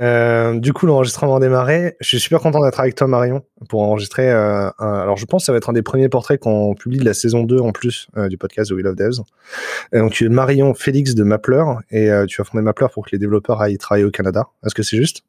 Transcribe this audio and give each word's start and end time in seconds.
Euh, 0.00 0.58
du 0.58 0.72
coup, 0.72 0.86
l'enregistrement 0.86 1.36
a 1.36 1.40
démarré. 1.40 1.96
Je 2.00 2.06
suis 2.06 2.20
super 2.20 2.40
content 2.40 2.62
d'être 2.62 2.78
avec 2.78 2.94
toi, 2.94 3.06
Marion, 3.06 3.42
pour 3.68 3.82
enregistrer. 3.82 4.30
Euh, 4.30 4.68
un... 4.78 4.92
Alors, 4.92 5.16
je 5.16 5.26
pense 5.26 5.42
que 5.42 5.46
ça 5.46 5.52
va 5.52 5.58
être 5.58 5.70
un 5.70 5.72
des 5.72 5.82
premiers 5.82 6.08
portraits 6.08 6.40
qu'on 6.40 6.74
publie 6.74 6.98
de 6.98 7.04
la 7.04 7.14
saison 7.14 7.42
2 7.42 7.58
en 7.58 7.72
plus 7.72 8.08
euh, 8.16 8.28
du 8.28 8.38
podcast 8.38 8.70
The 8.70 8.74
Wheel 8.74 8.86
of 8.86 8.96
Devs. 8.96 9.22
Donc, 9.92 10.12
tu 10.12 10.26
es 10.26 10.28
Marion 10.28 10.74
Félix 10.74 11.14
de 11.14 11.24
Mappler 11.24 11.64
et 11.90 12.10
tu 12.28 12.40
as 12.40 12.44
fondé 12.44 12.62
Mappler 12.62 12.86
pour 12.92 13.04
que 13.04 13.10
les 13.12 13.18
développeurs 13.18 13.60
aillent 13.60 13.78
travailler 13.78 14.04
au 14.04 14.10
Canada. 14.10 14.46
Est-ce 14.64 14.74
que 14.74 14.82
c'est 14.82 14.96
juste? 14.96 15.22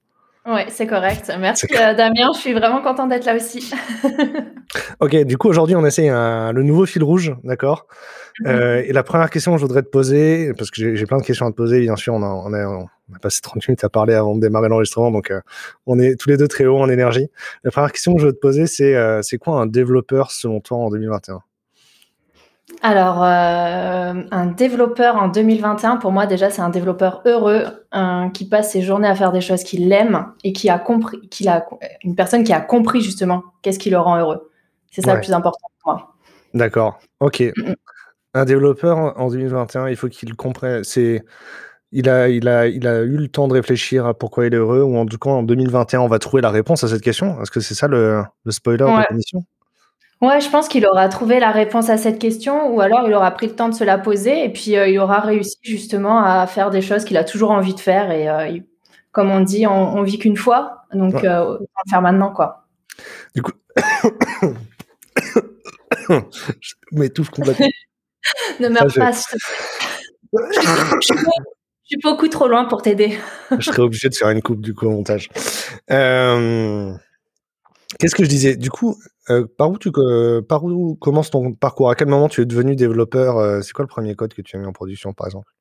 Oui, 0.46 0.62
c'est 0.70 0.88
correct. 0.88 1.32
Merci, 1.40 1.68
Damien. 1.68 2.32
Je 2.34 2.40
suis 2.40 2.54
vraiment 2.54 2.82
content 2.82 3.08
d'être 3.08 3.26
là 3.26 3.36
aussi. 3.36 3.72
ok, 5.00 5.24
du 5.24 5.38
coup, 5.38 5.50
aujourd'hui, 5.50 5.76
on 5.76 5.86
essaye 5.86 6.10
un... 6.10 6.52
le 6.54 6.64
nouveau 6.64 6.86
fil 6.86 7.04
rouge, 7.04 7.36
d'accord? 7.44 7.88
Euh, 8.46 8.82
et 8.86 8.94
la 8.94 9.04
première 9.04 9.30
question 9.30 9.52
que 9.52 9.58
je 9.58 9.64
voudrais 9.64 9.84
te 9.84 9.90
poser, 9.90 10.54
parce 10.54 10.72
que 10.72 10.96
j'ai 10.96 11.06
plein 11.06 11.18
de 11.18 11.24
questions 11.24 11.46
à 11.46 11.52
te 11.52 11.56
poser, 11.56 11.82
bien 11.82 11.96
sûr, 11.96 12.14
on 12.14 12.24
a, 12.24 12.28
on 12.28 12.54
a, 12.54 12.86
on 13.12 13.16
a 13.16 13.20
passé 13.20 13.42
30 13.42 13.68
minutes 13.68 13.84
à 13.84 13.90
parler 13.90 14.14
avant 14.14 14.36
de 14.36 14.42
démarrer 14.42 14.70
l'enregistrement, 14.70 15.12
donc 15.12 15.32
euh, 15.32 15.42
on 15.86 16.00
est 16.00 16.16
tous 16.20 16.30
les 16.30 16.38
deux 16.38 16.48
très 16.48 16.66
haut 16.66 16.78
en 16.78 16.90
énergie. 16.90 17.28
La 17.64 17.72
première 17.72 17.92
question 17.92 18.16
que 18.16 18.22
je 18.22 18.28
veux 18.28 18.34
te 18.34 18.40
poser, 18.40 18.68
c'est 18.68 18.96
euh, 18.96 19.22
c'est 19.22 19.38
quoi 19.38 19.60
un 19.60 19.66
développeur 19.66 20.32
selon 20.32 20.60
toi 20.60 20.78
en 20.78 20.90
2021 20.90 21.42
alors, 22.84 23.24
euh, 23.24 24.14
un 24.32 24.46
développeur 24.46 25.16
en 25.16 25.28
2021, 25.28 25.98
pour 25.98 26.12
moi 26.12 26.28
déjà, 26.28 26.52
c'est 26.52 26.62
un 26.62 26.70
développeur 26.70 27.24
heureux, 27.26 27.64
qui 28.34 28.48
passe 28.48 28.72
ses 28.72 28.84
journées 28.84 29.08
à 29.08 29.16
faire 29.16 29.32
des 29.32 29.42
choses 29.42 29.64
qu'il 29.64 29.92
aime 29.92 30.28
et 30.44 30.54
qui 30.54 30.70
a 30.70 30.78
compris, 30.78 31.20
qu'il 31.30 31.50
a 31.50 31.66
une 32.04 32.16
personne 32.16 32.44
qui 32.44 32.54
a 32.54 32.62
compris 32.62 33.02
justement 33.02 33.44
qu'est-ce 33.64 33.80
qui 33.80 33.90
le 33.90 33.98
rend 33.98 34.18
heureux. 34.18 34.52
C'est 34.92 35.02
ça 35.02 35.10
Ouais. 35.10 35.16
le 35.16 35.22
plus 35.22 35.34
important 35.34 35.68
pour 35.82 35.94
moi. 35.94 36.14
D'accord, 36.54 37.00
ok. 37.20 37.44
Un 38.34 38.46
développeur 38.46 39.20
en 39.20 39.30
2021, 39.30 39.90
il 39.90 39.96
faut 39.96 40.08
qu'il 40.08 40.36
comprenne. 40.36 40.84
C'est, 40.84 41.24
il 41.92 42.10
a, 42.10 42.30
il 42.30 42.48
a, 42.48 42.68
il 42.68 42.88
a 42.88 43.00
eu 43.02 43.18
le 43.18 43.28
temps 43.28 43.48
de 43.48 43.54
réfléchir 43.54 44.06
à 44.06 44.14
pourquoi 44.14 44.46
il 44.46 44.54
est 44.54 44.58
heureux, 44.58 44.82
ou 44.84 44.98
en 44.98 45.06
tout 45.06 45.18
cas 45.18 45.32
en 45.32 45.44
2021, 45.44 46.02
on 46.02 46.08
va 46.08 46.20
trouver 46.20 46.42
la 46.42 46.52
réponse 46.52 46.84
à 46.84 46.88
cette 46.88 47.02
question. 47.02 47.42
Est-ce 47.42 47.52
que 47.52 47.60
c'est 47.60 47.76
ça 47.76 47.88
le, 47.88 48.24
le 48.46 48.52
spoiler 48.52 48.84
Ouais. 48.86 49.02
de 49.02 49.06
l'émission 49.12 49.44
Ouais, 50.22 50.42
je 50.42 50.50
pense 50.50 50.68
qu'il 50.68 50.86
aura 50.86 51.08
trouvé 51.08 51.40
la 51.40 51.52
réponse 51.52 51.90
à 51.90 51.98
cette 51.98 52.20
question, 52.20 52.74
ou 52.76 52.82
alors 52.82 53.08
il 53.08 53.14
aura 53.14 53.32
pris 53.32 53.48
le 53.48 53.56
temps 53.56 53.70
de 53.70 53.74
se 53.74 53.86
la 53.86 53.98
poser, 53.98 54.44
et 54.44 54.50
puis 54.52 54.76
euh, 54.78 54.88
il 54.90 55.00
aura 55.00 55.22
réussi 55.22 55.58
justement 55.64 56.22
à 56.24 56.46
faire 56.46 56.70
des 56.72 56.82
choses 56.82 57.06
qu'il 57.06 57.16
a 57.16 57.24
toujours 57.24 57.52
envie 57.52 57.74
de 57.74 57.80
faire. 57.80 58.12
Et 58.12 58.30
euh, 58.30 58.48
il- 58.48 58.66
comme 59.14 59.32
on 59.32 59.40
dit, 59.40 59.66
on, 59.66 59.96
on 59.98 60.04
vit 60.04 60.20
qu'une 60.20 60.36
fois, 60.38 60.82
donc 60.94 61.14
Ouais. 61.16 61.26
euh, 61.28 61.44
autant 61.46 61.64
le 61.86 61.90
faire 61.90 62.02
maintenant, 62.02 62.32
quoi. 62.34 62.66
Du 63.34 63.42
coup, 63.42 63.54
je 66.10 66.16
m'étouffe 66.92 67.30
complètement. 67.30 67.68
Ne 68.60 68.68
meurs 68.68 68.90
je- 68.90 69.00
pas. 69.00 69.12
Je, 71.02 71.14
je 71.90 71.96
suis 71.98 72.02
beaucoup 72.04 72.28
trop 72.28 72.48
loin 72.48 72.66
pour 72.66 72.82
t'aider. 72.82 73.18
je 73.58 73.66
serais 73.66 73.82
obligé 73.82 74.10
de 74.10 74.16
faire 74.16 74.30
une 74.30 74.42
coupe 74.42 74.62
du 74.62 74.76
coup 74.76 74.86
au 74.86 74.92
montage. 74.92 75.30
Euh, 75.92 76.94
Qu'est-ce 77.98 78.14
que 78.14 78.24
je 78.24 78.30
disais? 78.30 78.56
Du 78.56 78.70
coup, 78.70 78.96
euh, 79.32 79.48
par 79.58 79.72
où 79.72 79.80
tu 79.80 79.90
euh, 79.98 80.42
par 80.42 80.64
où 80.64 80.96
commence 80.96 81.32
ton 81.32 81.54
parcours? 81.54 81.90
À 81.90 81.96
quel 81.96 82.08
moment 82.08 82.30
tu 82.30 82.42
es 82.42 82.46
devenu 82.46 82.76
développeur? 82.76 83.38
Euh, 83.38 83.62
C'est 83.62 83.74
quoi 83.74 83.84
le 83.84 83.90
premier 83.90 84.16
code 84.16 84.36
que 84.36 84.44
tu 84.44 84.56
as 84.56 84.60
mis 84.60 84.68
en 84.68 84.72
production, 84.72 85.14
par 85.14 85.26
exemple? 85.26 85.52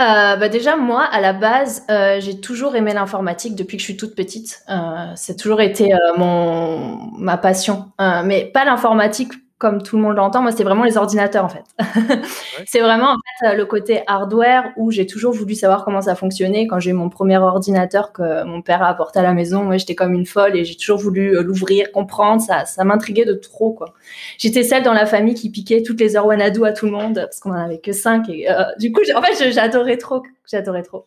Euh, 0.00 0.36
bah 0.36 0.48
déjà, 0.50 0.76
moi, 0.76 1.04
à 1.04 1.20
la 1.20 1.32
base, 1.32 1.84
euh, 1.90 2.20
j'ai 2.20 2.40
toujours 2.40 2.76
aimé 2.76 2.92
l'informatique 2.92 3.54
depuis 3.54 3.76
que 3.76 3.80
je 3.80 3.86
suis 3.86 3.96
toute 3.96 4.14
petite. 4.14 4.62
Euh, 4.68 5.12
c'est 5.14 5.36
toujours 5.36 5.60
été 5.62 5.90
mon 6.18 7.10
ma 7.18 7.38
passion, 7.38 7.92
mais 7.98 8.50
pas 8.52 8.66
l'informatique 8.66 9.32
comme 9.60 9.82
tout 9.82 9.96
le 9.96 10.02
monde 10.02 10.16
l'entend. 10.16 10.40
Moi, 10.40 10.52
c'était 10.52 10.64
vraiment 10.64 10.84
les 10.84 10.96
ordinateurs 10.96 11.44
en 11.44 11.50
fait. 11.50 11.64
C'est 12.66 12.80
vraiment 12.80 13.10
en 13.10 13.16
fait 13.16 13.48
euh, 13.48 13.54
le 13.54 13.66
côté 13.66 14.00
hardware 14.06 14.72
où 14.78 14.90
j'ai 14.90 15.06
toujours 15.06 15.34
voulu 15.34 15.54
savoir 15.54 15.84
comment 15.84 16.00
ça 16.00 16.14
fonctionnait. 16.14 16.66
Quand 16.66 16.80
j'ai 16.80 16.90
eu 16.90 16.94
mon 16.94 17.10
premier 17.10 17.36
ordinateur 17.36 18.12
que 18.12 18.42
mon 18.44 18.62
père 18.62 18.82
a 18.82 18.88
apporté 18.88 19.18
à 19.18 19.22
la 19.22 19.34
maison, 19.34 19.62
moi, 19.62 19.76
j'étais 19.76 19.94
comme 19.94 20.14
une 20.14 20.24
folle 20.24 20.56
et 20.56 20.64
j'ai 20.64 20.76
toujours 20.76 20.98
voulu 20.98 21.36
euh, 21.36 21.42
l'ouvrir, 21.42 21.92
comprendre. 21.92 22.40
Ça, 22.40 22.64
ça 22.64 22.84
m'intriguait 22.84 23.26
de 23.26 23.34
trop 23.34 23.74
quoi. 23.74 23.92
J'étais 24.38 24.62
celle 24.62 24.82
dans 24.82 24.94
la 24.94 25.04
famille 25.04 25.34
qui 25.34 25.50
piquait 25.50 25.82
toutes 25.82 26.00
les 26.00 26.16
heures 26.16 26.26
Wanadu 26.26 26.64
à 26.64 26.72
tout 26.72 26.86
le 26.86 26.92
monde 26.92 27.16
parce 27.16 27.38
qu'on 27.38 27.50
en 27.50 27.62
avait 27.62 27.80
que 27.80 27.92
cinq. 27.92 28.30
Et 28.30 28.50
euh, 28.50 28.64
du 28.78 28.92
coup, 28.92 29.02
en 29.14 29.20
fait, 29.20 29.52
j'adorais 29.52 29.98
trop, 29.98 30.22
j'adorais 30.50 30.82
trop. 30.82 31.04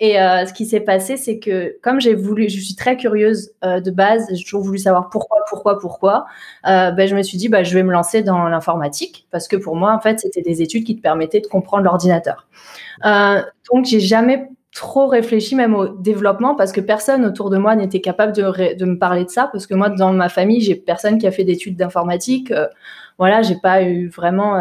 Et 0.00 0.20
euh, 0.20 0.46
ce 0.46 0.52
qui 0.52 0.66
s'est 0.66 0.80
passé, 0.80 1.16
c'est 1.16 1.38
que 1.38 1.76
comme 1.82 2.00
j'ai 2.00 2.14
voulu, 2.14 2.48
je 2.48 2.60
suis 2.60 2.74
très 2.74 2.96
curieuse 2.96 3.52
euh, 3.64 3.80
de 3.80 3.90
base, 3.90 4.26
j'ai 4.32 4.42
toujours 4.42 4.62
voulu 4.62 4.78
savoir 4.78 5.10
pourquoi, 5.10 5.38
pourquoi, 5.48 5.78
pourquoi. 5.78 6.26
Euh, 6.66 6.90
ben, 6.90 7.08
je 7.08 7.14
me 7.14 7.22
suis 7.22 7.38
dit, 7.38 7.48
bah, 7.48 7.62
je 7.62 7.74
vais 7.74 7.82
me 7.82 7.92
lancer 7.92 8.22
dans 8.22 8.48
l'informatique 8.48 9.26
parce 9.30 9.48
que 9.48 9.56
pour 9.56 9.76
moi, 9.76 9.94
en 9.94 10.00
fait, 10.00 10.20
c'était 10.20 10.42
des 10.42 10.62
études 10.62 10.84
qui 10.84 10.96
te 10.96 11.02
permettaient 11.02 11.40
de 11.40 11.46
comprendre 11.46 11.84
l'ordinateur. 11.84 12.46
Donc, 13.04 13.84
j'ai 13.84 14.00
jamais 14.00 14.48
trop 14.74 15.06
réfléchi 15.06 15.54
même 15.54 15.74
au 15.74 15.86
développement 15.88 16.54
parce 16.54 16.72
que 16.72 16.80
personne 16.80 17.24
autour 17.26 17.50
de 17.50 17.58
moi 17.58 17.76
n'était 17.76 18.00
capable 18.00 18.32
de, 18.32 18.84
me 18.84 18.98
parler 18.98 19.24
de 19.24 19.30
ça 19.30 19.48
parce 19.52 19.66
que 19.66 19.74
moi 19.74 19.90
dans 19.90 20.14
ma 20.14 20.30
famille 20.30 20.62
j'ai 20.62 20.74
personne 20.74 21.18
qui 21.18 21.26
a 21.26 21.30
fait 21.30 21.44
d'études 21.44 21.76
d'informatique 21.76 22.50
voilà 23.18 23.42
j'ai 23.42 23.56
pas 23.56 23.82
eu 23.82 24.08
vraiment 24.08 24.58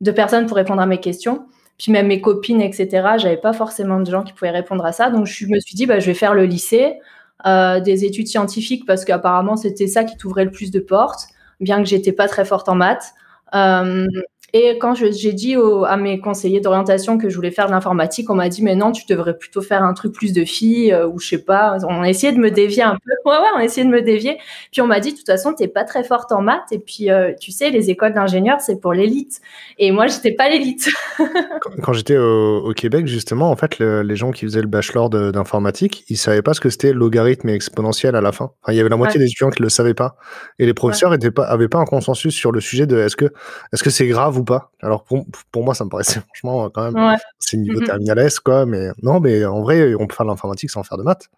de 0.00 0.10
personnes 0.10 0.46
pour 0.46 0.56
répondre 0.56 0.82
à 0.82 0.86
mes 0.86 0.98
questions 0.98 1.46
puis 1.78 1.92
même 1.92 2.06
mes 2.06 2.20
copines 2.20 2.60
etc 2.60 2.88
j'avais 3.18 3.36
pas 3.36 3.52
forcément 3.52 4.00
de 4.00 4.10
gens 4.10 4.22
qui 4.22 4.32
pouvaient 4.32 4.50
répondre 4.50 4.84
à 4.84 4.92
ça. 4.92 5.10
Donc 5.10 5.26
je 5.26 5.46
me 5.46 5.60
suis 5.60 5.74
dit 5.74 5.86
bah, 5.86 6.00
je 6.00 6.06
vais 6.06 6.14
faire 6.14 6.34
le 6.34 6.44
lycée 6.44 6.98
euh, 7.46 7.80
des 7.80 8.04
études 8.04 8.28
scientifiques 8.28 8.86
parce 8.86 9.04
qu'apparemment 9.04 9.56
c'était 9.56 9.86
ça 9.86 10.04
qui 10.04 10.16
t'ouvrait 10.16 10.44
le 10.44 10.50
plus 10.50 10.70
de 10.70 10.80
portes 10.80 11.28
bien 11.60 11.82
que 11.82 11.88
j'étais 11.88 12.12
pas 12.12 12.28
très 12.28 12.44
forte 12.44 12.68
en 12.68 12.74
maths. 12.74 13.14
Euh, 13.54 14.06
et 14.54 14.78
quand 14.78 14.94
j'ai 14.94 15.32
dit 15.34 15.56
au- 15.56 15.84
à 15.84 15.96
mes 15.98 16.20
conseillers 16.20 16.60
d'orientation 16.60 17.18
que 17.18 17.28
je 17.28 17.34
voulais 17.36 17.50
faire 17.50 17.66
de 17.66 17.72
l'informatique, 17.72 18.30
on 18.30 18.34
m'a 18.36 18.48
dit 18.48 18.62
mais 18.62 18.76
non, 18.76 18.92
tu 18.92 19.02
devrais 19.08 19.36
plutôt 19.36 19.60
faire 19.60 19.82
un 19.82 19.92
truc 19.92 20.12
plus 20.14 20.32
de 20.32 20.44
filles 20.44 20.92
euh, 20.92 21.06
ou 21.08 21.18
je 21.18 21.28
sais 21.28 21.38
pas. 21.44 21.76
On 21.88 22.00
a 22.02 22.08
essayé 22.08 22.32
de 22.32 22.38
me 22.38 22.50
dévier 22.50 22.82
un 22.84 22.92
peu. 22.94 23.10
Ouais 23.24 23.32
ouais, 23.36 23.48
on 23.56 23.58
a 23.58 23.64
essayé 23.64 23.86
de 23.86 23.90
me 23.90 24.02
dévier. 24.02 24.36
Puis 24.70 24.80
on 24.82 24.86
m'a 24.86 25.00
dit 25.00 25.12
de 25.12 25.16
toute 25.16 25.26
façon 25.26 25.54
t'es 25.54 25.66
pas 25.66 25.84
très 25.84 26.04
forte 26.04 26.30
en 26.30 26.40
maths 26.42 26.70
et 26.72 26.78
puis 26.78 27.10
euh, 27.10 27.32
tu 27.40 27.52
sais 27.52 27.70
les 27.70 27.88
écoles 27.90 28.12
d'ingénieurs 28.14 28.60
c'est 28.60 28.78
pour 28.80 28.92
l'élite. 28.92 29.40
Et 29.78 29.90
moi 29.92 30.06
j'étais 30.06 30.32
pas 30.32 30.48
l'élite. 30.48 30.88
Quand, 31.18 31.70
quand 31.82 31.92
j'étais 31.94 32.16
au, 32.18 32.58
au 32.68 32.72
Québec, 32.74 33.06
justement, 33.06 33.50
en 33.50 33.56
fait, 33.56 33.78
le- 33.78 34.02
les 34.02 34.16
gens 34.16 34.30
qui 34.32 34.44
faisaient 34.44 34.60
le 34.60 34.66
bachelor 34.66 35.08
d'informatique, 35.10 36.04
ils 36.08 36.16
savaient 36.16 36.42
pas 36.42 36.52
ce 36.54 36.60
que 36.60 36.68
c'était 36.68 36.92
logarithme 36.92 37.48
et 37.48 37.54
exponentiel 37.54 38.14
à 38.16 38.20
la 38.20 38.32
fin. 38.32 38.50
Enfin, 38.62 38.72
il 38.72 38.76
y 38.76 38.80
avait 38.80 38.88
la 38.88 38.96
moitié 38.96 39.18
des 39.18 39.26
étudiants 39.26 39.50
qui 39.50 39.62
le 39.62 39.68
savaient 39.68 39.94
pas, 39.94 40.16
et 40.58 40.66
les 40.66 40.74
professeurs 40.74 41.14
étaient 41.14 41.30
pas, 41.30 41.44
avaient 41.44 41.68
pas 41.68 41.78
un 41.78 41.84
consensus 41.84 42.34
sur 42.34 42.52
le 42.52 42.60
sujet 42.60 42.86
de 42.86 42.98
est-ce 42.98 43.16
que 43.16 43.26
est-ce 43.72 43.82
que 43.82 43.90
c'est 43.90 44.06
grave 44.06 44.36
ou 44.38 44.43
pas. 44.44 44.70
Alors 44.82 45.04
pour, 45.04 45.26
pour 45.52 45.64
moi, 45.64 45.74
ça 45.74 45.84
me 45.84 45.90
paraissait 45.90 46.20
franchement 46.26 46.70
quand 46.70 46.90
même, 46.92 46.94
Ouais. 47.08 47.16
c'est 47.38 47.56
niveau 47.56 47.80
Mhm. 47.80 47.86
terminal 47.86 48.18
S 48.20 48.40
quoi, 48.40 48.66
mais 48.66 48.88
non, 49.02 49.20
mais 49.20 49.44
en 49.44 49.62
vrai, 49.62 49.94
on 49.94 50.06
peut 50.06 50.14
faire 50.14 50.26
l'informatique 50.26 50.70
sans 50.70 50.82
faire 50.82 50.98
de 50.98 51.02
maths. 51.02 51.28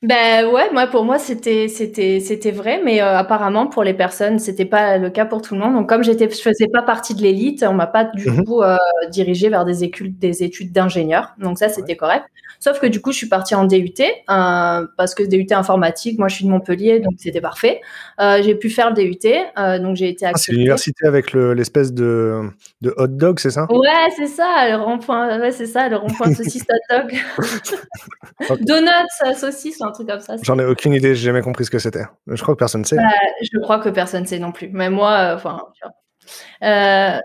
Ben 0.00 0.46
ouais, 0.52 0.70
moi 0.72 0.86
pour 0.86 1.04
moi 1.04 1.18
c'était 1.18 1.66
c'était 1.66 2.20
c'était 2.20 2.52
vrai, 2.52 2.80
mais 2.84 3.02
euh, 3.02 3.16
apparemment 3.18 3.66
pour 3.66 3.82
les 3.82 3.94
personnes 3.94 4.38
c'était 4.38 4.64
pas 4.64 4.96
le 4.96 5.10
cas 5.10 5.24
pour 5.26 5.42
tout 5.42 5.54
le 5.56 5.60
monde. 5.60 5.74
Donc 5.74 5.88
comme 5.88 6.04
j'étais 6.04 6.30
je 6.30 6.40
faisais 6.40 6.68
pas 6.72 6.82
partie 6.82 7.16
de 7.16 7.20
l'élite, 7.22 7.64
on 7.68 7.74
m'a 7.74 7.88
pas 7.88 8.04
du 8.04 8.30
Mhm. 8.30 8.44
coup 8.44 8.62
euh, 8.62 8.76
dirigé 9.10 9.48
vers 9.48 9.64
des 9.64 9.82
études 9.82 10.16
des 10.16 10.44
études 10.44 10.70
d'ingénieur. 10.70 11.34
Donc 11.38 11.58
ça 11.58 11.68
c'était 11.68 11.96
correct. 11.96 12.26
Sauf 12.60 12.78
que 12.78 12.86
du 12.86 13.00
coup 13.00 13.10
je 13.10 13.16
suis 13.18 13.28
partie 13.28 13.56
en 13.56 13.64
DUT 13.64 13.92
euh, 14.30 14.86
parce 14.96 15.16
que 15.16 15.24
DUT 15.24 15.52
informatique, 15.52 16.16
moi 16.20 16.28
je 16.28 16.36
suis 16.36 16.44
de 16.44 16.50
Montpellier 16.50 17.00
donc 17.00 17.14
c'était 17.18 17.40
parfait. 17.40 17.80
J'ai 18.20 18.54
pu 18.54 18.70
faire 18.70 18.90
le 18.90 18.94
DUT, 18.94 19.18
donc 19.82 19.96
j'ai 19.96 20.10
été 20.10 20.26
Ah, 20.26 20.32
c'est 20.36 20.52
l'université 20.52 21.06
avec 21.08 21.32
le- 21.32 21.54
l'espèce 21.54 21.92
de, 21.92 22.42
de 22.82 22.94
hot 22.98 23.08
dog, 23.08 23.40
c'est 23.40 23.50
ça? 23.50 23.66
Ouais, 23.70 24.10
c'est 24.16 24.26
ça, 24.28 24.68
le 24.70 24.76
rond-point, 24.76 25.40
ouais, 25.40 25.50
c'est 25.50 25.66
ça, 25.66 25.88
le 25.88 25.96
rond-point 25.96 26.32
saucisse 26.34 26.62
hot 26.68 26.94
dog. 26.96 27.16
Donuts 28.60 29.36
saucisse 29.36 29.80
un 29.88 29.92
truc 29.92 30.08
comme 30.08 30.20
ça. 30.20 30.36
J'en 30.42 30.58
ai 30.58 30.64
aucune 30.64 30.92
idée, 30.92 31.14
j'ai 31.14 31.26
jamais 31.26 31.42
compris 31.42 31.64
ce 31.64 31.70
que 31.70 31.78
c'était. 31.78 32.04
Je 32.26 32.40
crois 32.42 32.54
que 32.54 32.58
personne 32.58 32.84
sait. 32.84 32.96
Bah, 32.96 33.02
je 33.42 33.58
crois 33.60 33.78
que 33.78 33.88
personne 33.88 34.26
sait 34.26 34.38
non 34.38 34.52
plus. 34.52 34.68
Mais 34.72 34.90
moi, 34.90 35.12
euh, 35.18 35.34
enfin. 35.36 35.60
Euh, 36.62 37.18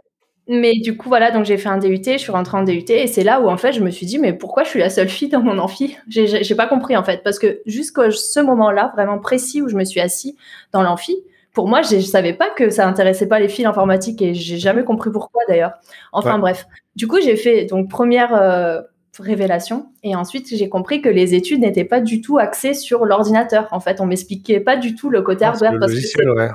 mais 0.48 0.74
du 0.80 0.98
coup, 0.98 1.08
voilà, 1.08 1.32
donc 1.32 1.46
j'ai 1.46 1.58
fait 1.58 1.70
un 1.70 1.78
DUT, 1.78 2.02
je 2.06 2.18
suis 2.18 2.32
rentrée 2.32 2.58
en 2.58 2.64
DUT, 2.64 2.84
et 2.90 3.08
c'est 3.08 3.24
là 3.24 3.40
où 3.40 3.50
en 3.50 3.56
fait 3.58 3.72
je 3.72 3.80
me 3.82 3.90
suis 3.90 4.06
dit, 4.06 4.20
mais 4.20 4.34
pourquoi 4.34 4.64
je 4.64 4.70
suis 4.70 4.80
la 4.80 4.90
seule 4.90 5.08
fille 5.08 5.30
dans 5.30 5.42
mon 5.42 5.58
amphi? 5.58 5.98
J'ai- 6.10 6.56
pas 6.56 6.68
compris 6.68 6.98
en 6.98 7.04
fait, 7.04 7.24
parce 7.24 7.40
que 7.40 7.62
jusqu'à 7.66 8.12
ce 8.12 8.40
moment-là, 8.42 8.92
vraiment 8.96 9.20
précis 9.20 9.62
où 9.62 9.70
je 9.70 9.76
me 9.76 9.86
suis 9.86 10.02
assise 10.02 10.36
dans 10.74 10.82
l'amphi, 10.84 11.16
pour 11.54 11.68
moi, 11.70 11.82
je 11.82 11.98
savais 12.00 12.34
pas 12.34 12.50
que 12.50 12.70
ça 12.70 12.88
intéressait 12.88 13.28
pas 13.28 13.40
les 13.40 13.48
filles 13.48 13.64
l'informatique, 13.66 14.22
et 14.22 14.34
j'ai 14.34 14.58
jamais 14.58 14.84
compris 14.84 15.12
pourquoi 15.12 15.42
d'ailleurs. 15.48 15.72
Enfin 16.12 16.34
Ouais. 16.36 16.40
bref, 16.42 16.66
du 16.98 17.08
coup, 17.08 17.22
j'ai 17.22 17.38
fait 17.38 17.66
donc 17.66 17.90
première 17.90 18.36
euh, 18.36 18.82
révélation, 19.20 19.88
et 20.04 20.16
ensuite 20.16 20.48
j'ai 20.50 20.70
compris 20.70 21.02
que 21.02 21.10
les 21.10 21.36
études 21.36 21.62
n'étaient 21.62 21.84
pas 21.86 22.02
du 22.02 22.22
tout 22.22 22.40
axées 22.40 22.74
sur 22.74 23.06
l'ordinateur. 23.06 23.68
En 23.72 23.80
fait, 23.80 24.02
on 24.02 24.06
m'expliquait 24.06 24.60
pas 24.60 24.76
du 24.76 24.96
tout 24.96 25.10
le 25.10 25.22
côté 25.22 25.46
Ah, 25.46 25.50
hardware 25.50 25.74
parce 25.80 25.94
que 25.94 26.36
ouais. 26.36 26.50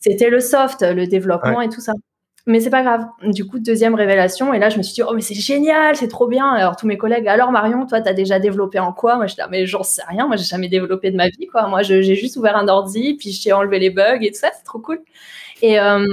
c'était 0.00 0.30
le 0.30 0.40
soft, 0.40 0.82
le 0.82 1.06
développement 1.06 1.60
et 1.60 1.68
tout 1.68 1.80
ça. 1.80 1.92
Mais 2.46 2.60
c'est 2.60 2.70
pas 2.70 2.82
grave. 2.82 3.04
Du 3.24 3.46
coup, 3.46 3.58
deuxième 3.58 3.94
révélation, 3.94 4.54
et 4.54 4.58
là, 4.58 4.70
je 4.70 4.78
me 4.78 4.82
suis 4.82 4.94
dit, 4.94 5.02
oh, 5.02 5.12
mais 5.14 5.20
c'est 5.20 5.34
génial, 5.34 5.96
c'est 5.96 6.08
trop 6.08 6.28
bien. 6.28 6.48
Alors, 6.48 6.76
tous 6.76 6.86
mes 6.86 6.96
collègues, 6.96 7.28
alors 7.28 7.52
Marion, 7.52 7.84
toi, 7.84 8.00
t'as 8.00 8.14
déjà 8.14 8.38
développé 8.38 8.78
en 8.78 8.94
quoi? 8.94 9.16
Moi, 9.16 9.26
je 9.26 9.34
dis, 9.34 9.42
ah, 9.42 9.48
mais 9.50 9.66
j'en 9.66 9.82
sais 9.82 10.00
rien, 10.08 10.26
moi, 10.26 10.36
j'ai 10.36 10.44
jamais 10.44 10.68
développé 10.68 11.10
de 11.10 11.16
ma 11.16 11.28
vie, 11.28 11.46
quoi. 11.46 11.66
Moi, 11.68 11.82
je- 11.82 12.00
j'ai 12.00 12.14
juste 12.14 12.38
ouvert 12.38 12.56
un 12.56 12.66
ordi, 12.68 13.16
puis 13.18 13.32
j'ai 13.32 13.52
enlevé 13.52 13.78
les 13.78 13.90
bugs 13.90 14.20
et 14.22 14.30
tout 14.30 14.38
ça, 14.38 14.48
c'est 14.56 14.64
trop 14.64 14.78
cool. 14.78 15.00
Et, 15.60 15.78
euh, 15.78 16.06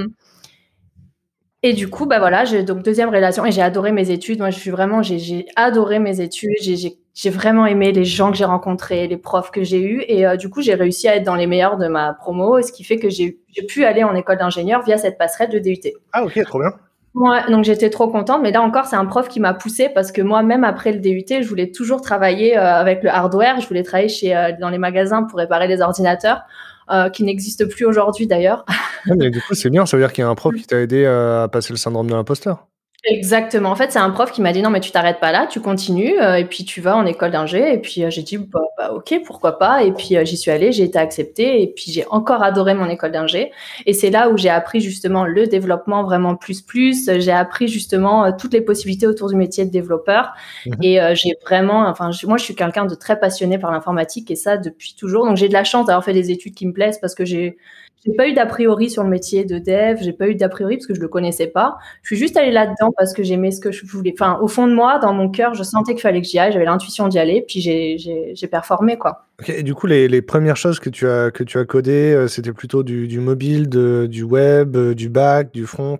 et 1.68 1.72
du 1.72 1.88
coup, 1.88 2.06
bah 2.06 2.18
voilà, 2.18 2.44
j'ai 2.44 2.62
donc 2.62 2.82
deuxième 2.82 3.08
révélation, 3.08 3.44
et 3.44 3.50
j'ai 3.52 3.62
adoré 3.62 3.92
mes 3.92 4.10
études. 4.10 4.38
Moi, 4.38 4.50
je 4.50 4.58
suis 4.58 4.70
vraiment, 4.70 5.02
j'ai 5.02 5.46
adoré 5.56 5.98
mes 5.98 6.20
études, 6.20 6.52
j'ai- 6.60 7.30
vraiment 7.30 7.66
aimé 7.66 7.92
les 7.92 8.04
gens 8.04 8.30
que 8.30 8.36
j'ai 8.36 8.44
rencontrés, 8.44 9.06
les 9.08 9.16
profs 9.16 9.50
que 9.50 9.64
j'ai 9.64 9.80
eus. 9.80 10.04
Et 10.06 10.24
du 10.36 10.48
coup, 10.50 10.60
j'ai 10.62 10.74
réussi 10.74 11.08
à 11.08 11.16
être 11.16 11.24
dans 11.24 11.34
les 11.34 11.46
meilleurs 11.46 11.76
de 11.78 11.88
ma 11.88 12.12
promo, 12.14 12.60
ce 12.62 12.70
qui 12.72 12.84
fait 12.84 12.98
que 12.98 13.08
j'ai 13.08 13.38
pu 13.68 13.84
aller 13.84 14.04
en 14.04 14.14
école 14.14 14.38
d'ingénieur 14.38 14.82
via 14.82 14.98
cette 14.98 15.18
passerelle 15.18 15.48
de 15.50 15.58
DUT. 15.58 15.92
Ah, 16.12 16.24
ok, 16.24 16.40
trop 16.44 16.58
bien. 16.60 16.70
Ouais, 17.14 17.38
donc 17.50 17.64
j'étais 17.64 17.88
trop 17.88 18.08
contente. 18.08 18.42
Mais 18.42 18.50
là 18.52 18.60
encore, 18.60 18.84
c'est 18.84 18.96
un 18.96 19.06
prof 19.06 19.28
qui 19.28 19.40
m'a 19.40 19.54
poussée 19.54 19.88
parce 19.88 20.12
que 20.12 20.20
moi, 20.20 20.42
même 20.42 20.64
après 20.64 20.92
le 20.92 20.98
DUT, 21.00 21.24
je 21.42 21.48
voulais 21.48 21.70
toujours 21.72 22.02
travailler 22.02 22.54
avec 22.56 23.02
le 23.02 23.08
hardware. 23.08 23.58
Je 23.60 23.66
voulais 23.66 23.82
travailler 23.82 24.10
chez, 24.10 24.52
dans 24.60 24.68
les 24.68 24.78
magasins 24.78 25.22
pour 25.22 25.38
réparer 25.38 25.66
les 25.66 25.80
ordinateurs. 25.80 26.42
Euh, 26.88 27.10
qui 27.10 27.24
n'existe 27.24 27.66
plus 27.66 27.84
aujourd'hui 27.84 28.28
d'ailleurs. 28.28 28.64
mais 29.06 29.30
du 29.30 29.40
coup, 29.40 29.54
c'est 29.54 29.70
bien, 29.70 29.86
ça 29.86 29.96
veut 29.96 30.02
dire 30.04 30.12
qu'il 30.12 30.22
y 30.22 30.24
a 30.24 30.30
un 30.30 30.36
prof 30.36 30.54
qui 30.56 30.66
t'a 30.66 30.80
aidé 30.80 31.04
à 31.04 31.48
passer 31.50 31.72
le 31.72 31.78
syndrome 31.78 32.08
de 32.08 32.14
l'imposteur. 32.14 32.68
Exactement. 33.04 33.70
En 33.70 33.76
fait, 33.76 33.92
c'est 33.92 33.98
un 33.98 34.10
prof 34.10 34.32
qui 34.32 34.40
m'a 34.42 34.52
dit 34.52 34.62
non, 34.62 34.70
mais 34.70 34.80
tu 34.80 34.90
t'arrêtes 34.90 35.20
pas 35.20 35.30
là, 35.30 35.46
tu 35.46 35.60
continues 35.60 36.20
euh, 36.20 36.36
et 36.36 36.44
puis 36.44 36.64
tu 36.64 36.80
vas 36.80 36.96
en 36.96 37.06
école 37.06 37.30
d'ingé. 37.30 37.72
Et 37.72 37.78
puis 37.78 38.02
euh, 38.04 38.10
j'ai 38.10 38.22
dit 38.22 38.36
bah, 38.38 38.60
bah, 38.76 38.92
ok, 38.92 39.20
pourquoi 39.24 39.58
pas. 39.58 39.84
Et 39.84 39.92
puis 39.92 40.16
euh, 40.16 40.24
j'y 40.24 40.36
suis 40.36 40.50
allée, 40.50 40.72
j'ai 40.72 40.82
été 40.84 40.98
acceptée 40.98 41.62
et 41.62 41.68
puis 41.68 41.92
j'ai 41.92 42.04
encore 42.10 42.42
adoré 42.42 42.74
mon 42.74 42.88
école 42.88 43.12
d'ingé. 43.12 43.52
Et 43.84 43.92
c'est 43.92 44.10
là 44.10 44.28
où 44.30 44.36
j'ai 44.36 44.48
appris 44.48 44.80
justement 44.80 45.24
le 45.24 45.46
développement 45.46 46.02
vraiment 46.02 46.34
plus 46.34 46.62
plus. 46.62 47.08
J'ai 47.20 47.32
appris 47.32 47.68
justement 47.68 48.32
toutes 48.32 48.52
les 48.52 48.60
possibilités 48.60 49.06
autour 49.06 49.28
du 49.28 49.36
métier 49.36 49.64
de 49.64 49.70
développeur. 49.70 50.32
Mhm. 50.66 50.74
Et 50.82 50.98
j'ai 51.14 51.34
vraiment, 51.44 51.86
enfin 51.86 52.10
moi 52.24 52.38
je 52.38 52.44
suis 52.44 52.54
quelqu'un 52.56 52.86
de 52.86 52.94
très 52.94 53.20
passionné 53.20 53.58
par 53.58 53.70
l'informatique 53.70 54.30
et 54.30 54.36
ça 54.36 54.56
depuis 54.56 54.94
toujours. 54.98 55.26
Donc 55.26 55.36
j'ai 55.36 55.48
de 55.48 55.52
la 55.52 55.64
chance 55.64 55.86
d'avoir 55.86 56.04
fait 56.04 56.12
des 56.12 56.30
études 56.30 56.54
qui 56.54 56.66
me 56.66 56.72
plaisent 56.72 56.98
parce 56.98 57.14
que 57.14 57.24
j'ai 57.24 57.56
j'ai 58.04 58.12
pas 58.12 58.28
eu 58.28 58.32
d'a 58.32 58.46
priori 58.46 58.90
sur 58.90 59.02
le 59.02 59.08
métier 59.08 59.44
de 59.44 59.58
dev, 59.58 59.98
j'ai 60.00 60.12
pas 60.12 60.28
eu 60.28 60.34
d'a 60.34 60.48
priori 60.48 60.76
parce 60.76 60.86
que 60.86 60.94
je 60.94 61.00
le 61.00 61.08
connaissais 61.08 61.46
pas. 61.46 61.76
Je 62.02 62.08
suis 62.08 62.16
juste 62.16 62.36
allée 62.36 62.52
là-dedans 62.52 62.92
parce 62.96 63.12
que 63.12 63.22
j'aimais 63.22 63.50
ce 63.50 63.60
que 63.60 63.72
je 63.72 63.84
voulais. 63.84 64.12
Enfin, 64.12 64.38
au 64.40 64.48
fond 64.48 64.66
de 64.66 64.74
moi, 64.74 64.98
dans 64.98 65.12
mon 65.12 65.28
cœur, 65.28 65.54
je 65.54 65.62
sentais 65.62 65.92
qu'il 65.92 66.02
fallait 66.02 66.20
que 66.20 66.28
j'y 66.28 66.38
aille, 66.38 66.52
j'avais 66.52 66.64
l'intuition 66.64 67.08
d'y 67.08 67.18
aller, 67.18 67.44
puis 67.46 67.60
j'ai 67.60 68.48
performé, 68.48 68.96
quoi. 68.96 69.26
et 69.48 69.62
du 69.62 69.74
coup, 69.74 69.86
les, 69.86 70.08
les, 70.08 70.22
premières 70.22 70.56
choses 70.56 70.78
que 70.78 70.90
tu 70.90 71.08
as, 71.08 71.30
que 71.30 71.42
tu 71.42 71.58
as 71.58 71.64
codées, 71.64 72.14
euh, 72.14 72.28
c'était 72.28 72.52
plutôt 72.52 72.82
du, 72.82 73.08
du 73.08 73.20
mobile, 73.20 73.68
de, 73.68 74.06
du 74.08 74.22
web, 74.22 74.76
euh, 74.76 74.94
du 74.94 75.08
back, 75.08 75.52
du 75.52 75.66
front? 75.66 75.98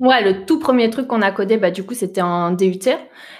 Ouais, 0.00 0.22
le 0.22 0.46
tout 0.46 0.60
premier 0.60 0.90
truc 0.90 1.08
qu'on 1.08 1.22
a 1.22 1.32
codé, 1.32 1.56
bah, 1.56 1.72
du 1.72 1.82
coup, 1.84 1.94
c'était 1.94 2.22
en 2.22 2.52
DUT. 2.52 2.88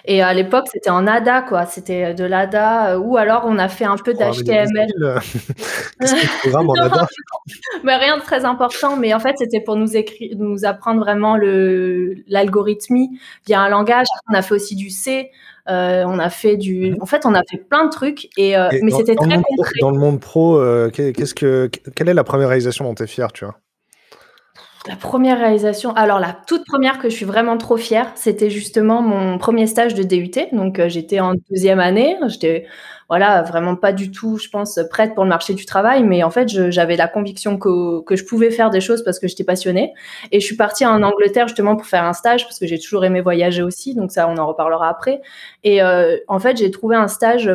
Et 0.05 0.23
à 0.23 0.35
l'époque, 0.35 0.67
c'était 0.73 0.91
en 0.91 1.07
ADA, 1.07 1.43
quoi. 1.43 1.67
C'était 1.67 2.15
de 2.15 2.25
l'ADA, 2.25 2.95
euh, 2.95 2.99
ou 2.99 3.17
alors 3.17 3.45
on 3.47 3.59
a 3.59 3.69
fait 3.69 3.85
un 3.85 3.97
peu 3.97 4.13
d'HTML. 4.13 4.89
programme 6.43 6.71
en 6.71 6.75
ADA 6.75 7.07
mais 7.85 7.97
Rien 7.97 8.17
de 8.17 8.23
très 8.23 8.45
important, 8.45 8.97
mais 8.97 9.15
en 9.15 9.21
fait, 9.21 9.37
c'était 9.39 9.61
pour 9.61 9.77
nous, 9.77 9.97
écrire, 9.97 10.35
nous 10.37 10.65
apprendre 10.65 11.01
vraiment 11.01 11.37
l'algorithmie 11.37 13.21
via 13.47 13.61
un 13.61 13.69
langage. 13.69 14.07
On 14.29 14.35
a 14.35 14.43
fait 14.43 14.55
aussi 14.55 14.75
du 14.75 14.91
C. 14.91 15.31
Euh, 15.69 16.05
on 16.07 16.19
a 16.19 16.31
fait 16.31 16.57
du. 16.57 16.93
Mhm. 16.93 17.03
En 17.03 17.07
fait, 17.07 17.25
on 17.25 17.35
a 17.35 17.43
fait 17.49 17.59
plein 17.59 17.85
de 17.85 17.91
trucs, 17.91 18.31
et, 18.37 18.57
euh, 18.57 18.69
mais 18.83 18.91
c'était 18.91 19.15
très. 19.15 19.41
Dans 19.81 19.91
le 19.91 19.99
monde 19.99 20.19
pro, 20.19 20.61
qu'est-ce 20.91 21.35
que, 21.35 21.71
quelle 21.95 22.09
est 22.09 22.15
la 22.15 22.25
première 22.25 22.49
réalisation 22.49 22.85
dont 22.85 22.95
tu 22.95 23.05
es 23.05 23.07
fier, 23.07 23.31
tu 23.33 23.45
vois? 23.45 23.59
La 24.87 24.97
première 24.97 25.39
réalisation, 25.39 25.93
alors 25.95 26.21
la 26.21 26.37
toute 26.47 26.65
première 26.65 26.99
que 26.99 27.11
je 27.11 27.15
suis 27.15 27.25
vraiment 27.25 27.59
trop 27.59 27.77
fière, 27.77 28.13
c'était 28.15 28.49
justement 28.49 29.03
mon 29.03 29.37
premier 29.39 29.67
stage 29.67 29.95
de 29.95 30.03
DUT. 30.03 30.31
Donc 30.53 30.79
euh, 30.79 30.89
j'étais 30.89 31.21
en 31.21 31.35
deuxième 31.51 31.81
année, 31.81 32.17
j'étais 32.29 32.67
voilà 33.09 33.43
vraiment 33.43 33.75
pas 33.75 33.93
du 33.93 34.11
tout, 34.11 34.39
je 34.39 34.49
pense, 34.49 34.79
prête 34.91 35.15
pour 35.15 35.25
le 35.25 35.31
marché 35.31 35.55
du 35.55 35.67
travail, 35.67 36.05
mais 36.05 36.23
en 36.23 36.31
fait 36.31 36.49
j'avais 36.71 36.97
la 36.97 37.09
conviction 37.09 37.59
que, 37.59 38.03
que 38.03 38.17
je 38.17 38.25
pouvais 38.25 38.51
faire 38.51 38.71
des 38.71 38.81
choses 38.81 39.03
parce 39.03 39.19
que 39.19 39.27
j'étais 39.27 39.45
passionnée. 39.45 39.93
Et 40.31 40.41
je 40.41 40.47
suis 40.47 40.57
partie 40.57 40.87
en 40.87 41.03
Angleterre 41.03 41.49
justement 41.49 41.77
pour 41.77 41.87
faire 41.87 42.05
un 42.05 42.13
stage 42.13 42.45
parce 42.45 42.59
que 42.59 42.67
j'ai 42.67 42.79
toujours 42.79 43.05
aimé 43.05 43.21
voyager 43.21 43.63
aussi, 43.63 43.95
donc 43.95 44.13
ça 44.13 44.29
on 44.29 44.37
en 44.37 44.47
reparlera 44.47 44.89
après. 44.89 45.21
Et 45.65 45.83
euh, 45.83 46.17
en 46.29 46.39
fait 46.39 46.57
j'ai 46.57 46.71
trouvé 46.71 46.97
un 46.97 47.09
stage 47.09 47.51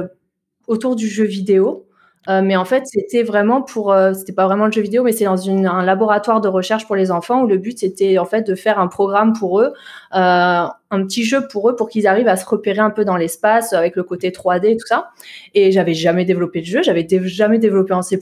autour 0.67 0.95
du 0.95 1.07
jeu 1.07 1.23
vidéo. 1.23 1.87
Euh, 2.29 2.41
mais 2.41 2.55
en 2.55 2.65
fait, 2.65 2.85
c'était 2.85 3.23
vraiment 3.23 3.61
pour, 3.61 3.91
euh, 3.91 4.13
c'était 4.13 4.33
pas 4.33 4.45
vraiment 4.45 4.65
le 4.65 4.71
jeu 4.71 4.81
vidéo, 4.81 5.03
mais 5.03 5.11
c'est 5.11 5.25
dans 5.25 5.37
une, 5.37 5.65
un 5.65 5.83
laboratoire 5.83 6.39
de 6.39 6.47
recherche 6.47 6.87
pour 6.87 6.95
les 6.95 7.11
enfants 7.11 7.43
où 7.43 7.47
le 7.47 7.57
but 7.57 7.77
c'était 7.79 8.17
en 8.17 8.25
fait 8.25 8.43
de 8.43 8.55
faire 8.55 8.79
un 8.79 8.87
programme 8.87 9.33
pour 9.33 9.59
eux, 9.59 9.73
euh, 10.15 10.65
un 10.91 11.05
petit 11.05 11.25
jeu 11.25 11.47
pour 11.47 11.69
eux 11.69 11.75
pour 11.75 11.89
qu'ils 11.89 12.07
arrivent 12.07 12.29
à 12.29 12.37
se 12.37 12.45
repérer 12.45 12.79
un 12.79 12.91
peu 12.91 13.03
dans 13.03 13.17
l'espace 13.17 13.73
avec 13.73 13.95
le 13.95 14.03
côté 14.03 14.31
3D 14.31 14.67
et 14.67 14.77
tout 14.77 14.87
ça. 14.87 15.09
Et 15.53 15.71
j'avais 15.71 15.93
jamais 15.93 16.23
développé 16.23 16.61
de 16.61 16.65
jeu, 16.65 16.81
j'avais 16.81 17.05
jamais 17.23 17.59
développé 17.59 17.93
en 17.93 18.01
C++, 18.01 18.19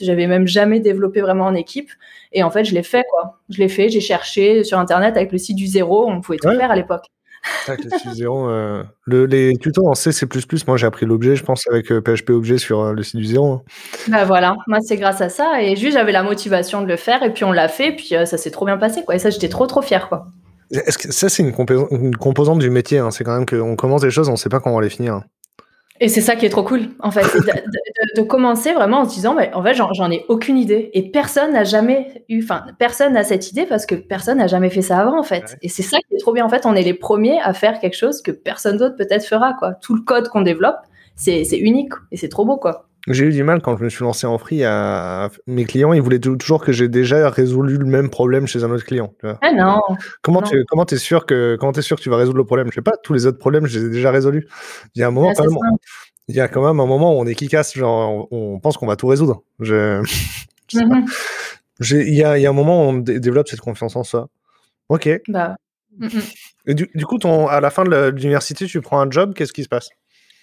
j'avais 0.00 0.26
même 0.26 0.46
jamais 0.48 0.80
développé 0.80 1.20
vraiment 1.20 1.44
en 1.46 1.54
équipe. 1.54 1.90
Et 2.32 2.42
en 2.42 2.50
fait, 2.50 2.64
je 2.64 2.74
l'ai 2.74 2.82
fait 2.82 3.04
quoi. 3.10 3.38
Je 3.48 3.58
l'ai 3.58 3.68
fait, 3.68 3.88
j'ai 3.88 4.00
cherché 4.00 4.64
sur 4.64 4.78
internet 4.78 5.16
avec 5.16 5.30
le 5.32 5.38
site 5.38 5.56
du 5.56 5.66
zéro, 5.66 6.08
on 6.08 6.20
pouvait 6.20 6.38
tout 6.38 6.50
faire 6.50 6.70
à 6.70 6.76
l'époque. 6.76 7.06
Euh, 7.68 8.82
le, 9.04 9.26
les 9.26 9.56
tutos 9.56 9.86
en 9.88 9.94
C, 9.94 10.12
C++, 10.12 10.26
moi 10.66 10.76
j'ai 10.76 10.86
appris 10.86 11.06
l'objet, 11.06 11.36
je 11.36 11.44
pense, 11.44 11.64
avec 11.68 11.86
PHP 11.88 12.30
euh, 12.30 12.34
Objet 12.34 12.58
sur 12.58 12.80
euh, 12.80 12.92
le 12.92 13.02
site 13.02 13.16
du 13.16 13.24
zéro. 13.24 13.52
Hein. 13.52 13.62
Bah 14.08 14.24
voilà, 14.24 14.56
moi 14.66 14.78
c'est 14.80 14.96
grâce 14.96 15.20
à 15.20 15.28
ça. 15.28 15.62
Et 15.62 15.76
juste 15.76 15.94
j'avais 15.94 16.12
la 16.12 16.22
motivation 16.22 16.82
de 16.82 16.86
le 16.86 16.96
faire, 16.96 17.22
et 17.22 17.32
puis 17.32 17.44
on 17.44 17.52
l'a 17.52 17.68
fait, 17.68 17.92
puis 17.92 18.14
ça 18.24 18.36
s'est 18.36 18.50
trop 18.50 18.66
bien 18.66 18.78
passé, 18.78 19.04
quoi. 19.04 19.14
Et 19.14 19.18
ça, 19.18 19.30
j'étais 19.30 19.48
trop 19.48 19.66
trop 19.66 19.82
fière, 19.82 20.08
quoi. 20.08 20.26
Est-ce 20.70 20.98
que 20.98 21.12
ça, 21.12 21.28
c'est 21.28 21.44
une, 21.44 21.54
une, 21.92 22.16
composante 22.16 22.58
du 22.58 22.70
métier 22.70 22.98
hein. 22.98 23.12
C'est 23.12 23.22
quand 23.22 23.34
même 23.34 23.46
qu'on 23.46 23.76
commence 23.76 24.02
des 24.02 24.10
choses, 24.10 24.28
on 24.28 24.32
ne 24.32 24.36
sait 24.36 24.48
pas 24.48 24.58
quand 24.58 24.72
on 24.72 24.76
va 24.76 24.82
les 24.82 24.90
finir. 24.90 25.14
Hein. 25.14 25.24
Et 26.00 26.08
c'est 26.08 26.20
ça 26.20 26.36
qui 26.36 26.44
est 26.46 26.50
trop 26.50 26.62
cool, 26.62 26.90
en 27.00 27.10
fait, 27.10 27.22
de, 28.16 28.22
commencer 28.22 28.72
vraiment 28.72 29.00
en 29.00 29.08
se 29.08 29.14
disant, 29.14 29.34
mais 29.34 29.52
en 29.54 29.62
fait, 29.62 29.74
j'en 29.74 30.10
ai 30.10 30.24
aucune 30.28 30.58
idée. 30.58 30.90
Et 30.92 31.10
personne 31.10 31.52
n'a 31.52 31.64
jamais 31.64 32.24
eu, 32.28 32.42
enfin, 32.42 32.66
personne 32.78 33.14
n'a 33.14 33.24
cette 33.24 33.50
idée 33.50 33.66
parce 33.66 33.86
que 33.86 33.94
personne 33.94 34.38
n'a 34.38 34.46
jamais 34.46 34.70
fait 34.70 34.82
ça 34.82 34.98
avant, 34.98 35.18
en 35.18 35.22
fait. 35.22 35.56
Et 35.62 35.68
c'est 35.68 35.82
ça 35.82 35.98
qui 35.98 36.14
est 36.14 36.18
trop 36.18 36.32
bien. 36.32 36.44
En 36.44 36.48
fait, 36.48 36.66
on 36.66 36.74
est 36.74 36.82
les 36.82 36.94
premiers 36.94 37.40
à 37.40 37.52
faire 37.52 37.80
quelque 37.80 37.96
chose 37.96 38.22
que 38.22 38.30
personne 38.30 38.76
d'autre 38.76 38.96
peut-être 38.96 39.24
fera, 39.24 39.54
quoi. 39.54 39.74
Tout 39.74 39.94
le 39.94 40.02
code 40.02 40.28
qu'on 40.28 40.42
développe, 40.42 40.78
c'est 41.14 41.42
unique 41.58 41.92
et 42.12 42.16
c'est 42.16 42.28
trop 42.28 42.44
beau, 42.44 42.56
quoi. 42.56 42.88
J'ai 43.08 43.26
eu 43.26 43.30
du 43.30 43.44
mal 43.44 43.62
quand 43.62 43.76
je 43.76 43.84
me 43.84 43.88
suis 43.88 44.02
lancé 44.02 44.26
en 44.26 44.36
free 44.36 44.64
à 44.64 45.30
mes 45.46 45.64
clients, 45.64 45.92
ils 45.92 46.02
voulaient 46.02 46.18
toujours 46.18 46.64
que 46.64 46.72
j'ai 46.72 46.88
déjà 46.88 47.30
résolu 47.30 47.78
le 47.78 47.84
même 47.84 48.10
problème 48.10 48.46
chez 48.48 48.64
un 48.64 48.70
autre 48.70 48.84
client. 48.84 49.14
ah 49.22 49.52
non. 49.52 49.80
Comment 50.22 50.42
tu 50.42 50.64
comment 50.64 50.84
es 50.86 50.96
sûr 50.96 51.24
que 51.24 51.56
comment 51.58 51.72
es 51.72 51.82
sûr 51.82 51.96
que 51.96 52.02
tu 52.02 52.10
vas 52.10 52.16
résoudre 52.16 52.38
le 52.38 52.44
problème? 52.44 52.68
Je 52.70 52.74
sais 52.74 52.82
pas, 52.82 52.96
tous 53.02 53.12
les 53.12 53.26
autres 53.26 53.38
problèmes, 53.38 53.66
je 53.66 53.78
les 53.78 53.86
ai 53.86 53.88
déjà 53.90 54.10
résolus. 54.10 54.48
Il 54.94 55.00
y 55.00 55.04
a 55.04 55.08
un 55.08 55.12
moment 55.12 55.32
quand 55.34 55.44
même, 55.44 55.56
il 56.28 56.34
y 56.34 56.40
a 56.40 56.48
quand 56.48 56.66
même 56.66 56.80
un 56.80 56.86
moment 56.86 57.16
où 57.16 57.20
on 57.20 57.26
est 57.26 57.36
qui 57.36 57.48
genre 57.74 58.26
on, 58.32 58.58
pense 58.58 58.76
qu'on 58.76 58.86
va 58.86 58.96
tout 58.96 59.06
résoudre. 59.06 59.42
Je, 59.60 60.00
mhm. 60.74 61.06
il 61.90 62.14
y 62.14 62.24
a, 62.24 62.38
y 62.38 62.46
a 62.46 62.50
un 62.50 62.52
moment 62.52 62.86
où 62.86 62.88
on 62.90 62.94
développe 62.94 63.48
cette 63.48 63.60
confiance 63.60 63.94
en 63.94 64.02
soi. 64.02 64.28
Ok. 64.88 65.08
Bah. 65.28 65.56
Et 66.66 66.74
du, 66.74 66.90
du, 66.94 67.06
coup, 67.06 67.18
ton, 67.18 67.46
à 67.46 67.60
la 67.60 67.70
fin 67.70 67.84
de 67.84 68.08
l'université, 68.08 68.66
tu 68.66 68.80
prends 68.80 69.00
un 69.00 69.10
job, 69.10 69.34
qu'est-ce 69.34 69.52
qui 69.52 69.62
se 69.62 69.68
passe? 69.68 69.88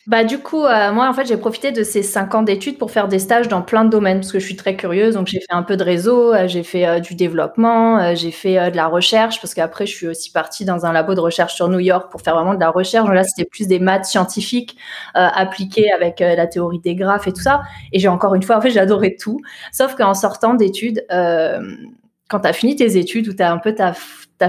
Bah 0.05 0.25
du 0.25 0.39
coup, 0.39 0.65
euh, 0.65 0.91
moi 0.91 1.07
en 1.07 1.13
fait 1.13 1.25
j'ai 1.25 1.37
profité 1.37 1.71
de 1.71 1.81
ces 1.81 2.03
cinq 2.03 2.35
ans 2.35 2.41
d'études 2.43 2.77
pour 2.77 2.91
faire 2.91 3.07
des 3.07 3.19
stages 3.19 3.47
dans 3.47 3.61
plein 3.61 3.85
de 3.85 3.89
domaines 3.89 4.19
parce 4.19 4.33
que 4.33 4.39
je 4.39 4.45
suis 4.45 4.57
très 4.57 4.75
curieuse. 4.75 5.13
Donc 5.13 5.27
j'ai 5.27 5.39
fait 5.39 5.53
un 5.53 5.63
peu 5.63 5.77
de 5.77 5.83
réseau, 5.83 6.33
euh, 6.33 6.45
j'ai 6.45 6.63
fait 6.63 6.85
euh, 6.85 6.99
du 6.99 7.15
développement, 7.15 8.13
j'ai 8.13 8.31
fait 8.31 8.69
de 8.69 8.75
la 8.75 8.87
recherche 8.87 9.39
parce 9.39 9.53
qu'après 9.53 9.85
je 9.85 9.95
suis 9.95 10.07
aussi 10.07 10.29
partie 10.31 10.65
dans 10.65 10.85
un 10.85 10.91
labo 10.91 11.15
de 11.15 11.21
recherche 11.21 11.55
sur 11.55 11.69
New 11.69 11.79
York 11.79 12.11
pour 12.11 12.19
faire 12.19 12.35
vraiment 12.35 12.53
de 12.53 12.59
la 12.59 12.69
recherche. 12.69 13.09
là 13.09 13.23
c'était 13.23 13.47
plus 13.47 13.65
des 13.67 13.79
maths 13.79 14.03
scientifiques 14.03 14.75
appliquées 15.13 15.89
avec 15.93 16.19
la 16.19 16.47
théorie 16.47 16.79
des 16.79 16.95
graphes 16.95 17.27
et 17.27 17.31
tout 17.33 17.41
ça. 17.41 17.61
Et 17.93 17.99
j'ai 17.99 18.09
encore 18.09 18.35
une 18.35 18.43
fois 18.43 18.57
en 18.57 18.61
fait 18.61 18.71
j'adorais 18.71 19.15
tout, 19.17 19.39
sauf 19.71 19.95
qu'en 19.95 20.13
sortant 20.13 20.53
d'études, 20.53 21.05
quand 21.09 22.39
tu 22.41 22.47
as 22.47 22.53
fini 22.53 22.75
tes 22.75 22.97
études 22.97 23.29
ou 23.29 23.33
tu 23.33 23.43
as 23.43 23.51
un 23.51 23.57
peu 23.57 23.73
ta 23.73 23.93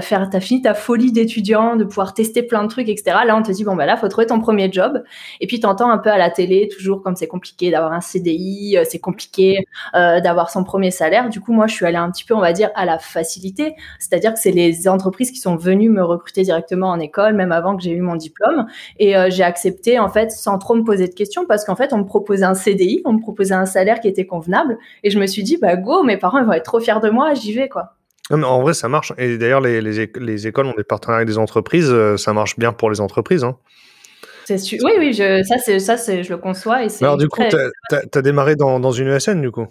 t'as 0.01 0.37
as 0.37 0.39
fini 0.39 0.61
ta 0.61 0.73
folie 0.73 1.11
d'étudiant, 1.11 1.75
de 1.75 1.83
pouvoir 1.83 2.13
tester 2.13 2.43
plein 2.43 2.63
de 2.63 2.69
trucs, 2.69 2.89
etc. 2.89 3.17
Là, 3.25 3.35
on 3.35 3.41
te 3.41 3.51
dit 3.51 3.63
bon 3.63 3.75
bah 3.75 3.85
là, 3.85 3.97
faut 3.97 4.07
trouver 4.07 4.27
ton 4.27 4.39
premier 4.39 4.71
job. 4.71 5.03
Et 5.41 5.47
puis 5.47 5.59
t'entends 5.59 5.89
un 5.89 5.97
peu 5.97 6.09
à 6.09 6.17
la 6.17 6.29
télé 6.29 6.67
toujours 6.67 7.01
comme 7.01 7.15
c'est 7.15 7.27
compliqué 7.27 7.71
d'avoir 7.71 7.93
un 7.93 8.01
CDI, 8.01 8.77
euh, 8.77 8.83
c'est 8.89 8.99
compliqué 8.99 9.65
euh, 9.95 10.19
d'avoir 10.19 10.49
son 10.49 10.63
premier 10.63 10.91
salaire. 10.91 11.29
Du 11.29 11.41
coup, 11.41 11.53
moi, 11.53 11.67
je 11.67 11.73
suis 11.75 11.85
allée 11.85 11.97
un 11.97 12.11
petit 12.11 12.23
peu, 12.23 12.33
on 12.33 12.41
va 12.41 12.53
dire, 12.53 12.69
à 12.75 12.85
la 12.85 12.99
facilité, 12.99 13.75
c'est-à-dire 13.99 14.33
que 14.33 14.39
c'est 14.39 14.51
les 14.51 14.87
entreprises 14.87 15.31
qui 15.31 15.39
sont 15.39 15.55
venues 15.55 15.89
me 15.89 16.03
recruter 16.03 16.43
directement 16.43 16.89
en 16.89 16.99
école, 16.99 17.33
même 17.33 17.51
avant 17.51 17.75
que 17.75 17.83
j'ai 17.83 17.91
eu 17.91 18.01
mon 18.01 18.15
diplôme. 18.15 18.65
Et 18.99 19.15
euh, 19.17 19.29
j'ai 19.29 19.43
accepté 19.43 19.99
en 19.99 20.09
fait 20.09 20.31
sans 20.31 20.57
trop 20.57 20.75
me 20.75 20.83
poser 20.83 21.07
de 21.07 21.13
questions 21.13 21.45
parce 21.45 21.65
qu'en 21.65 21.75
fait, 21.75 21.93
on 21.93 21.99
me 21.99 22.05
proposait 22.05 22.45
un 22.45 22.53
CDI, 22.53 23.01
on 23.05 23.13
me 23.13 23.19
proposait 23.19 23.55
un 23.55 23.65
salaire 23.65 23.99
qui 23.99 24.07
était 24.07 24.25
convenable. 24.25 24.77
Et 25.03 25.09
je 25.09 25.19
me 25.19 25.27
suis 25.27 25.43
dit 25.43 25.57
bah 25.57 25.75
go, 25.75 26.03
mes 26.03 26.17
parents 26.17 26.39
ils 26.39 26.45
vont 26.45 26.53
être 26.53 26.63
trop 26.63 26.79
fiers 26.79 26.99
de 27.01 27.09
moi, 27.09 27.33
j'y 27.33 27.53
vais 27.53 27.69
quoi 27.69 27.95
en 28.31 28.61
vrai, 28.61 28.73
ça 28.73 28.87
marche. 28.87 29.13
Et 29.17 29.37
d'ailleurs, 29.37 29.61
les, 29.61 29.81
les, 29.81 30.47
écoles 30.47 30.65
ont 30.65 30.73
des 30.75 30.83
partenariats 30.83 31.17
avec 31.17 31.27
des 31.27 31.37
entreprises. 31.37 31.89
Euh, 31.91 32.17
ça 32.17 32.33
marche 32.33 32.57
bien 32.57 32.73
pour 32.73 32.89
les 32.89 33.01
entreprises. 33.01 33.43
Hein. 33.43 33.57
C'est 34.45 34.59
Oui, 34.83 34.91
oui, 34.97 35.13
je, 35.13 35.43
ça, 35.43 35.57
c'est, 35.57 35.79
ça 35.79 35.97
c'est, 35.97 36.23
je 36.23 36.29
le 36.31 36.37
conçois. 36.37 36.83
Et 36.83 36.87
Alors, 37.01 37.17
du 37.17 37.27
coup, 37.27 37.41
tu 37.49 37.55
as, 38.17 38.21
démarré 38.21 38.55
dans, 38.55 38.79
dans, 38.79 38.91
une 38.91 39.07
ESN, 39.07 39.41
du 39.41 39.51
coup? 39.51 39.67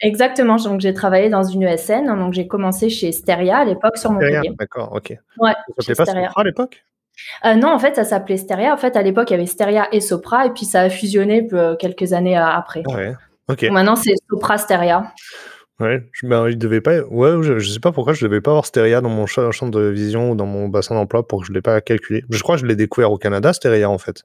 Exactement. 0.00 0.56
Donc, 0.56 0.80
j'ai 0.80 0.94
travaillé 0.94 1.28
dans 1.28 1.42
une 1.42 1.62
ESN. 1.62 2.06
Donc, 2.06 2.32
j'ai 2.32 2.46
commencé 2.46 2.88
chez 2.88 3.12
Steria 3.12 3.58
à 3.58 3.64
l'époque 3.64 3.96
sur 3.96 4.12
Montpellier. 4.12 4.52
D'accord, 4.58 4.92
ok. 4.92 5.16
Ouais, 5.38 5.52
ça 5.78 5.94
s'appelait 5.94 5.94
pas 5.94 6.06
Sopra 6.06 6.40
à 6.40 6.44
l'époque? 6.44 6.84
Euh, 7.44 7.54
non, 7.54 7.68
en 7.68 7.78
fait, 7.78 7.94
ça 7.96 8.04
s'appelait 8.04 8.36
Steria. 8.36 8.72
En 8.72 8.76
fait, 8.76 8.96
à 8.96 9.02
l'époque, 9.02 9.30
il 9.30 9.34
y 9.34 9.36
avait 9.36 9.46
Steria 9.46 9.88
et 9.92 10.00
Sopra, 10.00 10.46
et 10.46 10.50
puis 10.50 10.64
ça 10.64 10.80
a 10.80 10.90
fusionné 10.90 11.46
quelques 11.78 12.12
années 12.12 12.36
après. 12.36 12.82
Ouais, 12.86 13.14
ok. 13.48 13.64
maintenant, 13.70 13.96
c'est 13.96 14.14
Sopra 14.28 14.58
Steria. 14.58 15.12
Ouais, 15.82 16.08
je, 16.12 16.28
ben, 16.28 16.48
il 16.48 16.56
devait 16.56 16.80
pas. 16.80 17.00
Ouais, 17.10 17.42
je, 17.42 17.58
sais 17.58 17.80
pas 17.80 17.90
pourquoi 17.90 18.12
je 18.12 18.24
devais 18.24 18.40
pas 18.40 18.52
avoir 18.52 18.66
Steria 18.66 19.00
dans 19.00 19.08
mon 19.08 19.26
champ, 19.26 19.50
de 19.68 19.80
vision 19.88 20.30
ou 20.30 20.34
dans 20.36 20.46
mon 20.46 20.68
bassin 20.68 20.94
d'emploi 20.94 21.26
pour 21.26 21.40
que 21.40 21.46
je 21.48 21.52
l'ai 21.52 21.60
pas 21.60 21.80
calculé. 21.80 22.22
Je 22.30 22.40
crois 22.40 22.54
que 22.54 22.62
je 22.62 22.66
l'ai 22.66 22.76
découvert 22.76 23.10
au 23.10 23.18
Canada, 23.18 23.52
Steria 23.52 23.90
en 23.90 23.98
fait. 23.98 24.22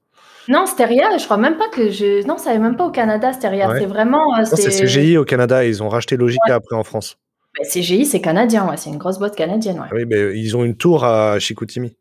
Non, 0.47 0.67
Steria, 0.67 1.17
je 1.17 1.25
crois 1.25 1.37
même 1.37 1.57
pas 1.57 1.67
que 1.69 1.89
je. 1.89 2.25
Non, 2.27 2.37
ça 2.37 2.53
n'est 2.53 2.59
même 2.59 2.77
pas 2.77 2.85
au 2.85 2.91
Canada, 2.91 3.33
Steria. 3.33 3.69
C'est 3.79 3.87
vraiment. 3.87 4.37
Euh, 4.37 4.45
c'est 4.45 4.69
CGI 4.69 5.17
au 5.17 5.25
Canada. 5.25 5.65
Ils 5.65 5.81
ont 5.81 5.89
racheté 5.89 6.15
Logica 6.15 6.53
après 6.53 6.75
en 6.75 6.83
France. 6.83 7.17
Bah, 7.57 7.65
CGI, 7.65 8.05
c'est 8.05 8.21
canadien, 8.21 8.69
ouais. 8.69 8.77
C'est 8.77 8.91
une 8.91 8.97
grosse 8.97 9.17
boîte 9.17 9.35
canadienne, 9.35 9.79
ouais. 9.79 9.87
Oui, 9.91 10.05
mais 10.05 10.39
ils 10.39 10.55
ont 10.55 10.63
une 10.63 10.77
tour 10.77 11.03
à 11.05 11.39
Chicoutimi. 11.39 11.95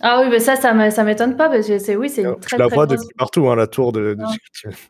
Ah 0.00 0.20
oui, 0.22 0.28
mais 0.30 0.38
ça, 0.38 0.56
ça 0.56 1.04
m'étonne 1.04 1.36
pas 1.36 1.50
parce 1.50 1.66
que 1.66 1.78
c'est 1.78 1.94
oui, 1.94 2.08
c'est 2.08 2.22
une 2.22 2.40
très. 2.40 2.56
Je 2.56 2.62
la 2.62 2.68
vois 2.68 2.86
depuis 2.86 3.06
partout, 3.18 3.50
hein, 3.50 3.56
la 3.56 3.66
tour 3.66 3.92
de, 3.92 4.14
de 4.14 4.24
Chicoutimi. 4.24 4.88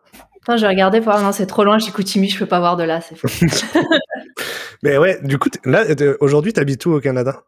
Attends, 0.49 0.57
je 0.57 0.63
vais 0.63 0.69
regarder 0.69 1.03
pour 1.03 1.13
non, 1.13 1.31
c'est 1.31 1.45
trop 1.45 1.63
loin, 1.63 1.79
Chicoutimi, 1.79 2.31
je 2.31 2.39
peux 2.39 2.47
pas 2.47 2.59
voir 2.59 2.79
de 2.79 2.83
là, 2.83 3.03
c'est 3.03 3.15
faux. 3.19 3.29
mais 4.83 4.97
ouais, 4.97 5.19
du 5.23 5.39
coup, 5.39 5.51
là, 5.67 5.85
aujourd'hui, 6.21 6.55
tu 6.55 6.61
habites 6.61 6.87
où 6.87 6.93
au 6.95 7.01
Canada? 7.01 7.43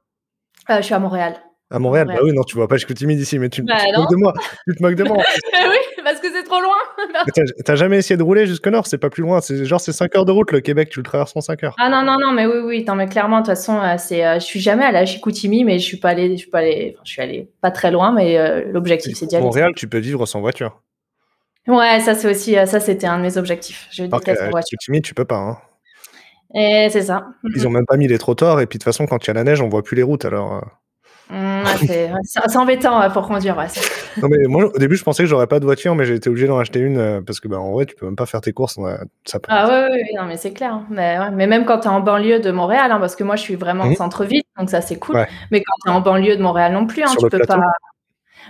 Euh, 0.68 0.76
Je 0.76 0.82
suis 0.82 0.92
à 0.92 0.98
Montréal. 0.98 1.34
À 1.70 1.78
Montréal, 1.78 2.08
Bah 2.08 2.20
oui, 2.22 2.32
non, 2.34 2.42
tu 2.42 2.56
vois 2.56 2.68
pas 2.68 2.76
Chicoutimi 2.76 3.16
d'ici, 3.16 3.38
mais 3.38 3.48
tu, 3.48 3.62
bah 3.62 3.76
tu 3.78 3.90
te 3.90 3.98
moques 3.98 4.10
de 4.10 4.16
moi. 4.16 4.34
Tu 4.68 4.74
te 4.74 4.82
moques 4.82 4.96
de 4.96 5.04
moi. 5.04 5.16
oui, 5.54 6.02
parce 6.04 6.20
que 6.20 6.26
c'est 6.30 6.42
trop 6.42 6.60
loin. 6.60 6.76
T'as 7.64 7.74
jamais 7.74 7.96
essayé 7.96 8.18
de 8.18 8.22
rouler 8.22 8.44
jusqu'au 8.44 8.68
nord, 8.68 8.86
c'est 8.86 8.98
pas 8.98 9.08
plus 9.08 9.22
loin. 9.22 9.40
C'est 9.40 9.64
genre 9.64 9.80
c'est 9.80 9.92
5 9.92 10.14
heures 10.16 10.26
de 10.26 10.32
route, 10.32 10.52
le 10.52 10.60
Québec, 10.60 10.90
tu 10.90 10.98
le 10.98 11.04
traverses 11.04 11.34
en 11.34 11.40
5 11.40 11.64
heures. 11.64 11.76
Ah 11.78 11.88
non, 11.88 12.02
non, 12.02 12.18
non, 12.20 12.32
mais 12.32 12.44
oui, 12.44 12.58
oui, 12.62 12.84
non, 12.86 12.96
mais 12.96 13.06
clairement, 13.06 13.36
de 13.40 13.46
toute 13.46 13.54
façon, 13.54 13.80
euh, 13.80 13.94
c'est, 13.96 14.26
euh, 14.26 14.34
je 14.34 14.44
suis 14.44 14.60
jamais 14.60 14.84
allée 14.84 14.98
à 14.98 15.06
Chicoutimi, 15.06 15.64
mais 15.64 15.78
je 15.78 15.84
suis 15.84 15.96
pas 15.96 16.10
allée, 16.10 16.32
je 16.32 16.42
suis 16.42 16.50
pas 16.50 16.58
allée, 16.58 16.98
je 17.02 17.10
suis 17.10 17.22
allée 17.22 17.48
pas 17.62 17.70
très 17.70 17.90
loin, 17.90 18.12
mais 18.12 18.36
euh, 18.36 18.64
l'objectif, 18.70 19.16
c'est 19.16 19.24
d'y 19.24 19.36
aller. 19.36 19.44
Montréal, 19.44 19.72
tu 19.74 19.88
peux 19.88 19.98
vivre 20.00 20.26
sans 20.26 20.40
voiture. 20.42 20.82
Ouais, 21.66 22.00
ça 22.00 22.14
c'est 22.14 22.30
aussi, 22.30 22.54
ça 22.66 22.80
c'était 22.80 23.06
un 23.06 23.18
de 23.18 23.22
mes 23.22 23.36
objectifs. 23.36 23.88
Je 23.90 24.04
déteste 24.04 24.40
la 24.40 24.50
voiture. 24.50 24.78
Chicoutimi, 24.80 25.02
tu 25.02 25.14
peux 25.14 25.24
pas, 25.24 25.36
hein. 25.36 25.58
Et 26.54 26.88
c'est 26.90 27.02
ça. 27.02 27.28
Ils 27.54 27.66
ont 27.66 27.70
même 27.70 27.86
pas 27.86 27.96
mis 27.96 28.08
les 28.08 28.18
trottoirs, 28.18 28.60
et 28.60 28.66
puis 28.66 28.78
de 28.78 28.82
toute 28.82 28.92
façon, 28.92 29.06
quand 29.06 29.24
il 29.24 29.28
y 29.28 29.30
a 29.30 29.34
la 29.34 29.44
neige, 29.44 29.60
on 29.60 29.68
voit 29.68 29.82
plus 29.82 29.96
les 29.96 30.02
routes, 30.02 30.24
alors. 30.24 30.62
Mmh, 31.30 31.62
c'est 32.24 32.56
embêtant 32.56 33.08
pour 33.10 33.28
conduire. 33.28 33.56
Ouais. 33.56 33.66
Non, 34.20 34.28
mais 34.28 34.38
moi, 34.48 34.64
au 34.64 34.78
début, 34.78 34.96
je 34.96 35.04
pensais 35.04 35.22
que 35.22 35.28
j'aurais 35.28 35.46
pas 35.46 35.60
de 35.60 35.64
voiture, 35.64 35.94
mais 35.94 36.04
j'ai 36.04 36.14
été 36.14 36.28
obligé 36.28 36.48
d'en 36.48 36.58
acheter 36.58 36.80
une 36.80 36.98
euh, 36.98 37.20
parce 37.20 37.38
que, 37.38 37.46
bah, 37.46 37.60
en 37.60 37.70
vrai, 37.70 37.86
tu 37.86 37.94
peux 37.94 38.06
même 38.06 38.16
pas 38.16 38.26
faire 38.26 38.40
tes 38.40 38.52
courses. 38.52 38.80
ça 39.24 39.38
ah 39.46 39.68
ouais, 39.68 39.90
ouais, 39.92 40.04
non, 40.16 40.24
mais 40.24 40.36
c'est 40.36 40.52
clair. 40.52 40.74
Hein. 40.74 40.86
Mais, 40.90 41.30
mais, 41.30 41.46
même 41.46 41.64
quand 41.66 41.80
tu 41.80 41.86
es 41.86 41.90
en 41.90 42.00
banlieue 42.00 42.40
de 42.40 42.50
Montréal, 42.50 42.90
hein, 42.90 42.98
parce 42.98 43.14
que 43.14 43.22
moi, 43.22 43.36
je 43.36 43.42
suis 43.42 43.54
vraiment 43.54 43.84
en 43.84 43.90
mmh. 43.90 43.96
centre-ville, 43.96 44.42
donc 44.58 44.70
ça, 44.70 44.80
c'est 44.80 44.98
cool. 44.98 45.24
Mais 45.52 45.62
quand 45.62 45.74
tu 45.84 45.90
es 45.90 45.94
en 45.94 46.00
banlieue 46.00 46.36
de 46.36 46.42
Montréal 46.42 46.72
non 46.72 46.86
plus, 46.86 47.04
hein, 47.04 47.14
tu 47.16 47.28
peux 47.28 47.38
pas. 47.38 47.60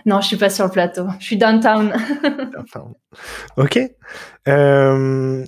Non, 0.07 0.21
je 0.21 0.27
suis 0.27 0.37
pas 0.37 0.51
sur 0.51 0.65
le 0.65 0.71
plateau. 0.71 1.07
Je 1.19 1.25
suis 1.25 1.37
downtown. 1.39 1.93
ok. 3.57 3.79
Euh... 4.49 5.45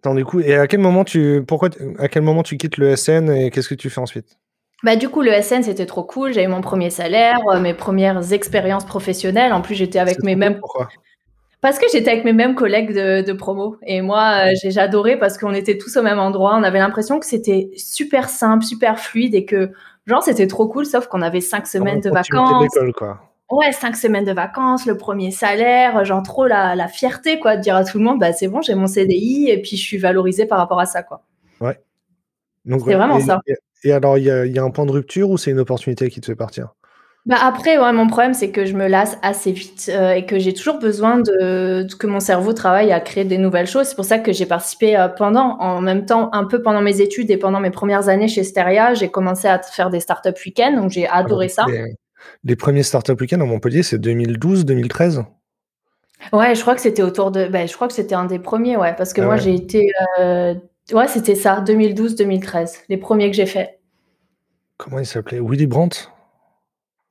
Attends, 0.00 0.14
du 0.14 0.24
coup, 0.24 0.40
et 0.40 0.54
à 0.54 0.66
quel 0.66 0.80
moment 0.80 1.02
tu, 1.04 1.42
pourquoi, 1.46 1.70
à 1.98 2.08
quel 2.08 2.22
moment 2.22 2.42
tu 2.42 2.58
quittes 2.58 2.76
le 2.76 2.94
SN 2.94 3.30
et 3.30 3.50
qu'est-ce 3.50 3.68
que 3.68 3.74
tu 3.74 3.88
fais 3.88 4.00
ensuite? 4.00 4.36
Bah, 4.82 4.96
du 4.96 5.08
coup, 5.08 5.22
le 5.22 5.32
SN, 5.40 5.62
c'était 5.62 5.86
trop 5.86 6.04
cool. 6.04 6.34
J'ai 6.34 6.44
eu 6.44 6.46
mon 6.46 6.60
premier 6.60 6.90
salaire, 6.90 7.38
euh, 7.50 7.58
mes 7.58 7.72
premières 7.72 8.34
expériences 8.34 8.84
professionnelles. 8.84 9.54
En 9.54 9.62
plus, 9.62 9.74
j'étais 9.74 9.98
avec 9.98 10.22
mes 10.22 10.36
mêmes. 10.36 10.58
Pourquoi? 10.58 10.88
Parce 11.62 11.78
que 11.78 11.86
j'étais 11.90 12.10
avec 12.10 12.26
mes 12.26 12.34
mêmes 12.34 12.54
collègues 12.54 12.92
de, 12.92 13.32
promo. 13.32 13.78
Et 13.86 14.02
moi, 14.02 14.48
euh, 14.48 14.50
j'ai 14.62 14.78
adoré 14.78 15.18
parce 15.18 15.38
qu'on 15.38 15.54
était 15.54 15.78
tous 15.78 15.96
au 15.96 16.02
même 16.02 16.18
endroit. 16.18 16.54
On 16.54 16.62
avait 16.62 16.80
l'impression 16.80 17.18
que 17.18 17.24
c'était 17.24 17.70
super 17.78 18.28
simple, 18.28 18.62
super 18.62 18.98
fluide 18.98 19.34
et 19.34 19.46
que, 19.46 19.70
genre, 20.04 20.22
c'était 20.22 20.46
trop 20.46 20.68
cool, 20.68 20.84
sauf 20.84 21.06
qu'on 21.06 21.22
avait 21.22 21.40
cinq 21.40 21.66
semaines 21.66 22.00
de 22.00 22.10
vacances. 22.10 22.68
quoi. 22.94 23.33
Ouais, 23.50 23.72
cinq 23.72 23.96
semaines 23.96 24.24
de 24.24 24.32
vacances, 24.32 24.86
le 24.86 24.96
premier 24.96 25.30
salaire, 25.30 26.04
genre 26.04 26.22
trop 26.22 26.46
la, 26.46 26.74
la 26.74 26.88
fierté, 26.88 27.38
quoi, 27.38 27.56
de 27.56 27.62
dire 27.62 27.76
à 27.76 27.84
tout 27.84 27.98
le 27.98 28.04
monde, 28.04 28.18
bah, 28.18 28.32
c'est 28.32 28.48
bon, 28.48 28.62
j'ai 28.62 28.74
mon 28.74 28.86
CDI 28.86 29.48
et 29.50 29.60
puis 29.60 29.76
je 29.76 29.82
suis 29.82 29.98
valorisée 29.98 30.46
par 30.46 30.58
rapport 30.58 30.80
à 30.80 30.86
ça, 30.86 31.02
quoi. 31.02 31.22
Ouais. 31.60 31.78
C'est 32.66 32.94
vraiment 32.94 33.20
ça. 33.20 33.40
Et 33.84 33.92
alors, 33.92 34.16
il 34.16 34.24
y, 34.24 34.58
a, 34.58 34.62
un 34.62 34.70
point 34.70 34.86
de 34.86 34.92
rupture 34.92 35.28
ou 35.28 35.36
c'est 35.36 35.50
une 35.50 35.60
opportunité 35.60 36.08
qui 36.08 36.20
te 36.20 36.26
fait 36.26 36.34
partir? 36.34 36.74
Bah 37.26 37.36
après, 37.42 37.78
ouais, 37.78 37.92
mon 37.92 38.06
problème, 38.06 38.34
c'est 38.34 38.50
que 38.50 38.66
je 38.66 38.74
me 38.74 38.86
lasse 38.86 39.18
assez 39.22 39.52
vite 39.52 39.90
euh, 39.94 40.12
et 40.12 40.26
que 40.26 40.38
j'ai 40.38 40.52
toujours 40.52 40.78
besoin 40.78 41.18
de, 41.18 41.86
que 41.98 42.06
mon 42.06 42.20
cerveau 42.20 42.52
travaille 42.52 42.92
à 42.92 43.00
créer 43.00 43.24
des 43.24 43.38
nouvelles 43.38 43.66
choses. 43.66 43.86
C'est 43.86 43.94
pour 43.94 44.04
ça 44.04 44.18
que 44.18 44.32
j'ai 44.32 44.44
participé 44.44 44.96
euh, 44.96 45.08
pendant, 45.08 45.58
en 45.58 45.80
même 45.80 46.04
temps, 46.04 46.28
un 46.32 46.44
peu 46.44 46.60
pendant 46.60 46.82
mes 46.82 47.00
études 47.00 47.30
et 47.30 47.38
pendant 47.38 47.60
mes 47.60 47.70
premières 47.70 48.08
années 48.08 48.28
chez 48.28 48.44
Steria, 48.44 48.92
j'ai 48.92 49.10
commencé 49.10 49.48
à 49.48 49.58
faire 49.58 49.88
des 49.88 50.00
startup 50.00 50.36
week-ends, 50.44 50.76
donc 50.76 50.90
j'ai 50.90 51.08
adoré 51.08 51.48
ça. 51.48 51.64
Les, 52.44 52.56
premiers 52.56 52.82
startup 52.82 53.20
week-ends 53.20 53.40
à 53.40 53.44
Montpellier, 53.44 53.82
c'est 53.82 53.98
2012, 53.98 54.64
2013 54.64 55.24
Ouais, 56.32 56.54
je 56.54 56.60
crois 56.62 56.74
que 56.74 56.80
c'était 56.80 57.02
autour 57.02 57.30
de. 57.30 57.48
Ben, 57.48 57.68
je 57.68 57.74
crois 57.74 57.86
que 57.86 57.92
c'était 57.92 58.14
un 58.14 58.24
des 58.24 58.38
premiers, 58.38 58.76
ouais, 58.76 58.94
parce 58.94 59.12
que 59.12 59.20
ah 59.20 59.26
moi, 59.26 59.36
j'ai 59.36 59.54
été. 59.54 59.90
Euh, 60.20 60.54
Ouais, 60.92 61.08
c'était 61.08 61.34
ça, 61.34 61.62
2012-2013, 61.62 62.82
les 62.88 62.98
premiers 62.98 63.30
que 63.30 63.36
j'ai 63.36 63.46
faits. 63.46 63.80
Comment 64.76 64.98
il 64.98 65.06
s'appelait? 65.06 65.40
Willy 65.40 65.66
Brandt? 65.66 66.10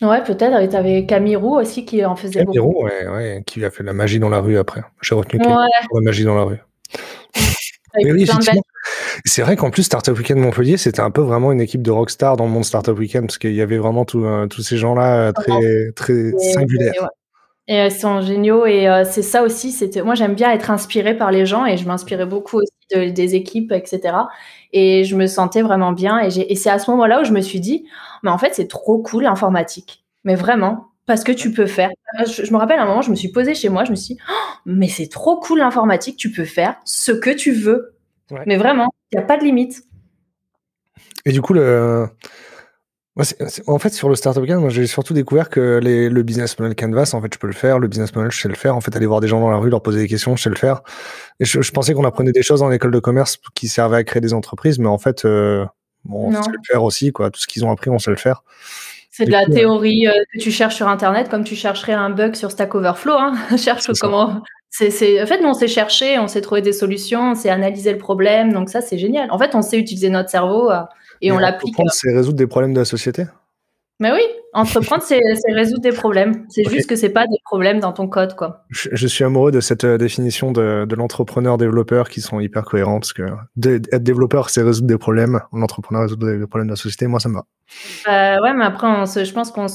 Ouais, 0.01 0.21
peut-être. 0.23 0.59
Et 0.59 0.69
t'avais 0.69 1.05
Camille 1.05 1.37
Roux 1.37 1.55
aussi 1.55 1.85
qui 1.85 2.05
en 2.05 2.15
faisait 2.15 2.43
Camille 2.43 2.59
Roux, 2.59 2.83
ouais, 2.83 3.07
ouais, 3.07 3.43
qui 3.47 3.63
a 3.65 3.71
fait 3.71 3.83
la 3.83 3.93
magie 3.93 4.19
dans 4.19 4.29
la 4.29 4.41
rue 4.41 4.57
après. 4.57 4.83
J'ai 5.01 5.15
retenu 5.15 5.39
la 5.43 6.01
magie 6.01 6.23
dans 6.23 6.35
la 6.35 6.43
rue. 6.43 6.59
oui, 7.95 8.27
c'est 9.25 9.41
vrai 9.41 9.55
qu'en 9.55 9.69
plus, 9.69 9.83
Startup 9.83 10.17
Weekend 10.17 10.39
Montpellier, 10.39 10.77
c'était 10.77 11.01
un 11.01 11.11
peu 11.11 11.21
vraiment 11.21 11.51
une 11.51 11.61
équipe 11.61 11.81
de 11.81 11.91
rockstar 11.91 12.37
dans 12.37 12.45
le 12.45 12.51
monde 12.51 12.65
Startup 12.65 12.97
Weekend, 12.97 13.27
parce 13.27 13.37
qu'il 13.37 13.53
y 13.53 13.61
avait 13.61 13.77
vraiment 13.77 14.05
euh, 14.15 14.47
tous 14.47 14.61
ces 14.61 14.77
gens-là 14.77 15.29
euh, 15.29 15.31
très, 15.31 15.91
très 15.95 16.31
singuliers. 16.53 16.91
Et 17.69 17.75
elles 17.75 17.93
sont 17.93 18.19
géniaux. 18.19 18.65
Et 18.65 18.89
euh, 18.89 19.05
c'est 19.05 19.21
ça 19.21 19.43
aussi. 19.43 19.71
C'était 19.71 20.01
moi, 20.01 20.15
j'aime 20.15 20.35
bien 20.35 20.51
être 20.51 20.69
inspirée 20.69 21.15
par 21.15 21.31
les 21.31 21.45
gens 21.45 21.65
et 21.65 21.77
je 21.77 21.87
m'inspirais 21.87 22.25
beaucoup 22.25 22.57
aussi 22.57 23.11
des 23.13 23.35
équipes, 23.35 23.71
etc. 23.71 24.15
Et 24.73 25.05
je 25.05 25.15
me 25.15 25.27
sentais 25.27 25.61
vraiment 25.61 25.93
bien. 25.93 26.19
Et, 26.19 26.51
et 26.51 26.55
c'est 26.55 26.69
à 26.69 26.77
ce 26.77 26.91
moment-là 26.91 27.21
où 27.21 27.23
je 27.23 27.31
me 27.31 27.39
suis 27.39 27.61
dit, 27.61 27.85
mais 28.21 28.29
en 28.31 28.37
fait, 28.37 28.53
c'est 28.53 28.67
trop 28.67 29.01
cool 29.01 29.23
l'informatique. 29.23 30.03
Mais 30.25 30.35
vraiment, 30.35 30.87
parce 31.05 31.23
que 31.23 31.31
tu 31.31 31.51
peux 31.51 31.65
faire. 31.65 31.89
Je, 32.25 32.51
me 32.51 32.57
rappelle 32.57 32.79
un 32.79 32.85
moment, 32.85 33.01
je 33.01 33.09
me 33.09 33.15
suis 33.15 33.29
posée 33.29 33.55
chez 33.55 33.69
moi, 33.69 33.83
je 33.83 33.91
me 33.91 33.95
suis 33.95 34.15
dit, 34.15 34.21
oh, 34.29 34.59
mais 34.65 34.87
c'est 34.87 35.07
trop 35.07 35.39
cool 35.39 35.59
l'informatique, 35.59 36.17
tu 36.17 36.31
peux 36.31 36.45
faire 36.45 36.75
ce 36.85 37.11
que 37.11 37.29
tu 37.29 37.51
veux. 37.51 37.95
Mais 38.45 38.57
vraiment, 38.57 38.93
il 39.11 39.17
n'y 39.17 39.23
a 39.23 39.25
pas 39.25 39.37
de 39.37 39.43
limite. 39.43 39.83
Et 41.25 41.31
du 41.31 41.41
coup, 41.41 41.53
le, 41.53 42.07
en 43.67 43.77
fait, 43.77 43.93
sur 43.93 44.09
le 44.09 44.15
Startup 44.15 44.45
Canvas, 44.45 44.69
j'ai 44.69 44.87
surtout 44.87 45.13
découvert 45.13 45.49
que 45.49 45.79
le 45.83 46.23
business 46.23 46.57
model 46.57 46.75
Canvas, 46.75 47.11
en 47.13 47.21
fait, 47.21 47.31
je 47.31 47.37
peux 47.37 47.47
le 47.47 47.53
faire. 47.53 47.77
Le 47.77 47.87
business 47.87 48.13
model, 48.15 48.31
je 48.31 48.41
sais 48.41 48.47
le 48.47 48.55
faire. 48.55 48.75
En 48.75 48.81
fait, 48.81 48.95
aller 48.95 49.05
voir 49.05 49.21
des 49.21 49.27
gens 49.27 49.39
dans 49.39 49.51
la 49.51 49.57
rue, 49.57 49.69
leur 49.69 49.83
poser 49.83 49.99
des 49.99 50.07
questions, 50.07 50.35
je 50.35 50.41
sais 50.41 50.49
le 50.49 50.55
faire. 50.55 50.81
Et 51.39 51.45
je, 51.45 51.71
pensais 51.71 51.93
qu'on 51.93 52.05
apprenait 52.05 52.31
des 52.31 52.41
choses 52.41 52.63
en 52.63 52.71
école 52.71 52.91
de 52.91 52.99
commerce 52.99 53.37
qui 53.53 53.67
servaient 53.67 53.97
à 53.97 54.03
créer 54.03 54.21
des 54.21 54.33
entreprises, 54.33 54.79
mais 54.79 54.87
en 54.87 54.97
fait, 54.97 55.25
euh, 55.25 55.63
bon, 56.05 56.29
on 56.35 56.41
sait 56.41 56.51
le 56.51 56.57
faire 56.65 56.83
aussi, 56.83 57.11
quoi. 57.11 57.29
Tout 57.29 57.39
ce 57.39 57.45
qu'ils 57.45 57.63
ont 57.65 57.71
appris, 57.71 57.91
on 57.91 57.99
sait 57.99 58.11
le 58.11 58.17
faire. 58.17 58.43
C'est 59.11 59.25
de 59.25 59.31
la 59.31 59.45
théorie 59.45 60.07
euh, 60.07 60.23
que 60.33 60.39
tu 60.39 60.49
cherches 60.49 60.75
sur 60.75 60.87
Internet, 60.87 61.29
comme 61.29 61.43
tu 61.43 61.55
chercherais 61.55 61.93
un 61.93 62.09
bug 62.09 62.33
sur 62.33 62.49
Stack 62.49 62.73
Overflow. 62.73 63.13
Hein. 63.13 63.35
Cherche 63.57 63.85
comment. 64.01 64.41
C'est, 64.75 65.21
En 65.21 65.27
fait, 65.27 65.39
nous, 65.39 65.49
on 65.49 65.53
sait 65.53 65.67
chercher, 65.67 66.17
on 66.17 66.27
sait 66.27 66.41
trouver 66.41 66.63
des 66.63 66.73
solutions, 66.73 67.31
on 67.31 67.35
sait 67.35 67.51
analyser 67.51 67.91
le 67.91 67.99
problème. 67.99 68.51
Donc 68.51 68.69
ça, 68.69 68.81
c'est 68.81 68.97
génial. 68.97 69.29
En 69.29 69.37
fait, 69.37 69.53
on 69.53 69.61
sait 69.61 69.77
utiliser 69.77 70.09
notre 70.09 70.31
cerveau. 70.31 70.71
Euh, 70.71 70.81
et 71.21 71.31
on 71.31 71.37
l'applique. 71.37 71.75
Entreprendre, 71.75 71.91
c'est 71.93 72.11
résoudre 72.11 72.37
des 72.37 72.47
problèmes 72.47 72.73
de 72.73 72.79
la 72.79 72.85
société 72.85 73.25
Mais 73.99 74.11
oui, 74.11 74.23
entreprendre, 74.53 75.03
c'est 75.03 75.19
résoudre 75.53 75.81
des 75.81 75.91
problèmes. 75.91 76.45
C'est 76.49 76.69
juste 76.69 76.87
que 76.87 76.95
c'est 76.95 77.09
pas 77.09 77.25
des 77.25 77.37
problèmes 77.45 77.79
dans 77.79 77.91
ton 77.91 78.07
code, 78.07 78.35
quoi. 78.35 78.65
Je, 78.69 79.07
suis 79.07 79.23
amoureux 79.23 79.51
de 79.51 79.59
cette 79.59 79.83
euh, 79.83 79.97
définition 79.97 80.51
de, 80.51 80.87
l'entrepreneur-développeur 80.95 82.09
qui 82.09 82.21
sont 82.21 82.39
hyper 82.39 82.63
cohérents 82.63 82.99
parce 82.99 83.13
que 83.13 83.23
être 83.65 84.03
développeur, 84.03 84.49
c'est 84.49 84.61
résoudre 84.61 84.87
des 84.87 84.97
problèmes. 84.97 85.41
L'entrepreneur 85.51 86.03
résoudre 86.03 86.27
des 86.27 86.47
problèmes 86.47 86.67
de 86.67 86.73
la 86.73 86.77
société. 86.77 87.07
Moi, 87.07 87.19
ça 87.19 87.29
me 87.29 87.35
va. 87.35 87.45
Euh, 88.07 88.41
ouais, 88.41 88.53
mais 88.53 88.65
après, 88.65 88.87
je 89.05 89.33
pense 89.33 89.51
qu'on 89.51 89.67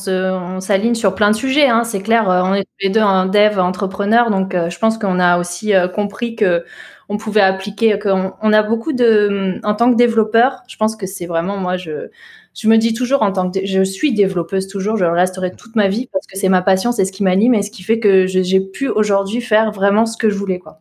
s'aligne 0.60 0.94
sur 0.94 1.14
plein 1.14 1.30
de 1.30 1.36
sujets. 1.36 1.68
Hein. 1.68 1.84
C'est 1.84 2.02
clair, 2.02 2.30
euh, 2.30 2.42
on 2.44 2.54
est 2.54 2.62
tous 2.62 2.86
les 2.86 2.90
deux 2.90 3.00
un 3.00 3.26
dev 3.26 3.58
entrepreneur, 3.58 4.30
donc 4.30 4.54
je 4.54 4.78
pense 4.78 4.98
qu'on 4.98 5.18
a 5.18 5.38
aussi 5.38 5.72
compris 5.94 6.36
que 6.36 6.64
on 7.08 7.16
pouvait 7.16 7.40
appliquer. 7.40 7.98
qu'on 7.98 8.34
on 8.42 8.52
a 8.52 8.62
beaucoup 8.62 8.92
de, 8.92 9.58
en 9.64 9.74
tant 9.74 9.90
que 9.90 9.96
développeur, 9.96 10.62
je 10.68 10.76
pense 10.76 10.94
que 10.94 11.06
c'est 11.06 11.26
vraiment 11.26 11.56
moi, 11.56 11.76
je, 11.76 12.08
je 12.58 12.68
me 12.68 12.76
dis 12.76 12.92
toujours 12.92 13.22
en 13.22 13.32
tant 13.32 13.50
que, 13.50 13.64
je 13.64 13.82
suis 13.82 14.12
développeuse 14.12 14.66
toujours, 14.66 14.96
je 14.96 15.04
resterai 15.04 15.52
toute 15.52 15.76
ma 15.76 15.88
vie 15.88 16.08
parce 16.12 16.26
que 16.26 16.36
c'est 16.36 16.48
ma 16.48 16.62
passion, 16.62 16.90
c'est 16.90 17.04
ce 17.04 17.12
qui 17.12 17.22
m'anime 17.22 17.54
et 17.54 17.62
ce 17.62 17.70
qui 17.70 17.82
fait 17.82 18.00
que 18.00 18.26
j'ai 18.26 18.60
pu 18.60 18.88
aujourd'hui 18.88 19.40
faire 19.40 19.70
vraiment 19.70 20.06
ce 20.06 20.16
que 20.16 20.28
je 20.28 20.36
voulais, 20.36 20.58
quoi. 20.58 20.80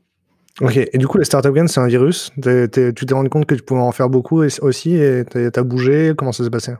Ok, 0.60 0.76
et 0.76 0.98
du 0.98 1.08
coup, 1.08 1.20
les 1.20 1.26
Startup 1.26 1.56
c'est 1.68 1.80
un 1.80 1.86
virus. 1.86 2.32
tu 2.42 2.70
t'es 2.72 3.14
rendu 3.14 3.30
compte 3.30 3.46
que 3.46 3.54
tu 3.54 3.62
pouvais 3.62 3.80
en 3.80 3.92
faire 3.92 4.10
beaucoup 4.10 4.42
aussi 4.42 4.96
et 4.96 5.24
t'as 5.26 5.64
bougé. 5.64 6.14
Comment 6.18 6.32
ça 6.32 6.44
s'est 6.44 6.50
passé? 6.50 6.74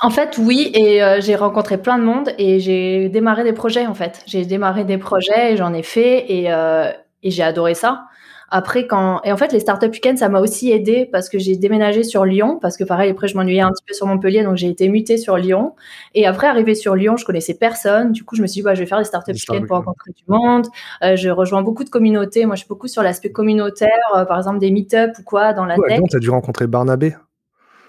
En 0.00 0.08
fait, 0.08 0.38
oui, 0.38 0.70
et 0.74 1.02
euh, 1.02 1.20
j'ai 1.20 1.36
rencontré 1.36 1.76
plein 1.76 1.98
de 1.98 2.04
monde 2.04 2.30
et 2.38 2.58
j'ai 2.60 3.10
démarré 3.10 3.44
des 3.44 3.52
projets 3.52 3.86
en 3.86 3.92
fait. 3.92 4.22
J'ai 4.26 4.46
démarré 4.46 4.84
des 4.84 4.96
projets 4.96 5.52
et 5.52 5.56
j'en 5.58 5.74
ai 5.74 5.82
fait 5.82 6.32
et, 6.32 6.50
euh, 6.50 6.90
et 7.22 7.30
j'ai 7.30 7.42
adoré 7.42 7.74
ça. 7.74 8.04
Après, 8.50 8.86
quand 8.86 9.20
et 9.24 9.32
en 9.32 9.36
fait, 9.36 9.52
les 9.52 9.60
startup 9.60 9.92
weekends, 9.92 10.16
ça 10.16 10.28
m'a 10.28 10.40
aussi 10.40 10.72
aidé 10.72 11.08
parce 11.10 11.28
que 11.28 11.38
j'ai 11.38 11.56
déménagé 11.56 12.02
sur 12.02 12.24
Lyon 12.24 12.58
parce 12.60 12.76
que 12.76 12.84
pareil, 12.84 13.10
après, 13.10 13.28
je 13.28 13.36
m'ennuyais 13.36 13.60
un 13.60 13.70
petit 13.70 13.84
peu 13.86 13.94
sur 13.94 14.06
Montpellier, 14.06 14.42
donc 14.42 14.56
j'ai 14.56 14.68
été 14.68 14.88
mutée 14.88 15.18
sur 15.18 15.36
Lyon. 15.36 15.74
Et 16.14 16.26
après, 16.26 16.48
arrivé 16.48 16.74
sur 16.74 16.96
Lyon, 16.96 17.16
je 17.16 17.24
connaissais 17.24 17.54
personne. 17.54 18.12
Du 18.12 18.24
coup, 18.24 18.34
je 18.34 18.42
me 18.42 18.46
suis 18.46 18.60
dit, 18.60 18.62
bah, 18.62 18.74
je 18.74 18.80
vais 18.80 18.86
faire 18.86 18.98
les 18.98 19.04
startup 19.04 19.34
weekends 19.34 19.66
pour 19.66 19.76
rencontrer 19.76 20.10
du 20.16 20.24
monde. 20.26 20.66
Euh, 21.02 21.16
je 21.16 21.28
rejoins 21.28 21.62
beaucoup 21.62 21.84
de 21.84 21.90
communautés. 21.90 22.44
Moi, 22.46 22.56
je 22.56 22.60
suis 22.60 22.68
beaucoup 22.68 22.88
sur 22.88 23.02
l'aspect 23.02 23.30
communautaire, 23.30 23.90
euh, 24.16 24.24
par 24.24 24.38
exemple 24.38 24.58
des 24.58 24.70
meet-up 24.70 25.12
ou 25.18 25.22
quoi 25.22 25.52
dans 25.52 25.64
la 25.64 25.78
Ouais, 25.78 25.88
tech. 25.88 25.98
Lyon, 25.98 26.06
tu 26.10 26.16
as 26.16 26.20
dû 26.20 26.30
rencontrer 26.30 26.66
Barnabé. 26.66 27.14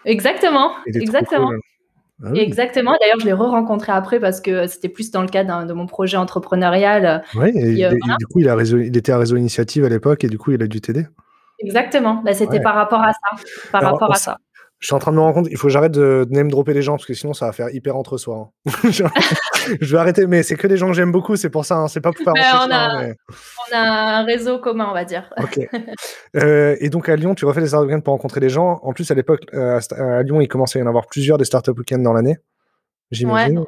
Exactement, 0.06 0.72
exactement. 0.88 1.48
cool. 1.48 1.60
Ah 2.24 2.30
oui. 2.32 2.40
Exactement. 2.40 2.96
D'ailleurs, 3.02 3.20
je 3.20 3.26
l'ai 3.26 3.34
re-rencontré 3.34 3.92
après 3.92 4.20
parce 4.20 4.42
que 4.42 4.68
c'était 4.68 4.90
plus 4.90 5.12
dans 5.12 5.22
le 5.22 5.28
cadre 5.28 5.66
de 5.66 5.74
mon 5.74 5.88
projet 5.88 6.18
entrepreneurial. 6.18 7.24
Ouais, 7.36 7.52
et, 7.56 7.86
euh, 7.86 7.92
et 7.92 8.18
du 8.20 8.26
coup, 8.28 8.40
il, 8.40 8.50
a 8.50 8.56
réseau- 8.56 8.78
il 8.80 8.96
était 8.96 9.12
à 9.12 9.18
Réseau 9.18 9.38
Initiative 9.38 9.86
à 9.86 9.90
l'époque 9.90 10.24
et 10.24 10.28
du 10.28 10.38
coup, 10.38 10.52
il 10.52 10.62
a 10.62 10.68
dû 10.68 10.82
t'aider. 10.82 11.08
Exactement. 11.60 12.22
Bah, 12.26 12.34
c'était 12.34 12.58
Ouais. 12.58 12.62
par 12.64 12.76
rapport 12.76 13.02
à 13.04 13.12
ça. 13.14 13.44
Par 13.72 13.82
Alors, 13.82 13.94
rapport 13.94 14.12
à 14.12 14.18
ça. 14.18 14.38
Je 14.82 14.88
suis 14.88 14.96
en 14.96 15.00
train 15.00 15.12
de 15.12 15.16
me 15.18 15.22
rendre 15.22 15.36
compte, 15.36 15.48
il 15.52 15.58
faut 15.58 15.68
que 15.68 15.74
j'arrête 15.74 15.92
de 15.92 16.26
name 16.32 16.50
dropper 16.50 16.74
les 16.74 16.82
gens 16.82 16.94
parce 16.94 17.06
que 17.06 17.14
sinon 17.14 17.34
ça 17.34 17.46
va 17.46 17.52
faire 17.54 17.70
hyper 17.74 17.96
entre 17.96 18.18
soi. 18.18 18.50
hein. 18.66 18.72
je 19.80 19.92
vais 19.94 19.98
arrêter, 20.00 20.26
mais 20.26 20.42
c'est 20.42 20.56
que 20.56 20.66
des 20.66 20.76
gens 20.76 20.88
que 20.88 20.94
j'aime 20.94 21.12
beaucoup, 21.12 21.36
c'est 21.36 21.52
pour 21.52 21.66
ça, 21.66 21.76
hein, 21.78 21.88
c'est 21.88 22.02
pas 22.02 22.12
pour 22.12 22.24
faire 22.24 22.34
entre 22.34 22.68
on 22.68 22.72
a- 22.72 22.76
hein, 22.76 23.02
mais- 23.08 23.16
On 23.72 23.76
a 23.76 23.80
un 24.20 24.24
réseau 24.26 24.58
commun, 24.60 24.88
on 24.90 24.94
va 24.94 25.06
dire. 25.06 25.30
Ok. 25.38 25.60
Euh, 26.38 26.78
et 26.80 26.90
donc 26.90 27.10
à 27.10 27.16
Lyon, 27.18 27.36
tu 27.36 27.44
refais 27.46 27.60
des 27.60 27.68
startup 27.68 27.90
weekends 27.90 28.02
pour 28.02 28.14
rencontrer 28.14 28.40
des 28.40 28.48
gens. 28.50 28.80
En 28.84 28.94
plus, 28.94 29.12
à 29.12 29.14
l'époque, 29.16 29.42
euh, 29.54 29.80
à 29.98 30.24
Lyon, 30.24 30.40
il 30.40 30.48
commençait 30.48 30.80
à 30.80 30.82
y 30.82 30.86
en 30.86 30.88
avoir 30.88 31.06
plusieurs 31.08 31.38
des 31.38 31.44
startup 31.46 31.78
weekends 31.78 32.00
dans 32.00 32.14
l'année. 32.14 32.38
J'imagine. 33.12 33.60
Ouais. 33.60 33.66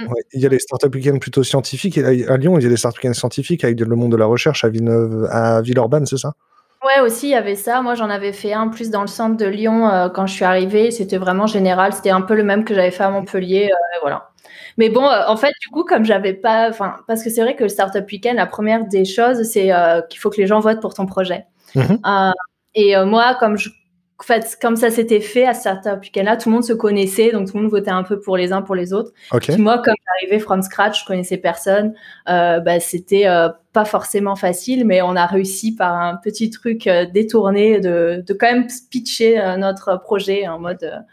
Mm. 0.00 0.08
Ouais, 0.08 0.22
Il 0.32 0.40
y 0.40 0.46
a 0.46 0.48
les 0.48 0.58
startup 0.58 0.92
weekends 0.92 1.18
plutôt 1.18 1.44
scientifiques. 1.44 1.96
Et 1.96 2.26
à 2.26 2.36
Lyon, 2.36 2.58
il 2.58 2.64
y 2.64 2.66
a 2.66 2.68
des 2.68 2.76
startup 2.76 2.98
weekends 3.02 3.14
scientifiques 3.14 3.62
avec 3.62 3.78
le 3.78 3.94
monde 3.96 4.10
de 4.10 4.16
la 4.16 4.26
recherche 4.26 4.64
à 4.64 4.68
Villeneuve, 4.68 5.28
à 5.30 5.62
Villeurbanne, 5.62 6.04
c'est 6.04 6.18
ça? 6.18 6.32
Ouais, 6.84 7.00
aussi, 7.00 7.28
il 7.28 7.30
y 7.30 7.34
avait 7.34 7.54
ça. 7.54 7.80
Moi, 7.80 7.94
j'en 7.94 8.10
avais 8.10 8.32
fait 8.32 8.52
un 8.52 8.68
plus 8.68 8.90
dans 8.90 9.00
le 9.00 9.06
centre 9.06 9.38
de 9.38 9.46
Lyon 9.46 9.88
euh, 9.88 10.10
quand 10.10 10.26
je 10.26 10.34
suis 10.34 10.44
arrivée. 10.44 10.90
C'était 10.90 11.16
vraiment 11.16 11.46
général. 11.46 11.94
C'était 11.94 12.10
un 12.10 12.20
peu 12.20 12.34
le 12.34 12.44
même 12.44 12.64
que 12.64 12.74
j'avais 12.74 12.90
fait 12.90 13.04
à 13.04 13.10
Montpellier. 13.10 13.70
euh, 13.72 13.98
voilà. 14.02 14.30
Mais 14.76 14.90
bon, 14.90 15.04
euh, 15.08 15.22
en 15.26 15.36
fait, 15.36 15.52
du 15.62 15.68
coup, 15.68 15.84
comme 15.84 16.04
j'avais 16.04 16.34
pas. 16.34 16.68
Enfin, 16.68 16.96
parce 17.06 17.24
que 17.24 17.30
c'est 17.30 17.40
vrai 17.40 17.56
que 17.56 17.62
le 17.62 17.70
Startup 17.70 18.04
Weekend, 18.10 18.36
la 18.36 18.46
première 18.46 18.84
des 18.86 19.06
choses, 19.06 19.44
c'est 19.44 19.70
qu'il 20.10 20.20
faut 20.20 20.28
que 20.28 20.40
les 20.40 20.46
gens 20.46 20.60
votent 20.60 20.80
pour 20.82 20.92
ton 20.92 21.06
projet. 21.06 21.46
Mhm. 21.74 21.98
Et 22.74 22.94
moi, 23.04 23.34
comme 23.40 23.56
je. 23.56 23.70
En 24.20 24.22
fait, 24.22 24.56
comme 24.62 24.76
ça 24.76 24.90
s'était 24.90 25.20
fait 25.20 25.44
à 25.44 25.54
ce 25.54 25.60
Startup 25.60 26.00
Weekend-là, 26.00 26.36
tout 26.36 26.48
le 26.48 26.54
monde 26.54 26.64
se 26.64 26.72
connaissait, 26.72 27.32
donc 27.32 27.48
tout 27.48 27.56
le 27.56 27.64
monde 27.64 27.70
votait 27.70 27.90
un 27.90 28.04
peu 28.04 28.20
pour 28.20 28.36
les 28.36 28.52
uns 28.52 28.62
pour 28.62 28.76
les 28.76 28.92
autres. 28.92 29.12
Ok. 29.32 29.48
Puis 29.48 29.60
moi, 29.60 29.78
comme 29.78 29.94
j'arrivais 30.06 30.38
from 30.38 30.62
scratch, 30.62 31.00
je 31.00 31.06
connaissais 31.06 31.36
personne, 31.36 31.94
euh, 32.28 32.60
bah, 32.60 32.78
c'était 32.78 33.26
euh, 33.26 33.48
pas 33.72 33.84
forcément 33.84 34.36
facile, 34.36 34.86
mais 34.86 35.02
on 35.02 35.16
a 35.16 35.26
réussi 35.26 35.74
par 35.74 35.94
un 35.94 36.16
petit 36.16 36.48
truc 36.48 36.86
euh, 36.86 37.06
détourné 37.06 37.80
de, 37.80 38.22
de 38.24 38.32
quand 38.32 38.50
même 38.50 38.68
pitcher 38.88 39.40
euh, 39.40 39.56
notre 39.56 40.00
projet 40.00 40.46
en 40.46 40.60
mode. 40.60 41.04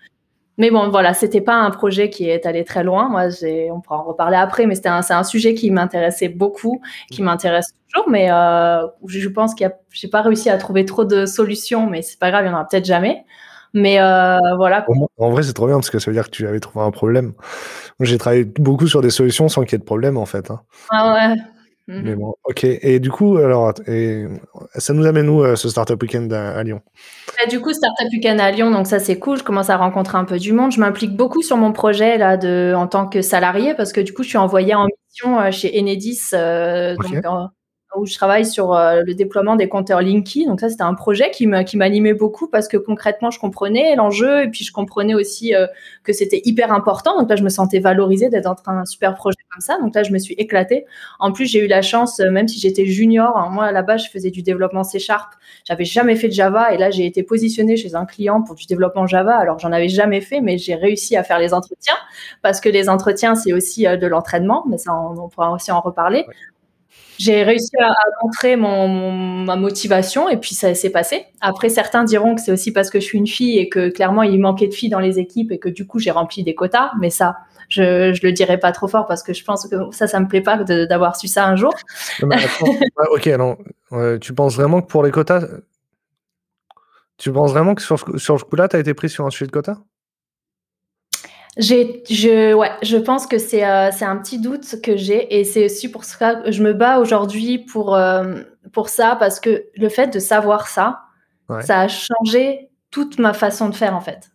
Mais 0.62 0.70
bon, 0.70 0.89
voilà, 0.89 1.15
c'était 1.15 1.41
pas 1.41 1.56
un 1.56 1.72
projet 1.72 2.12
qui 2.12 2.30
est 2.30 2.46
allé 2.46 2.63
très 2.63 2.84
loin. 2.84 3.10
Moi, 3.10 3.30
j'ai, 3.30 3.72
on 3.72 3.82
pourra 3.82 3.98
en 3.98 4.03
reparler 4.03 4.38
après, 4.38 4.68
mais 4.68 4.75
c'était 4.75 4.89
un, 4.89 5.01
c'est 5.01 5.15
un 5.15 5.24
sujet 5.24 5.56
qui 5.56 5.72
m'intéressait 5.72 6.30
beaucoup, 6.30 6.84
qui 7.10 7.24
m'intéresse 7.24 7.74
toujours, 7.89 8.08
mais 8.12 8.32
euh, 8.32 8.86
je 9.08 9.27
pense 9.27 9.56
qu'il 9.56 9.65
y 9.65 9.70
a, 9.72 9.74
j'ai 9.89 10.08
pas 10.08 10.22
réussi 10.22 10.51
à 10.51 10.60
trouver 10.60 10.86
trop 10.86 11.03
de 11.03 11.25
solutions, 11.25 11.88
mais 11.88 12.03
c'est 12.03 12.20
pas 12.20 12.30
grave, 12.30 12.46
il 12.46 12.50
y 12.50 12.51
en 12.51 12.53
aura 12.53 12.68
peut-être 12.68 12.86
jamais. 12.86 13.25
Mais 13.74 14.00
euh, 14.00 14.38
voilà. 14.56 14.86
En 15.18 15.32
vrai, 15.32 15.41
c'est 15.41 15.53
trop 15.53 15.65
bien 15.65 15.77
parce 15.77 15.89
que 15.89 15.98
ça 15.98 16.12
veut 16.12 16.15
dire 16.15 16.25
que 16.25 16.30
tu 16.30 16.46
avais 16.46 16.60
trouvé 16.60 16.86
un 16.86 16.91
problème. 16.91 17.34
J'ai 18.00 18.20
travaillé 18.20 18.44
beaucoup 18.44 18.86
sur 18.86 19.01
des 19.01 19.10
solutions 19.10 19.50
sans 19.50 19.63
qu'il 19.63 19.72
y 19.72 19.75
ait 19.77 19.80
de 19.80 19.84
problème 19.84 20.15
en 20.15 20.27
fait. 20.27 20.51
hein. 20.51 20.62
Ah 20.91 21.13
ouais. 21.13 21.41
Mhm. 21.88 22.02
Mais 22.04 22.16
bon, 22.16 22.36
ok. 22.44 22.64
Et 22.64 23.00
du 23.00 23.12
coup, 23.12 23.38
alors, 23.38 23.74
et 23.88 24.26
ça 24.76 24.94
nous 24.94 25.06
amène 25.06 25.30
où 25.30 25.44
euh, 25.44 25.56
ce 25.56 25.70
startup 25.70 26.02
weekend 26.02 26.32
à, 26.32 26.58
à 26.58 26.64
Lyon? 26.64 26.82
Bah, 27.38 27.50
du 27.50 27.60
coup, 27.60 27.74
Startup 27.74 28.08
Weekend 28.12 28.40
à 28.40 28.52
Lyon, 28.52 28.72
donc 28.72 28.88
ça 28.88 29.00
c'est 29.00 29.18
cool. 29.18 29.38
Je 29.38 29.44
commence 29.44 29.70
à 29.70 29.78
rencontrer 29.78 30.18
un 30.18 30.26
peu 30.26 30.38
du 30.38 30.54
monde. 30.54 30.72
Je 30.72 30.80
m'implique 30.80 31.16
beaucoup 31.16 31.42
sur 31.42 31.58
mon 31.58 31.72
projet 31.72 32.18
là 32.18 32.38
de 32.38 32.74
en 32.76 32.88
tant 32.88 33.08
que 33.08 33.22
salarié 33.22 33.74
parce 33.74 33.92
que 33.92 34.02
du 34.02 34.14
coup, 34.14 34.24
je 34.24 34.30
suis 34.30 34.38
envoyée 34.38 34.76
en 34.76 34.86
mission 34.86 35.40
euh, 35.40 35.52
chez 35.52 35.78
Enedis, 35.80 36.30
euh, 36.34 36.96
donc, 36.96 37.26
où 37.98 38.05
je 38.05 38.15
travaille 38.15 38.45
sur 38.45 38.74
euh, 38.74 39.01
le 39.05 39.13
déploiement 39.13 39.55
des 39.55 39.67
compteurs 39.67 40.01
Linky. 40.01 40.45
Donc 40.45 40.62
ça, 40.62 40.69
c'était 40.69 40.83
un 40.83 40.93
projet 40.93 41.29
qui 41.31 41.45
m'animait 41.48 42.13
beaucoup 42.13 42.48
parce 42.48 42.67
que 42.67 42.77
concrètement, 42.77 43.31
je 43.31 43.39
comprenais 43.39 43.95
l'enjeu 43.95 44.43
et 44.43 44.48
puis 44.48 44.63
je 44.63 44.71
comprenais 44.71 45.13
aussi 45.13 45.53
euh, 45.53 45.67
que 46.03 46.13
c'était 46.13 46.41
hyper 46.45 46.71
important. 46.71 47.19
Donc 47.19 47.29
là, 47.29 47.36
je 47.36 47.43
me 47.43 47.50
sentais 47.50 47.79
valorisée 47.79 48.29
d'être 48.29 48.45
dans 48.45 48.71
un 48.71 48.86
super 48.86 49.15
projet 49.15 49.38
comme 49.51 49.62
ça. 49.62 49.77
Donc 49.79 49.93
là, 49.93 50.03
je 50.03 50.13
me 50.13 50.19
suis 50.19 50.36
éclatée. 50.36 50.86
En 51.19 51.33
plus, 51.33 51.45
j'ai 51.45 51.60
eu 51.60 51.67
la 51.67 51.81
chance, 51.81 52.19
euh, 52.21 52.31
même 52.31 52.48
si 52.48 52.60
j'étais 52.60 52.86
junior, 52.86 53.38
hein, 53.38 53.50
moi 53.51 53.71
là-bas, 53.71 53.98
je 53.98 54.10
faisais 54.10 54.31
du 54.31 54.41
développement 54.41 54.83
C 54.83 54.98
Sharp. 54.98 55.33
J'avais 55.65 55.86
jamais 55.86 56.15
fait 56.15 56.29
de 56.29 56.33
Java 56.33 56.74
et 56.74 56.77
là, 56.77 56.91
j'ai 56.91 57.05
été 57.05 57.24
positionnée 57.24 57.75
chez 57.75 57.95
un 57.95 58.05
client 58.05 58.41
pour 58.41 58.56
du 58.56 58.67
développement 58.67 59.06
Java. 59.06 59.36
Alors, 59.36 59.60
j'en 59.60 59.73
avais 59.73 59.89
jamais 59.89 60.21
fait, 60.21 60.39
mais 60.39 60.58
j'ai 60.58 60.75
réussi 60.75 61.17
à 61.17 61.23
faire 61.23 61.39
les 61.39 61.54
entretiens 61.54 61.95
parce 62.41 62.62
que 62.62 62.69
les 62.69 62.88
entretiens, 62.88 63.36
c'est 63.36 63.51
aussi 63.51 63.84
de 63.84 64.08
l'entraînement, 64.08 64.63
mais 64.69 64.77
ça, 64.77 64.93
on, 64.93 65.27
pourra 65.27 65.51
aussi 65.51 65.71
en 65.71 65.82
reparler. 65.82 66.25
J'ai 67.23 67.43
réussi 67.43 67.69
à, 67.79 67.91
à 67.91 68.03
montrer 68.23 68.55
mon, 68.55 68.88
mon- 68.88 69.43
ma 69.45 69.55
motivation 69.55 70.27
et 70.29 70.38
puis 70.38 70.55
ça 70.55 70.73
s'est 70.73 70.89
passé. 70.89 71.25
Après, 71.39 71.69
certains 71.69 72.03
diront 72.03 72.34
que 72.36 72.41
c'est 72.41 72.51
aussi 72.51 72.71
parce 72.73 72.89
que 72.89 72.99
je 72.99 73.05
suis 73.05 73.17
une 73.17 73.27
fille 73.27 73.60
et 73.60 73.69
que 73.69 73.89
clairement 73.89 74.23
il 74.23 74.39
manquait 74.39 74.67
de 74.67 74.73
filles 74.73 74.89
dans 74.89 74.99
les 74.99 75.19
équipes 75.19 75.51
et 75.51 75.60
que 75.60 75.69
du 75.69 75.86
coup 75.86 75.99
j'ai 75.99 76.12
rempli 76.12 76.43
des 76.43 76.55
quotas. 76.55 76.91
Mais 76.99 77.10
ça, 77.10 77.36
je, 77.69 78.12
je 78.13 78.25
le 78.25 78.31
dirai 78.31 78.57
pas 78.60 78.71
trop 78.71 78.88
fort 78.88 79.05
parce 79.07 79.23
que 79.23 79.34
je 79.34 79.43
pense 79.43 79.67
que 79.67 79.75
ça, 79.91 80.07
ça 80.07 80.19
me 80.19 80.27
plaît 80.27 80.41
pas 80.41 80.57
d'avoir 80.63 81.15
su 81.15 81.27
ça 81.27 81.45
un 81.47 81.55
jour. 81.55 81.73
Non, 82.23 82.29
attends. 82.31 82.75
Ok, 83.12 83.27
alors, 83.27 83.57
euh, 83.91 84.17
tu 84.19 84.34
penses 84.34 84.55
vraiment 84.55 84.81
que 84.81 84.88
pour 84.88 85.03
les 85.03 85.12
quotas, 85.12 85.45
tu 87.17 87.31
penses 87.31 87.51
vraiment 87.51 87.75
que 87.75 87.81
sur, 87.81 87.99
ce- 87.99 88.17
sur 88.17 88.39
ce 88.39 88.45
coup-là, 88.45 88.67
tu 88.67 88.75
as 88.75 88.79
été 88.79 88.93
pris 88.93 89.10
sur 89.10 89.25
un 89.25 89.29
sujet 89.29 89.45
de 89.47 89.51
quotas? 89.51 89.77
J'ai, 91.58 92.02
je, 92.10 92.54
ouais, 92.54 92.72
je 92.82 92.96
pense 92.98 93.28
que 93.28 93.38
c'est, 93.38 93.66
euh, 93.66 93.90
c'est 93.92 94.06
un 94.06 94.16
petit 94.18 94.40
doute 94.40 94.82
que 94.82 94.96
j'ai 94.96 95.38
et 95.40 95.44
c'est 95.44 95.66
aussi 95.66 95.92
pour 95.92 96.06
ça 96.06 96.36
que 96.36 96.52
je 96.52 96.64
me 96.64 96.74
bats 96.74 97.00
aujourd'hui 97.00 97.60
pour, 97.60 97.94
euh, 97.96 98.36
pour 98.72 98.88
ça 98.88 99.18
parce 99.20 99.40
que 99.42 99.66
le 99.76 99.90
fait 99.90 100.14
de 100.14 100.20
savoir 100.20 100.68
ça, 100.68 101.02
Ouais. 101.50 101.62
ça 101.64 101.82
a 101.82 101.88
changé 101.90 102.70
toute 102.92 103.20
ma 103.20 103.34
façon 103.34 103.68
de 103.68 103.76
faire 103.76 103.94
en 103.94 104.00
fait. 104.00 104.32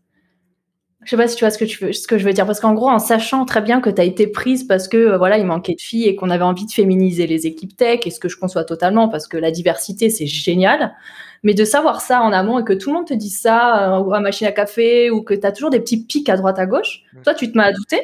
Je 1.04 1.10
sais 1.10 1.16
pas 1.16 1.28
si 1.28 1.36
tu 1.36 1.44
vois 1.44 1.50
ce 1.50 1.58
que, 1.58 1.64
tu 1.64 1.84
veux, 1.84 1.92
ce 1.92 2.06
que 2.08 2.18
je 2.18 2.24
veux 2.24 2.32
dire 2.32 2.46
parce 2.46 2.60
qu'en 2.60 2.74
gros, 2.74 2.88
en 2.90 2.98
sachant 2.98 3.44
très 3.46 3.62
bien 3.62 3.80
que 3.80 3.88
tu 3.90 4.00
as 4.00 4.04
été 4.04 4.26
prise 4.26 4.64
parce 4.64 4.88
que 4.88 4.96
euh, 4.96 5.18
voilà, 5.18 5.38
il 5.38 5.46
manquait 5.46 5.74
de 5.74 5.80
filles 5.80 6.04
et 6.06 6.16
qu'on 6.16 6.30
avait 6.30 6.44
envie 6.44 6.66
de 6.66 6.72
féminiser 6.72 7.26
les 7.26 7.46
équipes 7.46 7.76
tech 7.76 8.00
et 8.06 8.10
ce 8.10 8.20
que 8.20 8.28
je 8.28 8.36
conçois 8.36 8.64
totalement 8.64 9.08
parce 9.08 9.28
que 9.28 9.36
la 9.38 9.50
diversité 9.50 10.10
c'est 10.10 10.26
génial. 10.26 10.94
Mais 11.42 11.54
de 11.54 11.64
savoir 11.64 12.00
ça 12.00 12.22
en 12.22 12.32
amont 12.32 12.58
et 12.58 12.64
que 12.64 12.72
tout 12.72 12.90
le 12.90 12.96
monde 12.96 13.06
te 13.06 13.14
dise 13.14 13.38
ça 13.38 13.96
euh, 13.96 14.00
ou 14.00 14.14
à 14.14 14.20
machine 14.20 14.46
à 14.46 14.52
café 14.52 15.10
ou 15.10 15.22
que 15.22 15.34
tu 15.34 15.46
as 15.46 15.52
toujours 15.52 15.70
des 15.70 15.80
petits 15.80 16.04
pics 16.04 16.28
à 16.28 16.36
droite 16.36 16.58
à 16.58 16.66
gauche, 16.66 17.02
toi 17.22 17.34
tu 17.34 17.50
te 17.50 17.56
mets 17.56 17.64
à 17.64 17.72
douter, 17.72 18.00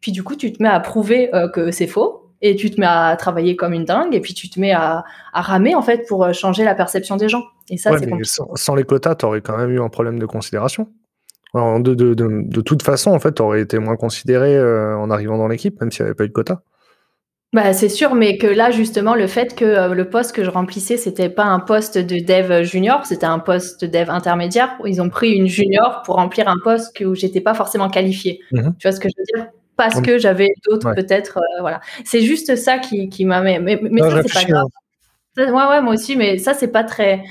puis 0.00 0.12
du 0.12 0.22
coup 0.22 0.36
tu 0.36 0.52
te 0.52 0.62
mets 0.62 0.68
à 0.68 0.80
prouver 0.80 1.34
euh, 1.34 1.48
que 1.48 1.70
c'est 1.70 1.86
faux 1.86 2.30
et 2.42 2.56
tu 2.56 2.70
te 2.70 2.80
mets 2.80 2.86
à 2.86 3.16
travailler 3.16 3.56
comme 3.56 3.72
une 3.72 3.84
dingue 3.84 4.14
et 4.14 4.20
puis 4.20 4.34
tu 4.34 4.50
te 4.50 4.58
mets 4.60 4.72
à, 4.72 5.04
à 5.32 5.40
ramer 5.40 5.74
en 5.74 5.82
fait 5.82 6.06
pour 6.08 6.24
euh, 6.24 6.32
changer 6.32 6.64
la 6.64 6.74
perception 6.74 7.16
des 7.16 7.28
gens. 7.28 7.44
Et 7.70 7.76
ça 7.76 7.92
Ouais, 7.92 7.98
c'est 7.98 8.24
sans, 8.24 8.48
sans 8.54 8.74
les 8.74 8.84
quotas, 8.84 9.14
tu 9.14 9.24
aurais 9.24 9.40
quand 9.40 9.56
même 9.56 9.70
eu 9.70 9.80
un 9.80 9.88
problème 9.88 10.18
de 10.18 10.26
considération. 10.26 10.88
Alors, 11.54 11.80
de, 11.80 11.94
de, 11.94 12.14
de, 12.14 12.42
de 12.46 12.60
toute 12.62 12.82
façon, 12.82 13.10
en 13.10 13.18
fait, 13.18 13.34
tu 13.34 13.42
aurais 13.42 13.60
été 13.60 13.78
moins 13.78 13.96
considéré 13.96 14.56
euh, 14.56 14.96
en 14.96 15.10
arrivant 15.10 15.36
dans 15.36 15.48
l'équipe, 15.48 15.78
même 15.80 15.92
s'il 15.92 16.04
n'y 16.04 16.08
avait 16.08 16.14
pas 16.14 16.24
eu 16.24 16.28
de 16.28 16.32
quotas. 16.32 16.60
Bah, 17.52 17.74
c'est 17.74 17.90
sûr, 17.90 18.14
mais 18.14 18.38
que 18.38 18.46
là, 18.46 18.70
justement, 18.70 19.14
le 19.14 19.26
fait 19.26 19.54
que 19.54 19.64
euh, 19.66 19.88
le 19.94 20.08
poste 20.08 20.34
que 20.34 20.42
je 20.42 20.48
remplissais, 20.48 20.96
c'était 20.96 21.28
pas 21.28 21.44
un 21.44 21.60
poste 21.60 21.98
de 21.98 22.18
dev 22.18 22.62
junior, 22.62 23.04
c'était 23.04 23.26
un 23.26 23.38
poste 23.38 23.82
de 23.84 23.86
dev 23.86 24.08
intermédiaire. 24.08 24.74
Ils 24.86 25.02
ont 25.02 25.10
pris 25.10 25.32
une 25.32 25.46
junior 25.48 26.00
pour 26.06 26.14
remplir 26.16 26.48
un 26.48 26.56
poste 26.64 26.96
que, 26.96 27.04
où 27.04 27.14
j'étais 27.14 27.42
pas 27.42 27.52
forcément 27.52 27.90
qualifiée. 27.90 28.40
Mhm. 28.52 28.74
Tu 28.78 28.88
vois 28.88 28.92
ce 28.96 29.00
que 29.00 29.08
je 29.10 29.14
veux 29.18 29.24
dire? 29.42 29.50
Parce 29.76 30.00
que 30.00 30.16
j'avais 30.18 30.48
d'autres, 30.66 30.88
Ouais. 30.88 30.94
peut-être, 30.94 31.38
euh, 31.38 31.60
voilà. 31.60 31.80
C'est 32.04 32.22
juste 32.22 32.56
ça 32.56 32.78
qui, 32.78 33.10
qui 33.10 33.26
m'a, 33.26 33.42
mais, 33.42 33.58
mais, 33.58 33.78
mais 33.82 34.00
Non, 34.00 34.10
ça, 34.10 34.22
c'est 34.22 34.32
pas 34.32 34.44
grave. 34.44 34.64
hein. 35.36 35.52
Ouais, 35.52 35.68
ouais, 35.68 35.82
moi 35.82 35.94
aussi, 35.94 36.16
mais 36.16 36.38
ça, 36.38 36.54
c'est 36.54 36.68
pas 36.68 36.84
très. 36.84 37.22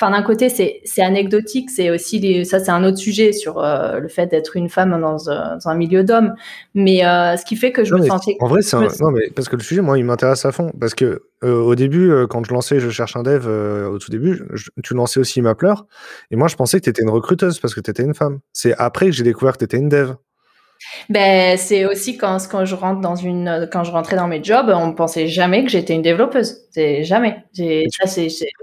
Enfin, 0.00 0.12
d'un 0.12 0.22
côté, 0.22 0.48
c'est 0.48 0.80
c'est 0.84 1.02
anecdotique, 1.02 1.68
c'est 1.68 1.90
aussi 1.90 2.44
ça, 2.46 2.58
c'est 2.58 2.70
un 2.70 2.84
autre 2.84 2.96
sujet 2.96 3.32
sur 3.32 3.58
euh, 3.62 3.98
le 4.00 4.08
fait 4.08 4.26
d'être 4.28 4.56
une 4.56 4.70
femme 4.70 4.98
dans, 4.98 5.28
un- 5.28 5.56
dans 5.58 5.68
un 5.68 5.74
milieu 5.74 6.04
d'hommes. 6.04 6.32
Mais 6.74 7.04
euh, 7.04 7.36
ce 7.36 7.44
qui 7.44 7.54
fait 7.54 7.70
que 7.70 7.84
je 7.84 7.94
Non, 7.94 8.02
me 8.02 8.06
sentais. 8.08 8.36
En 8.40 8.46
vrai, 8.48 8.62
c'est 8.62 8.76
un- 8.76 8.88
non, 9.00 9.10
mais 9.10 9.28
parce 9.36 9.50
que 9.50 9.56
le 9.56 9.62
sujet, 9.62 9.82
moi, 9.82 9.98
il 9.98 10.04
m'intéresse 10.06 10.46
à 10.46 10.52
fond. 10.52 10.72
Parce 10.80 10.94
que 10.94 11.22
euh, 11.44 11.60
au 11.60 11.74
début, 11.74 12.10
euh, 12.10 12.26
quand 12.26 12.42
je 12.46 12.52
lançais, 12.54 12.80
je 12.80 12.88
cherche 12.88 13.14
un 13.16 13.22
dev 13.22 13.44
euh, 13.46 13.88
au 13.88 13.98
tout 13.98 14.10
début, 14.10 14.42
je- 14.54 14.70
tu 14.82 14.94
lançais 14.94 15.20
aussi 15.20 15.42
ma 15.42 15.54
pleure. 15.54 15.86
Et 16.30 16.36
moi, 16.36 16.48
je 16.48 16.56
pensais 16.56 16.78
que 16.78 16.84
tu 16.84 16.90
étais 16.90 17.02
une 17.02 17.10
recruteuse 17.10 17.58
parce 17.58 17.74
que 17.74 17.80
tu 17.80 17.90
étais 17.90 18.02
une 18.02 18.14
femme. 18.14 18.38
C'est 18.54 18.74
après 18.78 19.06
que 19.06 19.12
j'ai 19.12 19.24
découvert 19.24 19.52
que 19.52 19.58
tu 19.58 19.64
étais 19.64 19.76
une 19.76 19.90
dev. 19.90 20.12
Ben, 21.08 21.56
c'est 21.58 21.84
aussi 21.84 22.16
quand, 22.16 22.38
quand 22.50 22.64
je 22.64 22.74
rentre 22.74 23.00
dans 23.00 23.14
une, 23.16 23.68
quand 23.72 23.84
je 23.84 23.90
rentrais 23.90 24.16
dans 24.16 24.28
mes 24.28 24.42
jobs, 24.42 24.70
on 24.74 24.92
pensait 24.92 25.26
jamais 25.28 25.64
que 25.64 25.70
j'étais 25.70 25.94
une 25.94 26.02
développeuse. 26.02 26.62
C'est 26.70 27.04
jamais. 27.04 27.44
Et 27.58 27.86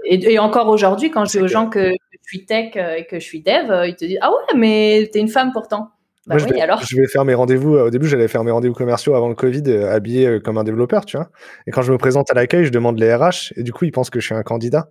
et, 0.04 0.32
et 0.32 0.38
encore 0.38 0.68
aujourd'hui, 0.68 1.10
quand 1.10 1.24
je 1.24 1.38
dis 1.38 1.44
aux 1.44 1.48
gens 1.48 1.68
que 1.68 1.92
je 2.28 2.36
suis 2.36 2.44
tech 2.44 2.72
euh, 2.76 2.96
et 2.96 3.06
que 3.06 3.18
je 3.18 3.24
suis 3.24 3.40
dev, 3.40 3.70
euh, 3.70 3.86
ils 3.86 3.96
te 3.96 4.04
disent, 4.04 4.18
ah 4.20 4.30
ouais, 4.30 4.58
mais 4.58 5.08
t'es 5.12 5.18
une 5.18 5.28
femme 5.28 5.52
pourtant. 5.52 5.92
Bah 6.26 6.34
Moi, 6.34 6.38
je, 6.38 6.44
oui, 6.44 6.52
vais, 6.54 6.60
alors? 6.60 6.82
je 6.82 6.96
vais 6.96 7.06
faire 7.06 7.24
mes 7.24 7.32
rendez-vous. 7.32 7.76
euh, 7.76 7.86
Au 7.86 7.90
début, 7.90 8.06
j'allais 8.06 8.28
faire 8.28 8.44
mes 8.44 8.50
rendez-vous 8.50 8.74
commerciaux 8.74 9.14
avant 9.14 9.28
le 9.28 9.34
Covid, 9.34 9.70
habillé 9.90 10.40
comme 10.40 10.58
un 10.58 10.64
développeur, 10.64 11.06
tu 11.06 11.16
vois. 11.16 11.30
Et 11.66 11.70
quand 11.70 11.80
je 11.80 11.90
me 11.90 11.96
présente 11.96 12.30
à 12.30 12.34
l'accueil, 12.34 12.66
je 12.66 12.70
demande 12.70 12.98
les 12.98 13.14
RH. 13.14 13.54
Et 13.56 13.62
du 13.62 13.72
coup, 13.72 13.86
ils 13.86 13.92
pensent 13.92 14.10
que 14.10 14.20
je 14.20 14.26
suis 14.26 14.34
un 14.34 14.42
candidat. 14.42 14.90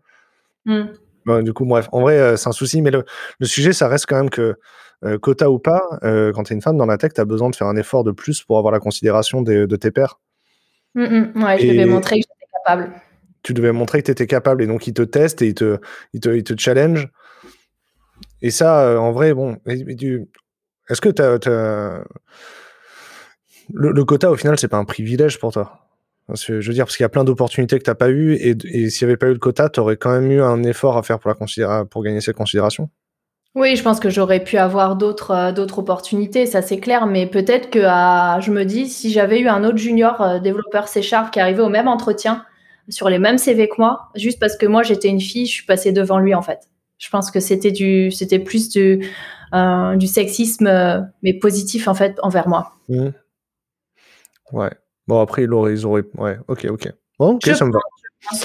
Mmh. 0.66 1.44
du 1.44 1.54
coup, 1.54 1.66
bref, 1.66 1.88
en 1.92 2.02
vrai, 2.02 2.36
c'est 2.36 2.50
un 2.50 2.54
souci, 2.54 2.82
mais 2.82 2.92
le, 2.92 3.06
sujet, 3.44 3.72
ça 3.72 3.88
reste 3.88 4.06
quand 4.08 4.18
même 4.18 4.30
que, 4.32 4.56
quota 5.22 5.50
ou 5.52 5.60
pas, 5.60 5.82
quand 6.02 6.44
tu 6.44 6.54
es 6.54 6.56
une 6.56 6.62
femme 6.62 6.78
dans 6.78 6.86
la 6.86 6.98
tech, 6.98 7.14
tu 7.14 7.22
as 7.22 7.26
besoin 7.26 7.50
de 7.50 7.56
faire 7.56 7.68
un 7.68 7.76
effort 7.76 8.04
de 8.04 8.12
plus 8.12 8.44
pour 8.44 8.58
avoir 8.58 8.72
la 8.72 8.80
considération 8.80 9.42
de, 9.42 9.76
tes 9.76 9.92
pairs. 9.92 10.20
Mmh, 10.96 11.44
ouais, 11.44 11.60
je 11.60 11.68
devais 11.68 11.86
montrer 11.86 12.20
que 12.20 12.28
j'étais 12.28 12.52
capable. 12.54 12.92
Tu 13.44 13.54
devais 13.54 13.72
montrer 13.72 14.02
que 14.02 14.06
tu 14.06 14.12
étais 14.12 14.28
capable, 14.28 14.64
et 14.64 14.68
donc 14.68 14.88
ils 14.88 14.94
te 14.94 15.04
testent 15.04 15.42
et 15.42 15.48
ils 15.48 15.54
te, 15.54 15.78
ils 16.14 16.20
te, 16.20 16.30
ils 16.30 16.44
te 16.44 16.54
challenge. 16.58 17.08
Et 18.42 18.52
ça, 18.52 19.00
en 19.00 19.12
vrai, 19.12 19.34
bon, 19.34 19.58
est-ce 19.66 21.02
que 21.02 21.10
tu 21.10 21.22
as, 21.22 22.04
le, 23.74 24.04
quota, 24.06 24.32
au 24.32 24.36
final, 24.36 24.58
c'est 24.58 24.68
pas 24.68 24.78
un 24.78 24.86
privilège 24.86 25.40
pour 25.40 25.52
toi? 25.52 25.84
je 26.34 26.56
veux 26.56 26.74
dire, 26.74 26.84
parce 26.84 26.98
qu'il 26.98 27.06
y 27.06 27.06
a 27.06 27.10
plein 27.10 27.24
d'opportunités 27.24 27.80
que 27.80 27.84
tu 27.84 27.90
n'as 27.90 27.96
pas 27.96 28.10
eues, 28.10 28.34
et, 28.34 28.90
s'il 28.90 29.08
n'y 29.08 29.12
avait 29.12 29.18
pas 29.18 29.28
eu 29.28 29.34
le 29.34 29.40
quota, 29.40 29.70
tu 29.70 29.80
aurais 29.80 29.96
quand 29.96 30.12
même 30.12 30.30
eu 30.30 30.42
un 30.42 30.62
effort 30.64 30.98
à 30.98 31.04
faire 31.04 31.20
pour, 31.20 31.34
la 31.34 31.86
pour 31.86 32.04
gagner 32.04 32.20
cette 32.20 32.36
considération. 32.36 32.90
Oui, 33.58 33.76
je 33.76 33.82
pense 33.82 34.00
que 34.00 34.12
j'aurais 34.12 34.44
pu 34.44 34.58
avoir 34.58 34.96
d'autres 34.96 35.32
euh, 35.32 35.52
d'autres 35.52 35.80
opportunités, 35.80 36.46
ça 36.46 36.62
c'est 36.62 36.80
clair, 36.80 37.08
mais 37.08 37.26
peut-être 37.26 37.72
que 37.72 37.80
je 37.80 38.52
me 38.52 38.66
dis, 38.66 38.88
si 38.88 39.12
j'avais 39.12 39.40
eu 39.40 39.48
un 39.48 39.64
autre 39.64 39.78
junior 39.78 40.22
euh, 40.22 40.38
développeur 40.38 40.88
C 40.88 41.02
Sharp 41.02 41.34
qui 41.34 41.40
arrivait 41.40 41.64
au 41.64 41.70
même 41.70 41.88
entretien, 41.88 42.46
sur 42.88 43.10
les 43.10 43.18
mêmes 43.18 43.40
CV 43.40 43.68
que 43.68 43.74
moi, 43.80 44.10
juste 44.14 44.40
parce 44.40 44.56
que 44.58 44.68
moi 44.68 44.84
j'étais 44.84 45.08
une 45.08 45.20
fille, 45.20 45.48
je 45.48 45.54
suis 45.54 45.66
passée 45.66 45.92
devant 45.92 46.20
lui 46.20 46.36
en 46.36 46.44
fait. 46.44 46.70
Je 47.00 47.10
pense 47.10 47.32
que 47.32 47.40
c'était 47.40 47.72
du, 47.72 48.12
c'était 48.12 48.38
plus 48.38 48.70
du, 48.70 49.10
euh, 49.56 49.96
du 49.96 50.06
sexisme, 50.06 51.10
mais 51.24 51.34
positif 51.34 51.88
en 51.88 51.96
fait 51.96 52.16
envers 52.22 52.48
moi. 52.48 52.74
Mmh. 52.90 53.08
Ouais. 54.52 54.72
Bon, 55.08 55.20
après, 55.20 55.46
ils 55.46 55.54
auraient. 55.54 55.74
Ils 55.74 55.86
auraient... 55.86 56.04
Ouais, 56.16 56.38
ok, 56.48 56.68
ok. 56.70 56.94
Bon, 57.18 57.36
ok, 57.36 57.46
ça 57.48 57.66
me 57.66 57.72
va. 57.72 57.80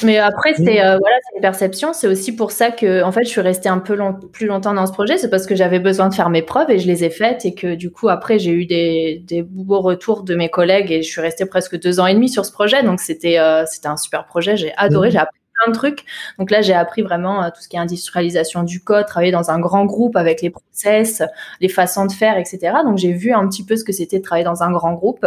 Mais 0.03 0.18
après, 0.18 0.55
c'est 0.55 0.81
euh, 0.81 0.99
voilà, 0.99 1.16
c'est 1.25 1.37
une 1.37 1.42
perception. 1.42 1.92
C'est 1.92 2.07
aussi 2.07 2.35
pour 2.35 2.53
ça 2.53 2.71
que, 2.71 3.03
en 3.03 3.12
fait, 3.12 3.25
je 3.25 3.29
suis 3.29 3.40
restée 3.40 3.68
un 3.68 3.79
peu 3.79 3.97
plus 4.33 4.47
longtemps 4.47 4.75
dans 4.75 4.87
ce 4.87 4.92
projet. 4.92 5.18
C'est 5.18 5.31
parce 5.31 5.47
que 5.47 5.55
j'avais 5.55 5.79
besoin 5.79 6.09
de 6.09 6.14
faire 6.14 6.31
mes 6.31 6.42
preuves 6.42 6.71
et 6.71 6.79
je 6.79 6.87
les 6.87 7.05
ai 7.05 7.11
faites 7.11 7.45
et 7.45 7.55
que 7.55 7.75
du 7.75 7.90
coup, 7.90 8.09
après, 8.09 8.38
j'ai 8.38 8.53
eu 8.53 8.66
des, 8.66 9.23
des 9.27 9.42
beaux 9.42 9.81
retours 9.81 10.23
de 10.23 10.35
mes 10.35 10.49
collègues 10.49 10.90
et 10.92 11.03
je 11.03 11.11
suis 11.11 11.21
restée 11.21 11.47
presque 11.47 11.79
deux 11.79 12.01
ans 12.01 12.07
et 12.07 12.14
demi 12.14 12.29
sur 12.29 12.45
ce 12.45 12.53
projet. 12.53 12.83
Donc, 12.83 13.01
c'était 13.01 13.38
euh, 13.38 13.64
c'était 13.66 13.88
un 13.88 13.97
super 13.97 14.25
projet. 14.27 14.57
J'ai 14.57 14.73
adoré. 14.77 15.11
J'ai 15.11 15.18
appris 15.18 15.42
de 15.68 15.72
trucs. 15.72 16.05
Donc 16.38 16.51
là, 16.51 16.62
j'ai 16.62 16.75
appris 16.75 17.03
vraiment 17.03 17.42
euh, 17.42 17.48
tout 17.48 17.61
ce 17.61 17.68
qui 17.68 17.77
est 17.77 17.81
industrialisation 17.81 18.62
du 18.62 18.83
code, 18.83 19.07
travailler 19.07 19.33
dans 19.33 19.51
un 19.51 19.59
grand 19.59 19.85
groupe 19.85 20.16
avec 20.16 20.42
les 20.42 20.51
process, 20.51 21.22
les 21.61 21.68
façons 21.68 22.07
de 22.07 22.12
faire, 22.12 22.38
etc. 22.38 22.75
Donc 22.85 22.98
j'ai 22.98 23.12
vu 23.12 23.33
un 23.33 23.46
petit 23.48 23.64
peu 23.64 23.77
ce 23.77 23.85
que 23.85 23.92
c'était 23.92 24.18
de 24.18 24.22
travailler 24.22 24.44
dans 24.44 24.62
un 24.62 24.70
grand 24.70 24.92
groupe, 24.92 25.27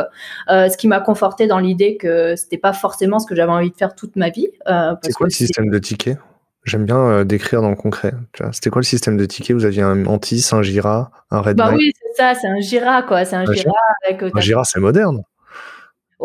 euh, 0.49 0.69
ce 0.69 0.77
qui 0.77 0.87
m'a 0.87 0.99
conforté 0.99 1.47
dans 1.47 1.59
l'idée 1.59 1.97
que 1.97 2.35
c'était 2.35 2.57
pas 2.57 2.73
forcément 2.73 3.19
ce 3.19 3.27
que 3.27 3.35
j'avais 3.35 3.51
envie 3.51 3.71
de 3.71 3.75
faire 3.75 3.95
toute 3.95 4.15
ma 4.15 4.29
vie. 4.29 4.47
Euh, 4.67 4.95
c'est 5.01 5.13
quoi 5.13 5.27
le 5.27 5.31
système 5.31 5.69
de 5.69 5.79
tickets? 5.79 6.17
J'aime 6.63 6.85
bien 6.85 7.23
décrire 7.25 7.61
dans 7.61 7.69
le 7.69 7.75
concret. 7.75 8.13
C'était 8.51 8.71
quoi 8.71 8.79
le 8.79 8.85
système 8.85 9.17
de 9.17 9.25
tickets? 9.25 9.55
Vous 9.55 9.65
aviez 9.65 9.83
un 9.83 9.93
Mantis, 9.93 10.49
un 10.51 10.63
Jira, 10.63 11.11
un 11.29 11.41
Red 11.41 11.57
Bah 11.57 11.71
oui, 11.75 11.91
c'est 12.01 12.23
ça, 12.23 12.33
c'est 12.33 12.47
un 12.47 12.59
Jira 12.59 13.03
quoi. 13.03 13.23
C'est 13.23 13.35
un, 13.35 13.45
Jira, 13.45 13.71
avec. 14.07 14.23
Un 14.23 14.39
Jira, 14.39 14.63
c'est 14.63 14.79
moderne. 14.79 15.21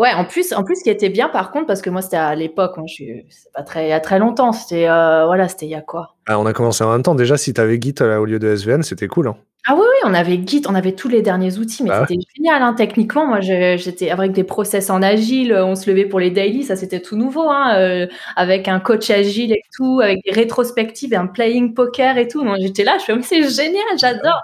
Ouais, 0.00 0.14
en 0.14 0.24
plus, 0.24 0.54
en 0.54 0.64
plus, 0.64 0.76
ce 0.76 0.82
qui 0.82 0.88
était 0.88 1.10
bien, 1.10 1.28
par 1.28 1.50
contre, 1.50 1.66
parce 1.66 1.82
que 1.82 1.90
moi, 1.90 2.00
c'était 2.00 2.16
à 2.16 2.34
l'époque, 2.34 2.72
hein, 2.78 2.86
je 2.86 3.04
c'est 3.28 3.52
pas 3.52 3.62
très, 3.62 3.84
il 3.84 3.90
y 3.90 3.92
a 3.92 4.00
très 4.00 4.18
longtemps, 4.18 4.50
c'était, 4.52 4.88
euh, 4.88 5.26
voilà, 5.26 5.46
c'était 5.46 5.66
il 5.66 5.72
y 5.72 5.74
a 5.74 5.82
quoi? 5.82 6.14
Ah, 6.26 6.40
On 6.40 6.46
a 6.46 6.54
commencé 6.54 6.82
en 6.82 6.90
même 6.90 7.02
temps. 7.02 7.14
Déjà, 7.14 7.36
si 7.36 7.52
tu 7.52 7.60
avais 7.60 7.78
Git 7.78 7.96
euh, 8.00 8.16
au 8.16 8.24
lieu 8.24 8.38
de 8.38 8.48
SVN, 8.48 8.82
c'était 8.82 9.08
cool. 9.08 9.28
Hein. 9.28 9.36
Ah 9.66 9.74
oui, 9.74 9.82
oui, 9.82 10.10
on 10.10 10.14
avait 10.14 10.40
Git, 10.46 10.62
on 10.70 10.74
avait 10.74 10.94
tous 10.94 11.08
les 11.08 11.20
derniers 11.20 11.58
outils, 11.58 11.82
mais 11.82 11.90
bah 11.90 12.06
c'était 12.08 12.18
génial, 12.34 12.62
hein, 12.62 12.72
techniquement. 12.72 13.26
Moi, 13.26 13.40
j'étais 13.40 14.08
avec 14.08 14.32
des 14.32 14.42
process 14.42 14.88
en 14.88 15.02
agile, 15.02 15.52
on 15.54 15.74
se 15.74 15.90
levait 15.90 16.06
pour 16.06 16.18
les 16.18 16.30
daily, 16.30 16.62
ça 16.62 16.76
c'était 16.76 17.02
tout 17.02 17.16
nouveau, 17.16 17.50
hein, 17.50 17.74
euh, 17.76 18.06
avec 18.36 18.68
un 18.68 18.80
coach 18.80 19.10
agile 19.10 19.52
et 19.52 19.60
tout, 19.76 20.00
avec 20.02 20.24
des 20.24 20.32
rétrospectives 20.32 21.12
et 21.12 21.16
un 21.16 21.26
playing 21.26 21.74
poker 21.74 22.16
et 22.16 22.26
tout. 22.26 22.42
J'étais 22.58 22.84
là, 22.84 22.96
je 23.06 23.12
me 23.12 23.20
c'est 23.20 23.42
génial, 23.50 23.84
j'adore. 23.98 24.40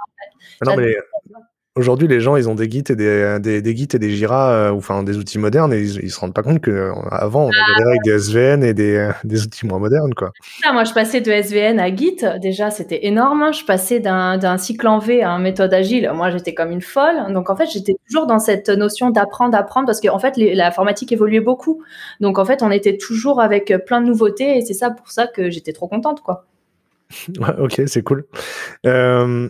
Non, 0.66 0.76
mais 0.76 0.96
Aujourd'hui, 1.76 2.08
les 2.08 2.20
gens, 2.20 2.36
ils 2.36 2.48
ont 2.48 2.54
des 2.54 2.70
Git 2.70 2.84
et 2.88 2.96
des, 2.96 3.38
des, 3.38 3.60
des 3.60 3.76
Git 3.76 3.88
et 3.92 3.98
des 3.98 4.08
Jira, 4.08 4.50
euh, 4.50 4.70
enfin 4.70 5.02
des 5.02 5.18
outils 5.18 5.38
modernes, 5.38 5.74
et 5.74 5.80
ils, 5.82 6.10
se 6.10 6.18
rendent 6.18 6.32
pas 6.32 6.42
compte 6.42 6.62
qu'avant, 6.62 7.44
on 7.44 7.50
avait 7.50 7.86
avec 7.86 8.02
des 8.02 8.18
SVN 8.18 8.64
et 8.64 8.72
des, 8.72 9.10
des 9.24 9.42
outils 9.44 9.66
moins 9.66 9.78
modernes, 9.78 10.14
quoi. 10.14 10.32
moi, 10.72 10.84
je 10.84 10.94
passais 10.94 11.20
de 11.20 11.30
SVN 11.30 11.78
à 11.78 11.94
Git. 11.94 12.24
Déjà, 12.40 12.70
c'était 12.70 13.06
énorme. 13.06 13.52
Je 13.52 13.62
passais 13.66 14.00
d'un 14.00 14.56
cycle 14.56 14.88
en 14.88 14.98
V 14.98 15.22
à 15.22 15.30
un 15.30 15.38
méthode 15.38 15.74
agile. 15.74 16.10
Moi, 16.14 16.30
j'étais 16.30 16.54
comme 16.54 16.70
une 16.70 16.80
folle. 16.80 17.30
Donc, 17.34 17.50
en 17.50 17.56
fait, 17.56 17.66
j'étais 17.70 17.96
toujours 18.08 18.26
dans 18.26 18.38
cette 18.38 18.70
notion 18.70 19.10
d'apprendre, 19.10 19.50
d'apprendre, 19.50 19.84
parce 19.84 20.00
qu'en 20.00 20.14
en 20.14 20.18
fait, 20.18 20.38
l'informatique 20.38 21.12
évoluait 21.12 21.40
beaucoup. 21.40 21.82
Donc, 22.20 22.38
en 22.38 22.46
fait, 22.46 22.62
on 22.62 22.70
était 22.70 22.96
toujours 22.96 23.38
avec 23.38 23.74
plein 23.84 24.00
de 24.00 24.06
nouveautés, 24.06 24.56
et 24.56 24.62
c'est 24.62 24.72
ça 24.72 24.90
pour 24.90 25.10
ça 25.10 25.26
que 25.26 25.50
j'étais 25.50 25.74
trop 25.74 25.88
contente, 25.88 26.22
quoi. 26.22 26.46
ok, 27.58 27.82
c'est 27.86 28.02
cool. 28.02 28.24
Euh, 28.84 29.48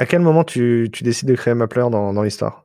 à 0.00 0.06
quel 0.06 0.20
moment 0.20 0.44
tu, 0.44 0.90
décides 1.02 1.28
de 1.28 1.34
créer 1.34 1.54
Mapler 1.54 1.86
dans, 1.90 2.14
dans 2.14 2.22
l'histoire? 2.22 2.64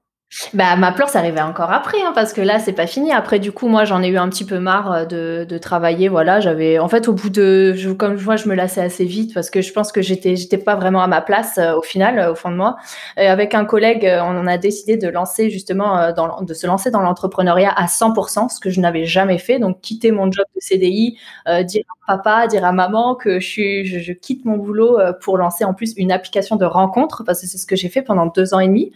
Bah, 0.54 0.76
ma 0.76 0.92
pleure, 0.92 1.08
ça 1.08 1.20
arrivait 1.20 1.42
encore 1.42 1.72
après, 1.72 2.02
hein, 2.02 2.12
parce 2.14 2.34
que 2.34 2.42
là, 2.42 2.60
c'est 2.60 2.74
pas 2.74 2.88
fini. 2.88 3.14
Après, 3.14 3.40
du 3.40 3.54
coup, 3.54 3.70
moi, 3.70 3.86
j'en 3.86 4.04
ai 4.04 4.10
eu 4.10 4.18
un 4.18 4.28
petit 4.28 4.44
peu 4.44 4.60
marre 4.60 4.92
euh, 4.92 5.06
de, 5.06 5.46
de 5.48 5.58
travailler. 5.58 6.10
Voilà, 6.10 6.42
j'avais, 6.42 6.78
en 6.78 6.90
fait, 6.90 7.08
au 7.08 7.14
bout 7.14 7.30
de, 7.30 7.74
je, 7.74 7.90
comme 7.92 8.18
je 8.18 8.24
vois, 8.24 8.36
je 8.36 8.50
me 8.50 8.56
lassais 8.56 8.82
assez 8.82 9.06
vite 9.06 9.34
parce 9.34 9.50
que 9.50 9.62
je 9.62 9.72
pense 9.72 9.94
que 9.94 10.02
j'étais, 10.02 10.36
j'étais 10.36 10.58
pas 10.58 10.76
vraiment 10.76 11.02
à 11.02 11.08
ma 11.08 11.22
place 11.22 11.58
euh, 11.58 11.76
au 11.76 11.82
final, 11.82 12.20
euh, 12.20 12.32
au 12.34 12.36
fond 12.36 12.52
de 12.52 12.56
moi. 12.56 12.76
Et 13.18 13.28
avec 13.28 13.56
un 13.56 13.64
collègue, 13.64 14.06
on 14.06 14.38
en 14.38 14.48
a 14.48 14.58
décidé 14.58 14.98
de 14.98 15.08
lancer 15.08 15.50
justement, 15.50 16.12
dans, 16.12 16.42
de 16.42 16.54
se 16.54 16.68
lancer 16.68 16.92
dans 16.92 17.02
l'entrepreneuriat 17.02 17.72
à 17.72 17.86
100%, 17.86 18.50
ce 18.54 18.60
que 18.60 18.70
je 18.70 18.82
n'avais 18.82 19.06
jamais 19.06 19.38
fait. 19.38 19.60
Donc, 19.60 19.80
quitter 19.82 20.12
mon 20.12 20.30
job 20.32 20.46
de 20.54 20.60
CDI, 20.60 21.18
dire 21.64 21.84
à 22.08 22.18
papa, 22.18 22.48
dire 22.48 22.66
à 22.66 22.72
maman 22.72 23.16
que 23.16 23.40
je 23.40 23.48
suis, 23.48 23.86
je, 23.86 24.00
je, 24.00 24.12
quitte 24.14 24.46
mon 24.46 24.58
boulot 24.58 25.00
pour 25.22 25.38
lancer 25.38 25.64
en 25.64 25.74
plus 25.74 25.94
une 25.98 26.12
application 26.12 26.56
de 26.56 26.66
rencontre, 26.66 27.24
parce 27.24 27.42
que 27.42 27.48
c'est 27.48 27.58
ce 27.58 27.66
que 27.66 27.76
j'ai 27.76 27.90
fait 27.90 28.02
pendant 28.02 28.26
deux 28.26 28.54
ans 28.54 28.60
et 28.60 28.68
demi. 28.68 28.92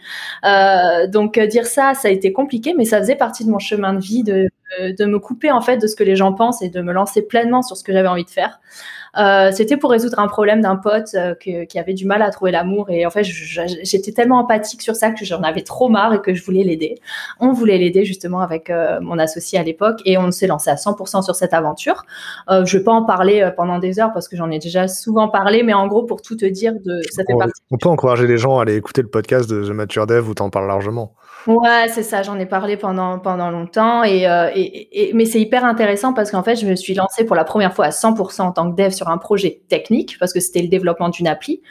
donc 1.08 1.29
donc 1.30 1.38
euh, 1.38 1.46
dire 1.46 1.66
ça, 1.66 1.94
ça 1.94 2.08
a 2.08 2.10
été 2.10 2.32
compliqué, 2.32 2.74
mais 2.76 2.84
ça 2.84 2.98
faisait 2.98 3.14
partie 3.14 3.44
de 3.44 3.50
mon 3.50 3.60
chemin 3.60 3.94
de 3.94 4.00
vie 4.00 4.24
de, 4.24 4.48
de 4.80 5.04
me 5.04 5.20
couper 5.20 5.52
en 5.52 5.60
fait 5.60 5.76
de 5.76 5.86
ce 5.86 5.94
que 5.94 6.02
les 6.02 6.16
gens 6.16 6.32
pensent 6.32 6.60
et 6.60 6.68
de 6.68 6.80
me 6.80 6.92
lancer 6.92 7.22
pleinement 7.22 7.62
sur 7.62 7.76
ce 7.76 7.84
que 7.84 7.92
j'avais 7.92 8.08
envie 8.08 8.24
de 8.24 8.30
faire. 8.30 8.60
Euh, 9.18 9.50
c'était 9.52 9.76
pour 9.76 9.90
résoudre 9.90 10.18
un 10.18 10.28
problème 10.28 10.60
d'un 10.60 10.76
pote 10.76 11.14
euh, 11.14 11.34
qui 11.34 11.78
avait 11.78 11.94
du 11.94 12.06
mal 12.06 12.22
à 12.22 12.30
trouver 12.30 12.50
l'amour 12.50 12.90
et 12.90 13.06
en 13.06 13.10
fait 13.10 13.24
j'étais 13.24 14.12
tellement 14.12 14.38
empathique 14.38 14.82
sur 14.82 14.94
ça 14.94 15.10
que 15.10 15.24
j'en 15.24 15.42
avais 15.42 15.62
trop 15.62 15.88
marre 15.88 16.14
et 16.14 16.20
que 16.20 16.34
je 16.34 16.44
voulais 16.44 16.62
l'aider. 16.62 16.96
On 17.40 17.52
voulait 17.52 17.78
l'aider 17.78 18.04
justement 18.04 18.40
avec 18.40 18.72
mon 19.00 19.18
associé 19.18 19.58
à 19.58 19.62
l'époque 19.62 20.00
et 20.04 20.18
on 20.18 20.30
s'est 20.30 20.46
lancé 20.46 20.70
à 20.70 20.76
100% 20.76 21.22
sur 21.22 21.34
cette 21.34 21.54
aventure. 21.54 22.04
je 22.48 22.76
vais 22.76 22.84
pas 22.84 22.92
en 22.92 23.04
parler 23.04 23.50
pendant 23.56 23.78
des 23.78 23.98
heures 24.00 24.12
parce 24.12 24.28
que 24.28 24.36
j'en 24.36 24.50
ai 24.50 24.58
déjà 24.58 24.88
souvent 24.88 25.28
parlé, 25.28 25.62
mais 25.62 25.74
en 25.74 25.86
gros 25.86 26.04
pour 26.04 26.22
tout 26.22 26.36
te 26.36 26.44
dire 26.44 26.74
de 26.84 27.00
ça 27.10 27.24
fait 27.26 27.34
on, 27.34 27.38
partie. 27.38 27.62
On 27.70 27.78
peut 27.78 27.88
encourager 27.88 28.26
les 28.26 28.38
gens 28.38 28.58
à 28.58 28.62
aller 28.62 28.76
écouter 28.76 29.02
le 29.02 29.08
podcast 29.08 29.50
de 29.50 29.64
The 29.64 29.72
Mature 29.72 30.06
Dev 30.06 30.28
où 30.28 30.34
t'en 30.34 30.50
parles 30.50 30.68
largement. 30.68 31.14
Ouais, 31.46 31.86
c'est 31.88 32.02
ça. 32.02 32.22
J'en 32.22 32.38
ai 32.38 32.44
parlé 32.44 32.76
pendant 32.76 33.18
pendant 33.18 33.50
longtemps 33.50 34.04
et, 34.04 34.28
euh, 34.28 34.50
et, 34.54 35.08
et 35.08 35.14
mais 35.14 35.24
c'est 35.24 35.40
hyper 35.40 35.64
intéressant 35.64 36.12
parce 36.12 36.30
qu'en 36.30 36.42
fait, 36.42 36.56
je 36.56 36.66
me 36.66 36.76
suis 36.76 36.92
lancée 36.92 37.24
pour 37.24 37.34
la 37.34 37.44
première 37.44 37.72
fois 37.72 37.86
à 37.86 37.90
100% 37.90 38.42
en 38.42 38.52
tant 38.52 38.70
que 38.70 38.76
dev 38.76 38.90
sur 38.90 39.08
un 39.08 39.16
projet 39.16 39.62
technique 39.68 40.18
parce 40.18 40.34
que 40.34 40.40
c'était 40.40 40.60
le 40.60 40.68
développement 40.68 41.08
d'une 41.08 41.26
appli. 41.26 41.62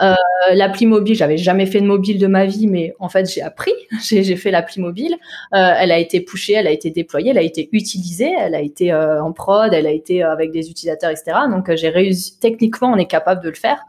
Euh, 0.00 0.14
l'appli 0.54 0.86
mobile, 0.86 1.14
j'avais 1.14 1.36
jamais 1.36 1.66
fait 1.66 1.80
de 1.80 1.86
mobile 1.86 2.18
de 2.18 2.26
ma 2.26 2.46
vie, 2.46 2.66
mais 2.66 2.94
en 3.00 3.10
fait, 3.10 3.30
j'ai 3.30 3.42
appris. 3.42 3.72
J'ai 4.02 4.36
fait 4.36 4.50
l'appli 4.50 4.80
mobile. 4.80 5.14
Euh, 5.54 5.72
elle 5.78 5.92
a 5.92 5.98
été 5.98 6.20
pushée, 6.20 6.54
elle 6.54 6.66
a 6.66 6.70
été 6.70 6.90
déployée, 6.90 7.30
elle 7.30 7.38
a 7.38 7.42
été 7.42 7.68
utilisée, 7.72 8.32
elle 8.38 8.54
a 8.54 8.60
été 8.60 8.94
en 8.94 9.32
prod, 9.32 9.72
elle 9.72 9.86
a 9.86 9.90
été 9.90 10.22
avec 10.22 10.50
des 10.52 10.70
utilisateurs, 10.70 11.10
etc. 11.10 11.36
Donc, 11.50 11.74
j'ai 11.74 11.88
réussi. 11.88 12.38
Techniquement, 12.38 12.92
on 12.92 12.96
est 12.96 13.06
capable 13.06 13.42
de 13.42 13.48
le 13.48 13.54
faire. 13.54 13.84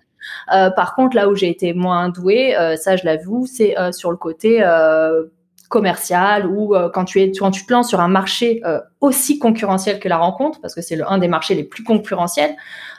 Euh, 0.54 0.70
par 0.70 0.96
contre, 0.96 1.16
là 1.16 1.30
où 1.30 1.36
j'ai 1.36 1.50
été 1.50 1.74
moins 1.74 2.10
douée, 2.10 2.56
euh, 2.58 2.76
ça 2.76 2.96
je 2.96 3.06
l'avoue, 3.06 3.46
c'est 3.46 3.78
euh, 3.78 3.92
sur 3.92 4.12
le 4.12 4.18
côté 4.18 4.64
commercial 5.70 6.48
ou 6.48 6.74
quand 6.96 7.06
tu 7.06 7.22
es 7.22 7.32
quand 7.32 7.52
tu 7.52 7.64
te 7.64 7.72
lances 7.72 7.90
sur 7.90 8.00
un 8.00 8.08
marché 8.08 8.64
aussi 9.02 9.38
concurrentiel 9.38 10.00
que 10.00 10.10
la 10.10 10.18
rencontre 10.18 10.60
parce 10.62 10.74
que 10.74 10.82
c'est 10.82 11.00
un 11.00 11.20
des 11.20 11.28
marchés 11.28 11.54
les 11.54 11.64
plus 11.64 11.84
concurrentiels 11.84 12.56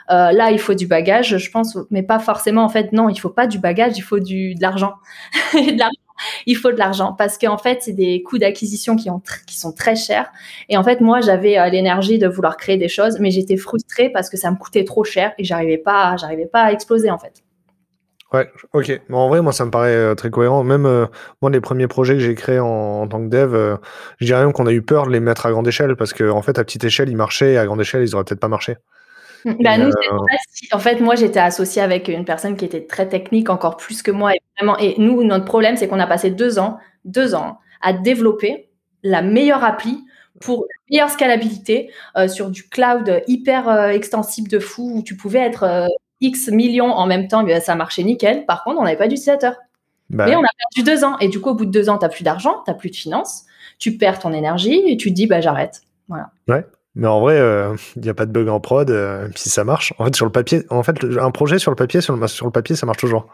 là 0.07 0.51
il 0.51 0.59
faut 0.59 0.73
du 0.73 0.87
bagage 0.87 1.37
je 1.37 1.51
pense 1.51 1.77
mais 1.89 2.01
pas 2.01 2.17
forcément 2.19 2.63
en 2.63 2.69
fait 2.69 2.93
non 2.93 3.09
il 3.09 3.19
faut 3.19 3.29
pas 3.29 3.45
du 3.45 3.59
bagage 3.59 3.97
il 3.97 4.01
faut 4.01 4.19
du 4.19 4.55
de 4.55 4.61
l'argent. 4.61 4.93
De 5.53 5.77
l'argent 5.77 6.00
il 6.45 6.55
faut 6.55 6.71
de 6.71 6.77
l'argent 6.77 7.13
parce 7.13 7.37
qu'en 7.37 7.57
fait, 7.57 7.79
c'est 7.81 7.93
des 7.93 8.21
coûts 8.23 8.37
d'acquisition 8.37 8.95
qui, 8.95 9.09
sont 9.57 9.71
très 9.71 9.95
chers. 9.95 10.31
Et 10.69 10.77
en 10.77 10.83
fait, 10.83 11.01
moi, 11.01 11.21
j'avais 11.21 11.57
euh, 11.57 11.69
l'énergie 11.69 12.19
de 12.19 12.27
vouloir 12.27 12.57
créer 12.57 12.77
des 12.77 12.87
choses, 12.87 13.19
mais 13.19 13.31
j'étais 13.31 13.57
frustrée 13.57 14.09
parce 14.09 14.29
que 14.29 14.37
ça 14.37 14.51
me 14.51 14.57
coûtait 14.57 14.83
trop 14.83 15.03
cher 15.03 15.33
et 15.37 15.43
j'arrivais 15.43 15.77
pas, 15.77 16.15
j'arrivais 16.17 16.45
pas 16.45 16.63
à 16.63 16.71
exploser 16.71 17.11
en 17.11 17.17
fait. 17.17 17.43
Ouais, 18.33 18.49
ok. 18.71 19.01
en 19.11 19.27
vrai, 19.27 19.41
moi, 19.41 19.51
ça 19.51 19.65
me 19.65 19.71
paraît 19.71 19.93
euh, 19.93 20.15
très 20.15 20.29
cohérent. 20.29 20.63
Même 20.63 20.85
euh, 20.85 21.05
moi, 21.41 21.51
les 21.51 21.59
premiers 21.59 21.87
projets 21.87 22.13
que 22.13 22.21
j'ai 22.21 22.35
créés 22.35 22.59
en, 22.59 23.05
tant 23.07 23.19
que 23.21 23.27
dev, 23.27 23.77
je 24.19 24.25
dirais 24.25 24.41
même 24.41 24.53
qu'on 24.53 24.67
a 24.67 24.71
eu 24.71 24.81
peur 24.81 25.05
de 25.05 25.11
les 25.11 25.19
mettre 25.19 25.45
à 25.45 25.51
grande 25.51 25.67
échelle 25.67 25.95
parce 25.97 26.13
qu'en 26.13 26.37
en 26.37 26.41
fait, 26.41 26.57
à 26.57 26.63
petite 26.63 26.83
échelle, 26.85 27.09
ils 27.09 27.17
marchaient, 27.17 27.57
à 27.57 27.65
grande 27.65 27.81
échelle, 27.81 28.03
ils 28.03 28.15
auraient 28.15 28.23
peut-être 28.23 28.39
pas 28.39 28.47
marché. 28.47 28.77
Bah, 29.45 29.77
nous, 29.77 29.91
En 30.71 30.79
fait, 30.79 30.99
moi, 30.99 31.15
j'étais 31.15 31.39
associée 31.39 31.81
avec 31.81 32.07
une 32.07 32.25
personne 32.25 32.55
qui 32.55 32.65
était 32.65 32.85
très 32.85 33.07
technique, 33.07 33.49
encore 33.49 33.77
plus 33.77 34.01
que 34.01 34.11
moi. 34.11 34.33
Et, 34.33 34.39
vraiment, 34.57 34.77
et 34.77 34.95
nous, 34.97 35.23
notre 35.23 35.45
problème, 35.45 35.77
c'est 35.77 35.87
qu'on 35.87 35.99
a 35.99 36.07
passé 36.07 36.29
deux 36.29 36.59
ans, 36.59 36.77
deux 37.05 37.35
ans, 37.35 37.59
à 37.81 37.93
développer 37.93 38.69
la 39.03 39.21
meilleure 39.21 39.63
appli 39.63 40.05
pour 40.39 40.65
meilleure 40.89 41.09
scalabilité 41.09 41.91
sur 42.27 42.49
du 42.49 42.67
cloud 42.69 43.23
hyper 43.27 43.89
extensible 43.89 44.47
de 44.47 44.59
fou 44.59 44.97
où 44.97 45.03
tu 45.03 45.15
pouvais 45.15 45.39
être 45.39 45.87
X 46.21 46.49
millions 46.49 46.91
en 46.91 47.07
même 47.07 47.27
temps, 47.27 47.45
ça 47.61 47.75
marchait 47.75 48.03
nickel. 48.03 48.45
Par 48.45 48.63
contre, 48.63 48.79
on 48.79 48.83
n'avait 48.83 48.97
pas 48.97 49.07
d'utilisateur. 49.07 49.55
Bah 50.09 50.25
mais 50.27 50.35
on 50.35 50.43
a 50.43 50.49
perdu 50.75 50.83
deux 50.83 51.03
ans. 51.03 51.17
Et 51.19 51.29
du 51.29 51.39
coup, 51.39 51.49
au 51.49 51.55
bout 51.55 51.65
de 51.65 51.71
deux 51.71 51.89
ans, 51.89 51.97
tu 51.97 52.05
n'as 52.05 52.09
plus 52.09 52.23
d'argent, 52.23 52.61
tu 52.65 52.71
n'as 52.71 52.77
plus 52.77 52.89
de 52.89 52.95
finances, 52.95 53.45
tu 53.79 53.97
perds 53.97 54.19
ton 54.19 54.33
énergie 54.33 54.83
et 54.85 54.97
tu 54.97 55.09
te 55.09 55.15
dis, 55.15 55.25
bah, 55.25 55.41
j'arrête. 55.41 55.81
Voilà. 56.07 56.31
Ouais. 56.47 56.65
Mais 56.95 57.07
en 57.07 57.21
vrai, 57.21 57.35
il 57.37 57.41
euh, 57.41 57.75
n'y 57.97 58.09
a 58.09 58.13
pas 58.13 58.25
de 58.25 58.31
bug 58.31 58.47
en 58.49 58.59
prod, 58.59 58.89
euh, 58.89 59.27
si 59.35 59.49
ça 59.49 59.63
marche. 59.63 59.93
En 59.97 60.05
fait, 60.05 60.15
sur 60.15 60.25
le 60.25 60.31
papier, 60.31 60.63
en 60.69 60.83
fait, 60.83 61.03
un 61.19 61.31
projet 61.31 61.59
sur 61.59 61.71
le 61.71 61.75
papier, 61.75 62.01
sur 62.01 62.15
le, 62.15 62.27
sur 62.27 62.45
le 62.45 62.51
papier, 62.51 62.75
ça 62.75 62.85
marche 62.85 62.99
toujours. 62.99 63.27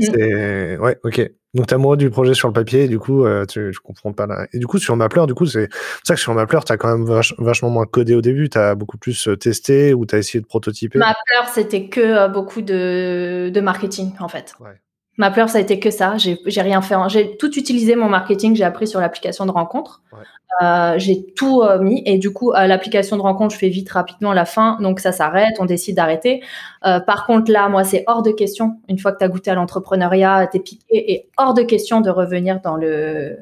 C'est 0.00 0.78
ouais, 0.78 0.98
ok. 1.04 1.30
Donc 1.54 1.68
t'as 1.68 1.76
amoureux 1.76 1.96
du 1.96 2.10
projet 2.10 2.34
sur 2.34 2.48
le 2.48 2.52
papier, 2.52 2.84
et 2.84 2.88
du 2.88 2.98
coup, 2.98 3.24
euh, 3.24 3.46
tu, 3.46 3.72
je 3.72 3.80
comprends 3.80 4.12
pas 4.12 4.26
là. 4.26 4.46
Et 4.52 4.58
du 4.58 4.66
coup, 4.66 4.78
sur 4.78 4.94
Mapler, 4.94 5.24
du 5.26 5.34
coup, 5.34 5.46
c'est 5.46 5.68
ça 6.04 6.14
que 6.14 6.20
sur 6.20 6.34
Mapler, 6.34 6.58
t'as 6.66 6.76
quand 6.76 6.96
même 6.96 7.22
vachement 7.38 7.70
moins 7.70 7.86
codé 7.86 8.14
au 8.14 8.20
début. 8.20 8.50
T'as 8.50 8.74
beaucoup 8.74 8.98
plus 8.98 9.28
testé 9.40 9.94
ou 9.94 10.04
t'as 10.04 10.18
essayé 10.18 10.40
de 10.40 10.46
prototyper. 10.46 10.98
Mapler, 10.98 11.50
c'était 11.52 11.88
que 11.88 12.28
beaucoup 12.28 12.60
de, 12.60 13.50
de 13.52 13.60
marketing 13.60 14.12
en 14.20 14.28
fait. 14.28 14.54
Ouais. 14.60 14.78
Mapler, 15.16 15.48
ça 15.48 15.58
a 15.58 15.60
été 15.60 15.80
que 15.80 15.90
ça. 15.90 16.16
J'ai 16.16 16.60
rien 16.60 16.82
fait. 16.82 16.94
J'ai 17.08 17.36
tout 17.36 17.58
utilisé 17.58 17.96
mon 17.96 18.08
marketing. 18.08 18.54
J'ai 18.54 18.64
appris 18.64 18.86
sur 18.86 19.00
l'application 19.00 19.46
de 19.46 19.50
rencontre. 19.50 20.02
Ouais. 20.12 20.18
Euh, 20.62 20.94
j'ai 20.96 21.22
tout 21.34 21.60
euh, 21.60 21.78
mis 21.78 22.02
et 22.06 22.16
du 22.16 22.32
coup 22.32 22.52
l'application 22.52 23.18
de 23.18 23.22
rencontre 23.22 23.52
je 23.52 23.58
fais 23.58 23.68
vite 23.68 23.90
rapidement 23.90 24.32
la 24.32 24.46
fin 24.46 24.78
donc 24.80 25.00
ça 25.00 25.12
s'arrête 25.12 25.52
on 25.58 25.66
décide 25.66 25.96
d'arrêter 25.96 26.42
euh, 26.86 26.98
par 26.98 27.26
contre 27.26 27.52
là 27.52 27.68
moi 27.68 27.84
c'est 27.84 28.04
hors 28.06 28.22
de 28.22 28.30
question 28.30 28.78
une 28.88 28.98
fois 28.98 29.12
que 29.12 29.18
tu 29.18 29.24
as 29.24 29.28
goûté 29.28 29.50
à 29.50 29.54
l'entrepreneuriat 29.54 30.46
t'es 30.46 30.60
piqué 30.60 30.84
et 30.90 31.28
hors 31.36 31.52
de 31.52 31.60
question 31.60 32.00
de 32.00 32.08
revenir 32.08 32.60
dans 32.62 32.76
le 32.76 33.36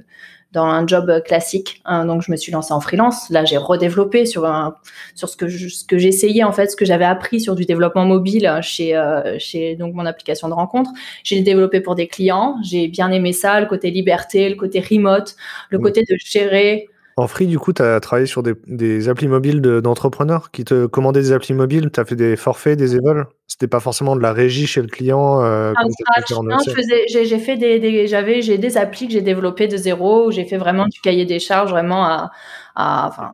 dans 0.54 0.64
un 0.64 0.86
job 0.86 1.22
classique. 1.24 1.82
Hein. 1.84 2.06
donc, 2.06 2.22
je 2.22 2.32
me 2.32 2.36
suis 2.36 2.52
lancée 2.52 2.72
en 2.72 2.80
freelance. 2.80 3.28
Là, 3.30 3.44
j'ai 3.44 3.56
redéveloppé 3.56 4.24
sur 4.24 4.46
un, 4.46 4.76
sur 5.14 5.28
ce 5.28 5.36
que 5.36 5.48
ce 5.48 5.84
que 5.84 5.98
j'essayais 5.98 6.44
en 6.44 6.52
fait, 6.52 6.68
ce 6.68 6.76
que 6.76 6.84
j'avais 6.84 7.04
appris 7.04 7.40
sur 7.40 7.54
du 7.54 7.64
développement 7.66 8.06
mobile 8.06 8.50
chez 8.62 8.94
chez 9.38 9.76
donc 9.76 9.94
mon 9.94 10.06
application 10.06 10.48
de 10.48 10.54
rencontre. 10.54 10.90
J'ai 11.24 11.40
développé 11.42 11.80
pour 11.80 11.94
des 11.94 12.06
clients. 12.06 12.56
J'ai 12.62 12.88
bien 12.88 13.10
aimé 13.10 13.32
ça, 13.32 13.60
le 13.60 13.66
côté 13.66 13.90
liberté, 13.90 14.48
le 14.48 14.56
côté 14.56 14.80
remote, 14.80 15.36
le 15.70 15.78
côté 15.78 16.02
de 16.02 16.16
gérer 16.24 16.88
en 17.16 17.28
free, 17.28 17.46
du 17.46 17.58
coup, 17.58 17.72
tu 17.72 17.82
as 17.82 18.00
travaillé 18.00 18.26
sur 18.26 18.42
des, 18.42 19.08
applis 19.08 19.28
mobiles 19.28 19.60
d'entrepreneurs 19.60 20.50
qui 20.50 20.64
te 20.64 20.86
commandaient 20.86 21.20
des 21.20 21.32
applis 21.32 21.54
mobiles, 21.54 21.90
tu 21.92 22.00
as 22.00 22.04
fait 22.04 22.16
des 22.16 22.34
forfaits, 22.34 22.76
des 22.76 22.96
évols? 22.96 23.26
C'était 23.46 23.68
pas 23.68 23.78
forcément 23.78 24.16
de 24.16 24.20
la 24.20 24.32
régie 24.32 24.66
chez 24.66 24.82
le 24.82 24.88
client 24.88 25.40
euh, 25.42 25.72
j'ai 27.08 27.38
fait 27.38 27.56
des, 27.56 28.06
j'avais, 28.08 28.42
j'ai 28.42 28.58
des 28.58 28.76
applis 28.76 29.06
que 29.06 29.12
j'ai 29.12 29.20
développées 29.20 29.68
de 29.68 29.76
zéro, 29.76 30.26
où 30.26 30.30
j'ai 30.32 30.44
fait 30.44 30.56
vraiment 30.56 30.86
du 30.86 31.00
cahier 31.00 31.24
des 31.24 31.38
charges, 31.38 31.70
vraiment 31.70 32.04
à, 32.04 32.30
enfin, 32.74 33.30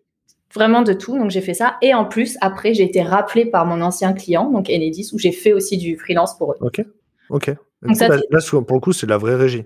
vraiment 0.55 0.83
de 0.83 0.93
tout. 0.93 1.17
Donc 1.17 1.31
j'ai 1.31 1.41
fait 1.41 1.55
ça. 1.55 1.77
Et 1.81 1.95
en 1.95 2.05
plus, 2.05 2.37
après, 2.43 2.75
j'ai 2.75 2.85
été 2.85 3.03
rappelé 3.03 3.47
par 3.47 3.65
mon 3.65 3.81
ancien 3.81 4.13
client, 4.13 4.51
donc 4.51 4.69
Enedis, 4.69 5.11
où 5.15 5.19
j'ai 5.19 5.33
fait 5.33 5.55
aussi 5.55 5.79
du 5.79 5.97
freelance 5.97 6.37
pour 6.37 6.53
eux. 6.53 6.57
Ok, 6.61 6.85
ok. 7.31 7.55
là, 7.83 8.39
pour 8.51 8.77
le 8.77 8.81
coup, 8.81 8.93
c'est 8.93 9.07
de 9.07 9.11
la 9.11 9.19
vraie 9.19 9.37
régie. 9.37 9.65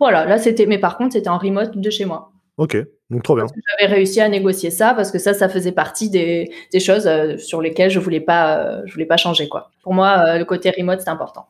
Voilà, 0.00 0.26
là 0.26 0.36
c'était, 0.36 0.66
mais 0.66 0.78
par 0.78 0.98
contre, 0.98 1.14
c'était 1.14 1.28
en 1.28 1.38
remote 1.38 1.78
de 1.78 1.90
chez 1.90 2.04
moi. 2.04 2.32
Ok, 2.58 2.76
donc 3.12 3.22
trop 3.22 3.36
bien. 3.36 3.46
J'avais 3.78 3.92
réussi 3.92 4.20
à 4.20 4.28
négocier 4.28 4.70
ça 4.70 4.94
parce 4.94 5.12
que 5.12 5.18
ça, 5.18 5.34
ça 5.34 5.48
faisait 5.48 5.72
partie 5.72 6.08
des, 6.08 6.50
choses 6.80 7.06
euh, 7.06 7.36
sur 7.36 7.60
lesquelles 7.60 7.90
je 7.90 7.98
voulais 7.98 8.20
pas, 8.20 8.56
euh, 8.56 8.82
je 8.86 8.92
voulais 8.94 9.06
pas 9.06 9.18
changer 9.18 9.48
quoi. 9.48 9.70
Pour 9.82 9.92
moi, 9.92 10.24
euh, 10.26 10.38
le 10.38 10.44
côté 10.44 10.70
remote 10.70 11.00
c'est 11.00 11.10
important. 11.10 11.46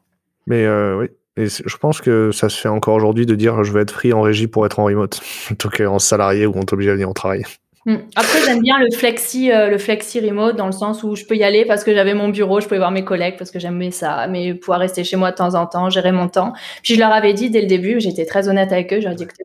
Mais 0.48 0.66
oui, 0.68 1.06
et 1.36 1.46
je 1.46 1.76
pense 1.76 2.00
que 2.00 2.32
ça 2.32 2.48
se 2.48 2.60
fait 2.60 2.68
encore 2.68 2.96
aujourd'hui 2.96 3.26
de 3.26 3.36
dire 3.36 3.62
je 3.62 3.72
vais 3.72 3.82
être 3.82 3.92
free 3.92 4.12
en 4.12 4.22
régie 4.22 4.48
pour 4.48 4.66
être 4.66 4.80
en 4.80 4.84
remote 4.84 5.20
plutôt 5.46 5.70
qu'en 5.70 6.00
salarié 6.00 6.46
où 6.46 6.52
on 6.56 6.64
t'oblige 6.64 6.88
à 6.88 6.94
venir 6.94 7.08
en 7.08 7.14
travail. 7.14 7.44
Hmm. 7.84 7.96
Après, 8.14 8.38
j'aime 8.46 8.60
bien 8.60 8.78
le 8.78 8.96
flexi, 8.96 9.50
euh, 9.50 9.68
le 9.68 9.76
flexi 9.76 10.20
remote 10.20 10.54
dans 10.54 10.66
le 10.66 10.72
sens 10.72 11.02
où 11.02 11.16
je 11.16 11.24
peux 11.24 11.34
y 11.34 11.42
aller 11.42 11.64
parce 11.64 11.82
que 11.82 11.92
j'avais 11.92 12.14
mon 12.14 12.28
bureau, 12.28 12.60
je 12.60 12.66
pouvais 12.66 12.78
voir 12.78 12.92
mes 12.92 13.04
collègues 13.04 13.34
parce 13.36 13.50
que 13.50 13.58
j'aimais 13.58 13.90
ça, 13.90 14.28
mais 14.28 14.54
pouvoir 14.54 14.78
rester 14.78 15.02
chez 15.02 15.16
moi 15.16 15.32
de 15.32 15.36
temps 15.36 15.56
en 15.56 15.66
temps, 15.66 15.90
gérer 15.90 16.12
mon 16.12 16.28
temps. 16.28 16.52
Puis 16.84 16.94
je 16.94 17.00
leur 17.00 17.10
avais 17.10 17.34
dit 17.34 17.50
dès 17.50 17.60
le 17.60 17.66
début, 17.66 17.98
j'étais 17.98 18.24
très 18.24 18.48
honnête 18.48 18.70
avec 18.70 18.92
eux, 18.92 19.00
j'ai 19.00 19.12
dit 19.16 19.24
écoutez, 19.24 19.42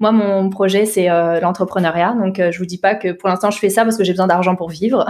moi 0.00 0.10
mon 0.10 0.48
projet 0.48 0.86
c'est 0.86 1.10
euh, 1.10 1.38
l'entrepreneuriat, 1.40 2.16
donc 2.18 2.40
euh, 2.40 2.50
je 2.50 2.58
vous 2.58 2.64
dis 2.64 2.78
pas 2.78 2.94
que 2.94 3.12
pour 3.12 3.28
l'instant 3.28 3.50
je 3.50 3.58
fais 3.58 3.68
ça 3.68 3.84
parce 3.84 3.98
que 3.98 4.04
j'ai 4.04 4.12
besoin 4.12 4.26
d'argent 4.26 4.56
pour 4.56 4.70
vivre. 4.70 5.06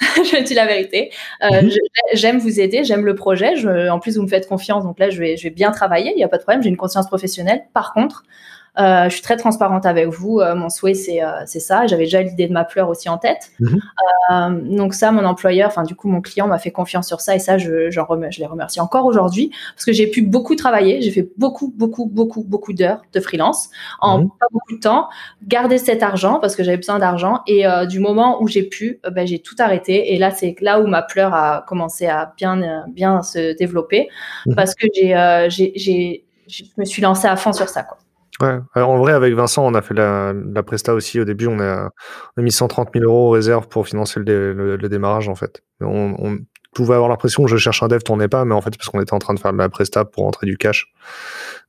je 0.16 0.42
dis 0.42 0.54
la 0.54 0.64
vérité. 0.64 1.10
Mhm. 1.42 1.70
J'aime 2.14 2.38
vous 2.38 2.58
aider, 2.58 2.84
j'aime 2.84 3.04
le 3.04 3.16
projet. 3.16 3.56
Je, 3.56 3.90
en 3.90 3.98
plus 3.98 4.16
vous 4.16 4.22
me 4.22 4.28
faites 4.28 4.48
confiance, 4.48 4.82
donc 4.82 4.98
là 4.98 5.10
je 5.10 5.20
vais, 5.20 5.36
je 5.36 5.42
vais 5.42 5.50
bien 5.50 5.72
travailler, 5.72 6.12
il 6.12 6.16
n'y 6.16 6.24
a 6.24 6.28
pas 6.28 6.38
de 6.38 6.42
problème, 6.42 6.62
j'ai 6.62 6.70
une 6.70 6.78
conscience 6.78 7.06
professionnelle. 7.06 7.64
Par 7.74 7.92
contre 7.92 8.22
euh, 8.22 8.32
je 8.78 9.08
suis 9.10 9.22
très 9.22 9.36
transparente 9.36 9.86
avec 9.86 10.08
vous. 10.08 10.40
Euh, 10.40 10.54
mon 10.54 10.68
souhait, 10.68 10.94
c'est 10.94 11.22
euh, 11.22 11.42
c'est 11.46 11.60
ça. 11.60 11.86
J'avais 11.86 12.04
déjà 12.04 12.22
l'idée 12.22 12.46
de 12.46 12.52
ma 12.52 12.64
fleur 12.64 12.88
aussi 12.88 13.08
en 13.08 13.18
tête. 13.18 13.50
Mhm. 13.60 14.76
donc 14.76 14.94
ça, 14.94 15.10
mon 15.10 15.24
employeur, 15.24 15.68
enfin 15.68 15.82
du 15.82 15.94
coup, 15.94 16.08
mon 16.08 16.20
client 16.20 16.46
m'a 16.46 16.58
fait 16.58 16.70
confiance 16.70 17.08
sur 17.08 17.20
ça 17.20 17.34
et 17.34 17.38
ça, 17.38 17.58
je, 17.58 17.90
je 17.90 18.38
les 18.38 18.46
remercie 18.46 18.80
encore 18.80 19.06
aujourd'hui 19.06 19.50
parce 19.74 19.84
que 19.84 19.92
j'ai 19.92 20.06
pu 20.06 20.22
beaucoup 20.22 20.54
travailler. 20.54 21.00
J'ai 21.02 21.10
fait 21.10 21.28
beaucoup, 21.36 21.72
beaucoup, 21.76 22.06
beaucoup, 22.06 22.44
beaucoup 22.44 22.72
d'heures 22.72 23.02
de 23.12 23.20
freelance 23.20 23.70
en 24.00 24.20
mhm. 24.20 24.28
pas 24.38 24.46
beaucoup 24.52 24.74
de 24.74 24.80
temps. 24.80 25.08
Garder 25.46 25.78
cet 25.78 26.02
argent 26.02 26.38
parce 26.38 26.54
que 26.54 26.62
j'avais 26.62 26.76
besoin 26.76 26.98
d'argent 26.98 27.40
et 27.46 27.64
du 27.88 27.98
moment 27.98 28.40
où 28.42 28.48
j'ai 28.48 28.62
pu, 28.62 29.00
ben, 29.10 29.26
j'ai 29.26 29.40
tout 29.40 29.56
arrêté. 29.58 30.14
Et 30.14 30.18
là, 30.18 30.30
c'est 30.30 30.54
là 30.60 30.80
où 30.80 30.86
ma 30.86 31.06
fleur 31.08 31.34
a 31.34 31.64
commencé 31.66 32.06
à 32.06 32.32
bien, 32.36 32.84
bien 32.88 33.22
se 33.22 33.56
développer 33.56 34.08
mhm. 34.46 34.54
parce 34.54 34.74
que 34.74 34.86
j'ai, 34.94 35.48
j'ai, 35.48 36.24
je 36.46 36.64
me 36.76 36.84
suis 36.84 37.02
lancée 37.02 37.26
à 37.26 37.36
fond 37.36 37.52
sur 37.52 37.68
ça. 37.68 37.82
Quoi. 37.82 37.98
Ouais, 38.40 38.58
alors 38.74 38.90
en 38.90 38.98
vrai, 38.98 39.12
avec 39.12 39.34
Vincent, 39.34 39.66
on 39.66 39.74
a 39.74 39.82
fait 39.82 39.94
la, 39.94 40.32
la 40.32 40.62
Presta 40.62 40.94
aussi 40.94 41.18
au 41.18 41.24
début. 41.24 41.46
On 41.48 41.58
a, 41.58 41.90
on 42.36 42.40
a 42.40 42.42
mis 42.42 42.52
130 42.52 42.90
000 42.94 43.04
euros 43.04 43.28
aux 43.28 43.30
réserves 43.30 43.68
pour 43.68 43.86
financer 43.86 44.20
le, 44.20 44.76
le, 44.76 44.88
démarrage, 44.88 45.28
en 45.28 45.34
fait. 45.34 45.62
On, 45.80 46.14
on 46.18 46.38
pouvait 46.72 46.94
avoir 46.94 47.08
l'impression 47.08 47.44
que 47.44 47.50
je 47.50 47.56
cherche 47.56 47.82
un 47.82 47.88
dev, 47.88 48.00
tournait 48.00 48.28
pas, 48.28 48.44
mais 48.44 48.54
en 48.54 48.60
fait, 48.60 48.76
parce 48.76 48.88
qu'on 48.88 49.00
était 49.00 49.14
en 49.14 49.18
train 49.18 49.34
de 49.34 49.40
faire 49.40 49.52
de 49.52 49.58
la 49.58 49.68
Presta 49.68 50.04
pour 50.04 50.24
rentrer 50.24 50.46
du 50.46 50.56
cash. 50.56 50.86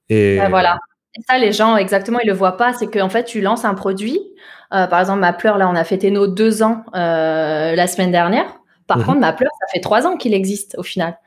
Et 0.10 0.40
voilà. 0.50 0.78
Et 1.18 1.22
ça, 1.28 1.38
les 1.38 1.52
gens, 1.52 1.76
exactement, 1.76 2.20
ils 2.24 2.28
le 2.28 2.34
voient 2.34 2.58
pas. 2.58 2.74
C'est 2.74 2.88
qu'en 2.88 3.10
fait, 3.10 3.24
tu 3.24 3.42
lances 3.42 3.66
un 3.66 3.74
produit. 3.74 4.20
Euh, 4.74 4.86
par 4.86 5.00
exemple, 5.00 5.20
ma 5.20 5.34
pleure, 5.34 5.58
là, 5.58 5.68
on 5.68 5.76
a 5.76 5.84
fêté 5.84 6.12
nos 6.12 6.28
deux 6.28 6.62
ans 6.62 6.84
euh, 6.96 7.74
la 7.76 7.88
semaine 7.88 8.12
dernière. 8.12 8.46
Par 8.86 9.00
mmh 9.00 9.04
contre, 9.04 9.20
ma 9.20 9.34
pleure, 9.34 9.52
ça 9.60 9.68
fait 9.74 9.82
trois 9.82 10.06
ans 10.06 10.18
qu'il 10.18 10.34
existe 10.34 10.76
au 10.78 10.84
final. 10.84 11.18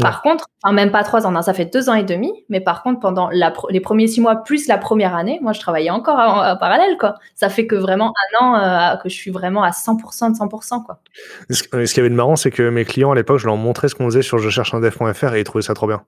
Par 0.00 0.20
contre, 0.22 0.46
enfin 0.62 0.74
même 0.74 0.90
pas 0.90 1.02
trois 1.02 1.26
ans, 1.26 1.42
ça 1.42 1.54
fait 1.54 1.64
deux 1.64 1.88
ans 1.88 1.94
et 1.94 2.02
demi. 2.02 2.32
Mais 2.48 2.60
par 2.60 2.82
contre, 2.82 3.00
pendant 3.00 3.30
les 3.30 3.80
premiers 3.80 4.06
six 4.06 4.20
mois 4.20 4.36
plus 4.36 4.68
la 4.68 4.76
première 4.76 5.16
année, 5.16 5.38
moi 5.42 5.52
je 5.52 5.60
travaillais 5.60 5.90
encore 5.90 6.18
en, 6.18 6.56
parallèle, 6.56 6.98
quoi. 6.98 7.14
Ça 7.34 7.48
fait 7.48 7.66
que 7.66 7.74
vraiment 7.74 8.12
un 8.12 8.44
an 8.44 8.56
euh, 8.56 8.96
que 8.96 9.08
je 9.08 9.14
suis 9.14 9.30
vraiment 9.30 9.62
à 9.62 9.70
100% 9.70 10.32
de 10.32 10.36
100%, 10.36 10.84
quoi. 10.84 11.00
Ce, 11.48 11.62
ce 11.86 11.94
qui 11.94 12.00
avait 12.00 12.10
de 12.10 12.14
marrant, 12.14 12.36
c'est 12.36 12.50
que 12.50 12.68
mes 12.68 12.84
clients 12.84 13.12
à 13.12 13.14
l'époque, 13.14 13.38
je 13.38 13.46
leur 13.46 13.56
montrais 13.56 13.88
ce 13.88 13.94
qu'on 13.94 14.04
faisait 14.06 14.22
sur 14.22 14.38
je 14.38 14.50
cherche 14.50 14.74
un 14.74 14.80
dev.fr 14.80 15.34
et 15.34 15.40
ils 15.40 15.44
trouvaient 15.44 15.62
ça 15.62 15.74
trop 15.74 15.86
bien. 15.86 16.02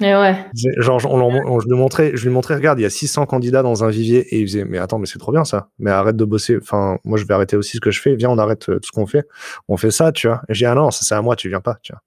Mais 0.00 0.14
ouais. 0.14 0.36
Genre, 0.54 1.04
on, 1.06 1.58
je, 1.58 1.66
lui 1.66 1.74
montrais, 1.74 2.12
je 2.14 2.22
lui 2.22 2.30
montrais, 2.30 2.54
regarde, 2.54 2.78
il 2.78 2.82
y 2.82 2.86
a 2.86 2.90
600 2.90 3.26
candidats 3.26 3.62
dans 3.62 3.82
un 3.82 3.90
vivier 3.90 4.20
et 4.32 4.38
il 4.38 4.46
faisait, 4.46 4.64
mais 4.64 4.78
attends, 4.78 4.98
mais 4.98 5.06
c'est 5.06 5.18
trop 5.18 5.32
bien 5.32 5.44
ça. 5.44 5.70
Mais 5.80 5.90
arrête 5.90 6.14
de 6.14 6.24
bosser. 6.24 6.56
Enfin, 6.60 6.98
moi, 7.04 7.18
je 7.18 7.24
vais 7.24 7.34
arrêter 7.34 7.56
aussi 7.56 7.78
ce 7.78 7.80
que 7.80 7.90
je 7.90 8.00
fais. 8.00 8.14
Viens, 8.14 8.30
on 8.30 8.38
arrête 8.38 8.68
euh, 8.68 8.78
tout 8.78 8.86
ce 8.86 8.92
qu'on 8.92 9.06
fait. 9.06 9.26
On 9.66 9.76
fait 9.76 9.90
ça, 9.90 10.12
tu 10.12 10.28
vois. 10.28 10.42
Et 10.48 10.54
j'ai 10.54 10.66
dit, 10.66 10.70
ah 10.70 10.74
non, 10.76 10.92
ça 10.92 11.04
c'est 11.04 11.16
à 11.16 11.22
moi, 11.22 11.34
tu 11.34 11.48
viens 11.48 11.60
pas, 11.60 11.78
tu 11.82 11.92
vois. 11.92 12.02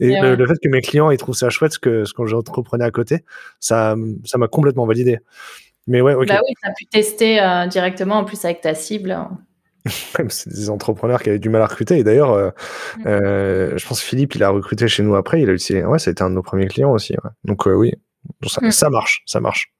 Et 0.00 0.20
le, 0.20 0.46
fait 0.46 0.54
que 0.62 0.68
mes 0.68 0.82
clients, 0.82 1.10
ils 1.10 1.16
trouvent 1.16 1.34
ça 1.34 1.48
chouette, 1.48 1.72
ce 1.72 1.78
que, 1.78 2.04
ce 2.04 2.12
que 2.12 2.26
j'entreprenais 2.26 2.84
à 2.84 2.90
côté, 2.90 3.24
ça, 3.60 3.96
ça 4.24 4.36
m'a 4.36 4.48
complètement 4.48 4.86
validé. 4.86 5.18
Mais 5.86 6.00
ouais, 6.02 6.14
ok. 6.14 6.28
Bah 6.28 6.40
oui, 6.46 6.54
tu 6.62 6.68
as 6.68 6.72
pu 6.72 6.86
tester 6.86 7.40
euh, 7.40 7.66
directement, 7.66 8.16
en 8.16 8.24
plus 8.24 8.44
avec 8.44 8.60
ta 8.60 8.74
cible. 8.74 9.16
c'est 10.28 10.52
des 10.52 10.70
entrepreneurs 10.70 11.22
qui 11.22 11.28
avaient 11.30 11.38
du 11.38 11.48
mal 11.48 11.62
à 11.62 11.66
recruter. 11.66 11.98
Et 11.98 12.04
d'ailleurs, 12.04 12.32
euh, 12.32 12.50
mm. 12.98 13.06
euh, 13.06 13.78
je 13.78 13.86
pense 13.86 14.00
que 14.00 14.06
Philippe, 14.06 14.34
il 14.34 14.42
a 14.42 14.50
recruté 14.50 14.88
chez 14.88 15.02
nous 15.02 15.14
après. 15.14 15.42
Il 15.42 15.50
a 15.50 15.52
utilisé. 15.52 15.84
Ouais, 15.84 15.98
ça 15.98 16.10
a 16.10 16.12
été 16.12 16.22
un 16.22 16.30
de 16.30 16.34
nos 16.34 16.42
premiers 16.42 16.68
clients 16.68 16.92
aussi. 16.92 17.14
Donc, 17.44 17.66
euh, 17.66 17.74
oui, 17.74 17.92
ça, 18.46 18.60
mm. 18.64 18.70
ça, 18.70 18.90
marche. 18.90 19.22
Ça 19.26 19.40
marche. 19.40 19.72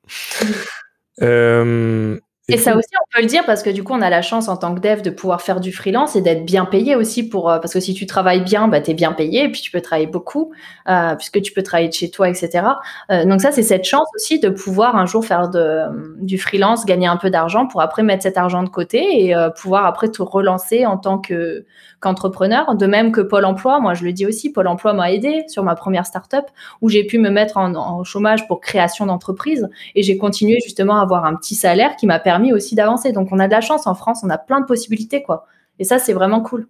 Et, 2.48 2.56
ça 2.56 2.76
aussi, 2.76 2.88
on 3.00 3.04
peut 3.14 3.22
le 3.22 3.28
dire 3.28 3.44
parce 3.46 3.62
que 3.62 3.70
du 3.70 3.84
coup, 3.84 3.92
on 3.92 4.02
a 4.02 4.10
la 4.10 4.20
chance 4.20 4.48
en 4.48 4.56
tant 4.56 4.74
que 4.74 4.80
dev 4.80 5.00
de 5.00 5.10
pouvoir 5.10 5.42
faire 5.42 5.60
du 5.60 5.72
freelance 5.72 6.16
et 6.16 6.20
d'être 6.20 6.44
bien 6.44 6.64
payé 6.64 6.96
aussi 6.96 7.28
pour 7.28 7.48
euh, 7.48 7.60
parce 7.60 7.72
que 7.72 7.78
si 7.78 7.94
tu 7.94 8.04
travailles 8.04 8.42
bien, 8.42 8.66
bah, 8.66 8.80
tu 8.80 8.90
es 8.90 8.94
bien 8.94 9.12
payé 9.12 9.44
et 9.44 9.48
puis 9.48 9.60
tu 9.60 9.70
peux 9.70 9.80
travailler 9.80 10.08
beaucoup 10.08 10.52
euh, 10.88 11.14
puisque 11.14 11.40
tu 11.40 11.52
peux 11.52 11.62
travailler 11.62 11.88
de 11.88 11.94
chez 11.94 12.10
toi, 12.10 12.28
etc. 12.28 12.66
Euh, 13.10 13.24
donc 13.26 13.40
ça, 13.40 13.52
c'est 13.52 13.62
cette 13.62 13.84
chance 13.84 14.08
aussi 14.16 14.40
de 14.40 14.48
pouvoir 14.48 14.96
un 14.96 15.06
jour 15.06 15.24
faire 15.24 15.50
de, 15.50 15.84
du 16.20 16.36
freelance, 16.36 16.84
gagner 16.84 17.06
un 17.06 17.16
peu 17.16 17.30
d'argent 17.30 17.68
pour 17.68 17.80
après 17.80 18.02
mettre 18.02 18.24
cet 18.24 18.36
argent 18.36 18.64
de 18.64 18.68
côté 18.68 19.26
et 19.26 19.36
pouvoir 19.60 19.86
après 19.86 20.08
te 20.08 20.20
relancer 20.20 20.84
en 20.84 20.98
tant 20.98 21.18
que 21.18 21.64
qu'entrepreneur. 22.02 22.74
De 22.74 22.86
même 22.86 23.12
que 23.12 23.22
Pôle 23.22 23.46
Emploi, 23.46 23.80
moi 23.80 23.94
je 23.94 24.04
le 24.04 24.12
dis 24.12 24.26
aussi, 24.26 24.52
Pôle 24.52 24.66
Emploi 24.66 24.92
m'a 24.92 25.10
aidé 25.12 25.44
sur 25.48 25.62
ma 25.62 25.74
première 25.74 26.04
startup 26.04 26.44
où 26.82 26.90
j'ai 26.90 27.04
pu 27.04 27.18
me 27.18 27.30
mettre 27.30 27.56
en, 27.56 28.04
chômage 28.04 28.46
pour 28.48 28.60
création 28.60 29.06
d'entreprise 29.06 29.68
et 29.94 30.02
j'ai 30.02 30.18
continué 30.18 30.58
justement 30.62 30.98
à 30.98 31.02
avoir 31.02 31.24
un 31.24 31.34
petit 31.36 31.54
salaire 31.54 31.96
qui 31.96 32.06
m'a 32.06 32.18
permis 32.18 32.52
aussi 32.52 32.74
d'avancer. 32.74 33.12
Donc 33.12 33.28
on 33.30 33.38
a 33.38 33.46
de 33.46 33.52
la 33.52 33.60
chance 33.60 33.86
en 33.86 33.94
France, 33.94 34.20
on 34.24 34.30
a 34.30 34.38
plein 34.38 34.60
de 34.60 34.66
possibilités 34.66 35.22
quoi. 35.22 35.46
Et 35.78 35.84
ça 35.84 35.98
c'est 35.98 36.12
vraiment 36.12 36.42
cool. 36.42 36.66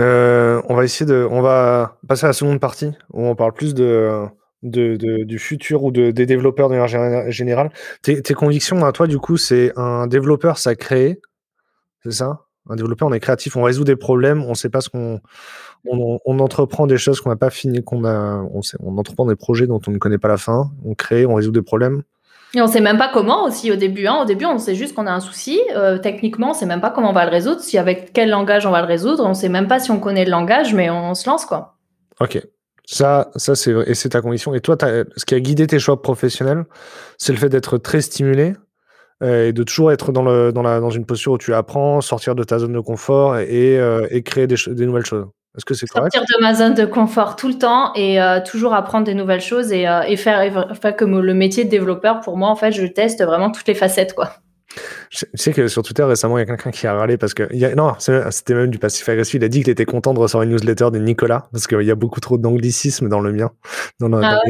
Euh, 0.00 0.60
on 0.68 0.74
va 0.74 0.84
essayer 0.84 1.06
de, 1.06 1.26
passer 2.06 2.24
à 2.24 2.28
la 2.28 2.32
seconde 2.34 2.60
partie 2.60 2.92
où 3.12 3.24
on 3.24 3.34
parle 3.34 3.54
plus 3.54 3.74
de 3.74 4.28
du 4.62 5.38
futur 5.38 5.84
ou 5.84 5.92
de, 5.92 6.10
des 6.10 6.26
développeurs 6.26 6.68
de 6.68 6.74
manière 6.74 7.30
générale. 7.30 7.70
Tes, 8.02 8.22
convictions 8.34 8.84
à 8.84 8.90
toi, 8.90 9.06
du 9.06 9.18
coup, 9.18 9.36
c'est 9.36 9.72
un 9.76 10.06
développeur, 10.06 10.58
ça 10.58 10.74
crée, 10.74 11.20
c'est 12.02 12.12
ça? 12.12 12.45
Un 12.68 12.76
développeur, 12.76 13.08
on 13.08 13.12
est 13.12 13.20
créatif, 13.20 13.56
on 13.56 13.62
résout 13.62 13.84
des 13.84 13.96
problèmes, 13.96 14.42
on 14.44 14.54
sait 14.54 14.68
pas 14.68 14.80
ce 14.80 14.88
qu'on. 14.88 15.20
On, 15.88 16.18
on, 16.24 16.38
entreprend 16.40 16.88
des 16.88 16.98
choses 16.98 17.20
qu'on 17.20 17.30
n'a 17.30 17.36
pas 17.36 17.50
fini, 17.50 17.84
qu'on 17.84 18.04
a. 18.04 18.44
On, 18.52 18.62
sait, 18.62 18.76
on 18.82 18.98
entreprend 18.98 19.26
des 19.26 19.36
projets 19.36 19.68
dont 19.68 19.80
on 19.86 19.92
ne 19.92 19.98
connaît 19.98 20.18
pas 20.18 20.26
la 20.28 20.36
fin, 20.36 20.70
on 20.84 20.94
crée, 20.94 21.26
on 21.26 21.34
résout 21.34 21.52
des 21.52 21.62
problèmes. 21.62 22.02
Et 22.54 22.62
on 22.62 22.66
sait 22.66 22.80
même 22.80 22.96
pas 22.96 23.10
comment 23.12 23.44
aussi 23.44 23.70
au 23.70 23.76
début. 23.76 24.06
Hein. 24.06 24.18
Au 24.22 24.24
début, 24.24 24.46
on 24.46 24.58
sait 24.58 24.74
juste 24.74 24.94
qu'on 24.94 25.06
a 25.06 25.12
un 25.12 25.20
souci. 25.20 25.60
Euh, 25.74 25.98
techniquement, 25.98 26.50
on 26.50 26.54
sait 26.54 26.66
même 26.66 26.80
pas 26.80 26.90
comment 26.90 27.10
on 27.10 27.12
va 27.12 27.24
le 27.24 27.30
résoudre, 27.30 27.60
si 27.60 27.76
avec 27.76 28.12
quel 28.12 28.30
langage 28.30 28.66
on 28.66 28.70
va 28.70 28.80
le 28.80 28.86
résoudre. 28.86 29.24
On 29.26 29.34
sait 29.34 29.48
même 29.48 29.68
pas 29.68 29.78
si 29.78 29.90
on 29.90 30.00
connaît 30.00 30.24
le 30.24 30.30
langage, 30.30 30.72
mais 30.72 30.88
on, 30.88 31.14
se 31.14 31.28
lance 31.28 31.44
quoi. 31.44 31.76
Ok. 32.18 32.40
Ça, 32.86 33.30
ça 33.36 33.54
c'est 33.56 33.72
et 33.86 33.94
c'est 33.94 34.10
ta 34.10 34.22
conviction. 34.22 34.54
Et 34.54 34.60
toi, 34.60 34.76
ce 34.80 35.24
qui 35.24 35.34
a 35.34 35.40
guidé 35.40 35.66
tes 35.66 35.78
choix 35.78 36.00
professionnels, 36.00 36.64
c'est 37.18 37.32
le 37.32 37.38
fait 37.38 37.48
d'être 37.48 37.78
très 37.78 38.00
stimulé? 38.00 38.54
Et 39.24 39.52
de 39.52 39.62
toujours 39.62 39.92
être 39.92 40.12
dans, 40.12 40.22
le, 40.22 40.52
dans, 40.52 40.62
la, 40.62 40.80
dans 40.80 40.90
une 40.90 41.06
posture 41.06 41.32
où 41.32 41.38
tu 41.38 41.54
apprends, 41.54 42.00
sortir 42.00 42.34
de 42.34 42.44
ta 42.44 42.58
zone 42.58 42.72
de 42.72 42.80
confort 42.80 43.38
et, 43.38 43.78
euh, 43.78 44.06
et 44.10 44.22
créer 44.22 44.46
des, 44.46 44.56
des 44.66 44.86
nouvelles 44.86 45.06
choses. 45.06 45.26
Est-ce 45.56 45.64
que 45.64 45.72
c'est 45.72 45.86
correct? 45.86 46.14
Sortir 46.14 46.36
de 46.38 46.42
ma 46.42 46.52
zone 46.52 46.74
de 46.74 46.84
confort 46.84 47.34
tout 47.34 47.48
le 47.48 47.54
temps 47.54 47.94
et 47.94 48.20
euh, 48.20 48.40
toujours 48.44 48.74
apprendre 48.74 49.06
des 49.06 49.14
nouvelles 49.14 49.40
choses 49.40 49.72
et, 49.72 49.88
euh, 49.88 50.02
et 50.02 50.16
faire, 50.16 50.76
faire 50.76 50.96
comme 50.96 51.18
le 51.18 51.34
métier 51.34 51.64
de 51.64 51.70
développeur. 51.70 52.20
Pour 52.20 52.36
moi, 52.36 52.50
en 52.50 52.56
fait, 52.56 52.72
je 52.72 52.84
teste 52.84 53.24
vraiment 53.24 53.50
toutes 53.50 53.66
les 53.66 53.74
facettes, 53.74 54.14
quoi. 54.14 54.32
Je 55.10 55.24
sais 55.34 55.52
que 55.52 55.68
sur 55.68 55.82
Twitter 55.82 56.02
récemment, 56.02 56.38
il 56.38 56.40
y 56.40 56.42
a 56.42 56.46
quelqu'un 56.46 56.70
qui 56.70 56.86
a 56.86 56.94
râlé 56.94 57.16
parce 57.16 57.34
que. 57.34 57.48
Il 57.52 57.58
y 57.58 57.64
a, 57.64 57.74
non, 57.74 57.94
c'était 57.98 58.54
même 58.54 58.70
du 58.70 58.78
passif 58.78 59.08
agressif. 59.08 59.34
Il 59.34 59.44
a 59.44 59.48
dit 59.48 59.60
qu'il 59.60 59.70
était 59.70 59.84
content 59.84 60.12
de 60.12 60.18
recevoir 60.18 60.42
une 60.42 60.50
newsletter 60.50 60.90
de 60.92 60.98
Nicolas 60.98 61.48
parce 61.52 61.66
qu'il 61.66 61.82
y 61.82 61.90
a 61.90 61.94
beaucoup 61.94 62.20
trop 62.20 62.38
d'anglicisme 62.38 63.08
dans 63.08 63.20
le 63.20 63.32
mien, 63.32 63.50
dans, 64.00 64.12
ah 64.22 64.40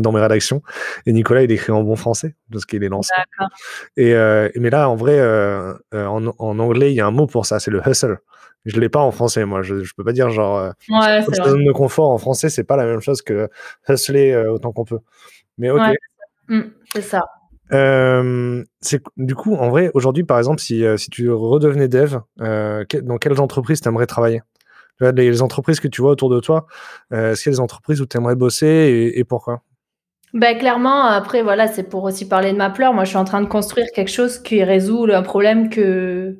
dans, 0.00 0.12
mes 0.12 0.20
rédactions. 0.20 0.62
Et 1.06 1.12
Nicolas, 1.12 1.42
il 1.42 1.52
écrit 1.52 1.72
en 1.72 1.82
bon 1.82 1.96
français 1.96 2.34
parce 2.50 2.64
qu'il 2.64 2.84
est 2.84 2.88
lancé. 2.88 3.12
Et, 3.96 4.14
euh, 4.14 4.48
mais 4.56 4.70
là, 4.70 4.88
en 4.88 4.96
vrai, 4.96 5.18
euh, 5.18 5.74
en, 5.92 6.26
en, 6.38 6.58
anglais, 6.58 6.92
il 6.92 6.96
y 6.96 7.00
a 7.00 7.06
un 7.06 7.10
mot 7.10 7.26
pour 7.26 7.46
ça, 7.46 7.58
c'est 7.58 7.70
le 7.70 7.82
hustle. 7.86 8.18
Je 8.64 8.80
l'ai 8.80 8.88
pas 8.88 9.00
en 9.00 9.10
français, 9.10 9.44
moi. 9.44 9.62
Je, 9.62 9.82
je 9.82 9.94
peux 9.94 10.04
pas 10.04 10.12
dire 10.12 10.30
genre. 10.30 10.58
Euh, 10.58 10.70
ouais, 10.88 11.22
zone 11.22 11.64
de 11.64 11.72
confort 11.72 12.10
en 12.10 12.18
français, 12.18 12.48
c'est 12.48 12.64
pas 12.64 12.76
la 12.76 12.84
même 12.84 13.00
chose 13.00 13.20
que 13.20 13.48
hustler 13.88 14.32
euh, 14.32 14.52
autant 14.52 14.72
qu'on 14.72 14.84
peut. 14.84 15.00
Mais 15.58 15.70
ok. 15.70 15.82
Mm, 16.48 16.60
c'est 16.92 17.02
ça. 17.02 17.24
Euh, 17.72 18.62
du 19.16 19.34
coup, 19.34 19.54
en 19.54 19.68
vrai, 19.70 19.90
aujourd'hui, 19.94 20.24
par 20.24 20.38
exemple, 20.38 20.60
si, 20.60 20.84
euh, 20.84 20.96
si 20.96 21.10
tu 21.10 21.30
redevenais 21.30 21.88
dev, 21.88 22.18
euh, 22.40 22.84
dans 23.02 23.16
quelles 23.16 23.40
entreprises 23.40 23.80
tu 23.80 23.88
aimerais 23.88 24.06
travailler 24.06 24.42
les, 25.00 25.12
les, 25.12 25.42
entreprises 25.42 25.80
que 25.80 25.88
tu 25.88 26.02
vois 26.02 26.12
autour 26.12 26.30
de 26.30 26.38
toi, 26.38 26.66
est-ce 27.10 27.42
qu'il 27.42 27.50
y 27.50 27.54
a 27.54 27.56
des 27.56 27.60
entreprises 27.60 28.00
où 28.00 28.06
tu 28.06 28.16
aimerais 28.16 28.36
bosser 28.36 29.12
et, 29.16 29.24
pourquoi? 29.24 29.62
Ben, 30.34 30.56
clairement, 30.56 31.06
après, 31.06 31.42
voilà, 31.42 31.66
c'est 31.66 31.82
pour 31.82 32.04
aussi 32.04 32.28
parler 32.28 32.52
de 32.52 32.56
ma 32.56 32.70
pleure. 32.70 32.92
Moi, 32.92 33.04
je 33.04 33.08
suis 33.08 33.18
en 33.18 33.24
train 33.24 33.40
de 33.40 33.48
construire 33.48 33.86
quelque 33.92 34.10
chose 34.10 34.38
qui 34.38 34.62
résout 34.62 35.06
un 35.12 35.22
problème 35.22 35.68
que, 35.68 36.38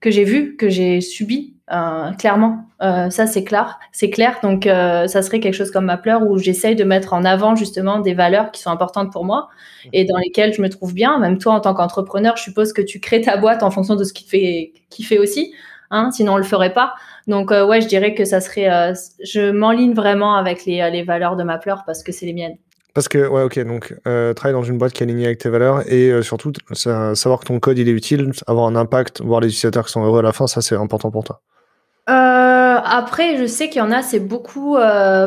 que 0.00 0.10
j'ai 0.10 0.24
vu, 0.24 0.56
que 0.56 0.68
j'ai 0.68 1.00
subi 1.00 1.55
euh, 1.72 2.12
clairement, 2.12 2.66
euh, 2.82 3.10
ça 3.10 3.26
c'est 3.26 3.44
clair, 3.44 3.78
c'est 3.92 4.10
clair. 4.10 4.38
Donc 4.42 4.66
euh, 4.66 5.06
ça 5.08 5.22
serait 5.22 5.40
quelque 5.40 5.54
chose 5.54 5.70
comme 5.70 5.86
ma 5.86 5.96
pleure 5.96 6.22
où 6.22 6.38
j'essaye 6.38 6.76
de 6.76 6.84
mettre 6.84 7.12
en 7.12 7.24
avant 7.24 7.56
justement 7.56 7.98
des 7.98 8.14
valeurs 8.14 8.52
qui 8.52 8.60
sont 8.60 8.70
importantes 8.70 9.12
pour 9.12 9.24
moi 9.24 9.48
et 9.92 10.04
dans 10.04 10.16
lesquelles 10.18 10.52
je 10.52 10.62
me 10.62 10.68
trouve 10.68 10.94
bien. 10.94 11.18
Même 11.18 11.38
toi 11.38 11.54
en 11.54 11.60
tant 11.60 11.74
qu'entrepreneur, 11.74 12.36
je 12.36 12.42
suppose 12.42 12.72
que 12.72 12.82
tu 12.82 13.00
crées 13.00 13.20
ta 13.20 13.36
boîte 13.36 13.62
en 13.62 13.70
fonction 13.70 13.96
de 13.96 14.04
ce 14.04 14.12
qui 14.12 14.24
te 14.24 14.30
fait 14.30 14.72
kiffer 14.90 15.18
aussi. 15.18 15.52
Hein, 15.90 16.10
sinon 16.12 16.34
on 16.34 16.36
le 16.36 16.44
ferait 16.44 16.72
pas. 16.72 16.94
Donc 17.26 17.50
ouais, 17.50 17.80
je 17.80 17.88
dirais 17.88 18.14
que 18.14 18.24
ça 18.24 18.40
serait, 18.40 18.92
je 19.24 19.50
m'enligne 19.50 19.94
vraiment 19.94 20.36
avec 20.36 20.64
les, 20.64 20.88
les 20.90 21.02
valeurs 21.02 21.36
de 21.36 21.42
ma 21.42 21.58
pleure 21.58 21.82
parce 21.84 22.02
que 22.02 22.12
c'est 22.12 22.26
les 22.26 22.32
miennes. 22.32 22.56
Parce 22.96 23.08
que, 23.08 23.28
ouais, 23.28 23.42
ok, 23.42 23.58
donc 23.66 23.94
euh, 24.06 24.32
travailler 24.32 24.58
dans 24.58 24.64
une 24.64 24.78
boîte 24.78 24.94
qui 24.94 25.02
est 25.02 25.06
alignée 25.06 25.26
avec 25.26 25.36
tes 25.36 25.50
valeurs 25.50 25.82
et 25.92 26.08
euh, 26.10 26.22
surtout 26.22 26.50
savoir 26.72 27.40
que 27.40 27.44
ton 27.44 27.60
code 27.60 27.76
il 27.76 27.90
est 27.90 27.92
utile, 27.92 28.32
avoir 28.46 28.68
un 28.68 28.74
impact, 28.74 29.20
voir 29.20 29.42
les 29.42 29.48
utilisateurs 29.48 29.84
qui 29.84 29.92
sont 29.92 30.02
heureux 30.02 30.20
à 30.20 30.22
la 30.22 30.32
fin, 30.32 30.46
ça 30.46 30.62
c'est 30.62 30.76
important 30.76 31.10
pour 31.10 31.22
toi. 31.22 31.42
Euh, 32.08 32.12
après, 32.12 33.36
je 33.36 33.46
sais 33.46 33.68
qu'il 33.68 33.80
y 33.80 33.84
en 33.84 33.90
a, 33.90 34.02
c'est 34.02 34.20
beaucoup, 34.20 34.76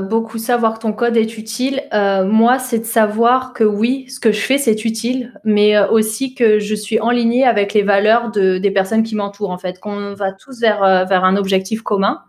beaucoup 0.10 0.38
savoir 0.38 0.76
que 0.76 0.80
ton 0.80 0.94
code 0.94 1.18
est 1.18 1.38
utile. 1.38 1.84
moi, 1.92 2.58
c'est 2.58 2.80
de 2.80 2.86
savoir 2.86 3.54
que 3.54 3.64
oui, 3.64 4.08
ce 4.10 4.20
que 4.20 4.32
je 4.32 4.40
fais 4.40 4.58
c'est 4.58 4.86
utile, 4.86 5.34
mais 5.44 5.78
aussi 5.90 6.36
que 6.36 6.60
je 6.60 6.76
suis 6.76 7.00
en 7.00 7.10
ligne 7.10 7.44
avec 7.44 7.74
les 7.74 7.84
valeurs 7.84 8.32
de, 8.32 8.60
des 8.60 8.72
personnes 8.72 9.04
qui 9.04 9.16
m'entourent 9.16 9.52
en 9.52 9.58
fait, 9.58 9.80
qu'on 9.80 10.14
va 10.14 10.32
tous 10.32 10.62
vers, 10.62 11.06
vers 11.08 11.26
un 11.26 11.36
objectif 11.36 11.82
commun. 11.82 12.22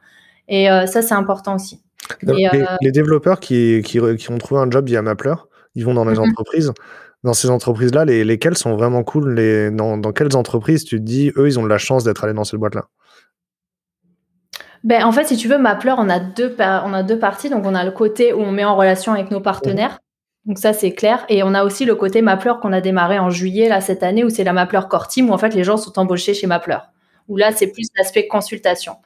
Et 0.49 0.67
ça, 0.87 1.01
c'est 1.01 1.15
important 1.15 1.55
aussi. 1.55 1.81
Euh, 2.29 2.67
les, 2.81 2.93
développeurs 2.93 3.41
qui, 3.41 3.83
qui, 3.83 4.01
ont 4.01 4.39
trouvé 4.39 4.61
un 4.61 4.71
job 4.71 4.87
via 4.87 5.03
Mapler, 5.03 5.35
ils 5.75 5.85
vont 5.85 5.95
dans 5.95 6.05
les 6.05 6.19
mhm. 6.19 6.31
entreprises. 6.31 6.73
Dans 7.23 7.35
ces 7.35 7.51
entreprises-là, 7.51 8.07
les, 8.07 8.25
lesquelles 8.25 8.57
sont 8.57 8.77
vraiment 8.77 9.05
cool 9.05 9.35
les, 9.35 9.71
dans, 9.71 9.99
dans, 9.99 10.13
quelles 10.13 10.35
entreprises 10.37 10.85
tu 10.85 10.97
te 10.97 11.03
dis, 11.03 11.33
eux, 11.37 11.49
ils 11.49 11.59
ont 11.59 11.63
de 11.63 11.69
la 11.69 11.77
chance 11.77 12.03
d'être 12.03 12.25
allés 12.25 12.33
dans 12.33 12.45
cette 12.45 12.59
boîte-là? 12.59 12.87
Ben, 14.85 15.05
En 15.05 15.13
fait, 15.13 15.25
si 15.25 15.37
tu 15.37 15.49
veux, 15.49 15.59
Mapler, 15.59 15.95
on 15.97 16.09
a, 16.09 16.21
deux, 16.21 16.55
on 16.59 16.95
a 16.95 17.03
deux 17.03 17.19
parties. 17.19 17.51
Donc, 17.51 17.65
on 17.67 17.75
a 17.75 17.85
le 17.85 17.91
côté 17.91 18.33
où 18.33 18.41
on 18.41 18.53
met 18.53 18.65
en 18.65 18.77
relation 18.77 19.13
avec 19.13 19.31
nos 19.31 19.41
partenaires. 19.41 19.99
Donc 20.47 20.57
ça 20.59 20.73
c'est 20.73 20.93
clair 20.93 21.27
et 21.29 21.43
on 21.43 21.53
a 21.53 21.65
aussi 21.65 21.85
le 21.85 21.95
côté 21.95 22.23
Mapler 22.23 22.55
qu'on 22.63 22.73
a 22.73 22.81
démarré 22.81 23.19
en 23.19 23.29
juillet 23.29 23.69
là 23.69 23.83
cette 23.83 24.03
année 24.03 24.25
où 24.25 24.31
c'est 24.31 24.43
la 24.43 24.55
Mapler 24.55 24.81
Core 24.89 25.07
Team 25.07 25.29
où 25.29 25.35
en 25.35 25.39
fait 25.39 25.55
les 25.55 25.65
gens 25.65 25.77
sont 25.77 25.99
embauchés 25.99 26.33
chez 26.33 26.47
Mapler 26.47 26.79
où 27.31 27.37
là, 27.37 27.53
c'est 27.53 27.69
plus 27.69 27.87
l'aspect 27.97 28.27
consultation. 28.27 28.97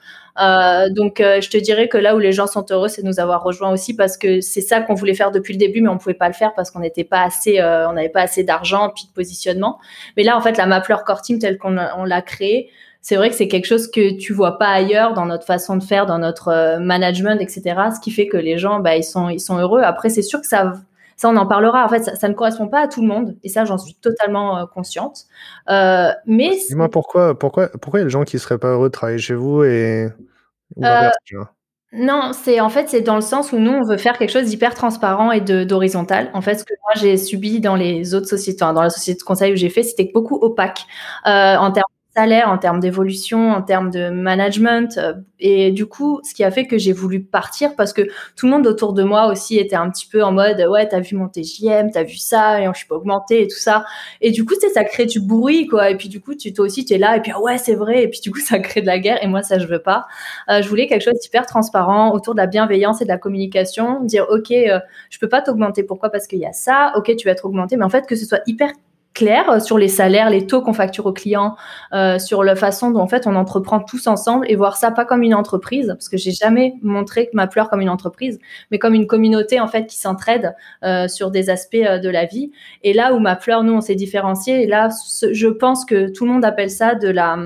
Euh, 0.40 0.88
donc, 0.88 1.20
euh, 1.20 1.42
je 1.42 1.50
te 1.50 1.58
dirais 1.58 1.88
que 1.88 1.98
là 1.98 2.16
où 2.16 2.18
les 2.18 2.32
gens 2.32 2.46
sont 2.46 2.64
heureux, 2.70 2.88
c'est 2.88 3.02
de 3.02 3.06
nous 3.06 3.20
avoir 3.20 3.42
rejoints 3.42 3.70
aussi 3.70 3.94
parce 3.94 4.16
que 4.16 4.40
c'est 4.40 4.62
ça 4.62 4.80
qu'on 4.80 4.94
voulait 4.94 5.14
faire 5.14 5.30
depuis 5.30 5.52
le 5.52 5.58
début, 5.58 5.82
mais 5.82 5.90
on 5.90 5.98
pouvait 5.98 6.14
pas 6.14 6.28
le 6.28 6.34
faire 6.34 6.54
parce 6.54 6.70
qu'on 6.70 6.80
n'était 6.80 7.04
pas 7.04 7.22
assez, 7.22 7.60
euh, 7.60 7.86
on 7.88 7.92
n'avait 7.92 8.08
pas 8.08 8.22
assez 8.22 8.42
d'argent 8.42 8.90
puis 8.94 9.04
de 9.06 9.12
positionnement. 9.12 9.78
Mais 10.16 10.22
là, 10.22 10.38
en 10.38 10.40
fait, 10.40 10.56
la 10.56 10.64
Mapler 10.64 10.96
Core 11.06 11.20
Team 11.20 11.38
telle 11.38 11.58
qu'on 11.58 11.70
l'a 11.70 12.22
créée, 12.22 12.70
c'est 13.04 13.16
vrai 13.16 13.28
que 13.28 13.36
c'est 13.36 13.48
quelque 13.48 13.66
chose 13.66 13.88
que 13.88 14.16
tu 14.18 14.32
vois 14.32 14.58
pas 14.58 14.68
ailleurs 14.68 15.14
dans 15.14 15.26
notre 15.26 15.44
façon 15.44 15.76
de 15.76 15.84
faire, 15.84 16.06
dans 16.06 16.18
notre 16.18 16.78
management, 16.80 17.38
etc. 17.40 17.62
Ce 17.94 18.00
qui 18.00 18.10
fait 18.10 18.26
que 18.26 18.38
les 18.38 18.58
gens, 18.58 18.80
bah, 18.80 18.96
ils 18.96 19.04
sont, 19.04 19.28
ils 19.28 19.40
sont 19.40 19.58
heureux. 19.58 19.82
Après, 19.82 20.08
c'est 20.08 20.22
sûr 20.22 20.40
que 20.40 20.46
ça 20.46 20.72
ça, 21.16 21.28
on 21.28 21.36
en 21.36 21.46
parlera. 21.46 21.84
En 21.84 21.88
fait, 21.88 22.02
ça, 22.02 22.28
ne 22.28 22.34
correspond 22.34 22.68
pas 22.68 22.80
à 22.80 22.88
tout 22.88 23.00
le 23.00 23.08
monde, 23.08 23.36
et 23.42 23.48
ça, 23.48 23.64
j'en 23.64 23.78
suis 23.78 23.94
totalement 23.94 24.58
euh, 24.58 24.66
consciente. 24.66 25.24
Euh, 25.70 26.10
mais 26.26 26.50
dis-moi 26.68 26.90
pourquoi, 26.90 27.38
pourquoi, 27.38 27.68
pourquoi 27.80 28.00
il 28.00 28.02
y 28.02 28.04
a 28.04 28.06
des 28.06 28.10
gens 28.10 28.24
qui 28.24 28.38
seraient 28.38 28.58
pas 28.58 28.68
heureux 28.68 28.88
de 28.88 28.92
travailler 28.92 29.18
chez 29.18 29.34
vous 29.34 29.64
et 29.64 30.08
euh, 30.82 31.10
non, 31.92 32.32
c'est 32.32 32.58
en 32.58 32.68
fait 32.70 32.88
c'est 32.88 33.02
dans 33.02 33.14
le 33.14 33.20
sens 33.20 33.52
où 33.52 33.58
nous 33.58 33.70
on 33.70 33.84
veut 33.84 33.98
faire 33.98 34.18
quelque 34.18 34.32
chose 34.32 34.46
d'hyper 34.46 34.74
transparent 34.74 35.30
et 35.30 35.40
d'horizontal. 35.40 36.28
En 36.34 36.40
fait, 36.40 36.56
ce 36.56 36.64
que 36.64 36.74
moi 36.82 36.92
j'ai 36.96 37.16
subi 37.16 37.60
dans 37.60 37.76
les 37.76 38.14
autres 38.14 38.26
sociétés, 38.26 38.58
dans 38.58 38.72
la 38.72 38.90
société 38.90 39.20
de 39.20 39.24
conseil 39.24 39.52
où 39.52 39.56
j'ai 39.56 39.68
fait, 39.68 39.84
c'était 39.84 40.10
beaucoup 40.12 40.34
opaque 40.34 40.86
en 41.24 41.70
termes 41.70 41.84
salaire, 42.16 42.48
en 42.48 42.58
termes 42.58 42.80
d'évolution, 42.80 43.50
en 43.50 43.62
termes 43.62 43.90
de 43.90 44.10
management. 44.10 44.98
Euh, 44.98 45.14
et 45.40 45.72
du 45.72 45.86
coup, 45.86 46.20
ce 46.22 46.32
qui 46.34 46.44
a 46.44 46.50
fait 46.50 46.66
que 46.66 46.78
j'ai 46.78 46.92
voulu 46.92 47.22
partir 47.22 47.74
parce 47.76 47.92
que 47.92 48.02
tout 48.36 48.46
le 48.46 48.52
monde 48.52 48.66
autour 48.66 48.92
de 48.92 49.02
moi 49.02 49.26
aussi 49.26 49.58
était 49.58 49.76
un 49.76 49.90
petit 49.90 50.06
peu 50.06 50.22
en 50.22 50.32
mode 50.32 50.64
ouais, 50.70 50.88
t'as 50.88 51.00
vu 51.00 51.16
mon 51.16 51.28
TJM, 51.28 51.90
t'as 51.92 52.04
vu 52.04 52.16
ça, 52.16 52.60
et 52.60 52.66
je 52.66 52.78
suis 52.78 52.86
pas 52.86 52.94
augmenté 52.94 53.42
et 53.42 53.48
tout 53.48 53.58
ça. 53.58 53.84
Et 54.20 54.30
du 54.30 54.44
coup, 54.44 54.54
ça 54.72 54.84
crée 54.84 55.06
du 55.06 55.20
bruit 55.20 55.66
quoi. 55.66 55.90
Et 55.90 55.96
puis 55.96 56.08
du 56.08 56.20
coup, 56.20 56.34
tu 56.34 56.52
toi 56.52 56.64
aussi 56.64 56.84
tu 56.84 56.94
es 56.94 56.98
là 56.98 57.16
et 57.16 57.20
puis 57.20 57.32
ah 57.34 57.40
ouais, 57.40 57.58
c'est 57.58 57.74
vrai. 57.74 58.04
Et 58.04 58.08
puis 58.08 58.20
du 58.20 58.30
coup, 58.30 58.40
ça 58.40 58.58
crée 58.58 58.80
de 58.80 58.86
la 58.86 58.98
guerre. 58.98 59.22
Et 59.22 59.26
moi, 59.26 59.42
ça 59.42 59.58
je 59.58 59.66
veux 59.66 59.82
pas. 59.82 60.06
Euh, 60.50 60.62
je 60.62 60.68
voulais 60.68 60.86
quelque 60.86 61.02
chose 61.02 61.18
d'hyper 61.20 61.46
transparent 61.46 62.12
autour 62.12 62.34
de 62.34 62.40
la 62.40 62.46
bienveillance 62.46 63.00
et 63.02 63.04
de 63.04 63.10
la 63.10 63.18
communication. 63.18 64.02
Dire 64.02 64.26
ok, 64.30 64.50
euh, 64.52 64.80
je 65.10 65.18
peux 65.18 65.28
pas 65.28 65.42
t'augmenter. 65.42 65.82
Pourquoi? 65.82 66.10
Parce 66.10 66.26
qu'il 66.26 66.38
y 66.38 66.46
a 66.46 66.52
ça. 66.52 66.92
Ok, 66.96 67.14
tu 67.16 67.26
vas 67.26 67.32
être 67.32 67.44
augmenté, 67.44 67.76
mais 67.76 67.84
en 67.84 67.90
fait 67.90 68.06
que 68.06 68.16
ce 68.16 68.24
soit 68.24 68.40
hyper 68.46 68.70
clair 69.14 69.48
euh, 69.48 69.60
sur 69.60 69.78
les 69.78 69.88
salaires, 69.88 70.28
les 70.28 70.46
taux 70.46 70.60
qu'on 70.60 70.72
facture 70.72 71.06
aux 71.06 71.12
clients, 71.12 71.56
euh, 71.92 72.18
sur 72.18 72.44
la 72.44 72.56
façon 72.56 72.90
dont 72.90 73.00
en 73.00 73.06
fait 73.06 73.26
on 73.26 73.36
entreprend 73.36 73.80
tous 73.80 74.06
ensemble 74.06 74.44
et 74.50 74.56
voir 74.56 74.76
ça 74.76 74.90
pas 74.90 75.04
comme 75.04 75.22
une 75.22 75.34
entreprise, 75.34 75.88
parce 75.88 76.08
que 76.08 76.16
j'ai 76.16 76.32
jamais 76.32 76.74
montré 76.82 77.30
ma 77.32 77.46
pleure 77.46 77.70
comme 77.70 77.80
une 77.80 77.88
entreprise, 77.88 78.38
mais 78.70 78.78
comme 78.78 78.94
une 78.94 79.06
communauté 79.06 79.60
en 79.60 79.68
fait 79.68 79.86
qui 79.86 79.96
s'entraide 79.96 80.54
euh, 80.82 81.08
sur 81.08 81.30
des 81.30 81.48
aspects 81.48 81.76
de 81.76 82.08
la 82.08 82.26
vie. 82.26 82.50
Et 82.82 82.92
là 82.92 83.14
où 83.14 83.18
ma 83.18 83.36
pleure, 83.36 83.62
nous 83.62 83.72
on 83.72 83.80
s'est 83.80 83.94
différencié, 83.94 84.62
et 84.62 84.66
là 84.66 84.88
je 85.30 85.48
pense 85.48 85.84
que 85.84 86.10
tout 86.10 86.26
le 86.26 86.32
monde 86.32 86.44
appelle 86.44 86.70
ça 86.70 86.94
de 86.94 87.08
la 87.08 87.38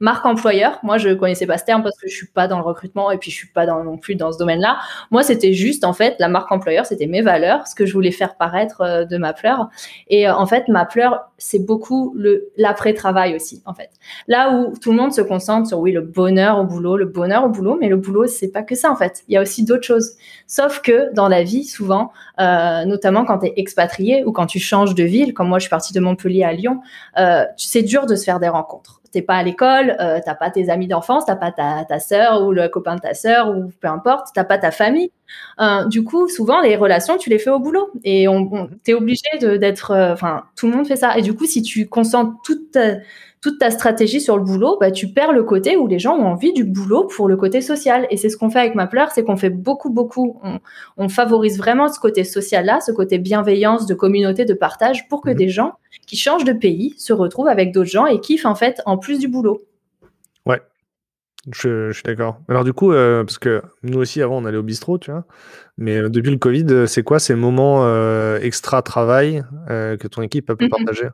marque 0.00 0.24
employeur. 0.26 0.78
Moi, 0.82 0.98
je 0.98 1.10
connaissais 1.10 1.46
pas 1.46 1.58
ce 1.58 1.64
terme 1.64 1.82
parce 1.82 1.96
que 1.98 2.08
je 2.08 2.14
suis 2.14 2.26
pas 2.28 2.48
dans 2.48 2.58
le 2.58 2.64
recrutement 2.64 3.10
et 3.10 3.18
puis 3.18 3.30
je 3.30 3.36
suis 3.36 3.48
pas 3.48 3.66
dans, 3.66 3.82
non 3.84 3.98
plus 3.98 4.14
dans 4.14 4.32
ce 4.32 4.38
domaine-là. 4.38 4.78
Moi, 5.10 5.22
c'était 5.22 5.52
juste, 5.52 5.84
en 5.84 5.92
fait, 5.92 6.16
la 6.18 6.28
marque 6.28 6.50
employeur, 6.52 6.86
c'était 6.86 7.06
mes 7.06 7.22
valeurs, 7.22 7.66
ce 7.66 7.74
que 7.74 7.86
je 7.86 7.92
voulais 7.92 8.10
faire 8.10 8.36
paraître 8.36 8.80
euh, 8.80 9.04
de 9.04 9.16
ma 9.16 9.34
fleur. 9.34 9.68
Et 10.08 10.28
euh, 10.28 10.34
en 10.34 10.46
fait, 10.46 10.68
ma 10.68 10.86
fleur, 10.86 11.30
c'est 11.38 11.64
beaucoup 11.64 12.12
le 12.16 12.50
l'après-travail 12.56 13.34
aussi, 13.34 13.62
en 13.66 13.74
fait. 13.74 13.90
Là 14.26 14.52
où 14.52 14.76
tout 14.76 14.90
le 14.90 14.96
monde 14.96 15.12
se 15.12 15.20
concentre 15.20 15.68
sur, 15.68 15.78
oui, 15.78 15.92
le 15.92 16.00
bonheur 16.00 16.58
au 16.58 16.64
boulot, 16.64 16.96
le 16.96 17.06
bonheur 17.06 17.44
au 17.44 17.48
boulot, 17.48 17.76
mais 17.80 17.88
le 17.88 17.96
boulot, 17.96 18.26
c'est 18.26 18.48
pas 18.48 18.62
que 18.62 18.74
ça, 18.74 18.90
en 18.90 18.96
fait. 18.96 19.22
Il 19.28 19.34
y 19.34 19.36
a 19.36 19.42
aussi 19.42 19.64
d'autres 19.64 19.86
choses. 19.86 20.12
Sauf 20.46 20.80
que 20.80 21.12
dans 21.14 21.28
la 21.28 21.42
vie, 21.42 21.64
souvent, 21.64 22.12
euh, 22.40 22.84
notamment 22.84 23.24
quand 23.24 23.38
tu 23.38 23.46
es 23.46 23.52
expatrié 23.56 24.24
ou 24.24 24.32
quand 24.32 24.46
tu 24.46 24.58
changes 24.58 24.94
de 24.94 25.04
ville, 25.04 25.34
comme 25.34 25.48
moi, 25.48 25.58
je 25.58 25.62
suis 25.62 25.70
partie 25.70 25.92
de 25.92 26.00
Montpellier 26.00 26.44
à 26.44 26.52
Lyon, 26.52 26.80
euh, 27.18 27.44
c'est 27.56 27.82
dur 27.82 28.06
de 28.06 28.14
se 28.14 28.24
faire 28.24 28.40
des 28.40 28.48
rencontres 28.48 28.97
t'es 29.18 29.22
pas 29.26 29.34
à 29.34 29.42
l'école, 29.42 29.96
euh, 30.00 30.20
t'as 30.24 30.34
pas 30.36 30.50
tes 30.50 30.70
amis 30.70 30.86
d'enfance, 30.86 31.26
t'as 31.26 31.34
pas 31.34 31.50
ta, 31.50 31.84
ta 31.84 31.98
sœur 31.98 32.42
ou 32.42 32.52
le 32.52 32.68
copain 32.68 32.94
de 32.94 33.00
ta 33.00 33.14
sœur 33.14 33.50
ou 33.50 33.72
peu 33.80 33.88
importe, 33.88 34.28
t'as 34.32 34.44
pas 34.44 34.58
ta 34.58 34.70
famille. 34.70 35.10
Euh, 35.60 35.84
du 35.86 36.04
coup, 36.04 36.28
souvent 36.28 36.60
les 36.60 36.76
relations, 36.76 37.18
tu 37.18 37.30
les 37.30 37.38
fais 37.38 37.50
au 37.50 37.58
boulot 37.58 37.90
et 38.04 38.28
on, 38.28 38.48
on 38.52 38.70
t'es 38.84 38.94
obligé 38.94 39.26
d'être, 39.40 39.90
euh, 39.90 40.12
enfin, 40.12 40.44
tout 40.56 40.68
le 40.68 40.76
monde 40.76 40.86
fait 40.86 40.96
ça. 40.96 41.18
Et 41.18 41.22
du 41.22 41.34
coup, 41.34 41.46
si 41.46 41.62
tu 41.62 41.88
concentres 41.88 42.36
toute 42.44 42.78
toute 43.40 43.58
ta 43.58 43.70
stratégie 43.70 44.20
sur 44.20 44.36
le 44.36 44.42
boulot, 44.42 44.76
bah, 44.80 44.90
tu 44.90 45.08
perds 45.08 45.32
le 45.32 45.44
côté 45.44 45.76
où 45.76 45.86
les 45.86 45.98
gens 45.98 46.16
ont 46.16 46.26
envie 46.26 46.52
du 46.52 46.64
boulot 46.64 47.04
pour 47.04 47.28
le 47.28 47.36
côté 47.36 47.60
social. 47.60 48.06
Et 48.10 48.16
c'est 48.16 48.28
ce 48.28 48.36
qu'on 48.36 48.50
fait 48.50 48.58
avec 48.58 48.74
Mapler, 48.74 49.06
c'est 49.14 49.24
qu'on 49.24 49.36
fait 49.36 49.50
beaucoup, 49.50 49.90
beaucoup, 49.90 50.40
on, 50.96 51.08
favorise 51.08 51.58
vraiment 51.58 51.88
ce 51.88 52.00
côté 52.00 52.24
social-là, 52.24 52.80
ce 52.80 52.92
côté 52.92 53.18
bienveillance, 53.18 53.86
de 53.86 53.94
communauté, 53.94 54.44
de 54.44 54.54
partage, 54.54 55.08
pour 55.08 55.20
que 55.20 55.30
mhm. 55.30 55.36
des 55.36 55.48
gens 55.48 55.74
qui 56.06 56.16
changent 56.16 56.44
de 56.44 56.52
pays 56.52 56.94
se 56.98 57.12
retrouvent 57.12 57.48
avec 57.48 57.72
d'autres 57.72 57.90
gens 57.90 58.06
et 58.06 58.20
kiffent 58.20 58.46
en 58.46 58.54
fait 58.54 58.80
en 58.86 58.98
plus 58.98 59.18
du 59.18 59.28
boulot. 59.28 59.60
Ouais, 60.44 60.60
je, 61.52 61.92
suis 61.92 62.02
d'accord. 62.02 62.40
Alors 62.48 62.64
du 62.64 62.72
coup, 62.72 62.92
euh, 62.92 63.22
parce 63.24 63.38
que 63.38 63.62
nous 63.82 63.98
aussi 63.98 64.20
avant 64.20 64.38
on 64.38 64.44
allait 64.44 64.58
au 64.58 64.62
bistrot, 64.62 64.98
tu 64.98 65.10
vois, 65.10 65.24
mais 65.76 65.96
euh, 65.98 66.08
depuis 66.08 66.30
le 66.30 66.38
Covid, 66.38 66.66
euh, 66.70 66.86
c'est 66.86 67.02
quoi 67.02 67.18
ces 67.18 67.34
moments 67.34 67.86
extra 68.38 68.82
travail 68.82 69.44
que 69.68 70.06
ton 70.08 70.22
équipe 70.22 70.50
a 70.50 70.56
pu 70.56 70.64
mhm. 70.64 70.70
partager? 70.70 71.08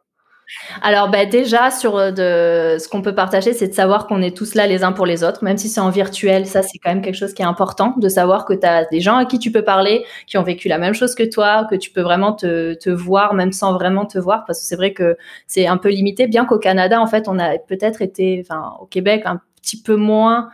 Alors 0.83 1.11
bah, 1.11 1.27
déjà 1.27 1.71
sur 1.71 1.97
euh, 1.97 2.79
ce 2.79 2.89
qu'on 2.89 3.03
peut 3.03 3.15
partager, 3.15 3.53
c'est 3.53 3.69
de 3.69 3.75
savoir 3.75 4.07
qu'on 4.07 4.23
est 4.23 4.37
tous 4.37 4.55
là 4.55 4.67
les 4.67 4.85
uns 4.85 4.93
pour 4.93 5.07
les 5.07 5.25
autres, 5.25 5.45
même 5.45 5.57
si 5.57 5.69
c'est 5.69 5.81
en 5.81 5.91
virtuel. 5.91 6.47
Ça 6.47 6.63
c'est 6.63 6.79
quand 6.79 6.91
même 6.91 7.03
quelque 7.03 7.17
chose 7.17 7.35
qui 7.35 7.43
est 7.43 7.47
important 7.47 7.95
de 7.97 8.09
savoir 8.09 8.45
que 8.45 8.55
tu 8.55 8.67
as 8.67 8.85
des 8.87 9.01
gens 9.01 9.17
à 9.17 9.25
qui 9.25 9.39
tu 9.39 9.51
peux 9.51 9.63
parler, 9.63 10.05
qui 10.27 10.39
ont 10.39 10.43
vécu 10.43 10.69
la 10.69 10.79
même 10.79 10.95
chose 10.95 11.15
que 11.15 11.23
toi, 11.29 11.67
que 11.71 11.77
tu 11.77 11.91
peux 11.91 12.03
vraiment 12.03 12.33
te, 12.33 12.75
te 12.75 12.91
voir 12.91 13.35
même 13.35 13.53
sans 13.53 13.75
vraiment 13.75 14.07
te 14.07 14.19
voir, 14.19 14.45
parce 14.47 14.61
que 14.61 14.67
c'est 14.67 14.77
vrai 14.77 14.93
que 14.93 15.17
c'est 15.47 15.67
un 15.67 15.77
peu 15.77 15.89
limité. 15.91 16.27
Bien 16.27 16.45
qu'au 16.45 16.59
Canada 16.59 17.01
en 17.01 17.07
fait 17.07 17.29
on 17.29 17.39
a 17.39 17.59
peut-être 17.59 18.03
été, 18.03 18.45
enfin 18.45 18.75
au 18.81 18.87
Québec 18.87 19.23
un 19.25 19.41
petit 19.63 19.81
peu 19.81 19.97
moins 19.97 20.51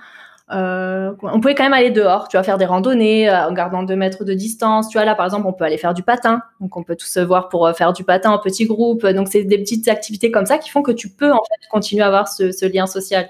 euh, 0.52 1.12
on 1.22 1.40
pouvait 1.40 1.54
quand 1.54 1.62
même 1.62 1.74
aller 1.74 1.90
dehors, 1.90 2.26
tu 2.26 2.36
vas 2.36 2.42
faire 2.42 2.58
des 2.58 2.64
randonnées 2.64 3.30
euh, 3.30 3.48
en 3.48 3.52
gardant 3.52 3.84
deux 3.84 3.94
mètres 3.94 4.24
de 4.24 4.34
distance. 4.34 4.88
Tu 4.88 4.98
vois, 4.98 5.04
là, 5.04 5.14
par 5.14 5.26
exemple, 5.26 5.46
on 5.46 5.52
peut 5.52 5.64
aller 5.64 5.78
faire 5.78 5.94
du 5.94 6.02
patin. 6.02 6.42
Donc, 6.60 6.76
on 6.76 6.82
peut 6.82 6.96
tous 6.96 7.06
se 7.06 7.20
voir 7.20 7.48
pour 7.48 7.66
euh, 7.66 7.72
faire 7.72 7.92
du 7.92 8.02
patin 8.02 8.30
en 8.30 8.38
petits 8.38 8.66
groupes. 8.66 9.06
Donc, 9.06 9.28
c'est 9.30 9.44
des 9.44 9.58
petites 9.58 9.86
activités 9.86 10.30
comme 10.30 10.46
ça 10.46 10.58
qui 10.58 10.68
font 10.70 10.82
que 10.82 10.90
tu 10.90 11.08
peux, 11.08 11.30
en 11.30 11.42
fait, 11.44 11.68
continuer 11.70 12.02
à 12.02 12.08
avoir 12.08 12.28
ce, 12.28 12.66
lien 12.66 12.86
social. 12.86 13.28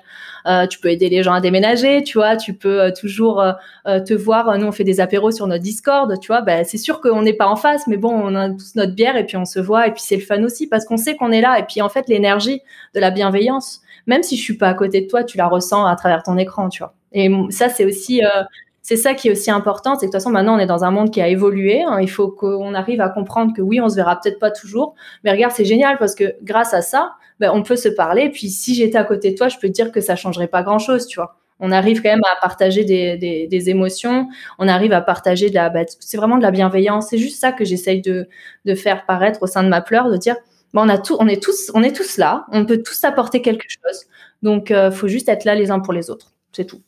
tu 0.70 0.78
peux 0.80 0.88
aider 0.88 1.08
les 1.08 1.22
gens 1.22 1.34
à 1.34 1.40
déménager, 1.40 2.02
tu 2.02 2.18
vois, 2.18 2.36
tu 2.36 2.54
peux 2.54 2.92
toujours 2.98 3.42
te 3.84 4.14
voir. 4.14 4.58
Nous, 4.58 4.66
on 4.66 4.72
fait 4.72 4.84
des 4.84 5.00
apéros 5.00 5.30
sur 5.30 5.46
notre 5.46 5.62
Discord, 5.62 6.12
tu 6.20 6.28
vois. 6.28 6.42
Ben, 6.42 6.64
c'est 6.64 6.78
sûr 6.78 7.00
qu'on 7.00 7.22
n'est 7.22 7.34
pas 7.34 7.46
en 7.46 7.56
face, 7.56 7.86
mais 7.86 7.96
bon, 7.96 8.12
on 8.12 8.34
a 8.34 8.50
tous 8.50 8.74
notre 8.74 8.94
bière 8.94 9.16
et 9.16 9.24
puis 9.24 9.36
on 9.36 9.44
se 9.44 9.60
voit. 9.60 9.86
Et 9.86 9.92
puis, 9.92 10.02
c'est 10.04 10.16
le 10.16 10.22
fun 10.22 10.42
aussi 10.42 10.66
parce 10.66 10.84
qu'on 10.84 10.96
sait 10.96 11.16
qu'on 11.16 11.32
est 11.32 11.40
là. 11.40 11.58
Et 11.58 11.64
puis, 11.64 11.82
en 11.82 11.88
fait, 11.88 12.08
l'énergie 12.08 12.60
de 12.94 13.00
la 13.00 13.10
bienveillance, 13.10 13.80
même 14.06 14.22
si 14.22 14.36
je 14.36 14.42
suis 14.42 14.56
pas 14.56 14.68
à 14.68 14.74
côté 14.74 15.02
de 15.02 15.06
toi, 15.06 15.24
tu 15.24 15.36
la 15.36 15.48
ressens 15.48 15.86
à 15.86 15.96
travers 15.96 16.22
ton 16.22 16.36
écran, 16.36 16.68
tu 16.68 16.82
vois. 16.82 16.94
Et 17.12 17.30
ça, 17.50 17.68
c'est 17.68 17.84
aussi, 17.84 18.24
euh, 18.24 18.42
c'est 18.82 18.96
ça 18.96 19.14
qui 19.14 19.28
est 19.28 19.32
aussi 19.32 19.50
important, 19.50 19.94
c'est 19.94 20.00
que 20.00 20.06
de 20.06 20.06
toute 20.06 20.14
façon, 20.14 20.30
maintenant, 20.30 20.56
on 20.56 20.58
est 20.58 20.66
dans 20.66 20.84
un 20.84 20.90
monde 20.90 21.10
qui 21.10 21.20
a 21.20 21.28
évolué. 21.28 21.82
Hein. 21.82 21.98
il 22.00 22.10
faut 22.10 22.28
qu'on 22.28 22.74
arrive 22.74 23.00
à 23.00 23.08
comprendre 23.08 23.52
que 23.54 23.62
oui, 23.62 23.80
on 23.80 23.88
se 23.88 23.96
verra 23.96 24.18
peut-être 24.20 24.38
pas 24.38 24.50
toujours, 24.50 24.94
mais 25.24 25.30
regarde, 25.30 25.52
c'est 25.54 25.64
génial 25.64 25.98
parce 25.98 26.14
que 26.14 26.34
grâce 26.42 26.74
à 26.74 26.82
ça, 26.82 27.12
ben, 27.40 27.50
on 27.54 27.62
peut 27.62 27.76
se 27.76 27.88
parler. 27.88 28.30
Puis, 28.30 28.48
si 28.48 28.74
j'étais 28.74 28.98
à 28.98 29.04
côté 29.04 29.32
de 29.32 29.36
toi, 29.36 29.48
je 29.48 29.56
peux 29.58 29.68
te 29.68 29.72
dire 29.72 29.92
que 29.92 30.00
ça 30.00 30.16
changerait 30.16 30.48
pas 30.48 30.62
grand-chose, 30.62 31.06
tu 31.06 31.16
vois. 31.20 31.36
On 31.58 31.72
arrive 31.72 32.02
quand 32.02 32.08
même 32.10 32.22
à 32.36 32.40
partager 32.40 32.84
des, 32.84 33.18
des, 33.18 33.46
des 33.46 33.70
émotions, 33.70 34.28
on 34.58 34.66
arrive 34.66 34.92
à 34.92 35.02
partager 35.02 35.50
de 35.50 35.54
la, 35.54 35.68
ben, 35.68 35.84
c'est 36.00 36.16
vraiment 36.16 36.38
de 36.38 36.42
la 36.42 36.50
bienveillance. 36.50 37.08
C'est 37.10 37.18
juste 37.18 37.38
ça 37.40 37.52
que 37.52 37.64
j'essaye 37.64 38.00
de, 38.00 38.28
de 38.64 38.74
faire 38.74 39.04
paraître 39.04 39.42
au 39.42 39.46
sein 39.46 39.62
de 39.62 39.68
ma 39.68 39.82
pleure, 39.82 40.10
de 40.10 40.16
dire, 40.16 40.36
ben, 40.74 40.82
on 40.84 40.88
a 40.88 40.98
tout, 40.98 41.16
on 41.20 41.28
est 41.28 41.42
tous, 41.42 41.70
on 41.74 41.82
est 41.82 41.94
tous 41.94 42.16
là, 42.16 42.46
on 42.50 42.64
peut 42.64 42.82
tous 42.82 43.04
apporter 43.04 43.42
quelque 43.42 43.66
chose. 43.68 44.06
Donc, 44.42 44.70
euh, 44.70 44.90
faut 44.90 45.08
juste 45.08 45.28
être 45.28 45.44
là 45.44 45.54
les 45.54 45.70
uns 45.70 45.80
pour 45.80 45.92
les 45.92 46.10
autres. 46.10 46.32
C'est 46.52 46.64
tout. 46.64 46.80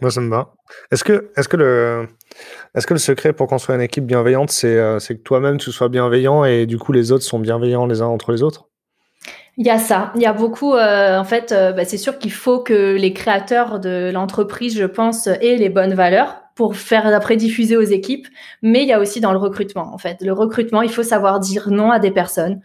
Moi, 0.00 0.10
ça 0.10 0.20
me 0.20 0.30
va. 0.30 0.54
Est-ce 0.90 1.04
que, 1.04 1.30
est 1.36 1.46
que, 1.46 1.56
le, 1.56 2.08
est 2.74 2.86
que 2.86 2.94
le 2.94 2.98
secret 2.98 3.32
pour 3.32 3.46
construire 3.46 3.76
une 3.76 3.84
équipe 3.84 4.06
bienveillante, 4.06 4.50
c'est 4.50 4.78
euh, 4.78 4.98
que 4.98 5.12
toi-même, 5.12 5.58
tu 5.58 5.70
sois 5.70 5.88
bienveillant 5.88 6.44
et 6.44 6.66
du 6.66 6.78
coup, 6.78 6.92
les 6.92 7.12
autres 7.12 7.24
sont 7.24 7.38
bienveillants 7.38 7.86
les 7.86 8.00
uns 8.00 8.06
entre 8.06 8.32
les 8.32 8.42
autres? 8.42 8.68
Il 9.58 9.66
y 9.66 9.70
a 9.70 9.78
ça. 9.78 10.12
Il 10.14 10.22
y 10.22 10.26
a 10.26 10.32
beaucoup. 10.32 10.74
Euh, 10.74 11.18
en 11.18 11.24
fait, 11.24 11.52
euh, 11.52 11.72
bah, 11.72 11.84
c'est 11.84 11.98
sûr 11.98 12.18
qu'il 12.18 12.32
faut 12.32 12.60
que 12.60 12.96
les 12.96 13.12
créateurs 13.12 13.80
de 13.80 14.10
l'entreprise, 14.10 14.76
je 14.78 14.86
pense, 14.86 15.26
aient 15.26 15.56
les 15.56 15.68
bonnes 15.68 15.92
valeurs 15.92 16.40
pour 16.54 16.74
faire 16.74 17.06
après 17.06 17.36
diffuser 17.36 17.76
aux 17.76 17.82
équipes. 17.82 18.26
Mais 18.62 18.82
il 18.82 18.88
y 18.88 18.94
a 18.94 18.98
aussi 18.98 19.20
dans 19.20 19.32
le 19.32 19.38
recrutement. 19.38 19.92
En 19.92 19.98
fait, 19.98 20.22
le 20.22 20.32
recrutement, 20.32 20.80
il 20.80 20.90
faut 20.90 21.02
savoir 21.02 21.38
dire 21.38 21.70
non 21.70 21.90
à 21.90 21.98
des 21.98 22.10
personnes 22.10 22.60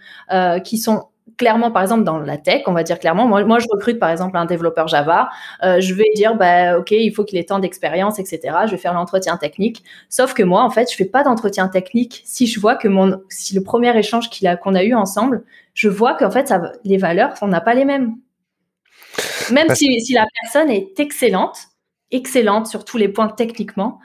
qui 0.64 0.78
sont 0.78 1.06
clairement, 1.38 1.72
par 1.72 1.84
exemple, 1.84 2.04
dans 2.04 2.18
la 2.20 2.38
tech, 2.38 2.64
on 2.66 2.74
va 2.74 2.84
dire 2.84 3.00
clairement, 3.00 3.28
moi, 3.28 3.44
moi 3.46 3.60
je 3.60 3.68
recrute 3.72 4.00
par 4.00 4.10
exemple 4.10 4.36
un 4.38 4.46
développeur 4.46 4.88
Java, 4.88 5.30
euh, 5.64 5.80
je 5.80 5.94
vais 5.94 6.12
dire, 6.16 6.36
bah, 6.36 6.78
ok, 6.80 6.92
il 6.92 7.12
faut 7.12 7.24
qu'il 7.24 7.38
ait 7.38 7.44
tant 7.44 7.60
d'expérience, 7.60 8.20
etc. 8.20 8.40
Je 8.66 8.72
vais 8.72 8.78
faire 8.78 8.94
l'entretien 8.94 9.38
technique. 9.38 9.84
Sauf 10.10 10.34
que 10.34 10.44
moi, 10.44 10.64
en 10.64 10.70
fait, 10.70 10.92
je 10.92 10.96
fais 10.96 11.06
pas 11.06 11.24
d'entretien 11.24 11.68
technique 11.68 12.22
si 12.26 12.48
je 12.48 12.60
vois 12.60 12.76
que 12.76 12.88
mon, 12.88 13.22
si 13.30 13.56
le 13.56 13.62
premier 13.62 13.98
échange 13.98 14.30
a, 14.44 14.56
qu'on 14.56 14.76
a 14.76 14.84
eu 14.84 14.94
ensemble, 14.94 15.44
je 15.74 15.90
vois 15.90 16.16
qu'en 16.16 16.32
fait, 16.32 16.48
ça, 16.48 16.72
les 16.84 16.98
valeurs, 16.98 17.34
on 17.42 17.48
n'a 17.48 17.62
pas 17.62 17.76
les 17.76 17.86
mêmes. 17.86 18.16
Même 19.52 19.74
si, 19.74 20.02
si 20.02 20.14
la 20.14 20.26
personne 20.42 20.70
est 20.70 21.00
excellente, 21.00 21.58
excellente 22.12 22.68
sur 22.68 22.84
tous 22.84 22.98
les 22.98 23.10
points 23.10 23.30
techniquement, 23.30 24.00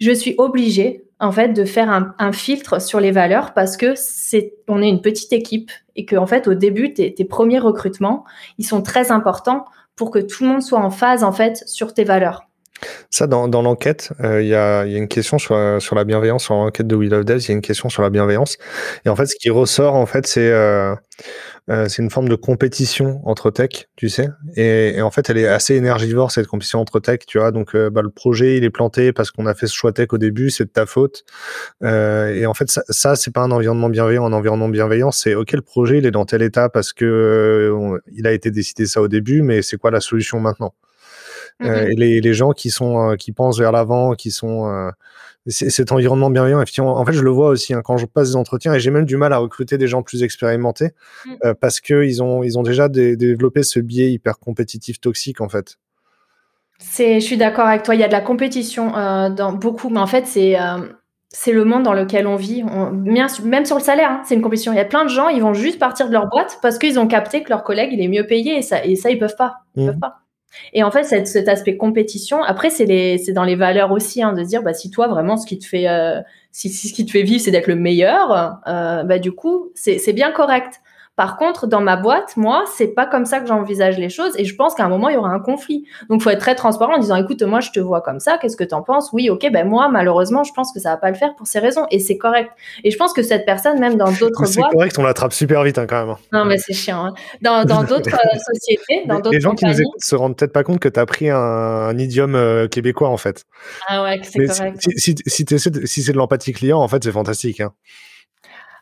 je 0.00 0.12
suis 0.12 0.34
obligée 0.38 1.04
en 1.20 1.32
fait 1.32 1.48
de 1.48 1.64
faire 1.64 1.90
un, 2.18 2.32
filtre 2.32 2.80
sur 2.80 2.98
les 2.98 3.10
valeurs 3.10 3.52
parce 3.52 3.76
que 3.76 3.94
c'est 3.94 4.54
on 4.68 4.82
est 4.82 4.88
une 4.88 5.02
petite 5.02 5.32
équipe 5.32 5.70
et 5.94 6.04
que 6.06 6.16
en 6.16 6.26
fait 6.26 6.48
au 6.48 6.54
début 6.54 6.94
tes, 6.94 7.12
premiers 7.24 7.58
recrutements 7.58 8.24
ils 8.58 8.66
sont 8.66 8.82
très 8.82 9.12
importants 9.12 9.66
pour 9.96 10.10
que 10.10 10.18
tout 10.18 10.44
le 10.44 10.50
monde 10.50 10.62
soit 10.62 10.80
en 10.80 10.90
phase 10.90 11.22
en 11.22 11.32
fait 11.32 11.62
sur 11.66 11.92
tes 11.92 12.04
valeurs. 12.04 12.49
Ça, 13.10 13.26
dans, 13.26 13.48
dans 13.48 13.62
l'enquête, 13.62 14.12
euh, 14.20 14.42
il 14.42 14.48
y, 14.48 14.54
a, 14.54 14.86
y, 14.86 14.94
a, 14.94 14.98
une 14.98 15.08
question 15.08 15.38
sur, 15.38 15.56
sur 15.80 15.94
la 15.96 16.04
bienveillance. 16.04 16.44
Sur 16.44 16.54
l'enquête 16.54 16.86
de 16.86 16.96
Will 16.96 17.14
of 17.14 17.24
Death, 17.24 17.44
il 17.44 17.48
y 17.48 17.50
a 17.52 17.54
une 17.54 17.60
question 17.60 17.88
sur 17.88 18.02
la 18.02 18.10
bienveillance. 18.10 18.56
Et 19.04 19.08
en 19.08 19.16
fait, 19.16 19.26
ce 19.26 19.36
qui 19.36 19.50
ressort, 19.50 19.94
en 19.94 20.06
fait, 20.06 20.26
c'est 20.26 20.50
euh, 20.50 20.94
euh, 21.70 21.86
une 21.86 22.10
forme 22.10 22.28
de 22.28 22.34
compétition 22.34 23.20
entre 23.24 23.50
tech, 23.50 23.88
tu 23.94 24.08
sais. 24.08 24.28
Et, 24.56 25.00
en 25.02 25.10
fait, 25.10 25.30
elle 25.30 25.38
est 25.38 25.46
assez 25.46 25.76
énergivore, 25.76 26.32
cette 26.32 26.48
compétition 26.48 26.80
entre 26.80 26.98
tech, 26.98 27.20
tu 27.26 27.38
vois. 27.38 27.52
Donc, 27.52 27.74
euh, 27.74 27.90
bah, 27.90 28.02
le 28.02 28.10
projet, 28.10 28.56
il 28.56 28.64
est 28.64 28.70
planté 28.70 29.12
parce 29.12 29.30
qu'on 29.30 29.46
a 29.46 29.54
fait 29.54 29.68
ce 29.68 29.74
choix 29.74 29.92
tech 29.92 30.08
au 30.12 30.18
début, 30.18 30.50
c'est 30.50 30.64
de 30.64 30.70
ta 30.70 30.86
faute. 30.86 31.24
Euh, 31.84 32.34
et 32.34 32.46
en 32.46 32.54
fait, 32.54 32.70
ça, 32.70 32.82
ça 32.88 33.14
c'est 33.14 33.32
pas 33.32 33.42
un 33.42 33.50
environnement 33.52 33.88
bienveillant. 33.88 34.26
Un 34.26 34.32
environnement 34.32 34.68
bienveillant, 34.68 35.12
c'est 35.12 35.34
OK, 35.34 35.52
le 35.52 35.62
projet, 35.62 35.98
il 35.98 36.06
est 36.06 36.10
dans 36.10 36.24
tel 36.24 36.42
état 36.42 36.68
parce 36.68 36.92
que 36.92 38.00
il 38.12 38.26
a 38.26 38.32
été 38.32 38.50
décidé 38.50 38.86
ça 38.86 39.00
au 39.00 39.08
début, 39.08 39.42
mais 39.42 39.62
c'est 39.62 39.76
quoi 39.76 39.90
la 39.90 40.00
solution 40.00 40.40
maintenant? 40.40 40.74
Mm-hmm. 41.60 41.92
Et 41.92 41.94
les, 41.94 42.20
les, 42.20 42.34
gens 42.34 42.52
qui 42.52 42.70
sont 42.70 43.14
qui 43.18 43.32
pensent 43.32 43.58
vers 43.58 43.72
l'avant, 43.72 44.14
qui 44.14 44.30
sont 44.30 44.90
cet 45.48 45.92
environnement 45.92 46.30
bienveillant, 46.30 46.58
effectivement, 46.58 46.98
en 46.98 47.04
fait, 47.04 47.12
je 47.12 47.22
le 47.22 47.30
vois 47.30 47.48
aussi 47.48 47.72
hein, 47.72 47.80
quand 47.82 47.96
je 47.96 48.06
passe 48.06 48.30
des 48.30 48.36
entretiens 48.36 48.74
et 48.74 48.80
j'ai 48.80 48.90
même 48.90 49.06
du 49.06 49.16
mal 49.16 49.32
à 49.32 49.38
recruter 49.38 49.78
des 49.78 49.86
gens 49.86 50.02
plus 50.02 50.22
expérimentés 50.22 50.90
mm. 51.24 51.30
euh, 51.44 51.54
parce 51.58 51.80
qu'ils 51.80 52.22
ont, 52.22 52.42
ils 52.42 52.58
ont 52.58 52.62
déjà 52.62 52.88
développé 52.88 53.62
ce 53.62 53.80
biais 53.80 54.12
hyper 54.12 54.38
compétitif 54.38 55.00
toxique, 55.00 55.40
en 55.40 55.48
fait. 55.48 55.78
C'est, 56.78 57.20
je 57.20 57.24
suis 57.24 57.36
d'accord 57.36 57.66
avec 57.66 57.82
toi. 57.82 57.94
Il 57.94 58.00
y 58.00 58.04
a 58.04 58.08
de 58.08 58.12
la 58.12 58.20
compétition 58.20 58.96
euh, 58.96 59.28
dans 59.30 59.52
beaucoup, 59.52 59.88
mais 59.88 60.00
en 60.00 60.06
fait, 60.06 60.26
c'est 60.26 60.58
euh, 60.58 60.78
c'est 61.28 61.52
le 61.52 61.64
monde 61.64 61.84
dans 61.84 61.92
lequel 61.92 62.26
on 62.26 62.36
vit. 62.36 62.64
même 62.64 63.64
sur 63.64 63.76
le 63.76 63.82
salaire, 63.82 64.10
hein, 64.10 64.22
c'est 64.26 64.34
une 64.34 64.42
compétition. 64.42 64.72
Il 64.72 64.76
y 64.76 64.80
a 64.80 64.84
plein 64.84 65.04
de 65.04 65.10
gens, 65.10 65.28
ils 65.28 65.42
vont 65.42 65.54
juste 65.54 65.78
partir 65.78 66.08
de 66.08 66.12
leur 66.12 66.28
boîte 66.28 66.58
parce 66.60 66.78
qu'ils 66.78 66.98
ont 66.98 67.06
capté 67.06 67.42
que 67.42 67.50
leur 67.50 67.62
collègue 67.62 67.90
il 67.92 68.00
est 68.00 68.08
mieux 68.08 68.26
payé 68.26 68.56
et 68.56 68.62
ça, 68.62 68.84
et 68.84 68.96
ça 68.96 69.10
ils 69.10 69.18
peuvent 69.18 69.36
pas. 69.36 69.58
Ils 69.76 69.84
mm. 69.84 69.86
peuvent 69.86 70.00
pas. 70.00 70.16
Et 70.72 70.82
en 70.82 70.90
fait, 70.90 71.04
cet, 71.04 71.48
aspect 71.48 71.76
compétition, 71.76 72.42
après, 72.42 72.70
c'est 72.70 73.32
dans 73.32 73.44
les 73.44 73.56
valeurs 73.56 73.92
aussi, 73.92 74.22
hein, 74.22 74.32
de 74.32 74.42
dire, 74.42 74.62
bah, 74.62 74.74
si 74.74 74.90
toi, 74.90 75.08
vraiment, 75.08 75.36
ce 75.36 75.46
qui 75.46 75.58
te 75.58 75.66
fait, 75.66 75.88
euh, 75.88 76.20
si, 76.52 76.68
ce 76.70 76.92
qui 76.92 77.04
te 77.06 77.10
fait 77.10 77.22
vivre, 77.22 77.40
c'est 77.40 77.50
d'être 77.50 77.66
le 77.66 77.76
meilleur, 77.76 78.60
euh, 78.66 79.02
bah, 79.04 79.18
du 79.18 79.32
coup, 79.32 79.70
c'est 79.74 80.12
bien 80.12 80.32
correct. 80.32 80.80
Par 81.20 81.36
contre, 81.36 81.66
dans 81.66 81.82
ma 81.82 81.96
boîte, 81.96 82.34
moi, 82.38 82.64
c'est 82.74 82.94
pas 82.94 83.04
comme 83.04 83.26
ça 83.26 83.40
que 83.40 83.46
j'envisage 83.46 83.98
les 83.98 84.08
choses 84.08 84.32
et 84.38 84.46
je 84.46 84.56
pense 84.56 84.74
qu'à 84.74 84.86
un 84.86 84.88
moment, 84.88 85.10
il 85.10 85.16
y 85.16 85.18
aura 85.18 85.28
un 85.28 85.38
conflit. 85.38 85.84
Donc, 86.08 86.22
faut 86.22 86.30
être 86.30 86.40
très 86.40 86.54
transparent 86.54 86.94
en 86.94 86.98
disant, 86.98 87.16
écoute, 87.16 87.42
moi, 87.42 87.60
je 87.60 87.70
te 87.72 87.78
vois 87.78 88.00
comme 88.00 88.20
ça, 88.20 88.38
qu'est-ce 88.40 88.56
que 88.56 88.64
tu 88.64 88.74
en 88.74 88.80
penses? 88.80 89.10
Oui, 89.12 89.28
ok, 89.28 89.46
ben 89.52 89.68
moi, 89.68 89.90
malheureusement, 89.90 90.44
je 90.44 90.52
pense 90.54 90.72
que 90.72 90.80
ça 90.80 90.92
va 90.92 90.96
pas 90.96 91.10
le 91.10 91.16
faire 91.16 91.34
pour 91.36 91.46
ces 91.46 91.58
raisons 91.58 91.84
et 91.90 91.98
c'est 91.98 92.16
correct. 92.16 92.50
Et 92.84 92.90
je 92.90 92.96
pense 92.96 93.12
que 93.12 93.22
cette 93.22 93.44
personne, 93.44 93.78
même 93.78 93.96
dans 93.98 94.10
d'autres 94.18 94.40
boîtes. 94.40 94.48
C'est 94.48 94.62
correct, 94.62 94.98
on 94.98 95.02
l'attrape 95.02 95.34
super 95.34 95.62
vite 95.62 95.76
hein, 95.76 95.84
quand 95.86 96.06
même. 96.06 96.14
Hein. 96.14 96.18
Non, 96.32 96.46
mais 96.46 96.56
c'est 96.56 96.72
chiant. 96.72 97.04
Hein. 97.04 97.14
Dans 97.42 97.64
d'autres 97.84 98.14
euh, 98.14 98.38
sociétés, 98.54 99.06
dans 99.06 99.16
d'autres 99.16 99.32
Les 99.32 99.42
gens 99.42 99.54
qui 99.54 99.66
nous 99.66 99.78
écoutent 99.78 100.00
se 100.00 100.16
rendent 100.16 100.36
peut-être 100.36 100.54
pas 100.54 100.64
compte 100.64 100.78
que 100.78 100.88
tu 100.88 100.98
as 100.98 101.04
pris 101.04 101.28
un, 101.28 101.98
idiome 101.98 102.34
euh, 102.34 102.66
québécois 102.66 103.10
en 103.10 103.18
fait. 103.18 103.44
Ah 103.88 104.04
ouais, 104.04 104.22
c'est 104.22 104.46
correct. 104.46 104.78
Si, 104.96 105.16
si, 105.26 105.44
si 105.84 106.02
c'est 106.02 106.12
de 106.12 106.16
l'empathie 106.16 106.54
client, 106.54 106.80
en 106.80 106.88
fait, 106.88 107.04
c'est 107.04 107.12
fantastique. 107.12 107.60
Hein. 107.60 107.74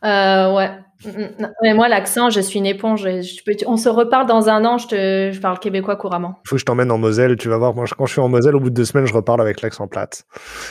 Euh, 0.05 0.55
ouais. 0.55 0.71
Mm, 1.05 1.11
mm. 1.11 1.53
Mais 1.63 1.75
moi, 1.75 1.89
l'accent, 1.89 2.31
je 2.31 2.41
suis 2.41 2.59
une 2.59 2.67
éponge. 2.67 3.03
Je 3.03 3.43
peux, 3.45 3.53
on 3.67 3.77
se 3.77 3.89
reparle 3.89 4.27
dans 4.27 4.49
un 4.49 4.65
an, 4.65 4.79
je, 4.79 4.89
te, 4.89 5.31
je 5.33 5.41
parle 5.41 5.59
québécois 5.59 5.97
couramment. 5.97 6.41
Il 6.45 6.49
faut 6.49 6.57
que 6.57 6.61
je 6.61 6.65
t'emmène 6.65 6.91
en 6.91 6.99
Moselle, 6.99 7.37
tu 7.37 7.49
vas 7.49 7.59
voir. 7.59 7.75
Moi, 7.75 7.85
quand 7.97 8.07
je 8.07 8.13
suis 8.13 8.21
en 8.21 8.29
Moselle, 8.29 8.57
au 8.57 8.61
bout 8.61 8.71
de 8.71 8.75
deux 8.75 8.85
semaines, 8.85 9.07
je 9.07 9.15
reparle 9.15 9.41
avec 9.41 9.63
l'accent 9.63 9.87
plate. 9.87 10.25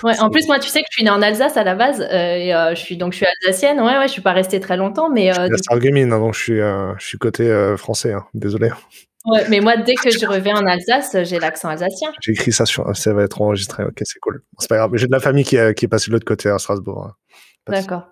Ouais, 0.03 0.19
en 0.19 0.29
plus, 0.29 0.47
moi, 0.47 0.59
tu 0.59 0.69
sais 0.69 0.79
que 0.79 0.87
je 0.91 0.95
suis 0.95 1.03
née 1.03 1.09
en 1.09 1.21
Alsace 1.21 1.55
à 1.55 1.63
la 1.63 1.75
base. 1.75 2.01
Euh, 2.01 2.35
et, 2.35 2.53
euh, 2.53 2.75
je 2.75 2.81
suis, 2.81 2.97
donc, 2.97 3.13
je 3.13 3.17
suis 3.17 3.25
alsacienne. 3.25 3.79
Ouais, 3.79 3.97
ouais, 3.97 4.07
je 4.07 4.13
suis 4.13 4.21
pas 4.21 4.33
restée 4.33 4.59
très 4.59 4.75
longtemps. 4.75 5.09
Mais, 5.09 5.27
je 5.27 5.33
suis 5.33 5.41
euh, 5.41 5.47
donc 6.09 6.33
je 6.33 6.39
suis, 6.39 6.59
je 6.59 7.05
suis 7.05 7.17
côté 7.17 7.75
français. 7.77 8.13
Hein. 8.13 8.25
Désolé. 8.33 8.69
mais 9.49 9.61
moi, 9.61 9.77
dès 9.77 9.93
que 9.93 10.09
je 10.09 10.25
reviens 10.25 10.57
en 10.57 10.65
Alsace, 10.65 11.15
j'ai 11.23 11.39
l'accent 11.39 11.69
alsacien. 11.69 12.11
J'ai 12.21 12.33
écrit 12.33 12.51
ça 12.51 12.65
sur, 12.65 12.95
ça 12.95 13.13
va 13.13 13.23
être 13.23 13.41
enregistré. 13.41 13.83
Ok, 13.83 14.01
c'est 14.03 14.19
cool. 14.19 14.43
C'est 14.59 14.69
pas 14.69 14.77
grave. 14.77 14.91
J'ai 14.95 15.07
de 15.07 15.11
la 15.11 15.21
famille 15.21 15.45
qui, 15.45 15.57
qui 15.75 15.85
est 15.85 15.89
passée 15.89 16.07
de 16.07 16.13
l'autre 16.13 16.25
côté 16.25 16.49
à 16.49 16.57
Strasbourg. 16.57 17.07
Hein. 17.09 17.15
D'accord. 17.69 18.09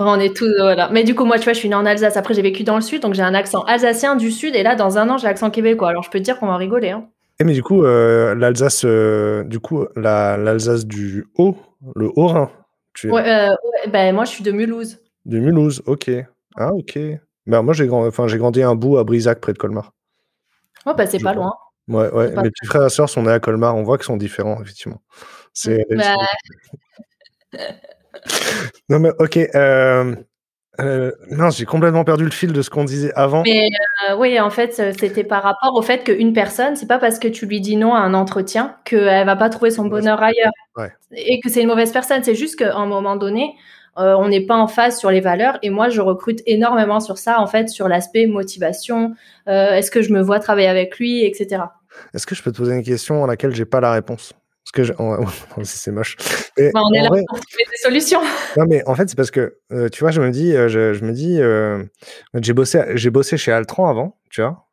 On 0.00 0.20
est 0.20 0.34
tous 0.34 0.52
voilà. 0.60 0.88
Mais 0.90 1.02
du 1.02 1.14
coup, 1.14 1.24
moi, 1.24 1.38
tu 1.38 1.44
vois, 1.44 1.52
je 1.52 1.58
suis 1.58 1.68
née 1.68 1.74
en 1.74 1.84
Alsace. 1.86 2.16
Après, 2.16 2.34
j'ai 2.34 2.42
vécu 2.42 2.62
dans 2.62 2.76
le 2.76 2.82
sud, 2.82 3.02
donc 3.02 3.14
j'ai 3.14 3.22
un 3.22 3.34
accent 3.34 3.62
alsacien 3.62 4.16
du 4.16 4.30
sud. 4.30 4.54
Et 4.54 4.62
là, 4.62 4.76
dans 4.76 4.98
un 4.98 5.08
an, 5.10 5.18
j'ai 5.18 5.26
l'accent 5.26 5.50
québécois. 5.50 5.88
Alors, 5.88 6.02
je 6.02 6.10
peux 6.10 6.18
te 6.18 6.24
dire 6.24 6.38
qu'on 6.38 6.46
va 6.46 6.56
rigoler. 6.56 6.90
Hein. 6.90 7.08
Et 7.40 7.44
mais 7.44 7.52
du 7.52 7.62
coup, 7.62 7.84
euh, 7.84 8.34
l'Alsace, 8.34 8.84
euh, 8.84 9.44
du 9.44 9.60
coup, 9.60 9.86
l'Alsace 9.96 10.86
du 10.86 11.26
Haut, 11.36 11.56
le 11.94 12.10
Haut-Rhin. 12.16 12.50
Tu... 12.94 13.10
Ouais, 13.10 13.28
euh, 13.28 13.54
ben, 13.88 14.14
moi, 14.14 14.24
je 14.24 14.30
suis 14.30 14.44
de 14.44 14.50
Mulhouse. 14.50 14.98
De 15.24 15.38
Mulhouse, 15.38 15.82
ok. 15.86 16.10
Ah, 16.56 16.72
ok. 16.72 16.98
Ben, 17.46 17.62
moi, 17.62 17.74
j'ai 17.74 17.86
grand... 17.86 18.06
enfin, 18.06 18.26
grandi 18.26 18.62
un 18.62 18.74
bout 18.74 18.98
à 18.98 19.04
Brisac, 19.04 19.40
près 19.40 19.52
de 19.52 19.58
Colmar. 19.58 19.92
Ouais, 20.86 20.94
bah, 20.96 21.06
c'est 21.06 21.20
pas 21.20 21.34
loin. 21.34 21.52
Ouais, 21.88 22.10
ouais. 22.10 22.30
Mes 22.42 22.50
petits 22.50 22.66
frères 22.66 22.84
et 22.86 22.90
sœurs 22.90 23.08
sont 23.08 23.22
nés 23.22 23.30
à 23.30 23.40
Colmar. 23.40 23.76
On 23.76 23.82
voit 23.82 23.98
qu'ils 23.98 24.06
sont 24.06 24.16
différents, 24.16 24.60
effectivement. 24.60 25.00
C'est. 25.52 25.84
Bah... 25.90 26.14
non, 28.88 28.98
mais 29.00 29.10
ok. 29.18 29.36
Euh, 29.54 30.14
euh, 30.80 31.10
non, 31.30 31.50
j'ai 31.50 31.64
complètement 31.64 32.04
perdu 32.04 32.24
le 32.24 32.30
fil 32.30 32.52
de 32.52 32.62
ce 32.62 32.70
qu'on 32.70 32.84
disait 32.84 33.12
avant. 33.14 33.42
Mais 33.42 33.68
euh, 34.08 34.16
oui, 34.16 34.38
en 34.38 34.50
fait, 34.50 34.74
c'était 34.98 35.24
par 35.24 35.42
rapport 35.42 35.74
au 35.74 35.82
fait 35.82 36.04
qu'une 36.04 36.32
personne, 36.32 36.76
c'est 36.76 36.86
pas 36.86 36.98
parce 36.98 37.18
que 37.18 37.28
tu 37.28 37.46
lui 37.46 37.60
dis 37.60 37.76
non 37.76 37.94
à 37.94 37.98
un 37.98 38.14
entretien 38.14 38.76
qu'elle 38.84 39.26
va 39.26 39.36
pas 39.36 39.50
trouver 39.50 39.70
son 39.70 39.86
bonheur 39.86 40.22
ailleurs. 40.22 40.52
Et 41.12 41.40
que 41.40 41.50
c'est 41.50 41.62
une 41.62 41.68
mauvaise 41.68 41.92
personne. 41.92 42.22
C'est 42.22 42.36
juste 42.36 42.56
qu'à 42.56 42.76
un 42.76 42.86
moment 42.86 43.16
donné, 43.16 43.54
on 43.96 44.28
n'est 44.28 44.46
pas 44.46 44.56
en 44.56 44.68
phase 44.68 44.98
sur 44.98 45.10
les 45.10 45.20
valeurs. 45.20 45.58
Et 45.62 45.70
moi, 45.70 45.88
je 45.88 46.00
recrute 46.00 46.40
énormément 46.46 47.00
sur 47.00 47.18
ça, 47.18 47.40
en 47.40 47.48
fait, 47.48 47.68
sur 47.68 47.88
l'aspect 47.88 48.26
motivation. 48.26 49.14
Est-ce 49.46 49.90
que 49.90 50.02
je 50.02 50.12
me 50.12 50.22
vois 50.22 50.38
travailler 50.38 50.68
avec 50.68 50.98
lui, 50.98 51.24
etc. 51.24 51.62
Est-ce 52.14 52.26
que 52.26 52.36
je 52.36 52.42
peux 52.42 52.52
te 52.52 52.58
poser 52.58 52.74
une 52.74 52.84
question 52.84 53.24
à 53.24 53.26
laquelle 53.26 53.52
j'ai 53.52 53.64
pas 53.64 53.80
la 53.80 53.90
réponse? 53.90 54.32
Parce 54.72 54.88
que 54.88 55.64
c'est 55.64 55.90
moche. 55.90 56.16
Bah, 56.56 56.80
on 56.84 56.92
est 56.92 57.02
là 57.02 57.08
pour 57.08 57.40
trouver 57.40 57.64
des 57.70 57.76
solutions. 57.82 58.20
Non, 58.56 58.64
mais 58.66 58.82
en 58.86 58.94
fait, 58.94 59.08
c'est 59.08 59.16
parce 59.16 59.30
que, 59.30 59.58
euh, 59.72 59.88
tu 59.88 60.00
vois, 60.00 60.10
je 60.10 60.20
me 60.20 60.30
dis, 60.30 60.54
euh, 60.54 60.68
je, 60.68 61.04
me 61.04 61.12
dis, 61.12 61.40
euh, 61.40 61.84
j'ai 62.34 62.52
bossé, 62.52 62.82
j'ai 62.94 63.10
bossé 63.10 63.36
chez 63.36 63.52
Altran 63.52 63.88
avant, 63.88 64.16
tu 64.30 64.40
vois. 64.40 64.64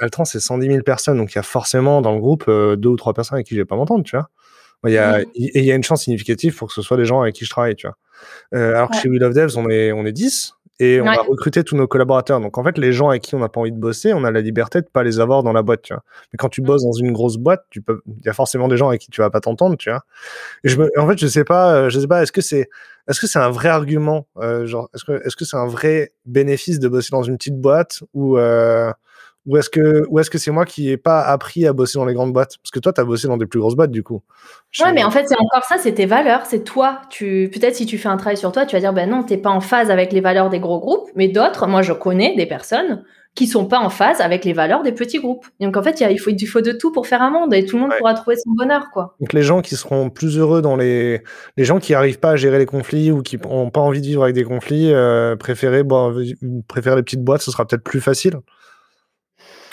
Altran, 0.00 0.24
c'est 0.24 0.40
110 0.40 0.66
000 0.66 0.82
personnes, 0.82 1.18
donc 1.18 1.32
il 1.32 1.36
y 1.36 1.38
a 1.38 1.44
forcément 1.44 2.02
dans 2.02 2.12
le 2.12 2.20
groupe 2.20 2.46
deux 2.48 2.88
ou 2.88 2.96
trois 2.96 3.14
personnes 3.14 3.36
avec 3.36 3.46
qui 3.46 3.54
je 3.54 3.60
vais 3.60 3.64
pas 3.64 3.76
m'entendre, 3.76 4.04
tu 4.04 4.16
vois. 4.16 4.28
Il 4.84 4.92
y 4.92 4.98
a, 4.98 5.20
et 5.20 5.26
il 5.34 5.64
y 5.64 5.70
a 5.70 5.76
une 5.76 5.84
chance 5.84 6.02
significative 6.02 6.56
pour 6.56 6.68
que 6.68 6.74
ce 6.74 6.82
soit 6.82 6.96
des 6.96 7.04
gens 7.04 7.20
avec 7.20 7.36
qui 7.36 7.44
je 7.44 7.50
travaille, 7.50 7.76
tu 7.76 7.86
vois. 7.86 7.96
alors 8.58 8.90
que 8.90 8.96
chez 8.96 9.08
We 9.08 9.20
Love 9.20 9.34
Devs, 9.34 9.56
on 9.56 9.68
est, 9.70 9.92
on 9.92 10.04
est 10.04 10.12
10 10.12 10.54
et 10.78 11.00
on 11.00 11.04
va 11.04 11.22
recruter 11.22 11.62
tous 11.64 11.76
nos 11.76 11.86
collaborateurs. 11.86 12.40
Donc 12.40 12.58
en 12.58 12.64
fait, 12.64 12.78
les 12.78 12.92
gens 12.92 13.10
avec 13.10 13.22
qui 13.22 13.34
on 13.34 13.38
n'a 13.38 13.48
pas 13.48 13.60
envie 13.60 13.72
de 13.72 13.78
bosser, 13.78 14.12
on 14.12 14.24
a 14.24 14.30
la 14.30 14.40
liberté 14.40 14.80
de 14.80 14.86
pas 14.86 15.02
les 15.02 15.20
avoir 15.20 15.42
dans 15.42 15.52
la 15.52 15.62
boîte, 15.62 15.82
tu 15.82 15.92
vois. 15.92 16.02
Mais 16.32 16.36
quand 16.38 16.48
tu 16.48 16.62
mmh. 16.62 16.64
bosses 16.64 16.82
dans 16.82 16.92
une 16.92 17.12
grosse 17.12 17.36
boîte, 17.36 17.64
tu 17.70 17.82
peux, 17.82 18.02
il 18.06 18.24
y 18.24 18.28
a 18.28 18.32
forcément 18.32 18.68
des 18.68 18.76
gens 18.76 18.88
avec 18.88 19.00
qui 19.00 19.10
tu 19.10 19.20
vas 19.20 19.30
pas 19.30 19.40
t'entendre, 19.40 19.76
tu 19.76 19.90
vois. 19.90 20.02
Et 20.64 20.68
je 20.68 20.78
me, 20.78 20.90
en 20.98 21.06
fait, 21.08 21.18
je 21.18 21.26
sais 21.26 21.44
pas, 21.44 21.74
euh, 21.74 21.88
je 21.90 22.00
sais 22.00 22.08
pas, 22.08 22.22
est-ce 22.22 22.32
que 22.32 22.40
c'est, 22.40 22.68
est-ce 23.08 23.20
que 23.20 23.26
c'est 23.26 23.38
un 23.38 23.50
vrai 23.50 23.68
argument, 23.68 24.26
euh, 24.38 24.66
genre, 24.66 24.88
est-ce 24.94 25.04
que, 25.04 25.26
est-ce 25.26 25.36
que 25.36 25.44
c'est 25.44 25.56
un 25.56 25.66
vrai 25.66 26.12
bénéfice 26.24 26.78
de 26.78 26.88
bosser 26.88 27.10
dans 27.12 27.22
une 27.22 27.36
petite 27.36 27.60
boîte 27.60 28.00
ou 28.14 28.38
euh, 28.38 28.92
ou 29.46 29.56
est-ce 29.56 29.70
que, 29.70 30.04
ou 30.08 30.20
est-ce 30.20 30.30
que 30.30 30.38
c'est 30.38 30.50
moi 30.50 30.64
qui 30.64 30.86
n'ai 30.86 30.96
pas 30.96 31.20
appris 31.22 31.66
à 31.66 31.72
bosser 31.72 31.98
dans 31.98 32.04
les 32.04 32.14
grandes 32.14 32.32
boîtes? 32.32 32.58
Parce 32.62 32.70
que 32.70 32.78
toi, 32.78 32.92
tu 32.92 33.00
as 33.00 33.04
bossé 33.04 33.26
dans 33.26 33.36
des 33.36 33.46
plus 33.46 33.58
grosses 33.58 33.74
boîtes, 33.74 33.90
du 33.90 34.02
coup. 34.02 34.22
Ouais, 34.84 34.92
mais 34.92 35.02
en 35.02 35.10
fait, 35.10 35.26
c'est 35.28 35.38
encore 35.38 35.64
ça, 35.64 35.76
c'est 35.78 35.92
tes 35.92 36.06
valeurs, 36.06 36.46
c'est 36.46 36.62
toi. 36.62 37.02
Tu, 37.10 37.50
peut-être 37.52 37.74
si 37.74 37.86
tu 37.86 37.98
fais 37.98 38.08
un 38.08 38.16
travail 38.16 38.36
sur 38.36 38.52
toi, 38.52 38.66
tu 38.66 38.76
vas 38.76 38.80
dire, 38.80 38.92
ben 38.92 39.10
non, 39.10 39.24
t'es 39.24 39.36
pas 39.36 39.50
en 39.50 39.60
phase 39.60 39.90
avec 39.90 40.12
les 40.12 40.20
valeurs 40.20 40.48
des 40.48 40.60
gros 40.60 40.78
groupes. 40.78 41.10
Mais 41.16 41.28
d'autres, 41.28 41.66
moi, 41.66 41.82
je 41.82 41.92
connais 41.92 42.36
des 42.36 42.46
personnes 42.46 43.04
qui 43.34 43.46
sont 43.46 43.64
pas 43.64 43.78
en 43.78 43.88
phase 43.88 44.20
avec 44.20 44.44
les 44.44 44.52
valeurs 44.52 44.82
des 44.82 44.92
petits 44.92 45.18
groupes. 45.18 45.46
Donc 45.58 45.76
en 45.76 45.82
fait, 45.82 46.00
il 46.00 46.18
faut, 46.18 46.30
il 46.30 46.46
faut 46.46 46.60
de 46.60 46.72
tout 46.72 46.92
pour 46.92 47.06
faire 47.06 47.22
un 47.22 47.30
monde 47.30 47.54
et 47.54 47.64
tout 47.64 47.76
le 47.76 47.82
monde 47.82 47.92
pourra 47.96 48.12
trouver 48.12 48.36
son 48.36 48.50
bonheur, 48.50 48.90
quoi. 48.92 49.16
Donc 49.20 49.32
les 49.32 49.42
gens 49.42 49.62
qui 49.62 49.74
seront 49.74 50.10
plus 50.10 50.36
heureux 50.36 50.60
dans 50.60 50.76
les, 50.76 51.22
les 51.56 51.64
gens 51.64 51.78
qui 51.78 51.92
n'arrivent 51.92 52.18
pas 52.18 52.32
à 52.32 52.36
gérer 52.36 52.58
les 52.58 52.66
conflits 52.66 53.10
ou 53.10 53.22
qui 53.22 53.38
n'ont 53.38 53.70
pas 53.70 53.80
envie 53.80 54.02
de 54.02 54.06
vivre 54.06 54.22
avec 54.22 54.34
des 54.34 54.44
conflits, 54.44 54.92
euh, 54.92 55.34
préférer, 55.36 55.82
bon, 55.82 56.14
préférer 56.68 56.96
les 56.96 57.02
petites 57.02 57.24
boîtes, 57.24 57.40
ce 57.40 57.50
sera 57.50 57.66
peut-être 57.66 57.82
plus 57.82 58.02
facile. 58.02 58.34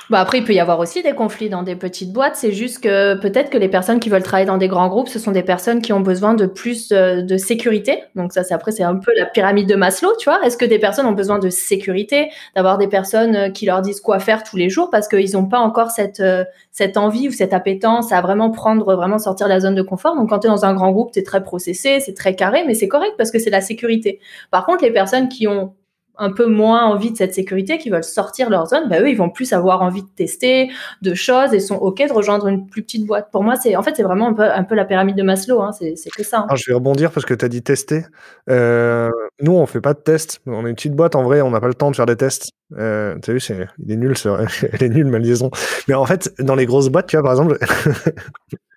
Bah 0.09 0.19
après, 0.19 0.39
il 0.39 0.43
peut 0.43 0.53
y 0.53 0.59
avoir 0.59 0.79
aussi 0.79 1.03
des 1.03 1.13
conflits 1.13 1.49
dans 1.49 1.61
des 1.61 1.75
petites 1.75 2.11
boîtes. 2.11 2.35
C'est 2.35 2.51
juste 2.51 2.83
que 2.83 3.13
peut-être 3.13 3.51
que 3.51 3.59
les 3.59 3.67
personnes 3.67 3.99
qui 3.99 4.09
veulent 4.09 4.23
travailler 4.23 4.47
dans 4.47 4.57
des 4.57 4.67
grands 4.67 4.87
groupes, 4.87 5.07
ce 5.07 5.19
sont 5.19 5.31
des 5.31 5.43
personnes 5.43 5.83
qui 5.83 5.93
ont 5.93 5.99
besoin 5.99 6.33
de 6.33 6.47
plus 6.47 6.89
de, 6.89 7.37
sécurité. 7.37 8.03
Donc 8.15 8.33
ça, 8.33 8.43
c'est 8.43 8.55
après, 8.55 8.71
c'est 8.71 8.83
un 8.83 8.95
peu 8.95 9.11
la 9.15 9.27
pyramide 9.27 9.69
de 9.69 9.75
Maslow, 9.75 10.09
tu 10.17 10.27
vois. 10.27 10.43
Est-ce 10.43 10.57
que 10.57 10.65
des 10.65 10.79
personnes 10.79 11.05
ont 11.05 11.11
besoin 11.13 11.37
de 11.37 11.49
sécurité, 11.49 12.29
d'avoir 12.55 12.79
des 12.79 12.87
personnes 12.87 13.35
euh, 13.35 13.49
qui 13.49 13.67
leur 13.67 13.81
disent 13.81 14.01
quoi 14.01 14.19
faire 14.19 14.43
tous 14.43 14.57
les 14.57 14.69
jours 14.69 14.89
parce 14.89 15.07
qu'ils 15.07 15.33
n'ont 15.33 15.45
pas 15.45 15.59
encore 15.59 15.91
cette 15.91 16.21
euh, 16.21 16.43
cette 16.71 16.97
envie 16.97 17.27
ou 17.29 17.31
cette 17.31 17.53
appétence 17.53 18.11
à 18.11 18.21
vraiment 18.21 18.49
prendre, 18.49 18.95
vraiment 18.95 19.19
sortir 19.19 19.45
de 19.45 19.51
la 19.51 19.59
zone 19.59 19.75
de 19.75 19.83
confort? 19.83 20.15
Donc 20.15 20.29
quand 20.29 20.39
tu 20.39 20.47
es 20.47 20.49
dans 20.49 20.65
un 20.65 20.73
grand 20.73 20.91
groupe, 20.91 21.11
tu 21.11 21.19
es 21.19 21.23
très 21.23 21.43
processé, 21.43 21.99
c'est 21.99 22.15
très 22.15 22.35
carré, 22.35 22.63
mais 22.65 22.73
c'est 22.73 22.87
correct 22.87 23.13
parce 23.17 23.29
que 23.29 23.37
c'est 23.37 23.51
la 23.51 23.61
sécurité. 23.61 24.19
Par 24.49 24.65
contre, 24.65 24.83
les 24.83 24.91
personnes 24.91 25.29
qui 25.29 25.47
ont 25.47 25.73
un 26.19 26.31
peu 26.31 26.45
moins 26.45 26.85
envie 26.85 27.11
de 27.11 27.17
cette 27.17 27.33
sécurité, 27.33 27.77
qui 27.77 27.89
veulent 27.89 28.03
sortir 28.03 28.49
leur 28.49 28.67
zone, 28.67 28.89
bah 28.89 29.01
eux, 29.01 29.09
ils 29.09 29.17
vont 29.17 29.29
plus 29.29 29.53
avoir 29.53 29.81
envie 29.81 30.03
de 30.03 30.09
tester 30.15 30.69
de 31.01 31.13
choses 31.13 31.53
et 31.53 31.59
sont 31.59 31.75
OK 31.75 32.05
de 32.05 32.13
rejoindre 32.13 32.47
une 32.47 32.67
plus 32.67 32.83
petite 32.83 33.05
boîte. 33.05 33.29
Pour 33.31 33.43
moi, 33.43 33.55
c'est 33.55 33.75
en 33.75 33.81
fait, 33.81 33.95
c'est 33.95 34.03
vraiment 34.03 34.27
un 34.37 34.63
peu, 34.63 34.75
la 34.75 34.85
pyramide 34.85 35.15
de 35.15 35.23
Maslow. 35.23 35.61
Hein, 35.61 35.71
c'est 35.71 35.95
que 36.15 36.23
ça. 36.23 36.45
Hein. 36.49 36.55
je 36.55 36.69
vais 36.69 36.75
rebondir 36.75 37.11
parce 37.11 37.25
que 37.25 37.33
tu 37.33 37.45
as 37.45 37.49
dit 37.49 37.63
tester. 37.63 38.05
Euh, 38.49 39.09
nous, 39.41 39.53
on 39.53 39.65
fait 39.65 39.81
pas 39.81 39.93
de 39.93 39.99
tests. 39.99 40.39
On 40.45 40.65
est 40.65 40.69
une 40.69 40.75
petite 40.75 40.95
boîte. 40.95 41.15
En 41.15 41.23
vrai, 41.23 41.41
on 41.41 41.51
n'a 41.51 41.61
pas 41.61 41.67
le 41.67 41.73
temps 41.73 41.91
de 41.91 41.95
faire 41.95 42.05
des 42.05 42.15
tests. 42.15 42.51
Euh, 42.77 43.15
tu 43.23 43.31
as 43.31 43.33
vu, 43.33 43.39
c'est, 43.39 43.67
il 43.83 43.91
est 43.91 43.95
nul, 43.95 44.13
elle 44.23 44.83
est 44.83 44.89
nulle, 44.89 45.07
ma 45.07 45.19
liaison. 45.19 45.49
Mais 45.87 45.95
en 45.95 46.05
fait, 46.05 46.33
dans 46.39 46.55
les 46.55 46.65
grosses 46.65 46.89
boîtes, 46.89 47.07
tu 47.07 47.17
vois, 47.17 47.23
par 47.23 47.31
exemple, 47.31 47.57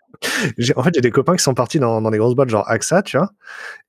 en 0.77 0.83
fait, 0.83 0.91
j'ai 0.95 1.01
des 1.01 1.11
copains 1.11 1.37
qui 1.37 1.43
sont 1.43 1.55
partis 1.55 1.79
dans, 1.79 2.01
dans 2.01 2.11
des 2.11 2.19
grosses 2.19 2.35
boîtes 2.35 2.49
genre 2.49 2.69
AXA, 2.69 3.03
tu 3.03 3.17
vois. 3.17 3.31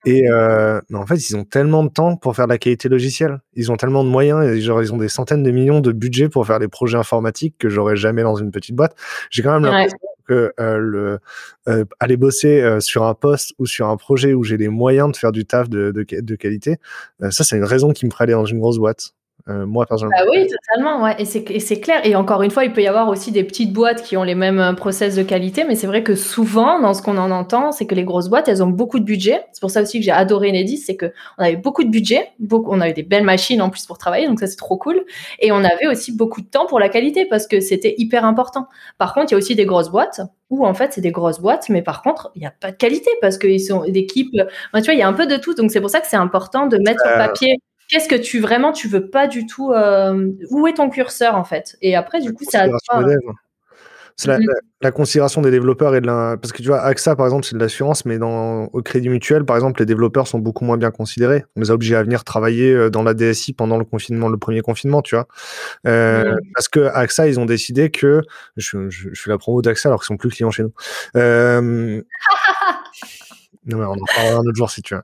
Et 0.06 0.30
euh, 0.30 0.82
en 0.94 1.06
fait, 1.06 1.16
ils 1.16 1.36
ont 1.36 1.44
tellement 1.46 1.84
de 1.84 1.90
temps 1.90 2.16
pour 2.16 2.36
faire 2.36 2.48
de 2.48 2.52
la 2.52 2.58
qualité 2.58 2.90
logicielle. 2.90 3.40
Ils 3.56 3.72
ont 3.72 3.78
tellement 3.78 4.04
de 4.04 4.10
moyens. 4.10 4.44
Et 4.46 4.62
genre, 4.62 4.82
ils 4.82 4.94
ont 4.94 4.98
des 4.98 5.10
centaines 5.10 5.44
de 5.44 5.52
millions 5.52 5.80
de 5.80 5.92
budget 5.92 6.30
pour 6.30 6.46
faire 6.46 6.60
des 6.60 6.68
projets 6.68 6.98
informatiques 6.98 7.56
que 7.58 7.70
j'aurais 7.70 7.96
jamais 7.96 8.24
dans 8.24 8.36
une 8.36 8.52
petite 8.52 8.76
boîte. 8.76 8.96
J'ai 9.30 9.44
quand 9.44 9.54
même 9.54 9.64
l'impression 9.64 9.98
que 10.28 10.54
euh, 10.60 10.78
le, 10.78 11.20
euh, 11.68 11.86
aller 12.00 12.18
bosser 12.18 12.62
euh, 12.62 12.80
sur 12.80 13.04
un 13.04 13.14
poste 13.14 13.54
ou 13.60 13.66
sur 13.66 13.88
un 13.88 13.98
projet 13.98 14.34
où 14.34 14.44
j'ai 14.44 14.58
les 14.58 14.70
moyens 14.70 15.12
de 15.12 15.18
faire 15.18 15.32
du 15.32 15.46
taf 15.46 15.70
de, 15.70 15.92
de, 15.92 16.06
de 16.22 16.36
qualité, 16.36 16.78
euh, 17.22 17.32
ça, 17.32 17.44
c'est 17.44 17.58
une 17.58 17.66
raison 17.66 17.92
qui 17.92 18.06
me 18.06 18.12
ferait 18.12 18.24
aller 18.24 18.34
dans 18.34 18.46
une 18.46 18.60
grosse 18.60 18.78
boîte. 18.78 19.14
Euh, 19.50 19.66
moi, 19.66 19.86
personnellement. 19.86 20.24
Bah 20.26 20.32
oui, 20.32 20.48
totalement, 20.48 21.04
ouais. 21.04 21.16
Et 21.20 21.26
c'est 21.26 21.80
clair. 21.82 22.00
Et 22.06 22.16
encore 22.16 22.44
une 22.44 22.52
fois, 22.52 22.64
il 22.64 22.72
peut 22.72 22.82
y 22.82 22.88
avoir 22.88 23.10
aussi 23.10 23.32
des 23.32 23.44
petites 23.44 23.74
boîtes 23.74 24.02
qui 24.02 24.16
ont 24.16 24.24
les 24.24 24.36
mêmes 24.36 24.60
euh, 24.60 24.74
process 24.74 25.16
de 25.16 25.24
qualité, 25.24 25.66
mais 25.66 25.76
c'est 25.76 25.88
vrai 25.88 26.02
que 26.02 26.16
souvent, 26.16 26.80
dans 26.80 26.94
ce 26.94 27.02
qu'on 27.02 27.18
en 27.18 27.30
entend, 27.30 27.74
c'est 27.74 27.86
que 27.86 27.94
les 27.94 28.06
grosses 28.06 28.30
boîtes, 28.30 28.48
elles 28.48 28.64
ont 28.64 28.70
beaucoup 28.70 29.00
de 29.00 29.04
budget. 29.04 29.46
C'est 29.52 29.60
pour 29.60 29.70
ça 29.70 29.82
aussi 29.82 30.00
que 30.00 30.06
j'ai 30.06 30.12
adoré 30.12 30.50
Enedis, 30.50 30.78
c'est 30.78 30.96
que 30.96 31.12
on 31.38 31.44
avait 31.44 31.58
beaucoup 31.58 31.84
de 31.84 31.90
budget, 31.90 32.30
beaucoup, 32.40 32.72
on 32.72 32.80
avait 32.80 32.94
des 32.94 33.04
belles 33.04 33.26
machines 33.26 33.62
en 33.62 33.70
plus 33.70 33.86
pour 33.86 33.98
travailler, 33.98 34.28
donc 34.28 34.40
ça 34.40 34.48
c'est 34.48 34.56
trop 34.56 34.78
cool. 34.78 35.04
Et 35.40 35.52
on 35.52 35.64
avait 35.64 35.88
aussi 35.88 36.16
beaucoup 36.16 36.40
de 36.40 36.48
temps 36.48 36.66
pour 36.66 36.80
la 36.80 36.88
qualité 36.88 37.26
parce 37.26 37.46
que 37.46 37.60
c'était 37.60 37.96
hyper 37.98 38.24
important. 38.24 38.68
Par 38.98 39.14
contre, 39.14 39.32
il 39.32 39.32
y 39.34 39.36
a 39.36 39.38
aussi 39.38 39.56
des 39.56 39.66
grosses 39.66 39.90
boîtes 39.90 40.22
où 40.52 40.66
en 40.66 40.74
fait 40.74 40.94
c'est 40.94 41.02
des 41.02 41.12
grosses 41.12 41.42
boîtes, 41.42 41.68
mais 41.68 41.82
par 41.82 42.02
contre 42.02 42.32
il 42.36 42.40
n'y 42.40 42.46
a 42.46 42.54
pas 42.58 42.72
de 42.72 42.78
qualité 42.78 43.10
parce 43.20 43.38
qu'ils 43.38 43.60
sont 43.60 43.84
d'équipe. 43.90 44.30
tu 44.32 44.82
vois, 44.82 44.94
il 44.94 45.00
y 45.00 45.02
a 45.02 45.08
un 45.08 45.14
peu 45.14 45.28
de 45.28 45.36
tout, 45.36 45.54
donc 45.54 45.70
c'est 45.72 45.82
pour 45.82 45.90
ça 45.90 46.00
que 46.00 46.08
c'est 46.08 46.16
important 46.16 46.68
de 46.68 46.78
mettre 46.78 47.02
sur 47.02 47.14
papier 47.18 47.58
qu'est-ce 47.90 48.08
que 48.08 48.16
tu 48.16 48.40
vraiment 48.40 48.72
tu 48.72 48.88
veux 48.88 49.10
pas 49.10 49.28
du 49.28 49.46
tout 49.46 49.72
euh, 49.72 50.32
où 50.50 50.68
est 50.68 50.74
ton 50.74 50.90
curseur 50.90 51.36
en 51.36 51.44
fait? 51.44 51.78
Et 51.82 51.96
après 51.96 52.22
du 52.22 52.34
coup 52.34 52.44
ça 52.50 52.66
c'est 54.16 54.28
la, 54.28 54.38
la, 54.82 54.92
considération 54.92 55.42
des 55.42 55.50
développeurs 55.50 55.96
et 55.96 56.02
de 56.02 56.06
la... 56.06 56.38
Parce 56.40 56.52
que 56.52 56.62
tu 56.62 56.68
vois, 56.68 56.82
AXA, 56.82 57.16
par 57.16 57.26
exemple, 57.26 57.46
c'est 57.46 57.56
de 57.56 57.60
l'assurance, 57.60 58.06
mais 58.06 58.20
dans, 58.20 58.66
au 58.66 58.82
Crédit 58.82 59.10
Mutuel, 59.10 59.44
par 59.44 59.56
exemple, 59.56 59.80
les 59.80 59.86
développeurs 59.86 60.28
sont 60.28 60.40
beaucoup 60.40 60.66
moins 60.66 60.78
bien 60.78 60.92
considérés. 60.92 61.46
On 61.56 61.62
les 61.62 61.72
a 61.72 61.74
obligés 61.74 61.96
à 61.96 62.04
venir 62.04 62.24
travailler 62.24 62.72
euh, 62.74 62.90
dans 62.90 63.04
la 63.04 63.14
DSI 63.14 63.54
pendant 63.54 63.78
le 63.78 63.86
confinement, 63.86 64.30
le 64.30 64.38
premier 64.38 64.62
confinement, 64.62 65.02
tu 65.02 65.16
vois. 65.16 65.28
Euh, 65.88 66.36
Parce 66.56 66.68
que 66.68 66.82
AXA, 66.94 67.28
ils 67.28 67.40
ont 67.40 67.46
décidé 67.46 67.90
que... 67.90 68.22
Je, 68.56 68.90
je, 68.90 69.10
je 69.12 69.22
fais 69.22 69.32
la 69.32 69.38
promo 69.38 69.62
d'AXA 69.62 69.90
alors 69.90 70.02
qu'ils 70.02 70.08
sont 70.08 70.18
plus 70.18 70.30
clients 70.30 70.52
chez 70.52 70.64
nous. 70.64 70.74
Euh... 71.16 72.02
Non, 73.66 73.78
mais 73.78 73.86
on 73.86 73.92
en 73.94 74.06
parlera 74.16 74.36
un 74.40 74.46
autre 74.46 74.56
jour 74.56 74.70
si 74.70 74.82
tu 74.82 74.96
veux. 74.96 75.04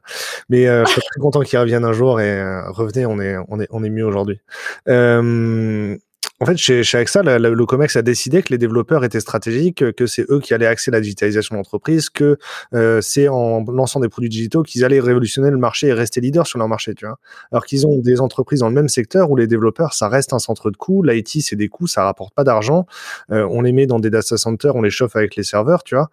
Mais 0.50 0.68
euh, 0.68 0.84
je 0.86 0.92
suis 0.92 1.02
très 1.02 1.20
content 1.22 1.42
qu'ils 1.42 1.60
reviennent 1.60 1.86
un 1.86 1.94
jour 1.94 2.20
et 2.20 2.30
euh, 2.30 2.70
revenez, 2.72 3.06
on 3.06 3.20
est, 3.20 3.38
on 3.48 3.60
est, 3.60 3.68
on 3.70 3.84
est 3.84 3.90
mieux 3.90 4.06
aujourd'hui. 4.06 4.42
Euh, 4.88 5.98
en 6.42 6.46
fait, 6.46 6.58
chez, 6.58 6.84
chez 6.84 6.98
AXA, 6.98 7.22
le 7.22 7.66
COMEX 7.66 7.98
a 7.98 8.02
décidé 8.02 8.42
que 8.42 8.50
les 8.50 8.58
développeurs 8.58 9.04
étaient 9.04 9.20
stratégiques, 9.20 9.92
que 9.94 10.06
c'est 10.06 10.26
eux 10.30 10.40
qui 10.40 10.54
allaient 10.54 10.68
axer 10.68 10.90
la 10.90 11.02
digitalisation 11.02 11.56
de 11.56 11.58
l'entreprise, 11.58 12.10
que 12.10 12.38
euh, 12.74 13.02
c'est 13.02 13.28
en 13.28 13.66
lançant 13.66 14.00
des 14.00 14.08
produits 14.08 14.30
digitaux 14.30 14.64
qu'ils 14.64 14.86
allaient 14.86 15.02
révolutionner 15.02 15.50
le 15.50 15.58
marché 15.58 15.88
et 15.88 15.94
rester 15.94 16.22
leaders 16.22 16.48
sur 16.48 16.58
leur 16.58 16.70
marché, 16.70 16.94
tu 16.96 17.06
vois. 17.06 17.20
Alors 17.52 17.66
qu'ils 17.66 17.86
ont 17.86 17.98
des 18.00 18.22
entreprises 18.22 18.60
dans 18.60 18.70
le 18.70 18.76
même 18.76 18.88
secteur 18.88 19.30
où 19.32 19.36
les 19.36 19.48
développeurs, 19.48 19.94
ça 19.94 20.08
reste 20.08 20.32
un 20.32 20.40
centre 20.40 20.72
de 20.72 20.78
coûts, 20.78 21.04
l'IT, 21.04 21.42
c'est 21.42 21.58
des 21.58 21.68
coûts, 21.68 21.88
ça 21.88 22.06
rapporte 22.06 22.34
pas 22.34 22.46
d'argent, 22.46 22.86
euh, 23.32 23.46
on 23.50 23.62
les 23.62 23.74
met 23.74 23.86
dans 23.86 24.00
des 24.00 24.10
data 24.10 24.38
centers, 24.38 24.76
on 24.76 24.82
les 24.82 24.92
chauffe 24.92 25.18
avec 25.18 25.36
les 25.36 25.44
serveurs, 25.44 25.84
tu 25.84 25.96
vois. 25.96 26.10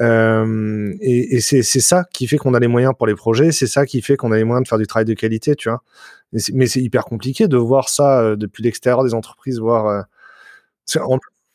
Euh, 0.00 0.92
et, 1.00 1.36
et 1.36 1.40
c'est 1.40 1.62
ça 1.62 2.04
qui 2.12 2.26
fait 2.26 2.36
qu'on 2.36 2.54
a 2.54 2.58
les 2.58 2.66
moyens 2.66 2.94
pour 2.96 3.06
les 3.06 3.14
projets, 3.14 3.52
c'est 3.52 3.68
ça 3.68 3.86
qui 3.86 4.02
fait 4.02 4.16
qu'on 4.16 4.32
a 4.32 4.36
les 4.36 4.44
moyens 4.44 4.64
de 4.64 4.68
faire 4.68 4.78
du 4.78 4.88
travail 4.88 5.04
de 5.04 5.14
qualité, 5.14 5.54
tu 5.54 5.68
vois 5.68 5.82
mais 6.32 6.66
c'est 6.66 6.80
hyper 6.80 7.04
compliqué 7.04 7.48
de 7.48 7.56
voir 7.56 7.88
ça 7.88 8.20
euh, 8.20 8.36
depuis 8.36 8.62
l'extérieur 8.62 9.04
des 9.04 9.14
entreprises, 9.14 9.58
voir. 9.58 9.86
Euh, 9.86 10.02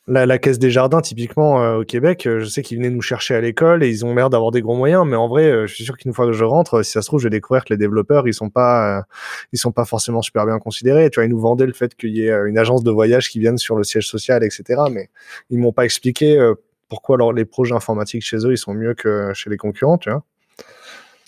la, 0.06 0.38
caisse 0.38 0.58
des 0.58 0.70
jardins, 0.70 1.00
typiquement 1.00 1.62
euh, 1.62 1.78
au 1.78 1.84
Québec, 1.84 2.24
je 2.24 2.44
sais 2.44 2.62
qu'ils 2.62 2.76
venaient 2.76 2.90
nous 2.90 3.00
chercher 3.00 3.34
à 3.34 3.40
l'école 3.40 3.82
et 3.82 3.88
ils 3.88 4.04
ont 4.04 4.14
l'air 4.14 4.28
d'avoir 4.28 4.50
des 4.50 4.60
gros 4.60 4.76
moyens, 4.76 5.04
mais 5.06 5.16
en 5.16 5.28
vrai, 5.28 5.66
je 5.66 5.74
suis 5.74 5.84
sûr 5.84 5.96
qu'une 5.96 6.12
fois 6.12 6.26
que 6.26 6.32
je 6.32 6.44
rentre, 6.44 6.82
si 6.82 6.92
ça 6.92 7.00
se 7.00 7.06
trouve, 7.06 7.20
je 7.20 7.24
vais 7.24 7.30
découvrir 7.30 7.64
que 7.64 7.72
les 7.72 7.78
développeurs, 7.78 8.28
ils 8.28 8.34
sont 8.34 8.50
pas, 8.50 9.06
sont 9.54 9.72
pas 9.72 9.86
forcément 9.86 10.20
super 10.20 10.44
bien 10.44 10.58
considérés. 10.58 11.08
Tu 11.08 11.20
vois, 11.20 11.24
ils 11.24 11.30
nous 11.30 11.40
vendaient 11.40 11.66
le 11.66 11.72
fait 11.72 11.94
qu'il 11.94 12.14
y 12.14 12.26
ait 12.26 12.36
une 12.46 12.58
agence 12.58 12.84
de 12.84 12.90
voyage 12.90 13.30
qui 13.30 13.38
vienne 13.40 13.56
sur 13.56 13.76
le 13.76 13.82
siège 13.82 14.06
social, 14.06 14.44
etc. 14.44 14.82
Mais 14.90 15.08
ils 15.48 15.58
m'ont 15.58 15.72
pas 15.72 15.86
expliqué 15.86 16.38
pourquoi 16.90 17.16
les 17.32 17.46
projets 17.46 17.74
informatiques 17.74 18.24
chez 18.24 18.36
eux, 18.46 18.52
ils 18.52 18.58
sont 18.58 18.74
mieux 18.74 18.94
que 18.94 19.32
chez 19.32 19.48
les 19.48 19.56
concurrents, 19.56 19.98
tu 19.98 20.10
vois. 20.10 20.22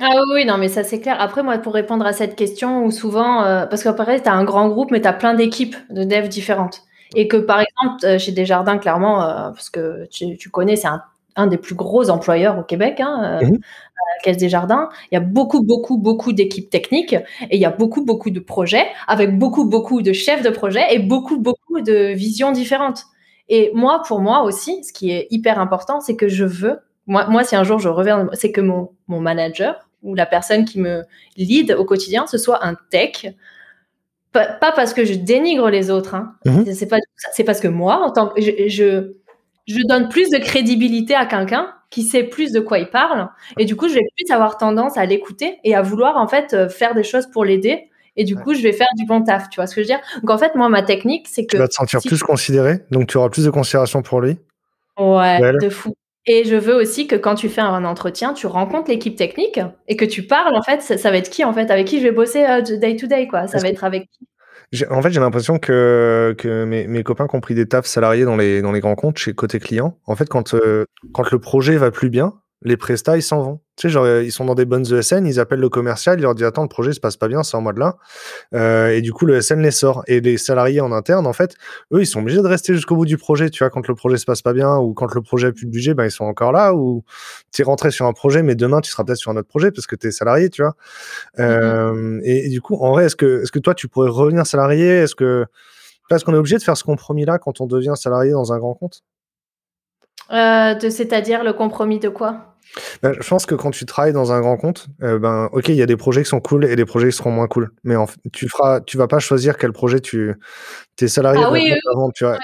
Ah 0.01 0.21
oui, 0.35 0.45
non, 0.45 0.59
mais 0.59 0.69
ça 0.69 0.85
c'est 0.85 1.01
clair. 1.01 1.17
Après, 1.19 1.43
moi, 1.43 1.57
pour 1.59 1.73
répondre 1.73 2.05
à 2.05 2.13
cette 2.13 2.37
question, 2.37 2.85
où 2.85 2.91
souvent, 2.91 3.43
parce 3.71 3.83
qu'après, 3.83 4.21
tu 4.23 4.29
as 4.29 4.35
un 4.35 4.45
grand 4.45 4.69
groupe, 4.69 4.91
mais 4.91 5.01
tu 5.01 5.09
as 5.09 5.13
plein 5.15 5.35
d'équipes 5.35 5.77
de 5.91 6.05
devs 6.05 6.29
différentes. 6.29 6.83
Et 7.15 7.29
que 7.29 7.37
par 7.37 7.61
exemple, 7.61 8.05
euh, 8.05 8.19
chez 8.19 8.33
Desjardins, 8.33 8.79
clairement, 8.79 9.23
euh, 9.23 9.51
parce 9.51 9.71
que 9.71 10.07
tu, 10.11 10.51
connais, 10.51 10.77
c'est 10.77 10.89
un, 11.37 11.47
des 11.47 11.59
plus 11.59 11.75
gros 11.75 12.11
employeurs 12.11 12.59
au 12.59 12.63
Québec, 12.63 13.01
hein, 13.01 13.39
euh, 13.41 13.47
mhm. 13.47 13.53
la 13.53 14.23
Caisse 14.23 14.39
des 14.39 14.49
Jardins. 14.49 14.89
Il 15.11 15.15
y 15.15 15.19
a 15.19 15.21
beaucoup, 15.21 15.63
beaucoup, 15.63 15.99
beaucoup 15.99 16.33
d'équipes 16.33 16.71
techniques 16.71 17.15
et 17.15 17.57
il 17.57 17.61
y 17.61 17.65
a 17.65 17.71
beaucoup, 17.71 18.05
beaucoup 18.05 18.31
de 18.31 18.41
projets 18.41 18.87
avec 19.07 19.39
beaucoup, 19.39 19.67
beaucoup 19.67 20.03
de 20.03 20.13
chefs 20.13 20.43
de 20.43 20.51
projet 20.51 20.83
et 20.91 20.99
beaucoup, 20.99 21.39
beaucoup 21.39 21.81
de 21.81 22.13
visions 22.13 22.53
différentes. 22.53 23.05
Et 23.49 23.71
moi, 23.75 24.03
pour 24.07 24.21
moi 24.21 24.43
aussi, 24.43 24.83
ce 24.83 24.93
qui 24.93 25.13
est 25.13 25.29
hyper 25.31 25.61
important, 25.61 26.01
c'est 26.01 26.17
que 26.17 26.27
je 26.27 26.45
veux, 26.45 26.81
moi, 27.07 27.29
moi 27.29 27.45
si 27.45 27.55
un 27.55 27.63
jour 27.63 27.79
je 27.79 27.89
reviens, 27.89 28.29
c'est 28.33 28.51
que 28.51 28.61
mon, 28.61 28.91
mon 29.07 29.21
manager 29.21 29.86
ou 30.07 30.15
la 30.15 30.25
personne 30.25 30.65
qui 30.65 30.81
me 30.81 31.03
lead 31.37 31.73
au 31.73 31.85
quotidien, 31.85 32.27
ce 32.27 32.39
soit 32.39 32.65
un 32.65 32.75
tech 32.91 33.27
pas, 34.61 34.73
parce 34.73 34.93
que 34.93 35.05
je 35.05 35.15
dénigre 35.15 35.71
les 35.71 35.91
autres. 35.91 36.15
Hein. 36.15 36.35
Mhm. 36.45 36.67
C'est 36.75 36.87
pas 36.87 36.99
C'est 37.33 37.45
parce 37.45 37.61
que 37.61 37.69
moi, 37.69 38.03
en 38.03 38.11
tant 38.11 38.29
que 38.29 38.41
je, 38.41 39.13
je, 39.67 39.83
donne 39.87 40.09
plus 40.09 40.31
de 40.31 40.39
crédibilité 40.39 41.15
à 41.15 41.27
quelqu'un 41.27 41.73
qui 41.91 42.03
sait 42.03 42.25
plus 42.25 42.53
de 42.53 42.61
quoi 42.61 42.79
il 42.79 42.89
parle, 42.89 43.29
et 43.59 43.65
du 43.65 43.77
coup, 43.77 43.89
je 43.89 43.95
vais 43.95 44.07
plus 44.17 44.31
avoir 44.35 44.59
tendance 44.59 44.97
à 44.97 45.07
l'écouter 45.07 45.59
et 45.65 45.75
à 45.75 45.83
vouloir 45.83 46.17
en 46.17 46.27
fait 46.27 46.53
euh, 46.53 46.69
faire 46.69 46.95
des 46.95 47.05
choses 47.05 47.27
pour 47.27 47.45
l'aider. 47.45 47.91
Et 48.19 48.25
du 48.25 48.35
coup, 48.35 48.55
je 48.55 48.63
vais 48.63 48.73
faire 48.73 48.89
du 48.97 49.05
bon 49.05 49.23
taf. 49.23 49.51
Tu 49.51 49.57
vois 49.57 49.67
ce 49.67 49.75
que 49.75 49.83
je 49.83 49.87
veux 49.87 49.95
dire? 49.95 50.01
Donc 50.23 50.31
en 50.31 50.39
fait, 50.39 50.55
moi, 50.55 50.71
ma 50.71 50.83
technique, 50.83 51.29
c'est 51.29 51.45
que 51.45 51.57
tu 51.57 51.59
vas 51.59 51.69
te 51.69 51.75
sentir 51.75 52.01
plus 52.01 52.23
considéré, 52.23 52.81
donc 52.91 53.09
tu 53.09 53.19
auras 53.19 53.29
plus 53.29 53.45
de 53.45 53.51
considération 53.51 54.03
pour 54.03 54.21
lui? 54.21 54.39
Ouais, 54.99 55.41
de 55.61 55.69
fou. 55.69 55.95
Et 56.27 56.45
je 56.45 56.57
veux 56.57 56.75
aussi 56.75 57.07
que 57.07 57.15
quand 57.15 57.37
tu 57.37 57.49
fais 57.49 57.61
un 57.61 57.85
entretien, 57.85 58.33
tu 58.33 58.47
rencontres 58.47 58.91
l'équipe 58.91 59.15
technique 59.15 59.61
et 59.87 59.97
que 59.97 60.05
tu 60.05 60.25
parles, 60.25 60.57
en 60.57 60.63
fait, 60.63 60.83
ça, 60.83 61.11
va 61.11 61.17
être 61.17 61.31
qui, 61.31 61.45
en 61.45 61.53
fait, 61.53 61.71
avec 61.71 61.87
qui 61.87 61.99
je 61.99 62.03
vais 62.03 62.13
bosser 62.13 62.45
euh, 62.45 62.63
day 62.63 62.97
to 62.97 63.07
day, 63.07 63.29
quoi. 63.29 63.47
Ça 63.47 63.59
va 63.59 63.69
être 63.69 63.85
avec 63.85 64.09
qui 64.11 64.85
En 64.91 65.01
fait, 65.03 65.11
j'ai 65.11 65.21
l'impression 65.21 65.59
que, 65.61 66.35
que 66.37 66.65
mes, 66.65 66.89
mes, 66.89 67.05
copains 67.05 67.29
qui 67.29 67.37
ont 67.37 67.41
pris 67.41 67.55
des 67.55 67.67
tafs 67.67 67.87
salariés 67.87 68.25
dans 68.25 68.37
les, 68.37 68.61
dans 68.61 68.73
les 68.73 68.81
grands 68.81 68.97
comptes 68.97 69.19
chez 69.19 69.35
côté 69.35 69.61
client, 69.61 69.99
en 70.07 70.17
fait, 70.17 70.29
quand, 70.29 70.55
euh, 70.55 70.85
quand 71.13 71.31
le 71.31 71.39
projet 71.39 71.77
va 71.77 71.93
plus 71.93 72.11
bien, 72.11 72.35
les 72.67 72.77
prestats, 72.77 73.17
ils 73.17 73.23
s'en 73.23 73.43
vont. 73.43 73.61
Tu 73.77 73.83
sais, 73.83 73.89
genre, 73.91 74.09
ils 74.09 74.33
sont 74.33 74.45
dans 74.45 74.57
des 74.57 74.65
bonnes 74.65 74.85
ESN, 74.93 75.25
ils 75.25 75.39
appellent 75.39 75.61
le 75.61 75.69
commercial, 75.69 76.19
ils 76.19 76.23
leur 76.23 76.35
disent 76.35 76.47
Attends, 76.47 76.63
le 76.63 76.69
projet 76.69 76.93
se 76.93 76.99
passe 76.99 77.17
pas 77.17 77.29
bien, 77.29 77.45
c'est 77.45 77.57
en 77.57 77.61
mode 77.61 77.79
là. 77.79 77.97
Euh, 78.55 78.89
et 78.89 79.03
du 79.03 79.13
coup, 79.13 79.25
le 79.25 79.41
SN 79.41 79.61
les 79.61 79.71
sort. 79.71 80.03
Et 80.09 80.21
les 80.21 80.37
salariés 80.37 80.81
en 80.81 80.91
interne, 80.91 81.29
en 81.29 81.33
fait, 81.33 81.55
eux, 81.93 82.01
ils 82.01 82.07
sont 82.07 82.21
obligés 82.21 82.43
de 82.43 82.47
rester 82.47 82.75
jusqu'au 82.75 82.97
bout 82.97 83.07
du 83.07 83.19
projet. 83.19 83.51
Tu 83.51 83.63
vois, 83.63 83.71
quand 83.71 83.87
le 83.87 83.95
projet 83.95 84.17
se 84.17 84.25
passe 84.25 84.43
pas 84.43 84.53
bien 84.53 84.77
ou 84.79 84.95
quand 84.95 85.15
le 85.15 85.23
projet 85.23 85.49
a 85.49 85.53
plus 85.53 85.67
de 85.67 85.71
budget, 85.71 85.95
ben, 85.95 86.07
ils 86.07 86.11
sont 86.11 86.25
encore 86.25 86.51
là. 86.51 86.75
Ou 86.75 87.05
tu 87.55 87.63
es 87.63 87.65
rentré 87.65 87.93
sur 87.93 88.07
un 88.07 88.13
projet, 88.13 88.43
mais 88.43 88.57
demain, 88.57 88.81
tu 88.81 88.91
seras 88.91 89.05
peut-être 89.05 89.19
sur 89.19 89.31
un 89.31 89.37
autre 89.37 89.49
projet 89.49 89.71
parce 89.71 89.87
que 89.87 89.95
tu 89.95 90.09
es 90.09 90.11
salarié, 90.11 90.51
tu 90.51 90.63
vois. 90.63 90.75
Mm-hmm. 91.39 91.43
Euh, 91.43 92.21
et, 92.25 92.49
du 92.49 92.61
coup, 92.61 92.75
en 92.75 92.91
vrai, 92.91 93.05
est-ce 93.05 93.15
que, 93.15 93.59
toi, 93.61 93.75
tu 93.75 93.87
pourrais 93.87 94.11
revenir 94.11 94.45
salarié? 94.45 94.89
Est-ce 94.89 95.15
que. 95.15 95.47
Est-ce 96.11 96.25
qu'on 96.25 96.35
est 96.35 96.39
obligé 96.39 96.57
de 96.57 96.63
faire 96.63 96.77
ce 96.77 96.85
compromis-là 96.85 97.39
quand 97.39 97.61
on 97.61 97.67
devient 97.67 97.95
salarié 97.97 98.33
dans 98.33 98.53
un 98.53 98.59
grand 98.59 98.75
compte? 98.75 99.03
Euh, 100.33 100.75
C'est-à-dire 100.81 101.45
le 101.45 101.53
compromis 101.53 102.01
de 102.01 102.09
quoi? 102.09 102.56
Bah, 103.03 103.13
je 103.19 103.29
pense 103.29 103.47
que 103.47 103.55
quand 103.55 103.71
tu 103.71 103.87
travailles 103.87 104.13
dans 104.13 104.33
un 104.33 104.41
grand 104.41 104.57
compte, 104.57 104.89
euh, 105.03 105.19
ben 105.19 105.49
ok, 105.53 105.69
il 105.69 105.77
y 105.77 105.83
a 105.83 105.87
des 105.87 105.97
projets 105.97 106.23
qui 106.23 106.29
sont 106.29 106.41
cool 106.41 106.65
et 106.65 106.77
des 106.77 106.85
projets 106.85 107.09
qui 107.09 107.17
seront 107.17 107.31
moins 107.31 107.49
cool. 107.49 107.71
Mais 107.85 107.97
en, 107.97 108.07
tu 108.33 108.49
feras, 108.49 108.81
tu 108.81 108.97
vas 108.97 109.09
pas 109.09 109.19
choisir 109.19 109.57
quel 109.57 109.73
projet 109.73 110.01
tu, 110.01 110.35
tes 110.97 111.09
salariés 111.09 111.43
ah 111.45 111.53
oui, 111.53 111.75
tu 112.15 112.25
vois. 112.25 112.39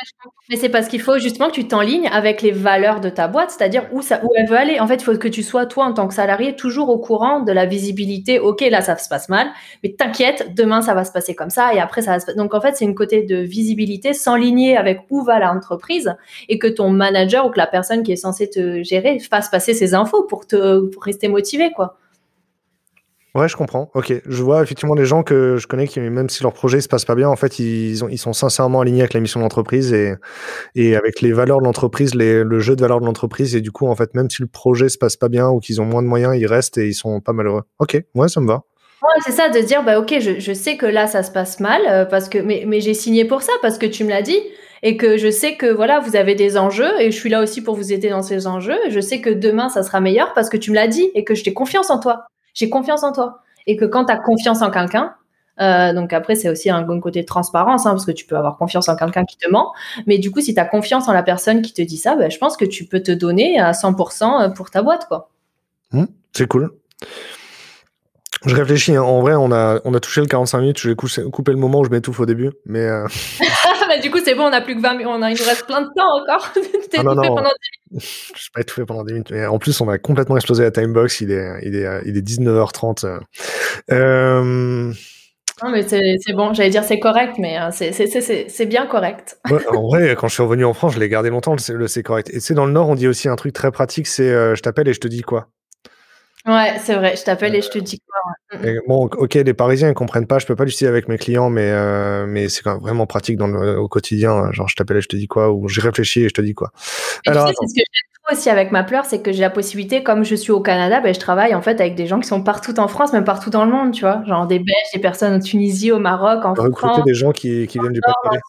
Mais 0.50 0.56
c'est 0.56 0.68
parce 0.68 0.88
qu'il 0.88 1.00
faut 1.00 1.18
justement 1.18 1.48
que 1.48 1.54
tu 1.54 1.66
t'enlignes 1.66 2.08
avec 2.08 2.42
les 2.42 2.50
valeurs 2.50 3.00
de 3.00 3.08
ta 3.08 3.26
boîte, 3.26 3.50
c'est-à-dire 3.50 3.88
où, 3.92 4.02
ça, 4.02 4.20
où 4.22 4.28
elle 4.36 4.46
veut 4.46 4.56
aller. 4.56 4.78
En 4.80 4.86
fait, 4.86 4.96
il 4.96 5.04
faut 5.04 5.16
que 5.16 5.28
tu 5.28 5.42
sois, 5.42 5.64
toi, 5.64 5.86
en 5.86 5.94
tant 5.94 6.06
que 6.06 6.12
salarié, 6.12 6.54
toujours 6.54 6.90
au 6.90 6.98
courant 6.98 7.40
de 7.40 7.52
la 7.52 7.64
visibilité. 7.64 8.38
OK, 8.38 8.60
là, 8.60 8.82
ça 8.82 8.96
se 8.98 9.08
passe 9.08 9.30
mal, 9.30 9.46
mais 9.82 9.94
t'inquiète, 9.96 10.52
demain, 10.54 10.82
ça 10.82 10.92
va 10.92 11.04
se 11.04 11.12
passer 11.12 11.34
comme 11.34 11.48
ça, 11.48 11.72
et 11.72 11.80
après, 11.80 12.02
ça 12.02 12.12
va 12.12 12.20
se. 12.20 12.30
Donc, 12.32 12.52
en 12.52 12.60
fait, 12.60 12.76
c'est 12.76 12.84
une 12.84 12.94
côté 12.94 13.22
de 13.22 13.36
visibilité, 13.36 14.12
s'enligner 14.12 14.76
avec 14.76 15.00
où 15.08 15.24
va 15.24 15.38
l'entreprise, 15.38 16.14
et 16.50 16.58
que 16.58 16.66
ton 16.66 16.90
manager 16.90 17.46
ou 17.46 17.50
que 17.50 17.58
la 17.58 17.66
personne 17.66 18.02
qui 18.02 18.12
est 18.12 18.16
censée 18.16 18.50
te 18.50 18.82
gérer 18.82 19.18
fasse 19.20 19.48
passer 19.48 19.72
ces 19.72 19.94
infos 19.94 20.11
pour 20.28 20.46
te 20.46 20.80
pour 20.80 21.02
rester 21.02 21.28
motivé, 21.28 21.72
quoi. 21.74 21.96
Ouais, 23.34 23.48
je 23.48 23.56
comprends. 23.56 23.90
Ok, 23.94 24.12
je 24.26 24.42
vois 24.42 24.62
effectivement 24.62 24.94
des 24.94 25.06
gens 25.06 25.22
que 25.22 25.56
je 25.56 25.66
connais 25.66 25.88
qui, 25.88 26.00
même 26.00 26.28
si 26.28 26.42
leur 26.42 26.52
projet 26.52 26.82
se 26.82 26.88
passe 26.88 27.06
pas 27.06 27.14
bien, 27.14 27.30
en 27.30 27.36
fait, 27.36 27.58
ils, 27.58 28.04
ont, 28.04 28.08
ils 28.10 28.18
sont 28.18 28.34
sincèrement 28.34 28.82
alignés 28.82 29.00
avec 29.00 29.14
la 29.14 29.20
mission 29.20 29.40
de 29.40 29.44
l'entreprise 29.44 29.90
et, 29.94 30.16
et 30.74 30.96
avec 30.96 31.22
les 31.22 31.32
valeurs 31.32 31.60
de 31.60 31.64
l'entreprise, 31.64 32.14
le 32.14 32.60
jeu 32.60 32.76
de 32.76 32.82
valeurs 32.82 33.00
de 33.00 33.06
l'entreprise. 33.06 33.56
Et 33.56 33.62
du 33.62 33.72
coup, 33.72 33.86
en 33.86 33.96
fait, 33.96 34.14
même 34.14 34.28
si 34.28 34.42
le 34.42 34.48
projet 34.48 34.90
se 34.90 34.98
passe 34.98 35.16
pas 35.16 35.30
bien 35.30 35.48
ou 35.48 35.60
qu'ils 35.60 35.80
ont 35.80 35.86
moins 35.86 36.02
de 36.02 36.08
moyens, 36.08 36.36
ils 36.36 36.46
restent 36.46 36.76
et 36.76 36.88
ils 36.88 36.94
sont 36.94 37.22
pas 37.22 37.32
malheureux. 37.32 37.62
Ok, 37.78 38.02
ouais, 38.14 38.28
ça 38.28 38.42
me 38.42 38.48
va. 38.48 38.64
Ouais, 39.02 39.22
c'est 39.24 39.32
ça, 39.32 39.48
de 39.48 39.58
dire, 39.60 39.82
bah 39.82 39.98
ok, 39.98 40.14
je, 40.20 40.38
je, 40.38 40.52
sais 40.52 40.76
que 40.76 40.86
là, 40.86 41.06
ça 41.06 41.22
se 41.22 41.32
passe 41.32 41.58
mal, 41.58 41.80
euh, 41.88 42.04
parce 42.04 42.28
que, 42.28 42.38
mais, 42.38 42.64
mais 42.68 42.80
j'ai 42.80 42.94
signé 42.94 43.24
pour 43.24 43.42
ça, 43.42 43.52
parce 43.62 43.78
que 43.78 43.86
tu 43.86 44.04
me 44.04 44.10
l'as 44.10 44.22
dit, 44.22 44.38
et 44.82 44.96
que 44.96 45.16
je 45.16 45.30
sais 45.30 45.56
que 45.56 45.66
voilà, 45.66 46.00
vous 46.00 46.16
avez 46.16 46.34
des 46.34 46.58
enjeux, 46.58 47.00
et 47.00 47.10
je 47.10 47.16
suis 47.16 47.30
là 47.30 47.40
aussi 47.40 47.62
pour 47.62 47.76
vous 47.76 47.92
aider 47.92 48.10
dans 48.10 48.22
ces 48.22 48.46
enjeux. 48.46 48.78
Je 48.88 49.00
sais 49.00 49.20
que 49.20 49.30
demain, 49.30 49.68
ça 49.68 49.82
sera 49.82 50.00
meilleur 50.00 50.32
parce 50.34 50.48
que 50.48 50.56
tu 50.56 50.70
me 50.70 50.76
l'as 50.76 50.88
dit 50.88 51.10
et 51.14 51.24
que 51.24 51.34
j'ai 51.34 51.52
confiance 51.52 51.90
en 51.90 52.00
toi. 52.00 52.26
J'ai 52.54 52.68
confiance 52.68 53.02
en 53.04 53.12
toi 53.12 53.40
et 53.66 53.76
que 53.76 53.84
quand 53.84 54.06
tu 54.06 54.12
as 54.12 54.18
confiance 54.18 54.60
en 54.60 54.70
quelqu'un, 54.70 55.14
euh, 55.60 55.92
donc 55.92 56.12
après, 56.12 56.34
c'est 56.34 56.48
aussi 56.48 56.70
un 56.70 56.82
bon 56.82 57.00
côté 57.00 57.20
de 57.20 57.26
transparence, 57.26 57.86
hein, 57.86 57.90
parce 57.90 58.06
que 58.06 58.10
tu 58.10 58.26
peux 58.26 58.36
avoir 58.36 58.56
confiance 58.56 58.88
en 58.88 58.96
quelqu'un 58.96 59.24
qui 59.24 59.36
te 59.36 59.48
ment. 59.48 59.72
Mais 60.06 60.18
du 60.18 60.30
coup, 60.30 60.40
si 60.40 60.54
tu 60.54 60.60
as 60.60 60.64
confiance 60.64 61.08
en 61.08 61.12
la 61.12 61.22
personne 61.22 61.62
qui 61.62 61.72
te 61.72 61.82
dit 61.82 61.98
ça, 61.98 62.16
ben, 62.16 62.30
je 62.30 62.38
pense 62.38 62.56
que 62.56 62.64
tu 62.64 62.84
peux 62.84 63.00
te 63.00 63.12
donner 63.12 63.60
à 63.60 63.72
100% 63.72 64.42
euh, 64.42 64.48
pour 64.48 64.70
ta 64.70 64.82
boîte. 64.82 65.06
quoi. 65.06 65.30
Mmh, 65.92 66.04
c'est 66.32 66.48
cool. 66.48 66.70
Je 68.44 68.56
réfléchis, 68.56 68.96
hein. 68.96 69.02
en 69.02 69.20
vrai, 69.20 69.34
on 69.34 69.52
a, 69.52 69.80
on 69.84 69.94
a 69.94 70.00
touché 70.00 70.20
le 70.20 70.26
45 70.26 70.58
minutes, 70.58 70.78
je 70.80 70.88
vais 70.88 70.96
couper 70.96 71.52
le 71.52 71.58
moment 71.58 71.80
où 71.80 71.84
je 71.84 71.90
m'étouffe 71.90 72.18
au 72.18 72.26
début, 72.26 72.50
mais... 72.66 72.80
Euh... 72.80 73.06
du 74.00 74.10
coup, 74.10 74.18
c'est 74.24 74.34
bon, 74.34 74.44
on 74.44 74.52
a 74.52 74.60
plus 74.60 74.76
que 74.76 74.80
20 74.80 74.92
minutes, 74.92 75.06
on 75.08 75.22
a, 75.22 75.30
il 75.30 75.38
nous 75.38 75.44
reste 75.44 75.66
plein 75.66 75.82
de 75.82 75.88
temps 75.94 76.20
encore. 76.20 76.52
T'es 76.90 76.98
ah, 76.98 77.02
non, 77.02 77.14
non. 77.14 77.34
pendant 77.34 77.42
10 77.42 77.90
minutes. 77.90 78.32
Je 78.34 78.40
suis 78.40 78.50
pas 78.52 78.60
étouffé 78.60 78.84
pendant 78.84 79.04
10 79.04 79.12
minutes, 79.12 79.30
mais 79.30 79.46
en 79.46 79.58
plus, 79.58 79.80
on 79.80 79.88
a 79.88 79.98
complètement 79.98 80.36
explosé 80.36 80.62
la 80.62 80.70
timebox, 80.70 81.20
il 81.20 81.30
est, 81.30 81.60
il 81.62 81.76
est, 81.76 81.86
il 82.06 82.16
est 82.16 82.26
19h30. 82.26 83.20
Euh... 83.90 84.92
non, 85.62 85.70
mais 85.70 85.82
c'est 85.82 86.32
bon, 86.34 86.54
j'allais 86.54 86.70
dire 86.70 86.84
c'est 86.84 86.98
correct, 86.98 87.36
mais 87.38 87.58
euh, 87.58 87.70
c'est 87.70 88.66
bien 88.66 88.86
correct. 88.86 89.38
en 89.68 89.86
vrai, 89.88 90.16
quand 90.18 90.28
je 90.28 90.34
suis 90.34 90.42
revenu 90.42 90.64
en 90.64 90.74
France, 90.74 90.94
je 90.94 91.00
l'ai 91.00 91.08
gardé 91.08 91.30
longtemps, 91.30 91.56
le 91.68 91.88
c'est 91.88 92.02
correct. 92.02 92.30
Et 92.32 92.40
c'est 92.40 92.54
dans 92.54 92.66
le 92.66 92.72
Nord, 92.72 92.88
on 92.88 92.94
dit 92.94 93.08
aussi 93.08 93.28
un 93.28 93.36
truc 93.36 93.52
très 93.52 93.70
pratique, 93.70 94.06
c'est 94.06 94.30
euh, 94.30 94.54
je 94.54 94.62
t'appelle 94.62 94.88
et 94.88 94.94
je 94.94 95.00
te 95.00 95.08
dis 95.08 95.22
quoi? 95.22 95.48
Ouais, 96.46 96.76
c'est 96.80 96.94
vrai, 96.94 97.14
je 97.16 97.22
t'appelle 97.22 97.54
et 97.54 97.62
je 97.62 97.70
te 97.70 97.78
dis 97.78 98.00
quoi. 98.00 98.58
Mm, 98.58 98.66
mm. 98.66 98.80
bon, 98.88 99.04
ok, 99.04 99.34
les 99.34 99.54
Parisiens 99.54 99.88
ils 99.88 99.94
comprennent 99.94 100.26
pas, 100.26 100.40
je 100.40 100.46
peux 100.46 100.56
pas 100.56 100.64
l'utiliser 100.64 100.88
avec 100.88 101.08
mes 101.08 101.16
clients, 101.16 101.50
mais 101.50 101.70
euh, 101.70 102.26
mais 102.26 102.48
c'est 102.48 102.62
quand 102.62 102.72
même 102.72 102.80
vraiment 102.80 103.06
pratique 103.06 103.36
dans 103.36 103.46
le, 103.46 103.78
au 103.78 103.86
quotidien. 103.86 104.50
Genre, 104.50 104.68
je 104.68 104.74
t'appelle 104.74 104.96
et 104.96 105.00
je 105.00 105.08
te 105.08 105.16
dis 105.16 105.28
quoi, 105.28 105.52
ou 105.52 105.68
j'ai 105.68 105.80
réfléchi 105.80 106.22
et 106.22 106.28
je 106.28 106.34
te 106.34 106.40
dis 106.40 106.54
quoi. 106.54 106.72
Alors, 107.26 107.46
tu 107.46 107.50
sais, 107.50 107.56
c'est 107.60 107.68
ce 107.68 107.74
que 107.74 107.80
j'aime 107.92 108.36
aussi 108.36 108.50
avec 108.50 108.72
ma 108.72 108.82
pleure, 108.82 109.04
c'est 109.04 109.22
que 109.22 109.30
j'ai 109.30 109.40
la 109.40 109.50
possibilité, 109.50 110.02
comme 110.02 110.24
je 110.24 110.34
suis 110.34 110.50
au 110.50 110.60
Canada, 110.60 111.00
ben, 111.00 111.14
je 111.14 111.20
travaille 111.20 111.54
en 111.54 111.62
fait 111.62 111.80
avec 111.80 111.94
des 111.94 112.08
gens 112.08 112.18
qui 112.18 112.26
sont 112.26 112.42
partout 112.42 112.78
en 112.80 112.88
France, 112.88 113.12
même 113.12 113.24
partout 113.24 113.50
dans 113.50 113.64
le 113.64 113.70
monde, 113.70 113.92
tu 113.92 114.00
vois, 114.00 114.24
genre 114.26 114.48
des 114.48 114.58
Belges, 114.58 114.92
des 114.92 115.00
personnes 115.00 115.34
en 115.34 115.40
Tunisie, 115.40 115.92
au 115.92 116.00
Maroc, 116.00 116.44
en 116.44 116.56
France. 116.56 116.66
Recruter 116.66 117.02
des 117.04 117.14
gens 117.14 117.30
qui, 117.30 117.68
qui 117.68 117.78
viennent 117.78 117.92
du 117.92 118.00
Pas-de-Calais. 118.00 118.40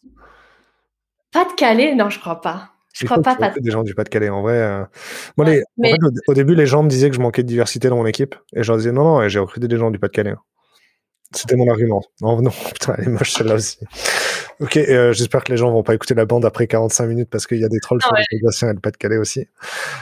Pas-de-Calais, 1.31 1.95
non, 1.95 2.09
je 2.09 2.19
crois 2.19 2.41
pas. 2.41 2.72
Je 2.93 3.05
crois 3.05 3.21
pas. 3.21 3.35
Des 3.59 3.71
gens 3.71 3.83
du 3.83 3.95
Pas-de-Calais, 3.95 4.29
en 4.29 4.41
vrai. 4.41 4.57
Euh. 4.57 4.85
au, 6.27 6.33
début, 6.33 6.55
les 6.55 6.67
gens 6.67 6.83
me 6.83 6.89
disaient 6.89 7.09
que 7.09 7.15
je 7.15 7.21
manquais 7.21 7.43
de 7.43 7.47
diversité 7.47 7.89
dans 7.89 7.97
mon 7.97 8.05
équipe. 8.05 8.35
Et 8.55 8.63
je 8.63 8.67
leur 8.69 8.77
disais 8.77 8.91
non, 8.91 9.03
non, 9.03 9.27
j'ai 9.27 9.39
recruté 9.39 9.67
des 9.67 9.77
gens 9.77 9.91
du 9.91 9.99
Pas-de-Calais. 9.99 10.31
Hein. 10.31 10.39
C'était 11.33 11.55
mon 11.55 11.69
argument. 11.69 12.01
Non, 12.21 12.41
non, 12.41 12.51
putain, 12.73 12.95
elle 12.97 13.05
est 13.05 13.09
moche 13.09 13.31
celle-là 13.31 13.55
aussi. 13.55 13.79
Ok, 14.59 14.77
euh, 14.77 15.13
j'espère 15.13 15.43
que 15.43 15.51
les 15.51 15.57
gens 15.57 15.71
vont 15.71 15.83
pas 15.83 15.95
écouter 15.95 16.13
la 16.13 16.25
bande 16.25 16.45
après 16.45 16.67
45 16.67 17.07
minutes 17.07 17.29
parce 17.29 17.47
qu'il 17.47 17.59
y 17.59 17.65
a 17.65 17.69
des 17.69 17.79
trolls 17.79 18.01
sur 18.01 18.13
les 18.15 18.23
Sébastien 18.29 18.69
et 18.69 18.73
le 18.73 18.79
Pas-de-Calais 18.79 19.17
aussi. 19.17 19.45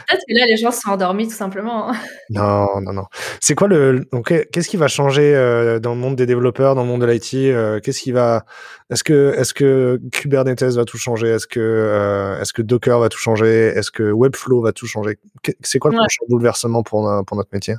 Peut-être 0.08 0.22
que 0.28 0.34
là, 0.38 0.46
les 0.46 0.56
gens 0.56 0.70
sont 0.70 0.90
endormis 0.90 1.26
tout 1.26 1.34
simplement. 1.34 1.90
Hein. 1.90 1.96
Non, 2.30 2.80
non, 2.80 2.92
non. 2.92 3.04
C'est 3.40 3.54
quoi 3.54 3.68
le. 3.68 4.06
Donc, 4.12 4.32
qu'est-ce 4.52 4.68
qui 4.68 4.76
va 4.76 4.88
changer 4.88 5.34
euh, 5.34 5.80
dans 5.80 5.94
le 5.94 6.00
monde 6.00 6.16
des 6.16 6.26
développeurs, 6.26 6.74
dans 6.74 6.82
le 6.82 6.88
monde 6.88 7.00
de 7.00 7.06
l'IT 7.06 7.34
euh, 7.34 7.80
Qu'est-ce 7.80 8.00
qui 8.00 8.12
va. 8.12 8.44
Est-ce 8.90 9.04
que, 9.04 9.34
est 9.38 9.52
que 9.52 10.00
Kubernetes 10.12 10.62
va 10.62 10.84
tout 10.84 10.98
changer? 10.98 11.28
Est-ce 11.28 11.46
que, 11.46 12.38
est 12.40 12.52
que 12.52 12.62
Docker 12.62 13.00
va 13.00 13.08
tout 13.08 13.18
changer? 13.18 13.72
Est-ce 13.74 13.90
que 13.90 14.12
Webflow 14.12 14.60
va 14.60 14.72
tout 14.72 14.86
changer? 14.86 15.18
C'est 15.62 15.78
quoi 15.78 15.90
le 15.90 15.96
prochain 15.96 16.24
bouleversement 16.28 16.82
pour, 16.82 17.10
pour 17.26 17.36
notre 17.36 17.50
métier? 17.52 17.74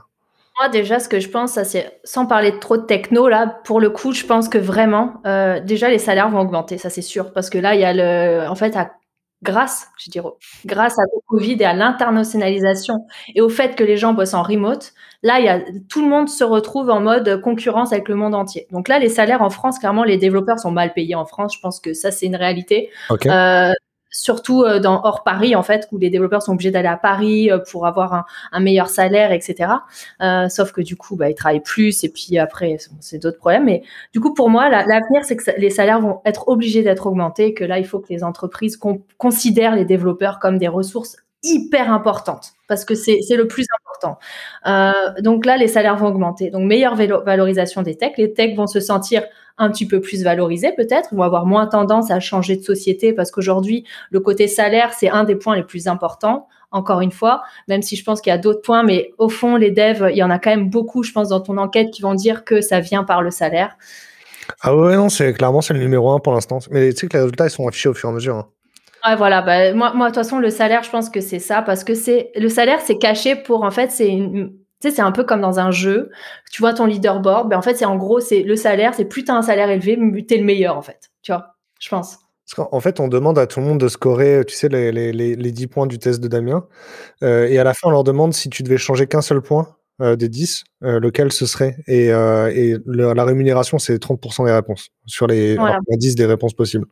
Moi, 0.64 0.70
déjà, 0.70 0.99
ce 0.99 1.09
que 1.09 1.20
je 1.20 1.30
pense, 1.30 1.53
ça, 1.53 1.66
c'est 1.66 1.99
sans 2.05 2.26
parler 2.26 2.51
de 2.51 2.57
trop 2.57 2.78
de 2.78 2.84
techno, 2.84 3.28
là, 3.28 3.47
pour 3.66 3.82
le 3.82 3.89
coup, 3.89 4.14
je 4.14 4.26
pense 4.26 4.47
que 4.47 4.57
vraiment, 4.57 5.16
euh, 5.26 5.59
déjà, 5.59 5.89
les 5.89 5.97
salaires 5.97 6.30
vont 6.30 6.39
augmenter, 6.39 6.78
ça, 6.78 6.89
c'est 6.89 7.01
sûr. 7.01 7.34
Parce 7.34 7.49
que 7.49 7.57
là, 7.57 7.76
il 7.76 7.82
y 7.82 7.84
a 7.84 7.93
le. 7.93 8.47
En 8.49 8.55
fait, 8.55 8.78
grâce, 9.41 9.89
je 9.99 10.09
dirais, 10.09 10.30
grâce 10.66 10.97
à 10.97 11.03
Covid 11.28 11.57
et 11.59 11.66
à 11.66 11.74
l'internationalisation 11.74 13.05
et 13.36 13.41
au 13.41 13.49
fait 13.49 13.76
que 13.76 13.84
les 13.84 13.97
gens 13.97 14.14
bossent 14.14 14.36
en 14.36 14.41
remote, 14.41 14.93
là, 15.22 15.39
il 15.39 15.45
y 15.45 15.49
a, 15.49 15.59
tout 15.89 16.01
le 16.01 16.07
monde 16.07 16.30
se 16.30 16.45
retrouve 16.45 16.89
en 16.89 17.01
mode 17.01 17.41
concurrence 17.41 17.91
avec 17.91 18.07
le 18.07 18.16
monde 18.16 18.36
entier. 18.36 18.68
Donc 18.72 18.88
là, 18.88 18.99
les 18.99 19.09
salaires 19.09 19.41
en 19.41 19.49
France, 19.49 19.80
clairement, 19.80 20.05
les 20.05 20.18
développeurs 20.18 20.59
sont 20.59 20.72
mal 20.72 20.93
payés 20.93 21.16
en 21.16 21.26
France. 21.26 21.55
Je 21.55 21.59
pense 21.59 21.82
que 21.82 21.93
ça, 21.93 22.09
c'est 22.11 22.26
une 22.26 22.38
réalité. 22.38 22.89
Euh, 23.11 23.74
surtout 24.14 24.64
euh, 24.64 24.80
dans 24.80 25.01
hors 25.03 25.24
Paris 25.24 25.55
en 25.55 25.64
fait 25.64 25.88
où 25.91 25.97
les 25.97 26.09
développeurs 26.09 26.41
sont 26.41 26.53
obligés 26.53 26.72
d'aller 26.72 26.88
à 26.88 26.97
Paris 26.97 27.51
euh, 27.51 27.57
pour 27.57 27.86
avoir 27.86 28.26
un, 28.51 28.59
meilleur 28.61 28.88
salaire 28.88 29.34
etc 29.34 29.72
euh, 30.22 30.47
sauf 30.47 30.72
que 30.72 30.82
du 30.82 30.95
coup 30.95 31.18
bah, 31.18 31.30
ils 31.30 31.36
travaillent 31.36 31.59
plus 31.59 32.03
et 32.03 32.09
puis 32.09 32.38
après 32.38 32.78
c'est 33.01 33.18
d'autres 33.18 33.39
problèmes. 33.39 33.66
Mais 33.66 33.84
du 34.14 34.22
coup 34.22 34.34
pour 34.34 34.49
moi 34.49 34.70
l'avenir 34.70 35.24
c'est 35.24 35.36
que 35.36 35.51
les 35.57 35.72
salaires 35.72 35.99
vont 35.99 36.22
être 36.26 36.47
obligés 36.47 36.84
d'être 36.84 37.07
augmentés 37.07 37.53
que 37.53 37.64
là 37.64 37.80
il 37.80 37.86
faut 37.86 37.99
que 37.99 38.14
les 38.14 38.24
entreprises 38.24 38.80
considèrent 39.18 39.76
les 39.76 39.86
développeurs 39.86 40.39
comme 40.39 40.57
des 40.57 40.68
ressources 40.68 41.18
hyper 41.43 41.91
importantes. 41.91 42.53
Parce 42.68 42.86
que 42.86 42.95
c'est 42.95 43.20
le 43.36 43.47
plus 43.47 43.66
important. 44.04 44.20
donc 45.22 45.45
là, 45.45 45.58
les 45.58 45.68
salaires 45.68 45.95
vont 45.95 46.08
augmenter. 46.08 46.49
Donc 46.49 46.64
meilleure 46.64 46.95
valorisation 46.95 47.82
des 47.82 47.95
techs. 47.95 48.18
Les 48.18 48.34
techs 48.34 48.56
vont 48.56 48.68
se 48.68 48.80
sentir 48.80 49.24
un 49.58 49.70
petit 49.70 49.88
peu 49.88 50.01
plus 50.01 50.24
valorisés 50.24 50.72
peut-être, 50.76 51.14
vont 51.14 51.22
avoir 51.22 51.45
moins 51.45 51.68
tendance 51.68 52.10
à 52.10 52.20
changer 52.20 52.56
de 52.56 52.64
société 52.64 53.14
parce 53.14 53.30
qu'aujourd'hui, 53.30 53.86
le 54.10 54.20
côté 54.20 54.47
salaire, 54.47 54.93
c'est 54.93 55.10
un 55.10 55.24
des 55.24 55.36
points 55.36 55.56
les 55.56 55.64
plus 55.64 55.88
importants. 55.88 56.47
Encore 56.72 57.01
une 57.01 57.12
fois, 57.12 57.43
même 57.68 57.84
si 57.84 57.95
je 57.95 58.04
pense 58.04 58.20
qu'il 58.20 58.32
y 58.32 58.34
a 58.34 58.39
d'autres 58.39 58.62
points, 58.62 58.82
mais 58.82 59.12
au 59.20 59.30
fond, 59.30 59.58
les 59.58 59.70
devs, 59.70 60.08
il 60.10 60.18
y 60.18 60.24
en 60.24 60.32
a 60.32 60.39
quand 60.39 60.49
même 60.49 60.72
beaucoup, 60.72 61.04
je 61.04 61.12
pense, 61.12 61.30
dans 61.30 61.39
ton 61.39 61.58
enquête 61.60 61.91
qui 61.91 62.01
vont 62.01 62.16
dire 62.16 62.43
que 62.43 62.62
ça 62.62 62.80
vient 62.80 63.04
par 63.04 63.22
le 63.22 63.30
salaire. 63.30 63.78
Ah 64.60 64.76
ouais, 64.76 64.95
non, 64.95 65.08
c'est 65.10 65.34
clairement 65.34 65.62
c'est 65.62 65.76
le 65.76 65.80
numéro 65.80 66.12
un 66.12 66.20
pour 66.20 66.34
l'instant. 66.34 66.58
Mais 66.72 66.91
tu 66.91 67.01
sais 67.01 67.08
que 67.08 67.14
les 67.14 67.22
résultats, 67.22 67.45
ils 67.45 67.51
sont 67.51 67.68
affichés 67.68 67.89
au 67.89 67.93
fur 67.93 68.10
et 68.10 68.12
à 68.12 68.16
mesure. 68.16 68.38
Hein. 68.38 68.47
Ouais, 69.06 69.16
voilà. 69.16 69.41
Bah, 69.41 69.74
moi, 69.74 69.93
moi, 69.93 70.10
de 70.10 70.16
toute 70.16 70.24
façon, 70.24 70.39
le 70.39 70.49
salaire, 70.49 70.84
je 70.84 70.89
pense 70.89 71.10
que 71.10 71.20
c'est 71.20 71.39
ça 71.39 71.62
parce 71.62 71.84
que 71.84 71.93
c'est 71.93 72.32
le 72.36 72.49
salaire, 72.49 72.80
c'est 72.82 72.97
caché 72.97 73.36
pour 73.36 73.64
en 73.64 73.72
fait, 73.72 73.91
c'est 73.91 74.08
une, 74.10 74.54
tu 74.82 74.89
sais, 74.89 74.91
c'est 74.91 75.01
un 75.01 75.12
peu 75.12 75.24
comme 75.24 75.41
dans 75.41 75.60
un 75.60 75.72
jeu. 75.72 76.10
Tu 76.51 76.62
vois 76.62 76.74
ton 76.74 76.86
leaderboard, 76.86 77.49
ben 77.49 77.58
en 77.58 77.62
fait, 77.62 77.76
c'est 77.76 77.86
en 77.86 77.97
gros, 77.97 78.20
c'est 78.20 78.43
le 78.43 78.56
salaire, 78.56 78.93
c'est 78.93 79.06
plus 79.06 79.24
tu 79.24 79.32
as 79.32 79.36
un 79.36 79.41
salaire 79.41 79.70
élevé, 79.70 79.97
tu 80.28 80.36
es 80.36 80.38
le 80.38 80.45
meilleur, 80.45 80.78
en 80.78 80.82
fait. 80.82 81.12
Tu 81.22 81.32
vois, 81.32 81.56
je 81.80 81.89
pense. 81.89 82.18
En 82.58 82.80
fait, 82.80 82.99
on 82.99 83.08
demande 83.08 83.39
à 83.39 83.47
tout 83.47 83.60
le 83.60 83.66
monde 83.66 83.80
de 83.80 83.88
scorer, 83.88 84.43
tu 84.45 84.56
sais, 84.56 84.70
les, 84.70 84.91
les, 84.91 85.12
les, 85.14 85.51
10 85.51 85.68
points 85.68 85.88
du 85.88 85.97
test 85.97 86.22
de 86.22 86.28
Damien. 86.28 86.68
Euh, 87.24 87.47
et 87.47 87.58
à 87.58 87.64
la 87.64 87.74
fin, 87.74 87.88
on 87.88 87.91
leur 87.91 88.04
demande 88.04 88.34
si 88.34 88.49
tu 88.49 88.64
devais 88.64 88.78
changer 88.78 89.08
qu'un 89.08 89.22
seul 89.22 89.41
point 89.41 89.76
euh, 90.01 90.16
des 90.16 90.30
10, 90.30 90.64
euh, 90.84 90.99
lequel 90.99 91.32
ce 91.32 91.45
serait. 91.45 91.78
Et, 91.88 92.08
et 92.08 92.78
la 92.86 93.24
rémunération, 93.24 93.80
c'est 93.80 93.95
30% 93.95 94.45
des 94.45 94.51
réponses 94.51 94.89
sur 95.06 95.26
les 95.28 95.58
10 95.89 96.16
des 96.16 96.26
réponses 96.26 96.54
possibles. 96.54 96.86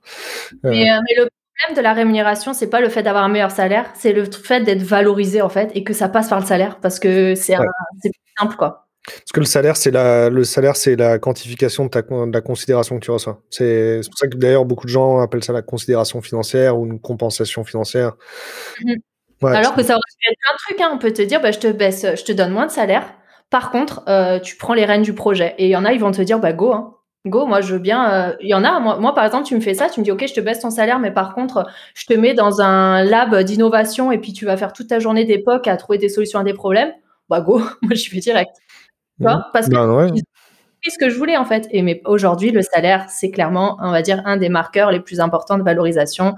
Mais, 0.63 0.85
mais, 0.85 1.15
le 1.17 1.27
problème 1.61 1.77
de 1.77 1.81
la 1.81 1.93
rémunération, 1.93 2.53
c'est 2.53 2.69
pas 2.69 2.81
le 2.81 2.89
fait 2.89 3.03
d'avoir 3.03 3.23
un 3.23 3.29
meilleur 3.29 3.51
salaire, 3.51 3.91
c'est 3.95 4.13
le 4.13 4.25
fait 4.25 4.61
d'être 4.61 4.83
valorisé 4.83 5.41
en 5.41 5.49
fait 5.49 5.71
et 5.75 5.83
que 5.83 5.93
ça 5.93 6.09
passe 6.09 6.29
par 6.29 6.39
le 6.39 6.45
salaire 6.45 6.79
parce 6.81 6.99
que 6.99 7.35
c'est 7.35 7.55
plus 7.55 8.33
simple 8.39 8.55
quoi. 8.55 8.87
Parce 9.03 9.31
que 9.33 9.39
le 9.39 9.47
salaire, 9.47 9.77
c'est 9.77 9.89
la, 9.89 10.29
le 10.29 10.43
salaire, 10.43 10.75
c'est 10.75 10.95
la 10.95 11.17
quantification 11.17 11.85
de, 11.85 11.89
ta, 11.89 12.03
de 12.03 12.31
la 12.31 12.41
considération 12.41 12.99
que 12.99 13.03
tu 13.03 13.09
reçois. 13.09 13.41
C'est 13.49 13.99
pour 14.05 14.17
ça 14.17 14.27
que 14.27 14.37
d'ailleurs 14.37 14.65
beaucoup 14.65 14.85
de 14.85 14.91
gens 14.91 15.19
appellent 15.19 15.43
ça 15.43 15.53
la 15.53 15.63
considération 15.63 16.21
financière 16.21 16.77
ou 16.77 16.85
une 16.85 16.99
compensation 16.99 17.63
financière. 17.63 18.13
Mmh 18.83 18.93
Alors 19.43 19.73
que 19.73 19.81
ça 19.81 19.93
aurait 19.93 20.01
pu 20.19 20.31
être 20.31 20.53
un 20.53 20.57
truc. 20.57 20.81
Hein. 20.81 20.91
On 20.93 20.99
peut 20.99 21.11
te 21.11 21.21
dire, 21.23 21.41
bah, 21.41 21.49
je 21.49 21.57
te 21.57 21.71
baisse, 21.71 22.05
je 22.15 22.23
te 22.23 22.31
donne 22.31 22.51
moins 22.51 22.67
de 22.67 22.71
salaire. 22.71 23.11
Par 23.49 23.71
contre, 23.71 24.03
euh, 24.07 24.39
tu 24.39 24.55
prends 24.55 24.75
les 24.75 24.85
rênes 24.85 25.01
du 25.01 25.13
projet. 25.13 25.55
Et 25.57 25.65
il 25.65 25.71
y 25.71 25.75
en 25.75 25.83
a, 25.83 25.93
ils 25.93 25.99
vont 25.99 26.11
te 26.11 26.21
dire, 26.21 26.39
bah 26.39 26.53
go. 26.53 26.71
Hein. 26.71 26.95
Go, 27.27 27.45
moi 27.45 27.61
je 27.61 27.73
veux 27.73 27.79
bien. 27.79 28.11
Euh, 28.11 28.35
il 28.41 28.49
y 28.49 28.53
en 28.55 28.63
a, 28.63 28.79
moi, 28.79 29.13
par 29.13 29.25
exemple, 29.25 29.45
tu 29.45 29.55
me 29.55 29.61
fais 29.61 29.75
ça, 29.75 29.89
tu 29.89 29.99
me 29.99 30.05
dis 30.05 30.11
ok, 30.11 30.25
je 30.27 30.33
te 30.33 30.39
baisse 30.39 30.59
ton 30.59 30.71
salaire, 30.71 30.99
mais 30.99 31.11
par 31.11 31.35
contre, 31.35 31.67
je 31.93 32.05
te 32.05 32.13
mets 32.13 32.33
dans 32.33 32.61
un 32.61 33.03
lab 33.03 33.35
d'innovation 33.43 34.11
et 34.11 34.17
puis 34.17 34.33
tu 34.33 34.45
vas 34.45 34.57
faire 34.57 34.73
toute 34.73 34.87
ta 34.87 34.99
journée 34.99 35.23
d'époque 35.25 35.67
à 35.67 35.77
trouver 35.77 35.99
des 35.99 36.09
solutions 36.09 36.39
à 36.39 36.43
des 36.43 36.53
problèmes. 36.53 36.91
Bah 37.29 37.41
go, 37.41 37.59
moi 37.81 37.93
je 37.93 38.09
fais 38.09 38.19
direct. 38.19 38.51
Tu 39.17 39.23
vois? 39.23 39.47
Parce 39.53 39.67
que 39.67 39.73
bah, 39.73 40.07
c'est 40.83 40.89
ce 40.89 40.97
que 40.97 41.09
je 41.11 41.17
voulais 41.17 41.37
en 41.37 41.45
fait. 41.45 41.67
Et 41.69 41.83
mais 41.83 42.01
aujourd'hui, 42.05 42.49
le 42.51 42.63
salaire, 42.63 43.05
c'est 43.09 43.29
clairement, 43.29 43.77
on 43.81 43.91
va 43.91 44.01
dire, 44.01 44.23
un 44.25 44.37
des 44.37 44.49
marqueurs 44.49 44.91
les 44.91 44.99
plus 44.99 45.19
importants 45.19 45.59
de 45.59 45.63
valorisation. 45.63 46.35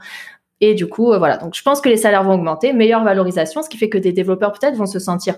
Et 0.59 0.75
du 0.75 0.87
coup, 0.87 1.11
euh, 1.11 1.17
voilà. 1.17 1.37
Donc, 1.37 1.55
je 1.55 1.61
pense 1.61 1.81
que 1.81 1.89
les 1.89 1.97
salaires 1.97 2.23
vont 2.23 2.35
augmenter, 2.35 2.71
meilleure 2.73 3.03
valorisation, 3.03 3.61
ce 3.61 3.69
qui 3.69 3.77
fait 3.77 3.89
que 3.89 3.97
des 3.97 4.13
développeurs 4.13 4.53
peut-être 4.53 4.75
vont 4.75 4.85
se 4.85 4.99
sentir 4.99 5.35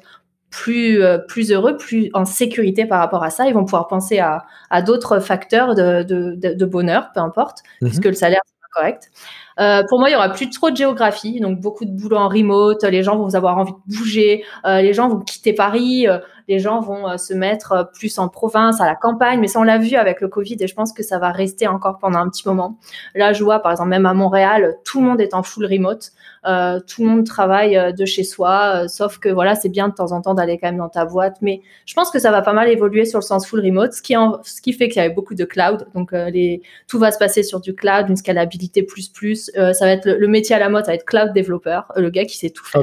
plus, 0.56 1.04
euh, 1.04 1.18
plus 1.18 1.52
heureux, 1.52 1.76
plus 1.76 2.10
en 2.14 2.24
sécurité 2.24 2.86
par 2.86 3.00
rapport 3.00 3.24
à 3.24 3.30
ça. 3.30 3.46
Ils 3.46 3.54
vont 3.54 3.66
pouvoir 3.66 3.88
penser 3.88 4.20
à, 4.20 4.46
à 4.70 4.82
d'autres 4.82 5.20
facteurs 5.20 5.76
de, 5.76 6.02
de, 6.04 6.54
de, 6.54 6.66
bonheur, 6.66 7.12
peu 7.14 7.20
importe, 7.20 7.60
mhm. 7.82 7.90
puisque 7.90 8.06
le 8.06 8.14
salaire, 8.14 8.40
c'est 8.46 8.62
pas 8.62 8.80
correct. 8.80 9.12
Euh, 9.60 9.84
pour 9.88 10.00
moi, 10.00 10.10
il 10.10 10.14
y 10.14 10.16
aura 10.16 10.30
plus 10.30 10.50
trop 10.50 10.70
de 10.70 10.76
géographie, 10.76 11.40
donc 11.40 11.60
beaucoup 11.60 11.86
de 11.86 11.92
boulot 11.92 12.18
en 12.18 12.28
remote. 12.28 12.84
Les 12.84 13.04
gens 13.04 13.18
vont 13.18 13.34
avoir 13.36 13.58
envie 13.58 13.72
de 13.72 13.98
bouger. 13.98 14.44
Euh, 14.66 14.82
les 14.82 14.94
gens 14.94 15.10
vont 15.10 15.20
quitter 15.20 15.54
Paris. 15.54 16.08
Euh, 16.08 16.20
les 16.48 16.60
gens 16.60 16.80
vont 16.80 17.10
euh, 17.10 17.18
se 17.18 17.34
mettre 17.34 17.72
euh, 17.72 17.84
plus 17.84 18.18
en 18.20 18.30
province, 18.30 18.80
à 18.82 18.86
la 18.86 18.96
campagne. 18.96 19.40
Mais 19.40 19.48
ça, 19.48 19.60
on 19.60 19.64
l'a 19.64 19.78
vu 19.78 19.96
avec 19.96 20.22
le 20.22 20.28
Covid 20.28 20.58
et 20.60 20.68
je 20.68 20.76
pense 20.76 20.94
que 20.94 21.04
ça 21.04 21.20
va 21.20 21.32
rester 21.32 21.68
encore 21.68 21.98
pendant 21.98 22.20
un 22.20 22.30
petit 22.30 22.48
moment. 22.48 22.78
Là, 23.16 23.34
je 23.34 23.44
vois, 23.44 23.60
par 23.60 23.72
exemple, 23.72 23.90
même 23.90 24.06
à 24.06 24.14
Montréal, 24.14 24.76
tout 24.84 25.02
le 25.02 25.08
monde 25.08 25.22
est 25.22 25.34
en 25.34 25.44
full 25.44 25.66
remote. 25.66 26.12
Euh, 26.46 26.80
tout 26.88 27.04
le 27.04 27.10
monde 27.10 27.26
travaille 27.26 27.94
de 27.94 28.06
chez 28.06 28.24
soi, 28.24 28.88
sauf 28.88 29.18
que 29.18 29.30
voilà, 29.30 29.56
c'est 29.56 29.70
bien 29.70 29.88
de 29.90 29.94
temps 29.96 30.12
en 30.12 30.22
temps 30.22 30.36
d'aller 30.36 30.60
quand 30.60 30.68
même 30.68 30.78
dans 30.78 30.90
ta 30.90 31.06
boîte. 31.06 31.38
Mais 31.42 31.62
je 31.86 31.94
pense 31.96 32.12
que 32.12 32.20
ça 32.20 32.30
va 32.30 32.44
pas 32.44 32.54
mal 32.54 32.70
évoluer 32.70 33.06
sur 33.06 33.20
le 33.20 33.24
sens 33.24 33.48
full 33.48 33.62
remote, 33.62 33.94
ce 33.94 34.02
qui, 34.04 34.16
en, 34.16 34.40
ce 34.44 34.62
qui 34.62 34.74
fait 34.74 34.88
qu'il 34.88 35.02
y 35.02 35.06
avait 35.06 35.14
beaucoup 35.14 35.34
de 35.34 35.46
cloud. 35.46 35.88
Donc, 35.96 36.12
les, 36.12 36.62
tout 36.88 37.00
va 37.00 37.12
se 37.12 37.18
passer 37.18 37.42
sur 37.42 37.60
du 37.60 37.74
cloud, 37.74 38.06
une 38.10 38.16
scalabilité 38.16 38.84
plus 38.84 39.10
plus. 39.10 39.45
Ça 39.54 39.86
va 39.86 39.92
être 39.92 40.06
le, 40.06 40.28
métier 40.28 40.56
à 40.56 40.60
la 40.60 40.70
mode, 40.70 40.86
ça 40.86 40.92
va 40.92 40.96
être 40.96 41.06
cloud 41.06 41.34
développeur, 41.34 41.92
le 41.96 42.10
gars 42.10 42.26
qui 42.26 42.38
sait 42.38 42.50
tout 42.50 42.66
faire. 42.66 42.82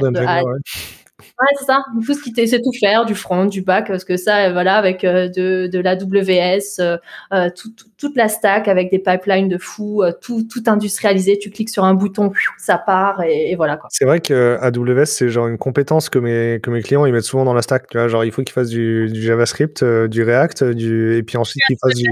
Ouais, 1.39 1.47
c'est 1.57 1.65
ça. 1.65 1.83
Tout 2.05 2.13
ce 2.13 2.21
qui 2.21 2.47
sait 2.47 2.59
tout 2.59 2.71
faire, 2.79 3.05
du 3.05 3.15
front, 3.15 3.45
du 3.45 3.61
back, 3.61 3.87
parce 3.87 4.03
que 4.03 4.17
ça, 4.17 4.45
euh, 4.45 4.51
voilà, 4.51 4.75
avec 4.75 5.03
euh, 5.03 5.27
de, 5.29 5.67
de 5.67 5.79
l'AWS, 5.79 6.79
euh, 6.79 7.49
toute 7.97 8.15
la 8.15 8.27
stack 8.27 8.67
avec 8.67 8.91
des 8.91 8.99
pipelines 8.99 9.47
de 9.47 9.57
fou, 9.57 10.03
tout, 10.21 10.43
tout 10.43 10.63
industrialisé. 10.67 11.37
Tu 11.39 11.49
cliques 11.49 11.69
sur 11.69 11.85
un 11.85 11.93
bouton, 11.93 12.31
ça 12.57 12.77
part 12.77 13.21
et, 13.23 13.55
voilà 13.55 13.77
quoi. 13.77 13.87
C'est 13.91 14.05
vrai 14.05 14.19
que 14.19 14.57
AWS, 14.61 15.05
c'est 15.05 15.29
genre 15.29 15.47
une 15.47 15.57
compétence 15.57 16.09
que 16.09 16.19
mes, 16.19 16.59
que 16.61 16.69
mes 16.69 16.81
clients 16.81 17.05
ils 17.05 17.13
mettent 17.13 17.23
souvent 17.23 17.45
dans 17.45 17.53
la 17.53 17.61
stack. 17.61 17.87
Tu 17.87 17.97
vois, 17.97 18.07
genre 18.07 18.25
il 18.25 18.31
faut 18.31 18.43
qu'ils 18.43 18.53
fassent 18.53 18.69
du, 18.69 19.09
du 19.09 19.21
JavaScript, 19.21 19.83
du 19.83 20.23
React, 20.23 20.63
du, 20.65 21.15
et 21.17 21.23
puis 21.23 21.37
ensuite 21.37 21.61
qu'ils 21.67 21.77
fassent 21.81 21.95
du 21.95 22.09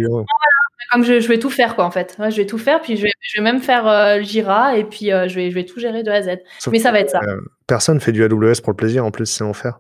comme 0.92 1.04
je, 1.04 1.28
vais 1.28 1.40
tout 1.40 1.50
faire 1.50 1.76
quoi 1.76 1.86
en 1.86 1.92
fait. 1.92 2.18
je 2.20 2.36
vais 2.36 2.46
tout 2.46 2.58
faire, 2.58 2.82
puis 2.82 2.98
je 2.98 3.04
vais, 3.04 3.12
je 3.22 3.40
vais 3.40 3.44
même 3.44 3.62
faire 3.62 3.88
euh, 3.88 4.22
Jira 4.22 4.78
et 4.78 4.84
puis 4.84 5.12
euh, 5.12 5.28
je, 5.28 5.36
vais, 5.36 5.50
je 5.50 5.56
vais 5.56 5.66
tout 5.66 5.80
gérer 5.80 6.04
de 6.04 6.12
A 6.12 6.16
à 6.16 6.22
Z. 6.22 6.30
Mais 6.72 6.80
ça 6.80 6.92
va 6.92 7.00
être 7.00 7.12
ça. 7.12 7.22
Euh, 7.28 7.40
personne 7.68 8.00
fait 8.00 8.12
du 8.12 8.24
AWS 8.24 8.62
pour 8.62 8.72
le 8.72 8.76
plaisir 8.76 9.06
en 9.06 9.12
plus, 9.12 9.26
c'est 9.26 9.44
l'enfer. 9.44 9.80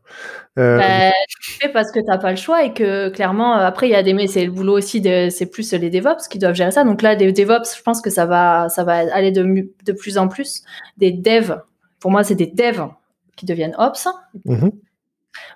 Bah, 0.55 1.11
tu 1.27 1.51
fais 1.59 1.69
parce 1.69 1.91
que 1.91 1.99
tu 1.99 2.05
n'as 2.05 2.17
pas 2.17 2.31
le 2.31 2.37
choix 2.37 2.63
et 2.63 2.73
que 2.73 3.09
clairement, 3.09 3.53
après, 3.53 3.87
il 3.87 3.91
y 3.91 3.95
a 3.95 4.03
des, 4.03 4.13
mais 4.13 4.27
c'est 4.27 4.45
le 4.45 4.51
boulot 4.51 4.77
aussi, 4.77 5.01
de, 5.01 5.29
c'est 5.29 5.47
plus 5.47 5.73
les 5.73 5.89
DevOps 5.89 6.27
qui 6.29 6.39
doivent 6.39 6.55
gérer 6.55 6.71
ça. 6.71 6.83
Donc 6.83 7.01
là, 7.01 7.15
des 7.15 7.31
DevOps, 7.31 7.77
je 7.77 7.81
pense 7.81 8.01
que 8.01 8.09
ça 8.09 8.25
va, 8.25 8.69
ça 8.69 8.83
va 8.83 9.13
aller 9.13 9.31
de, 9.31 9.43
de 9.85 9.91
plus 9.91 10.17
en 10.17 10.27
plus. 10.27 10.63
Des 10.97 11.11
devs, 11.11 11.61
pour 11.99 12.11
moi, 12.11 12.23
c'est 12.23 12.35
des 12.35 12.47
devs 12.47 12.87
qui 13.35 13.45
deviennent 13.45 13.75
Ops. 13.77 14.07
Mmh 14.45 14.69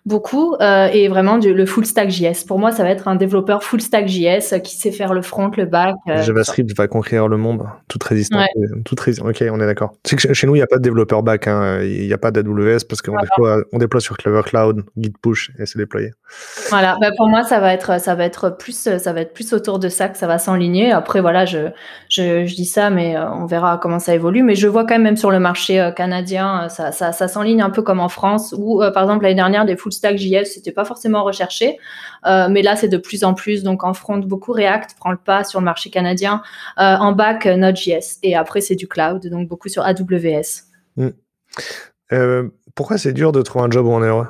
beaucoup 0.05 0.55
euh, 0.61 0.87
et 0.91 1.07
vraiment 1.07 1.37
du, 1.37 1.53
le 1.53 1.65
full 1.65 1.85
stack 1.85 2.09
JS. 2.09 2.45
Pour 2.47 2.59
moi, 2.59 2.71
ça 2.71 2.83
va 2.83 2.89
être 2.89 3.07
un 3.07 3.15
développeur 3.15 3.63
full 3.63 3.81
stack 3.81 4.07
JS 4.07 4.61
qui 4.63 4.75
sait 4.75 4.91
faire 4.91 5.13
le 5.13 5.21
front, 5.21 5.51
le 5.57 5.65
back. 5.65 5.95
Euh, 6.07 6.21
JavaScript 6.21 6.75
va 6.77 6.87
conquérir 6.87 7.27
le 7.27 7.37
monde, 7.37 7.65
toute 7.87 8.03
résistance. 8.03 8.45
Toute 8.85 9.01
Ok, 9.21 9.43
on 9.51 9.59
est 9.59 9.65
d'accord. 9.65 9.93
Que 10.03 10.33
chez 10.33 10.47
nous, 10.47 10.55
il 10.55 10.59
n'y 10.59 10.63
a 10.63 10.67
pas 10.67 10.77
de 10.77 10.81
développeur 10.81 11.23
back, 11.23 11.47
hein. 11.47 11.81
il 11.81 12.05
n'y 12.05 12.13
a 12.13 12.17
pas 12.17 12.31
d'AWS 12.31 12.85
parce 12.87 13.01
qu'on 13.01 13.17
déploie, 13.19 13.63
on 13.71 13.77
déploie 13.77 14.01
sur 14.01 14.17
Clever 14.17 14.41
Cloud, 14.43 14.83
Git 14.97 15.13
push 15.21 15.51
et 15.59 15.65
c'est 15.65 15.77
déployé. 15.77 16.11
Voilà, 16.69 16.97
bah, 16.99 17.09
pour 17.17 17.27
moi, 17.27 17.43
ça 17.43 17.59
va 17.59 17.73
être, 17.73 17.99
ça 17.99 18.15
va 18.15 18.25
être 18.25 18.49
plus, 18.49 18.97
ça 18.97 19.13
va 19.13 19.21
être 19.21 19.33
plus 19.33 19.53
autour 19.53 19.79
de 19.79 19.89
ça 19.89 20.09
que 20.09 20.17
ça 20.17 20.27
va 20.27 20.37
s'enligner. 20.37 20.91
Après, 20.91 21.21
voilà, 21.21 21.45
je, 21.45 21.69
je, 22.09 22.45
je, 22.45 22.55
dis 22.55 22.65
ça, 22.65 22.89
mais 22.89 23.15
euh, 23.15 23.29
on 23.31 23.45
verra 23.45 23.79
comment 23.81 23.99
ça 23.99 24.13
évolue. 24.13 24.43
Mais 24.43 24.55
je 24.55 24.67
vois 24.67 24.83
quand 24.83 24.95
même, 24.95 25.03
même 25.03 25.17
sur 25.17 25.31
le 25.31 25.39
marché 25.39 25.91
canadien, 25.95 26.67
ça, 26.69 26.91
ça, 26.91 27.11
ça 27.11 27.27
s'enligne 27.27 27.61
un 27.61 27.69
peu 27.69 27.81
comme 27.81 27.99
en 27.99 28.09
France, 28.09 28.55
où 28.57 28.79
par 28.93 29.03
exemple 29.03 29.23
l'année 29.23 29.35
dernière, 29.35 29.64
des 29.65 29.75
full 29.75 29.91
stack 29.91 30.17
JS, 30.17 30.45
c'était 30.45 30.71
pas 30.71 30.85
forcément 30.85 31.23
recherché, 31.23 31.77
euh, 32.25 32.47
mais 32.49 32.61
là 32.61 32.75
c'est 32.75 32.87
de 32.87 32.97
plus 32.97 33.23
en 33.23 33.33
plus. 33.33 33.63
Donc 33.63 33.83
en 33.83 33.93
front, 33.93 34.17
beaucoup 34.17 34.51
React 34.51 34.95
prend 34.97 35.11
le 35.11 35.17
pas 35.17 35.43
sur 35.43 35.59
le 35.59 35.65
marché 35.65 35.89
canadien. 35.89 36.41
Euh, 36.79 36.95
en 36.95 37.11
back, 37.11 37.45
euh, 37.45 37.55
Node.js 37.55 38.19
et 38.23 38.35
après 38.35 38.61
c'est 38.61 38.75
du 38.75 38.87
cloud, 38.87 39.27
donc 39.27 39.47
beaucoup 39.47 39.69
sur 39.69 39.83
AWS. 39.83 40.63
Hmm. 40.97 42.49
pourquoi 42.73 42.97
c'est 42.97 43.11
dur 43.11 43.31
de 43.31 43.41
trouver 43.41 43.65
un 43.65 43.71
job 43.71 43.85
où 43.85 43.89
on 43.89 44.03
est 44.03 44.07
heureux? 44.07 44.27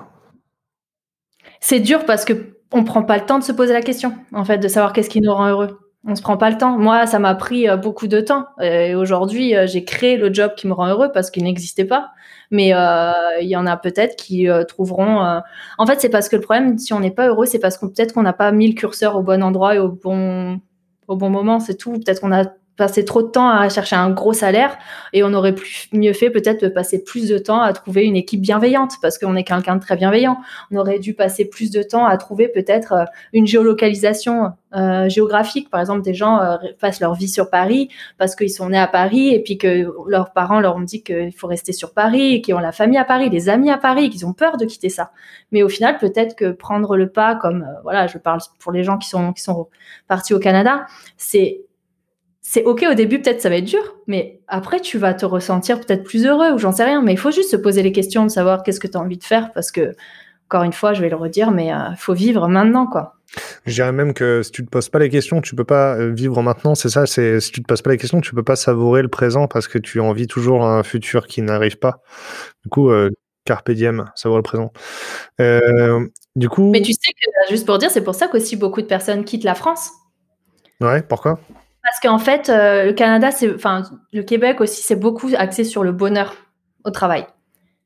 C'est 1.60 1.80
dur 1.80 2.06
parce 2.06 2.26
que 2.26 2.34
on 2.72 2.84
prend 2.84 3.04
pas 3.04 3.18
le 3.18 3.26
temps 3.26 3.38
de 3.40 3.44
se 3.44 3.52
poser 3.52 3.74
la 3.74 3.82
question, 3.82 4.14
en 4.34 4.44
fait, 4.44 4.58
de 4.58 4.68
savoir 4.68 4.94
qu'est-ce 4.94 5.10
qui 5.10 5.22
nous 5.22 5.34
rend 5.34 5.48
heureux. 5.48 5.80
On 6.08 6.16
se 6.16 6.22
prend 6.22 6.38
pas 6.38 6.50
le 6.50 6.58
temps. 6.58 6.78
Moi, 6.78 7.06
ça 7.08 7.20
m'a 7.20 7.34
pris 7.36 7.68
beaucoup 7.82 8.08
de 8.08 8.22
temps. 8.22 8.46
Et 8.62 8.94
aujourd'hui, 8.96 9.56
j'ai 9.66 9.86
créé 9.86 10.18
le 10.18 10.32
job 10.34 10.52
qui 10.56 10.68
me 10.68 10.74
rend 10.74 10.88
heureux 10.88 11.12
parce 11.12 11.32
qu'il 11.32 11.44
n'existait 11.44 11.86
pas. 11.86 12.12
Mais 12.56 12.74
euh, 12.74 13.12
il 13.42 13.50
y 13.50 13.58
en 13.58 13.66
a 13.68 13.76
peut-être 13.76 14.16
qui 14.16 14.50
euh, 14.50 14.64
trouveront. 14.64 15.22
Euh, 15.26 15.42
en 15.78 15.86
fait, 15.86 16.00
c'est 16.00 16.10
parce 16.10 16.30
que 16.30 16.38
le 16.38 16.42
problème, 16.42 16.78
si 16.78 16.94
on 16.94 17.02
n'est 17.02 17.12
pas 17.12 17.28
heureux, 17.28 17.46
c'est 17.46 17.60
parce 17.60 17.78
qu'on 17.78 17.90
peut-être 17.90 18.14
qu'on 18.14 18.22
n'a 18.22 18.32
pas 18.32 18.54
mis 18.54 18.70
le 18.70 18.76
curseur 18.76 19.18
au 19.18 19.24
bon 19.24 19.44
endroit 19.44 19.76
et 19.76 19.80
au 19.80 19.90
bon 19.90 20.62
au 21.10 21.18
bon 21.18 21.30
moment. 21.30 21.60
C'est 21.60 21.76
tout. 21.76 21.92
Peut-être 21.92 22.22
qu'on 22.22 22.32
a 22.32 22.46
passer 22.78 23.06
trop 23.06 23.24
de 23.24 23.30
temps 23.30 23.50
à 23.50 23.70
chercher 23.70 23.96
un 23.96 24.10
gros 24.10 24.34
salaire 24.34 24.78
et 25.14 25.24
on 25.24 25.34
aurait 25.34 25.56
plus, 25.56 25.88
mieux 25.94 26.14
fait 26.14 26.30
peut-être 26.30 26.62
de 26.62 26.68
passer 26.68 27.04
plus 27.04 27.30
de 27.30 27.38
temps 27.38 27.62
à 27.62 27.72
trouver 27.74 28.04
une 28.04 28.16
équipe 28.16 28.42
bienveillante 28.42 28.94
parce 29.02 29.18
qu'on 29.18 29.36
est 29.36 29.44
quelqu'un 29.44 29.76
de 29.76 29.82
très 29.82 29.96
bienveillant. 29.96 30.38
On 30.72 30.78
aurait 30.78 31.00
dû 31.00 31.14
passer 31.14 31.46
plus 31.46 31.72
de 31.72 31.84
temps 31.84 32.06
à 32.06 32.18
trouver 32.18 32.48
peut-être 32.48 32.94
euh, 32.94 33.06
une 33.34 33.48
géolocalisation 33.48 34.52
euh, 34.76 35.08
géographique. 35.08 35.70
Par 35.70 35.80
exemple, 35.80 36.02
des 36.02 36.14
gens 36.14 36.42
euh, 36.42 36.58
passent 36.80 37.00
leur 37.00 37.14
vie 37.14 37.30
sur 37.30 37.50
Paris 37.50 37.90
parce 38.18 38.36
qu'ils 38.36 38.52
sont 38.52 38.70
nés 38.70 38.80
à 38.80 38.88
Paris 38.88 39.34
et 39.34 39.42
puis 39.42 39.58
que 39.58 39.88
leurs 40.08 40.34
parents 40.34 40.60
leur 40.60 40.76
ont 40.76 40.82
dit 40.82 41.02
qu'il 41.02 41.34
faut 41.34 41.48
rester 41.48 41.72
sur 41.72 41.94
Paris, 41.94 42.42
qu'ils 42.42 42.56
ont 42.56 42.60
la 42.60 42.74
famille 42.74 42.98
à 42.98 43.06
Paris, 43.06 43.30
les 43.30 43.48
amis 43.48 43.70
à 43.70 43.78
Paris, 43.78 44.10
qu'ils 44.10 44.26
ont 44.26 44.34
peur 44.34 44.58
de 44.58 44.66
quitter 44.66 44.90
ça. 44.90 45.12
Mais 45.52 45.64
au 45.64 45.70
final, 45.70 45.98
peut-être 45.98 46.36
que 46.36 46.52
prendre 46.52 46.98
le 46.98 47.10
pas, 47.10 47.36
comme 47.36 47.66
voilà, 47.84 48.08
je 48.08 48.18
parle 48.18 48.40
pour 48.60 48.74
les 48.74 48.84
gens 48.84 48.98
qui 48.98 49.08
sont 49.08 49.32
qui 49.32 49.42
sont 49.42 49.70
partis 50.08 50.34
au 50.34 50.40
Canada, 50.40 50.86
c'est 51.18 51.62
c'est 52.48 52.64
ok 52.64 52.86
au 52.92 52.94
début, 52.94 53.20
peut-être 53.20 53.42
ça 53.42 53.50
va 53.50 53.56
être 53.56 53.66
dur, 53.66 53.96
mais 54.06 54.40
après 54.48 54.80
tu 54.80 55.00
vas 55.00 55.16
te 55.16 55.26
ressentir 55.26 55.80
peut-être 55.80 56.04
plus 56.04 56.28
heureux 56.28 56.52
ou 56.52 56.60
j'en 56.60 56.72
sais 56.72 56.84
rien. 56.84 57.02
Mais 57.02 57.12
il 57.12 57.18
faut 57.18 57.32
juste 57.32 57.50
se 57.50 57.56
poser 57.56 57.82
les 57.82 57.92
questions 57.92 58.24
de 58.24 58.30
savoir 58.30 58.62
qu'est-ce 58.62 58.80
que 58.80 58.86
tu 58.86 58.96
as 58.96 59.02
envie 59.02 59.18
de 59.18 59.24
faire 59.24 59.52
parce 59.52 59.72
que, 59.72 59.96
encore 60.48 60.62
une 60.62 60.72
fois, 60.72 60.94
je 60.94 61.02
vais 61.02 61.10
le 61.10 61.16
redire, 61.16 61.50
mais 61.50 61.68
il 61.68 61.72
euh, 61.72 61.96
faut 61.98 62.14
vivre 62.14 62.48
maintenant, 62.48 62.86
quoi. 62.86 63.16
Je 63.66 63.74
dirais 63.74 63.92
même 63.92 64.14
que 64.14 64.44
si 64.44 64.52
tu 64.52 64.64
te 64.64 64.70
poses 64.70 64.90
pas 64.90 65.00
les 65.00 65.10
questions, 65.10 65.42
tu 65.42 65.56
peux 65.56 65.64
pas 65.64 65.96
euh, 65.96 66.14
vivre 66.14 66.40
maintenant. 66.44 66.76
C'est 66.76 66.90
ça. 66.90 67.08
C'est 67.08 67.40
si 67.40 67.52
tu 67.52 67.64
te 67.64 67.68
poses 67.68 67.82
pas 67.82 67.90
les 67.90 67.98
questions, 67.98 68.22
tu 68.22 68.36
peux 68.36 68.44
pas 68.44 68.56
savourer 68.56 69.02
le 69.02 69.08
présent 69.08 69.48
parce 69.48 69.68
que 69.68 69.80
tu 69.80 70.00
envies 70.00 70.28
toujours 70.28 70.64
un 70.68 70.84
futur 70.84 71.26
qui 71.26 71.42
n'arrive 71.42 71.80
pas. 71.80 72.04
Du 72.64 72.70
coup, 72.70 72.92
euh, 72.92 73.10
carpe 73.46 73.72
diem, 73.72 74.06
savourer 74.14 74.40
le 74.40 74.44
présent. 74.44 74.72
du 76.36 76.48
coup. 76.48 76.70
Mais 76.70 76.84
tu 76.84 76.94
sais 76.94 77.12
que 77.12 77.50
juste 77.52 77.66
pour 77.66 77.80
dire, 77.80 77.90
c'est 77.90 78.04
pour 78.04 78.14
ça 78.14 78.28
qu'aussi 78.28 78.56
beaucoup 78.56 78.84
de 78.84 78.88
personnes 78.88 79.26
quittent 79.26 79.46
la 79.46 79.56
France. 79.56 79.90
Ouais. 80.80 81.02
Pourquoi? 81.02 81.40
Parce 81.86 82.00
qu'en 82.00 82.18
fait, 82.18 82.50
euh, 82.50 82.86
le 82.86 82.94
Canada, 82.94 83.30
enfin, 83.54 83.84
le 84.12 84.24
Québec 84.24 84.60
aussi, 84.60 84.82
c'est 84.82 84.96
beaucoup 84.96 85.30
axé 85.38 85.64
sur 85.64 85.84
le 85.84 85.92
bonheur 85.92 86.36
au 86.84 86.90
travail. 86.90 87.28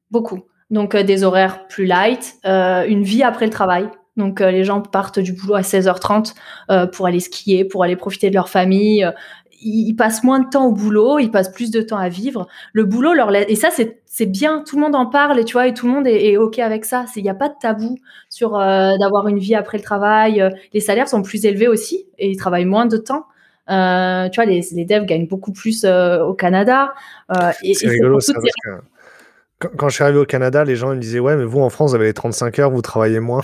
Beaucoup. 0.10 0.46
Donc, 0.70 0.96
euh, 0.96 1.04
des 1.04 1.26
horaires 1.26 1.68
plus 1.68 1.86
light, 1.86 2.36
euh, 2.46 2.86
une 2.88 3.04
vie 3.04 3.24
après 3.24 3.46
le 3.46 3.52
travail. 3.52 3.90
Donc, 4.16 4.40
les 4.40 4.64
gens 4.64 4.82
partent 4.82 5.20
du 5.20 5.34
boulot 5.34 5.56
à 5.56 5.62
16h30 5.62 6.34
pour 6.92 7.08
aller 7.08 7.22
skier, 7.22 7.64
pour 7.64 7.84
aller 7.84 7.96
profiter 7.96 8.30
de 8.30 8.36
leur 8.36 8.50
famille. 8.50 9.10
Ils, 9.62 9.94
passent 9.94 10.26
moins 10.26 10.40
de 10.40 10.50
temps 10.50 10.66
au 10.66 10.74
boulot, 10.74 11.20
ils 11.20 11.32
passent 11.32 11.52
plus 11.52 11.72
de 11.72 11.82
temps 11.82 11.98
à 11.98 12.10
vivre. 12.10 12.48
Le 12.74 12.84
boulot 12.84 13.14
leur 13.14 13.32
laisse, 13.32 13.46
et 13.48 13.56
ça, 13.56 13.70
c'est, 13.72 14.02
c'est 14.06 14.26
bien. 14.26 14.64
Tout 14.68 14.76
le 14.76 14.82
monde 14.82 14.96
en 14.96 15.06
parle 15.06 15.40
et 15.40 15.46
tu 15.46 15.54
vois, 15.54 15.68
et 15.68 15.74
tout 15.74 15.88
le 15.88 15.94
monde 15.94 16.06
est, 16.06 16.32
est 16.32 16.38
ok 16.38 16.60
avec 16.60 16.84
ça. 16.84 17.06
Il 17.16 17.24
n'y 17.24 17.30
a 17.30 17.34
pas 17.34 17.48
de 17.48 17.56
tabou 17.62 17.98
sur 18.30 18.58
d'avoir 18.58 19.30
une 19.30 19.40
vie 19.40 19.56
après 19.56 19.78
le 19.78 19.84
travail. 19.84 20.44
Les 20.74 20.82
salaires 20.82 21.08
sont 21.08 21.22
plus 21.22 21.46
élevés 21.46 21.70
aussi 21.70 22.06
et 22.18 22.30
ils 22.30 22.38
travaillent 22.38 22.66
moins 22.66 22.88
de 22.88 22.98
temps. 22.98 23.26
Euh, 23.70 24.30
tu 24.30 24.42
vois, 24.42 24.46
les, 24.46 24.66
les, 24.72 24.86
devs 24.86 25.06
gagnent 25.06 25.28
beaucoup 25.28 25.52
plus 25.52 25.84
euh, 25.86 26.24
au 26.24 26.34
Canada. 26.34 26.94
Euh, 27.32 27.52
c'est 27.74 27.88
rigolo 27.88 28.20
ça, 28.20 28.34
parce 28.34 28.46
que 28.46 28.84
quand, 29.76 29.90
je 29.90 29.96
suis 29.96 30.04
arrivé 30.04 30.20
au 30.20 30.26
Canada, 30.26 30.64
les 30.64 30.76
gens 30.76 30.90
me 30.90 31.00
disaient 31.00 31.20
Ouais, 31.20 31.36
mais 31.36 31.44
vous 31.44 31.60
en 31.60 31.70
France, 31.70 31.92
vous 31.92 31.96
avez 31.96 32.06
les 32.06 32.14
35 32.14 32.60
heures, 32.60 32.72
vous 32.72 32.82
travaillez 32.82 33.20
moins. 33.20 33.42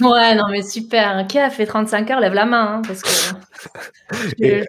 Ouais, 0.00 0.34
non, 0.34 0.44
mais 0.50 0.62
super. 0.62 1.26
Qui 1.26 1.38
a 1.38 1.50
fait 1.50 1.66
35 1.66 2.10
heures? 2.10 2.20
Lève 2.20 2.34
la 2.34 2.44
main. 2.44 2.74
Hein, 2.74 2.82
parce 2.86 3.02
que... 3.02 4.34
et 4.38 4.64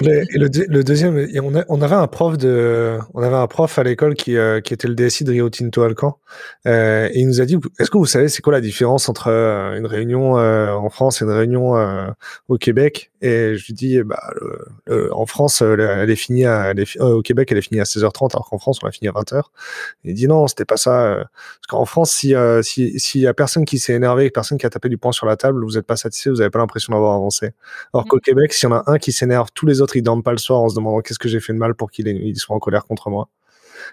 le, 0.00 0.82
deuxième, 0.82 1.26
on, 1.42 1.64
on, 1.68 1.82
avait 1.82 1.94
un 1.94 2.06
prof 2.06 2.38
de, 2.38 2.98
on 3.12 3.22
avait 3.22 3.36
un 3.36 3.46
prof 3.46 3.78
à 3.78 3.82
l'école 3.82 4.14
qui, 4.14 4.36
euh, 4.36 4.60
qui 4.60 4.72
était 4.72 4.88
le 4.88 4.94
DSI 4.94 5.24
de 5.24 5.32
Rio 5.32 5.50
Tinto 5.50 5.82
Alcan, 5.82 6.18
euh, 6.66 7.08
et 7.12 7.20
il 7.20 7.26
nous 7.26 7.40
a 7.40 7.44
dit, 7.44 7.58
est-ce 7.78 7.90
que 7.90 7.98
vous 7.98 8.06
savez 8.06 8.28
c'est 8.28 8.40
quoi 8.40 8.52
la 8.52 8.62
différence 8.62 9.08
entre 9.08 9.28
euh, 9.28 9.76
une 9.76 9.86
réunion 9.86 10.34
en 10.34 10.88
France 10.88 11.20
et 11.20 11.24
une 11.24 11.30
réunion 11.30 11.74
au 12.48 12.56
Québec? 12.56 13.10
Et 13.20 13.54
je 13.56 13.66
lui 13.66 13.74
dis, 13.74 14.02
bah, 14.02 14.20
en 15.12 15.26
France, 15.26 15.62
elle 15.62 16.10
est 16.10 16.16
finie 16.16 16.44
à, 16.46 16.72
au 17.00 17.22
Québec, 17.22 17.48
elle 17.50 17.58
est 17.58 17.62
finie 17.62 17.80
à 17.80 17.84
16h30, 17.84 18.32
alors 18.32 18.48
qu'en 18.48 18.58
France, 18.58 18.78
on 18.82 18.86
l'a 18.86 18.92
fini 18.92 19.08
à 19.08 19.12
20h. 19.12 19.42
il 20.04 20.14
dit 20.14 20.28
non, 20.28 20.46
c'était 20.46 20.64
pas 20.64 20.76
ça. 20.76 21.26
Parce 21.26 21.66
qu'en 21.68 21.84
France, 21.84 22.10
si 22.12 22.34
s'il 22.62 23.00
si, 23.00 23.20
y 23.20 23.26
a 23.26 23.34
personne 23.34 23.64
qui 23.64 23.78
s'est 23.78 23.94
énervé, 23.94 24.30
personne 24.30 24.58
qui 24.58 24.66
a 24.66 24.70
tapé 24.70 24.88
du 24.88 24.98
poing 24.98 25.12
sur 25.12 25.26
la 25.26 25.36
table, 25.36 25.64
vous 25.64 25.72
n'êtes 25.72 25.86
pas 25.86 25.96
satisfait, 25.96 26.30
vous 26.30 26.36
n'avez 26.36 26.50
pas 26.50 26.58
l'impression 26.58 26.92
d'avoir 26.92 27.14
avancé. 27.14 27.52
Alors 27.92 28.06
qu'au 28.06 28.16
mmh. 28.16 28.20
Québec, 28.20 28.52
s'il 28.52 28.68
y 28.68 28.72
en 28.72 28.76
a 28.76 28.84
un 28.86 28.98
qui 28.98 29.12
s'énerve 29.12 29.33
tous 29.54 29.66
les 29.66 29.80
autres, 29.80 29.96
ils 29.96 30.02
dorment 30.02 30.22
pas 30.22 30.32
le 30.32 30.38
soir 30.38 30.60
en 30.60 30.68
se 30.68 30.74
demandant 30.74 31.00
qu'est-ce 31.00 31.18
que 31.18 31.28
j'ai 31.28 31.40
fait 31.40 31.52
de 31.52 31.58
mal 31.58 31.74
pour 31.74 31.90
qu'ils 31.90 32.36
soient 32.36 32.56
en 32.56 32.58
colère 32.58 32.84
contre 32.84 33.10
moi. 33.10 33.28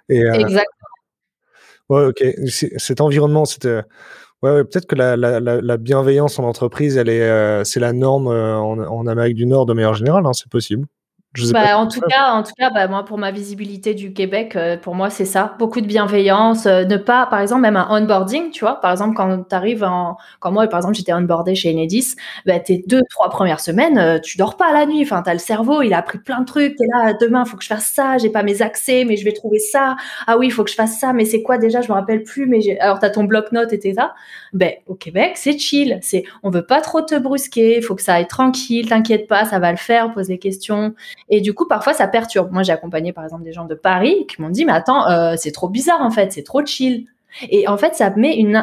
Et, 0.09 0.23
euh, 0.23 0.33
Exactement. 0.33 0.65
Ouais, 1.89 2.05
ok. 2.05 2.23
Cet 2.77 3.01
environnement, 3.01 3.45
c'était. 3.45 3.81
Ouais, 4.41 4.63
peut-être 4.63 4.87
que 4.87 4.95
la, 4.95 5.77
bienveillance 5.77 6.39
en 6.39 6.45
entreprise, 6.45 6.97
elle 6.97 7.09
est, 7.09 7.21
euh, 7.21 7.63
c'est 7.63 7.79
la 7.79 7.93
norme 7.93 8.27
euh, 8.27 8.57
en, 8.57 9.07
Amérique 9.07 9.35
du 9.35 9.45
Nord 9.45 9.65
de 9.65 9.73
manière 9.73 9.93
générale, 9.93 10.25
hein, 10.25 10.33
c'est 10.33 10.49
possible. 10.49 10.87
Bah, 11.53 11.77
en, 11.77 11.87
tout 11.87 12.01
cas, 12.01 12.33
en 12.33 12.43
tout 12.43 12.51
cas, 12.57 12.69
bah, 12.71 12.89
moi, 12.89 13.05
pour 13.05 13.17
ma 13.17 13.31
visibilité 13.31 13.93
du 13.93 14.11
Québec, 14.11 14.57
euh, 14.57 14.75
pour 14.75 14.95
moi, 14.95 15.09
c'est 15.09 15.23
ça. 15.23 15.55
Beaucoup 15.59 15.79
de 15.79 15.85
bienveillance. 15.85 16.65
Euh, 16.65 16.83
ne 16.83 16.97
pas, 16.97 17.25
par 17.25 17.39
exemple, 17.39 17.61
même 17.61 17.77
un 17.77 17.87
onboarding, 17.89 18.51
tu 18.51 18.65
vois. 18.65 18.81
Par 18.81 18.91
exemple, 18.91 19.15
quand 19.15 19.43
tu 19.47 19.55
arrives 19.55 19.85
en. 19.85 20.17
Quand 20.41 20.51
moi, 20.51 20.67
par 20.67 20.79
exemple, 20.79 20.95
j'étais 20.95 21.13
onboardé 21.13 21.55
chez 21.55 21.71
Enedis, 21.71 22.15
bah, 22.45 22.59
tes 22.59 22.83
deux, 22.85 22.99
trois 23.09 23.29
premières 23.29 23.61
semaines, 23.61 23.97
euh, 23.97 24.19
tu 24.19 24.37
dors 24.37 24.57
pas 24.57 24.73
la 24.73 24.85
nuit. 24.85 25.03
Enfin, 25.03 25.23
tu 25.23 25.29
as 25.29 25.33
le 25.33 25.39
cerveau, 25.39 25.81
il 25.81 25.93
a 25.93 25.99
appris 25.99 26.17
plein 26.17 26.41
de 26.41 26.45
trucs. 26.45 26.75
Tu 26.75 26.83
es 26.83 26.87
là, 26.87 27.13
demain, 27.13 27.43
il 27.45 27.49
faut 27.49 27.55
que 27.55 27.63
je 27.63 27.69
fasse 27.69 27.87
ça. 27.87 28.17
J'ai 28.17 28.29
pas 28.29 28.43
mes 28.43 28.61
accès, 28.61 29.05
mais 29.05 29.15
je 29.15 29.23
vais 29.23 29.31
trouver 29.31 29.59
ça. 29.59 29.95
Ah 30.27 30.37
oui, 30.37 30.47
il 30.47 30.51
faut 30.51 30.65
que 30.65 30.69
je 30.69 30.75
fasse 30.75 30.99
ça. 30.99 31.13
Mais 31.13 31.23
c'est 31.23 31.43
quoi 31.43 31.57
déjà? 31.57 31.79
Je 31.79 31.87
me 31.87 31.93
rappelle 31.93 32.23
plus. 32.23 32.45
Mais 32.45 32.77
Alors, 32.81 32.99
tu 32.99 33.05
as 33.05 33.09
ton 33.09 33.23
bloc-notes 33.23 33.71
et 33.71 33.93
ça. 33.93 34.13
Ben, 34.51 34.73
au 34.85 34.95
Québec, 34.95 35.33
c'est 35.35 35.57
chill. 35.57 35.97
C'est, 36.01 36.23
on 36.43 36.49
veut 36.49 36.65
pas 36.65 36.81
trop 36.81 37.01
te 37.01 37.17
brusquer. 37.17 37.77
Il 37.77 37.83
faut 37.83 37.95
que 37.95 38.01
ça 38.01 38.15
aille 38.15 38.27
tranquille. 38.27 38.89
T'inquiète 38.89 39.29
pas, 39.29 39.45
ça 39.45 39.59
va 39.59 39.71
le 39.71 39.77
faire. 39.77 40.11
Pose 40.11 40.27
les 40.27 40.37
questions. 40.37 40.93
Et 41.31 41.39
du 41.39 41.53
coup, 41.53 41.65
parfois, 41.65 41.93
ça 41.93 42.07
perturbe. 42.07 42.51
Moi, 42.51 42.61
j'ai 42.61 42.73
accompagné, 42.73 43.13
par 43.13 43.23
exemple, 43.23 43.43
des 43.43 43.53
gens 43.53 43.65
de 43.65 43.73
Paris 43.73 44.27
qui 44.27 44.41
m'ont 44.41 44.49
dit, 44.49 44.65
mais 44.65 44.73
attends, 44.73 45.09
euh, 45.09 45.35
c'est 45.37 45.51
trop 45.51 45.69
bizarre, 45.69 46.01
en 46.01 46.11
fait, 46.11 46.33
c'est 46.33 46.43
trop 46.43 46.63
chill. 46.63 47.07
Et 47.49 47.67
en 47.69 47.77
fait, 47.77 47.95
ça 47.95 48.09
met 48.11 48.35
une, 48.35 48.57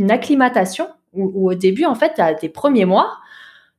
euh, 0.00 0.08
acclimatation 0.08 0.88
où, 1.12 1.50
au 1.50 1.54
début, 1.54 1.84
en 1.84 1.94
fait, 1.94 2.18
à 2.18 2.32
tes 2.34 2.48
premiers 2.48 2.86
mois, 2.86 3.18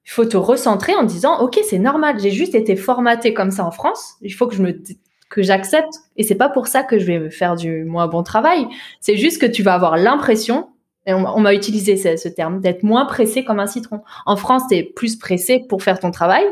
il 0.06 0.12
faut 0.12 0.26
te 0.26 0.38
recentrer 0.38 0.94
en 0.96 1.04
disant, 1.04 1.40
OK, 1.42 1.60
c'est 1.68 1.80
normal, 1.80 2.20
j'ai 2.20 2.30
juste 2.30 2.54
été 2.54 2.76
formaté 2.76 3.34
comme 3.34 3.50
ça 3.50 3.66
en 3.66 3.72
France. 3.72 4.14
Il 4.22 4.30
faut 4.30 4.48
que 4.48 4.56
je 4.56 4.62
me 4.62 4.80
que 5.28 5.42
j'accepte 5.42 5.94
et 6.18 6.24
c'est 6.24 6.36
pas 6.36 6.50
pour 6.50 6.68
ça 6.68 6.84
que 6.84 7.00
je 7.00 7.06
vais 7.06 7.32
faire 7.32 7.56
du 7.56 7.84
moins 7.84 8.08
bon 8.08 8.22
travail. 8.22 8.68
C'est 9.02 9.18
juste 9.18 9.42
que 9.42 9.48
tu 9.48 9.64
vas 9.64 9.74
avoir 9.74 9.98
l'impression 9.98 10.70
et 11.08 11.14
on, 11.14 11.40
m'a 11.40 11.54
utilisé 11.54 11.98
ce, 11.98 12.28
terme 12.28 12.62
d'être 12.62 12.84
moins 12.84 13.06
pressé 13.06 13.44
comme 13.44 13.60
un 13.60 13.68
citron. 13.68 14.02
En 14.26 14.38
France, 14.38 14.64
tu 14.70 14.76
es 14.76 14.84
plus 14.84 15.18
pressé 15.18 15.64
pour 15.68 15.84
faire 15.84 16.00
ton 16.00 16.10
travail 16.10 16.44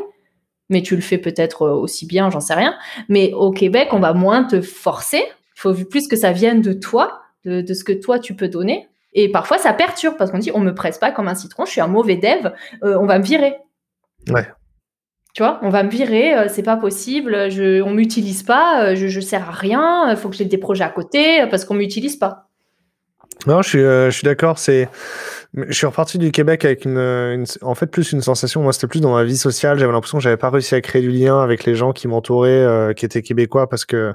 mais 0.68 0.82
tu 0.82 0.94
le 0.94 1.02
fais 1.02 1.18
peut-être 1.18 1.62
euh, 1.62 1.72
aussi 1.72 2.06
bien, 2.06 2.30
j'en 2.30 2.40
sais 2.40 2.54
rien. 2.54 2.76
Mais 3.08 3.32
au 3.32 3.50
Québec, 3.50 3.88
on 3.92 4.00
va 4.00 4.12
moins 4.12 4.44
te 4.44 4.60
forcer. 4.60 5.22
Il 5.56 5.60
faut 5.60 5.74
plus 5.74 6.08
que 6.08 6.16
ça 6.16 6.32
vienne 6.32 6.60
de 6.60 6.72
toi, 6.72 7.20
de, 7.44 7.74
ce 7.74 7.84
que 7.84 7.92
toi 7.92 8.18
tu 8.18 8.34
peux 8.34 8.48
donner. 8.48 8.88
Et 9.12 9.30
parfois, 9.30 9.58
ça 9.58 9.72
perturbe 9.72 10.16
parce 10.16 10.30
qu'on 10.30 10.38
dit 10.38 10.50
on 10.54 10.60
me 10.60 10.74
presse 10.74 10.98
pas 10.98 11.12
comme 11.12 11.28
un 11.28 11.34
citron, 11.34 11.64
je 11.64 11.70
suis 11.70 11.80
un 11.80 11.86
mauvais 11.86 12.16
dev, 12.16 12.50
euh, 12.82 12.98
on 12.98 13.06
va 13.06 13.18
me 13.18 13.24
virer. 13.24 13.54
Ouais. 14.30 14.46
Tu 15.34 15.42
vois, 15.42 15.58
on 15.62 15.68
va 15.68 15.82
me 15.82 15.90
virer, 15.90 16.36
euh, 16.36 16.46
c'est 16.48 16.62
pas 16.62 16.76
possible, 16.76 17.50
je, 17.50 17.80
on 17.82 17.90
m'utilise 17.90 18.42
pas, 18.42 18.94
je, 18.94 19.08
je 19.08 19.20
sers 19.20 19.48
à 19.48 19.52
rien, 19.52 20.10
il 20.10 20.16
faut 20.16 20.28
que 20.28 20.36
j'ai 20.36 20.44
des 20.44 20.58
projets 20.58 20.84
à 20.84 20.88
côté 20.88 21.46
parce 21.48 21.64
qu'on 21.64 21.74
m'utilise 21.74 22.16
pas. 22.16 22.48
Non, 23.46 23.62
je 23.62 23.68
suis, 23.68 23.78
je 23.80 24.10
suis 24.10 24.24
d'accord. 24.24 24.58
C'est 24.58 24.88
je 25.56 25.72
suis 25.72 25.86
reparti 25.86 26.18
du 26.18 26.32
Québec 26.32 26.64
avec 26.64 26.84
une, 26.84 27.44
en 27.62 27.74
fait 27.76 27.86
plus 27.86 28.10
une 28.10 28.20
sensation. 28.20 28.62
Moi, 28.62 28.72
c'était 28.72 28.88
plus 28.88 29.00
dans 29.00 29.12
ma 29.14 29.22
vie 29.22 29.36
sociale. 29.36 29.78
J'avais 29.78 29.92
l'impression 29.92 30.18
que 30.18 30.24
j'avais 30.24 30.36
pas 30.36 30.50
réussi 30.50 30.74
à 30.74 30.80
créer 30.80 31.00
du 31.00 31.10
lien 31.10 31.40
avec 31.40 31.64
les 31.64 31.76
gens 31.76 31.92
qui 31.92 32.08
m'entouraient, 32.08 32.50
euh, 32.50 32.92
qui 32.92 33.04
étaient 33.04 33.22
québécois, 33.22 33.68
parce 33.68 33.84
que 33.84 34.14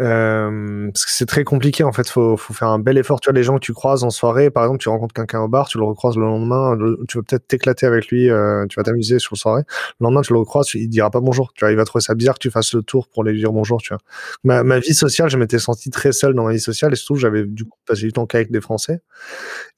euh, 0.00 0.90
parce 0.92 1.04
que 1.04 1.12
c'est 1.12 1.26
très 1.26 1.44
compliqué. 1.44 1.84
En 1.84 1.92
fait, 1.92 2.08
faut 2.08 2.36
faut 2.36 2.54
faire 2.54 2.68
un 2.68 2.80
bel 2.80 2.98
effort. 2.98 3.20
Tu 3.20 3.30
vois, 3.30 3.38
les 3.38 3.44
gens 3.44 3.54
que 3.54 3.64
tu 3.64 3.72
croises 3.72 4.02
en 4.02 4.10
soirée, 4.10 4.50
par 4.50 4.64
exemple, 4.64 4.80
tu 4.80 4.88
rencontres 4.88 5.14
quelqu'un 5.14 5.40
au 5.40 5.48
bar, 5.48 5.68
tu 5.68 5.78
le 5.78 5.84
recroises 5.84 6.16
le 6.16 6.24
lendemain, 6.24 6.76
tu 7.08 7.18
vas 7.18 7.22
peut-être 7.22 7.46
t'éclater 7.46 7.86
avec 7.86 8.08
lui, 8.08 8.28
euh, 8.28 8.66
tu 8.66 8.80
vas 8.80 8.82
t'amuser 8.82 9.20
sur 9.20 9.34
le 9.34 9.38
soirée. 9.38 9.62
Le 10.00 10.04
lendemain, 10.04 10.22
tu 10.22 10.32
le 10.32 10.40
recroises, 10.40 10.74
il 10.74 10.88
dira 10.88 11.10
pas 11.10 11.20
bonjour. 11.20 11.52
Tu 11.54 11.64
vois, 11.64 11.70
il 11.70 11.76
va 11.76 11.84
trouver 11.84 12.02
ça 12.02 12.14
bizarre 12.16 12.34
que 12.34 12.40
tu 12.40 12.50
fasses 12.50 12.74
le 12.74 12.82
tour 12.82 13.06
pour 13.08 13.22
lui 13.22 13.38
dire 13.38 13.52
bonjour. 13.52 13.80
Tu 13.80 13.90
vois. 13.90 14.00
Ma, 14.42 14.64
ma 14.64 14.80
vie 14.80 14.94
sociale, 14.94 15.30
je 15.30 15.36
m'étais 15.36 15.60
senti 15.60 15.90
très 15.90 16.10
seul 16.10 16.34
dans 16.34 16.44
ma 16.44 16.52
vie 16.52 16.60
sociale 16.60 16.92
et 16.92 16.96
surtout, 16.96 17.14
j'avais 17.14 17.44
du 17.44 17.64
coup 17.64 17.78
passé 17.86 18.02
du 18.02 18.12
temps 18.12 18.26
qu'avec 18.26 18.50
des 18.50 18.60
Français. 18.60 19.00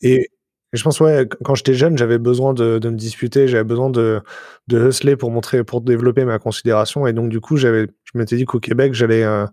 Et 0.01 0.31
je 0.73 0.85
pense, 0.85 1.01
ouais, 1.01 1.29
quand 1.45 1.57
j'étais 1.57 1.75
jeune, 1.75 1.99
j'avais 1.99 2.19
besoin 2.19 2.55
de, 2.55 2.79
de, 2.79 2.91
me 2.91 2.97
disputer, 2.97 3.49
j'avais 3.49 3.65
besoin 3.65 3.91
de, 3.91 4.21
de 4.69 4.89
hustler 4.89 5.17
pour 5.17 5.31
montrer, 5.31 5.65
pour 5.65 5.81
développer 5.81 6.25
ma 6.25 6.39
considération. 6.39 7.07
Et 7.09 7.13
donc, 7.13 7.29
du 7.29 7.41
coup, 7.41 7.57
j'avais, 7.57 7.89
je 8.05 8.19
m'étais 8.19 8.37
dit 8.37 8.45
qu'au 8.45 8.61
Québec, 8.61 8.95
j'allais, 8.95 9.25
euh, 9.25 9.47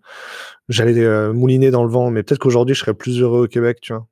j'allais 0.70 1.04
euh, 1.04 1.34
mouliner 1.34 1.72
dans 1.72 1.84
le 1.84 1.90
vent. 1.90 2.12
Mais 2.12 2.22
peut-être 2.22 2.40
qu'aujourd'hui, 2.40 2.76
je 2.76 2.82
serais 2.82 2.94
plus 2.94 3.20
heureux 3.22 3.46
au 3.46 3.48
Québec, 3.48 3.80
tu 3.82 3.94
vois. 3.94 4.06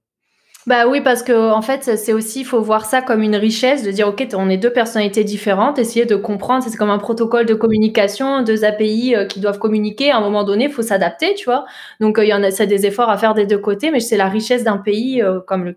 Bah 0.65 0.87
oui, 0.87 1.01
parce 1.01 1.21
que 1.21 1.51
en 1.51 1.61
fait, 1.61 1.95
c'est 1.95 2.11
aussi, 2.11 2.39
il 2.39 2.43
faut 2.43 2.59
voir 2.59 2.87
ça 2.87 3.03
comme 3.03 3.21
une 3.21 3.35
richesse, 3.35 3.83
de 3.83 3.91
dire, 3.91 4.07
ok, 4.07 4.27
on 4.33 4.49
est 4.49 4.57
deux 4.57 4.73
personnalités 4.73 5.23
différentes, 5.23 5.77
essayer 5.77 6.05
de 6.07 6.15
comprendre, 6.15 6.65
c'est 6.67 6.75
comme 6.75 6.89
un 6.89 6.97
protocole 6.97 7.45
de 7.45 7.53
communication, 7.53 8.41
deux 8.41 8.65
API 8.65 9.15
euh, 9.15 9.25
qui 9.25 9.39
doivent 9.39 9.59
communiquer, 9.59 10.09
à 10.09 10.17
un 10.17 10.21
moment 10.21 10.43
donné, 10.43 10.63
il 10.63 10.71
faut 10.71 10.81
s'adapter, 10.81 11.35
tu 11.35 11.45
vois. 11.45 11.65
Donc, 11.99 12.17
il 12.19 12.27
y 12.27 12.33
en 12.33 12.41
a, 12.41 12.49
des 12.49 12.85
efforts 12.87 13.11
à 13.11 13.17
faire 13.19 13.35
des 13.35 13.45
deux 13.45 13.59
côtés, 13.59 13.91
mais 13.91 13.99
c'est 13.99 14.17
la 14.17 14.27
richesse 14.27 14.63
d'un 14.63 14.77
pays 14.77 15.21
comme 15.45 15.65
le 15.65 15.75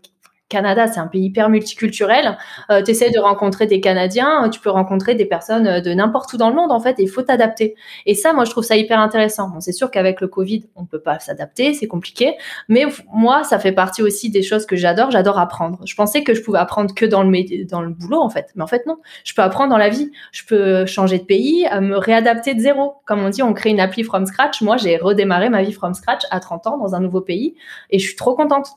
Canada, 0.49 0.87
c'est 0.87 1.01
un 1.01 1.07
pays 1.07 1.25
hyper 1.25 1.49
multiculturel. 1.51 2.39
Euh, 2.71 2.83
tu 2.83 2.93
essaies 2.93 3.11
de 3.11 3.19
rencontrer 3.19 3.67
des 3.67 3.81
Canadiens, 3.81 4.49
tu 4.51 4.61
peux 4.61 4.71
rencontrer 4.71 5.15
des 5.15 5.27
personnes 5.27 5.81
de 5.81 5.95
n'importe 5.95 6.33
où 6.33 6.37
dans 6.37 6.49
le 6.49 6.57
monde, 6.57 6.73
en 6.73 6.81
fait, 6.81 6.99
et 6.99 7.03
il 7.03 7.09
faut 7.09 7.23
t'adapter. 7.23 7.75
Et 8.07 8.15
ça, 8.15 8.33
moi, 8.33 8.45
je 8.45 8.51
trouve 8.51 8.65
ça 8.65 8.77
hyper 8.77 8.99
intéressant. 8.99 9.51
Bon, 9.51 9.61
c'est 9.61 9.73
sûr 9.73 9.91
qu'avec 9.91 10.21
le 10.21 10.29
Covid, 10.29 10.65
on 10.75 10.87
peut 10.87 11.01
pas 11.01 11.19
s'adapter, 11.19 11.75
c'est 11.75 11.87
compliqué. 11.87 12.35
Mais 12.69 12.87
moi, 13.13 13.45
ça 13.45 13.59
fait 13.59 13.73
partie 13.73 14.03
aussi 14.03 14.31
des 14.31 14.43
choses 14.43 14.65
que 14.65 14.77
j'adore. 14.77 15.11
J'adore 15.11 15.39
apprendre. 15.39 15.81
Je 15.85 15.95
pensais 15.95 16.25
que 16.25 16.35
je 16.35 16.43
pouvais 16.43 16.59
apprendre 16.59 16.95
que 16.95 17.05
dans 17.05 17.23
le, 17.23 17.65
dans 17.65 17.83
le 17.83 17.91
boulot, 17.91 18.21
en 18.21 18.31
fait. 18.31 18.51
Mais 18.55 18.63
en 18.63 18.69
fait, 18.69 18.87
non. 18.87 18.97
Je 19.25 19.35
peux 19.35 19.43
apprendre 19.43 19.71
dans 19.71 19.79
la 19.79 19.91
vie. 19.91 20.11
Je 20.33 20.45
peux 20.47 20.87
changer 20.87 21.19
de 21.19 21.25
pays, 21.25 21.67
me 21.81 21.97
réadapter 21.97 22.55
de 22.55 22.61
zéro. 22.61 22.95
Comme 23.07 23.23
on 23.23 23.29
dit, 23.29 23.43
on 23.43 23.53
crée 23.53 23.71
une 23.71 23.81
appli 23.81 24.03
from 24.03 24.25
scratch. 24.27 24.63
Moi, 24.63 24.77
j'ai 24.79 24.97
redémarré 24.97 25.51
ma 25.51 25.63
vie 25.63 25.73
from 25.73 25.95
scratch 25.95 26.23
à 26.31 26.41
30 26.41 26.67
ans 26.67 26.79
dans 26.79 26.95
un 26.95 27.01
nouveau 27.01 27.21
pays 27.21 27.55
et 27.91 27.99
je 27.99 28.07
suis 28.07 28.17
trop 28.17 28.35
contente. 28.35 28.69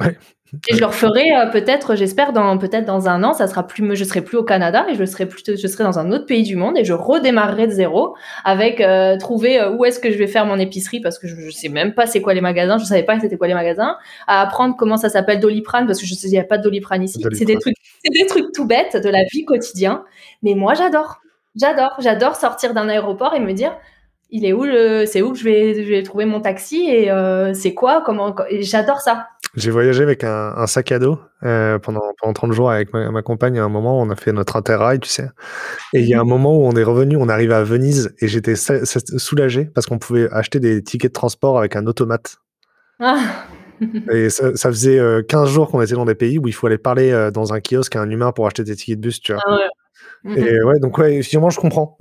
Ouais. 0.00 0.16
Et 0.68 0.74
je 0.74 0.80
le 0.80 0.86
referai 0.86 1.32
euh, 1.32 1.46
peut-être, 1.46 1.96
j'espère, 1.96 2.32
dans 2.32 2.56
peut-être 2.58 2.84
dans 2.84 3.08
un 3.08 3.24
an, 3.24 3.32
ça 3.32 3.48
sera 3.48 3.66
plus, 3.66 3.96
je 3.96 4.04
serai 4.04 4.22
plus 4.22 4.36
au 4.36 4.44
Canada 4.44 4.86
et 4.88 4.94
je 4.94 5.04
serai 5.04 5.26
plus, 5.26 5.42
je 5.46 5.66
serai 5.66 5.84
dans 5.84 5.98
un 5.98 6.12
autre 6.12 6.26
pays 6.26 6.44
du 6.44 6.56
monde 6.56 6.78
et 6.78 6.84
je 6.84 6.92
redémarrerai 6.92 7.66
de 7.66 7.72
zéro 7.72 8.14
avec 8.44 8.80
euh, 8.80 9.18
trouver 9.18 9.60
euh, 9.60 9.72
où 9.72 9.84
est-ce 9.84 9.98
que 9.98 10.10
je 10.10 10.16
vais 10.16 10.28
faire 10.28 10.46
mon 10.46 10.58
épicerie 10.58 11.00
parce 11.00 11.18
que 11.18 11.26
je, 11.26 11.34
ne 11.34 11.50
sais 11.50 11.68
même 11.68 11.94
pas 11.94 12.06
c'est 12.06 12.22
quoi 12.22 12.32
les 12.32 12.40
magasins, 12.40 12.78
je 12.78 12.84
savais 12.84 13.02
pas 13.02 13.18
c'était 13.18 13.36
quoi 13.36 13.48
les 13.48 13.54
magasins, 13.54 13.96
à 14.28 14.40
apprendre 14.40 14.76
comment 14.78 14.96
ça 14.96 15.08
s'appelle 15.08 15.40
Doliprane 15.40 15.86
parce 15.86 16.00
que 16.00 16.06
je 16.06 16.14
sais 16.14 16.28
il 16.28 16.32
n'y 16.32 16.38
a 16.38 16.44
pas 16.44 16.58
de 16.58 16.62
Doliprane 16.62 17.02
ici. 17.02 17.24
C'est 17.32 17.44
des 17.44 17.58
trucs, 17.58 17.76
c'est 18.04 18.12
des 18.12 18.26
trucs 18.26 18.52
tout 18.52 18.66
bêtes 18.66 18.96
de 18.96 19.08
la 19.08 19.24
vie 19.32 19.44
quotidienne, 19.44 19.98
mais 20.42 20.54
moi 20.54 20.74
j'adore, 20.74 21.20
j'adore, 21.56 21.96
j'adore 21.98 22.36
sortir 22.36 22.72
d'un 22.72 22.88
aéroport 22.88 23.34
et 23.34 23.40
me 23.40 23.52
dire 23.52 23.76
il 24.30 24.44
est 24.44 24.52
où 24.52 24.64
le, 24.64 25.06
c'est 25.06 25.22
où 25.22 25.32
que 25.32 25.38
je 25.38 25.44
vais, 25.44 25.84
je 25.84 25.88
vais 25.88 26.02
trouver 26.02 26.24
mon 26.24 26.40
taxi 26.40 26.88
et 26.88 27.10
c'est 27.54 27.74
quoi, 27.74 28.02
comment, 28.04 28.34
j'adore 28.60 29.00
ça. 29.00 29.28
J'ai 29.56 29.70
voyagé 29.70 30.02
avec 30.02 30.22
un, 30.22 30.66
sac 30.66 30.92
à 30.92 30.98
dos 30.98 31.18
euh, 31.42 31.78
pendant, 31.78 32.02
pendant 32.20 32.34
30 32.34 32.52
jours 32.52 32.70
avec 32.70 32.92
ma, 32.92 33.22
compagne. 33.22 33.58
À 33.58 33.64
un 33.64 33.70
moment, 33.70 33.98
on 33.98 34.10
a 34.10 34.16
fait 34.16 34.32
notre 34.32 34.56
interrail, 34.56 35.00
tu 35.00 35.08
sais. 35.08 35.30
Et 35.94 36.00
il 36.00 36.08
y 36.08 36.14
a 36.14 36.20
un 36.20 36.24
moment 36.24 36.54
où 36.54 36.66
on 36.66 36.76
est 36.76 36.82
revenu, 36.82 37.16
on 37.16 37.28
arrive 37.30 37.52
à 37.52 37.64
Venise 37.64 38.14
et 38.20 38.28
j'étais 38.28 38.54
soulagé 38.54 39.64
parce 39.64 39.86
qu'on 39.86 39.98
pouvait 39.98 40.28
acheter 40.30 40.60
des 40.60 40.82
tickets 40.82 41.10
de 41.10 41.14
transport 41.14 41.58
avec 41.58 41.74
un 41.74 41.86
automate. 41.86 42.36
Ah. 43.00 43.46
et 44.10 44.28
ça, 44.28 44.52
faisait 44.54 45.00
15 45.26 45.48
euh, 45.48 45.52
jours 45.52 45.70
qu'on 45.70 45.80
était 45.80 45.94
dans 45.94 46.04
des 46.04 46.14
pays 46.14 46.38
où 46.38 46.48
il 46.48 46.54
faut 46.54 46.66
aller 46.66 46.78
parler 46.78 47.10
euh, 47.10 47.30
dans 47.30 47.54
un 47.54 47.60
kiosque 47.60 47.96
à 47.96 48.02
un 48.02 48.10
humain 48.10 48.32
pour 48.32 48.46
acheter 48.46 48.62
des 48.62 48.76
tickets 48.76 49.00
de 49.00 49.08
bus, 49.08 49.20
tu 49.22 49.32
vois. 49.32 49.42
Ah 49.46 49.56
ouais. 49.56 50.38
Et 50.38 50.62
ouais, 50.62 50.78
donc 50.80 50.98
ouais, 50.98 51.14
effectivement, 51.14 51.50
je 51.50 51.60
comprends. 51.60 51.96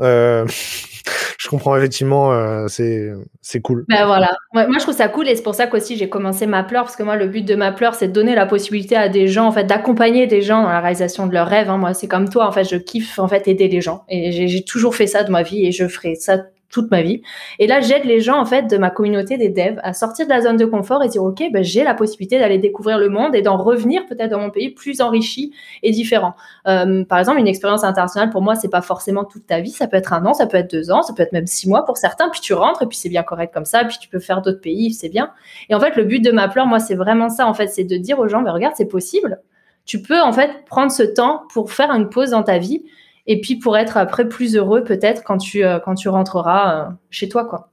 Je 1.46 1.50
comprends 1.52 1.78
effectivement, 1.78 2.34
euh, 2.34 2.66
c'est 2.68 3.12
c'est 3.44 3.62
cool. 3.62 3.86
Ben 3.88 4.08
voilà, 4.08 4.36
moi, 4.52 4.66
je 4.74 4.80
trouve 4.80 4.96
ça 4.96 5.08
cool 5.08 5.30
et 5.30 5.36
c'est 5.36 5.44
pour 5.44 5.54
ça 5.54 5.68
qu'aussi 5.68 5.96
j'ai 5.96 6.10
commencé 6.10 6.48
ma 6.48 6.64
pleure 6.64 6.86
parce 6.86 6.96
que 6.96 7.04
moi 7.04 7.16
le 7.18 7.28
but 7.28 7.46
de 7.46 7.54
ma 7.54 7.72
pleure 7.72 7.94
c'est 7.94 8.08
de 8.08 8.14
donner 8.14 8.34
la 8.34 8.48
possibilité 8.48 8.96
à 8.96 9.10
des 9.10 9.28
gens 9.28 9.46
en 9.46 9.52
fait 9.52 9.66
d'accompagner 9.66 10.26
des 10.26 10.42
gens 10.42 10.64
dans 10.64 10.70
la 10.70 10.80
réalisation 10.80 11.28
de 11.28 11.34
leurs 11.34 11.48
rêves. 11.48 11.70
Hein. 11.70 11.78
Moi 11.78 11.94
c'est 11.94 12.08
comme 12.08 12.30
toi 12.30 12.48
en 12.48 12.52
fait, 12.52 12.64
je 12.64 12.78
kiffe 12.78 13.20
en 13.20 13.28
fait 13.28 13.48
aider 13.48 13.68
les 13.68 13.80
gens 13.80 14.06
et 14.10 14.48
j'ai 14.48 14.64
toujours 14.64 14.96
fait 14.96 15.06
ça 15.06 15.24
de 15.24 15.30
ma 15.30 15.44
vie 15.44 15.68
et 15.68 15.72
je 15.72 15.88
ferai 15.88 16.16
ça 16.16 16.40
toute 16.76 16.92
ma 16.92 17.02
vie. 17.02 17.22
Et 17.58 17.68
là, 17.68 17.80
j'aide 17.80 18.04
les 18.04 18.20
gens 18.20 18.38
en 18.38 18.44
fait 18.44 18.64
de 18.64 18.78
ma 18.78 18.90
communauté 18.90 19.38
des 19.38 19.48
devs 19.48 19.80
à 19.82 19.94
sortir 19.94 20.26
de 20.26 20.30
la 20.30 20.42
zone 20.42 20.58
de 20.58 20.66
confort 20.66 21.02
et 21.04 21.08
dire 21.08 21.24
ok, 21.24 21.42
ben, 21.54 21.64
j'ai 21.64 21.86
la 21.86 21.94
possibilité 21.94 22.38
d'aller 22.38 22.58
découvrir 22.58 23.00
le 23.00 23.08
monde 23.08 23.34
et 23.34 23.42
d'en 23.42 23.56
revenir 23.56 24.06
peut-être 24.06 24.32
dans 24.32 24.40
mon 24.40 24.50
pays 24.50 24.72
plus 24.72 25.00
enrichi 25.00 25.54
et 25.84 25.92
différent. 25.92 26.34
Euh, 26.68 27.06
par 27.06 27.18
exemple, 27.18 27.40
une 27.40 27.48
expérience 27.48 27.86
internationale 27.86 28.30
pour 28.30 28.42
moi, 28.42 28.56
c'est 28.56 28.70
pas 28.70 28.82
forcément 28.82 29.24
toute 29.24 29.48
ta 29.48 29.62
vie. 29.62 29.72
Ça 29.72 29.88
peut 29.88 29.96
être 29.96 30.12
un 30.12 30.26
an, 30.26 30.34
ça 30.34 30.48
peut 30.48 30.58
être 30.58 30.70
deux 30.70 30.92
ans, 30.92 31.02
ça 31.02 31.14
peut 31.14 31.24
être 31.24 31.32
même 31.32 31.48
six 31.48 31.70
mois 31.70 31.86
pour 31.86 31.96
certains. 31.96 32.30
Puis 32.30 32.42
tu 32.42 32.54
rentres 32.54 32.84
et 32.84 32.88
puis 32.88 32.98
c'est 32.98 33.10
bien 33.10 33.24
correct 33.24 33.54
comme 33.54 33.66
ça. 33.66 33.86
Puis 33.86 33.98
tu 33.98 34.10
peux 34.10 34.20
faire 34.20 34.42
d'autres 34.42 34.62
pays, 34.62 34.94
c'est 34.94 35.10
bien. 35.10 35.32
Et 35.70 35.76
en 35.76 35.80
fait, 35.80 35.96
le 35.96 36.04
but 36.04 36.20
de 36.20 36.32
ma 36.32 36.50
pleure, 36.50 36.68
moi, 36.68 36.80
c'est 36.80 36.96
vraiment 36.96 37.30
ça. 37.30 37.48
En 37.48 37.54
fait, 37.54 37.68
c'est 37.68 37.86
de 37.86 37.96
dire 37.96 38.20
aux 38.20 38.28
gens, 38.28 38.42
ben, 38.42 38.52
regarde, 38.52 38.74
c'est 38.76 38.90
possible. 38.90 39.40
Tu 39.86 40.02
peux 40.02 40.20
en 40.20 40.34
fait 40.34 40.66
prendre 40.66 40.92
ce 40.92 41.04
temps 41.04 41.44
pour 41.54 41.72
faire 41.72 41.92
une 41.92 42.10
pause 42.10 42.32
dans 42.32 42.44
ta 42.44 42.58
vie 42.58 42.84
et 43.28 43.42
puis 43.42 43.58
pour 43.58 43.78
être 43.78 43.98
après 43.98 44.28
plus 44.28 44.56
heureux 44.56 44.84
peut-être 44.84 45.24
quand 45.24 45.38
tu, 45.38 45.64
euh, 45.64 45.80
quand 45.80 45.96
tu 45.96 46.10
rentreras 46.10 46.88
euh, 46.88 46.90
chez 47.10 47.30
toi. 47.30 47.46
quoi. 47.46 47.72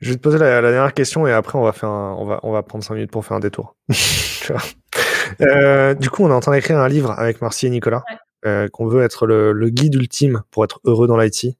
Je 0.00 0.10
vais 0.10 0.16
te 0.16 0.20
poser 0.20 0.38
la, 0.38 0.60
dernière 0.60 0.92
question 0.92 1.26
et 1.26 1.32
après 1.32 1.58
on 1.58 1.62
va, 1.62 1.72
faire 1.72 1.90
on 1.90 2.26
va, 2.26 2.40
on 2.42 2.52
va 2.52 2.62
prendre 2.62 2.84
cinq 2.84 2.94
minutes 2.94 3.10
pour 3.10 3.24
faire 3.24 3.36
un 3.36 3.40
détour. 3.40 3.76
euh, 5.40 5.94
du 5.94 6.10
coup, 6.10 6.24
on 6.24 6.28
est 6.28 6.34
en 6.34 6.40
train 6.40 6.52
d'écrire 6.52 6.78
un 6.78 6.88
livre 6.88 7.12
avec 7.12 7.40
Marcy 7.40 7.66
et 7.66 7.70
Nicolas. 7.70 8.02
Euh, 8.44 8.68
qu'on 8.68 8.86
veut 8.86 9.02
être 9.02 9.26
le, 9.26 9.52
le, 9.52 9.70
guide 9.70 9.94
ultime 9.94 10.42
pour 10.52 10.62
être 10.62 10.78
heureux 10.84 11.08
dans 11.08 11.16
l'IT. 11.16 11.56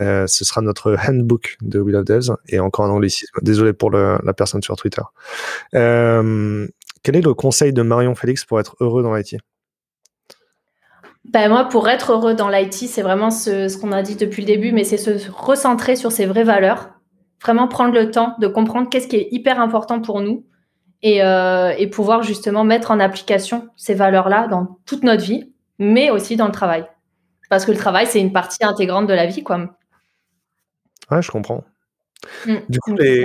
Euh, 0.00 0.26
ce 0.28 0.44
sera 0.44 0.60
notre 0.60 0.94
handbook 1.08 1.56
de 1.60 1.80
Will 1.80 1.96
of 1.96 2.04
Devs 2.04 2.36
et 2.46 2.60
encore 2.60 2.84
un 2.84 2.90
anglicisme. 2.90 3.36
Désolé 3.42 3.72
pour 3.72 3.90
le, 3.90 4.18
la 4.22 4.32
personne 4.32 4.62
sur 4.62 4.76
Twitter. 4.76 5.02
Euh, 5.74 6.68
quel 7.02 7.16
est 7.16 7.22
le 7.22 7.34
conseil 7.34 7.72
de 7.72 7.82
Marion 7.82 8.14
Félix 8.14 8.44
pour 8.44 8.60
être 8.60 8.76
heureux 8.80 9.02
dans 9.02 9.14
l'IT 9.14 9.36
ben 11.32 11.48
moi, 11.48 11.64
pour 11.66 11.88
être 11.88 12.12
heureux 12.12 12.34
dans 12.34 12.48
l'IT, 12.48 12.74
c'est 12.74 13.02
vraiment 13.02 13.30
ce, 13.30 13.68
ce 13.68 13.78
qu'on 13.78 13.92
a 13.92 14.02
dit 14.02 14.16
depuis 14.16 14.42
le 14.42 14.46
début, 14.46 14.72
mais 14.72 14.82
c'est 14.82 14.96
se 14.96 15.30
recentrer 15.30 15.94
sur 15.94 16.10
ses 16.10 16.26
vraies 16.26 16.44
valeurs, 16.44 16.90
vraiment 17.40 17.68
prendre 17.68 17.94
le 17.94 18.10
temps 18.10 18.34
de 18.40 18.48
comprendre 18.48 18.88
qu'est-ce 18.88 19.06
qui 19.06 19.16
est 19.16 19.28
hyper 19.30 19.60
important 19.60 20.00
pour 20.00 20.20
nous 20.20 20.44
et, 21.02 21.22
euh, 21.22 21.72
et 21.78 21.86
pouvoir 21.86 22.24
justement 22.24 22.64
mettre 22.64 22.90
en 22.90 22.98
application 22.98 23.68
ces 23.76 23.94
valeurs-là 23.94 24.48
dans 24.48 24.78
toute 24.86 25.04
notre 25.04 25.22
vie, 25.22 25.52
mais 25.78 26.10
aussi 26.10 26.36
dans 26.36 26.46
le 26.46 26.52
travail. 26.52 26.84
Parce 27.48 27.64
que 27.64 27.70
le 27.70 27.78
travail, 27.78 28.06
c'est 28.06 28.20
une 28.20 28.32
partie 28.32 28.64
intégrante 28.64 29.06
de 29.06 29.14
la 29.14 29.26
vie, 29.26 29.44
quoi. 29.44 29.76
Ouais, 31.10 31.22
je 31.22 31.30
comprends. 31.30 31.62
Mmh. 32.46 32.56
du 32.68 32.80
coup, 32.80 32.94
les, 32.96 33.24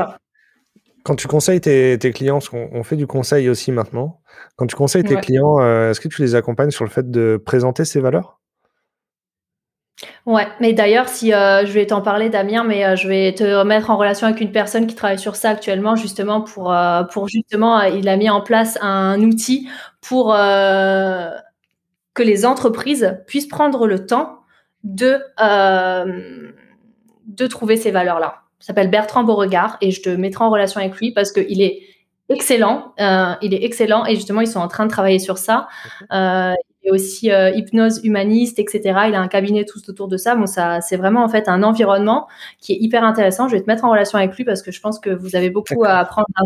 quand 1.05 1.15
tu 1.15 1.27
conseilles 1.27 1.61
tes, 1.61 2.11
clients, 2.13 2.39
parce 2.39 2.49
qu'on 2.49 2.83
fait 2.83 2.95
du 2.95 3.05
conseil 3.05 3.47
aussi 3.47 3.71
maintenant, 3.71 4.19
quand 4.55 4.67
tu 4.67 4.75
conseilles 4.75 5.03
tes 5.03 5.15
clients, 5.17 5.59
euh, 5.59 5.91
est-ce 5.91 5.99
que 5.99 6.07
tu 6.07 6.21
les 6.21 6.35
accompagnes 6.35 6.71
sur 6.71 6.85
le 6.85 6.89
fait 6.89 7.09
de 7.09 7.41
présenter 7.43 7.85
ces 7.85 7.99
valeurs? 7.99 8.39
Ouais, 10.25 10.47
mais 10.59 10.73
d'ailleurs, 10.73 11.07
si 11.07 11.33
euh, 11.33 11.65
je 11.65 11.71
vais 11.71 11.85
t'en 11.85 12.01
parler, 12.01 12.29
Damien, 12.29 12.63
mais 12.63 12.85
euh, 12.85 12.95
je 12.95 13.07
vais 13.07 13.33
te 13.33 13.63
mettre 13.63 13.89
en 13.89 13.97
relation 13.97 14.27
avec 14.27 14.41
une 14.41 14.51
personne 14.51 14.87
qui 14.87 14.95
travaille 14.95 15.19
sur 15.19 15.35
ça 15.35 15.51
actuellement, 15.51 15.95
justement 15.95 16.41
pour 16.41 16.75
pour 17.11 17.27
justement, 17.27 17.81
il 17.81 18.09
a 18.09 18.17
mis 18.17 18.29
en 18.29 18.41
place 18.41 18.77
un 18.81 19.21
outil 19.21 19.69
pour 20.01 20.33
que 20.33 22.23
les 22.23 22.45
entreprises 22.45 23.17
puissent 23.27 23.47
prendre 23.47 23.87
le 23.87 24.05
temps 24.05 24.39
de 24.83 25.19
de 27.25 27.47
trouver 27.47 27.77
ces 27.77 27.91
valeurs-là. 27.91 28.45
S'appelle 28.65 28.89
Bertrand 28.89 29.23
Beauregard 29.23 29.77
et 29.79 29.91
je 29.91 30.01
te 30.01 30.09
mettrai 30.09 30.43
en 30.43 30.49
relation 30.49 30.81
avec 30.81 30.95
lui 30.95 31.11
parce 31.11 31.31
qu'il 31.31 31.61
est 31.61 31.83
excellent. 32.29 32.93
Euh, 32.99 33.33
il 33.41 33.53
est 33.53 33.63
excellent 33.63 34.05
et 34.05 34.15
justement, 34.15 34.41
ils 34.41 34.47
sont 34.47 34.59
en 34.59 34.67
train 34.67 34.85
de 34.85 34.91
travailler 34.91 35.19
sur 35.19 35.37
ça. 35.37 35.67
Euh, 36.11 36.53
il 36.83 36.89
est 36.89 36.91
aussi 36.91 37.31
euh, 37.31 37.51
hypnose 37.51 38.01
humaniste, 38.03 38.59
etc. 38.59 38.81
Il 39.07 39.15
a 39.15 39.19
un 39.19 39.27
cabinet 39.27 39.65
tout 39.65 39.79
autour 39.89 40.07
de 40.07 40.17
ça. 40.17 40.35
Bon, 40.35 40.45
ça, 40.45 40.81
c'est 40.81 40.97
vraiment 40.97 41.23
en 41.23 41.29
fait 41.29 41.47
un 41.47 41.63
environnement 41.63 42.27
qui 42.59 42.73
est 42.73 42.77
hyper 42.77 43.03
intéressant. 43.03 43.47
Je 43.47 43.55
vais 43.55 43.61
te 43.61 43.67
mettre 43.67 43.85
en 43.85 43.91
relation 43.91 44.17
avec 44.17 44.35
lui 44.35 44.43
parce 44.43 44.61
que 44.61 44.71
je 44.71 44.81
pense 44.81 44.99
que 44.99 45.09
vous 45.09 45.35
avez 45.35 45.49
beaucoup 45.49 45.83
à 45.83 45.93
apprendre 45.93 46.27
à. 46.35 46.41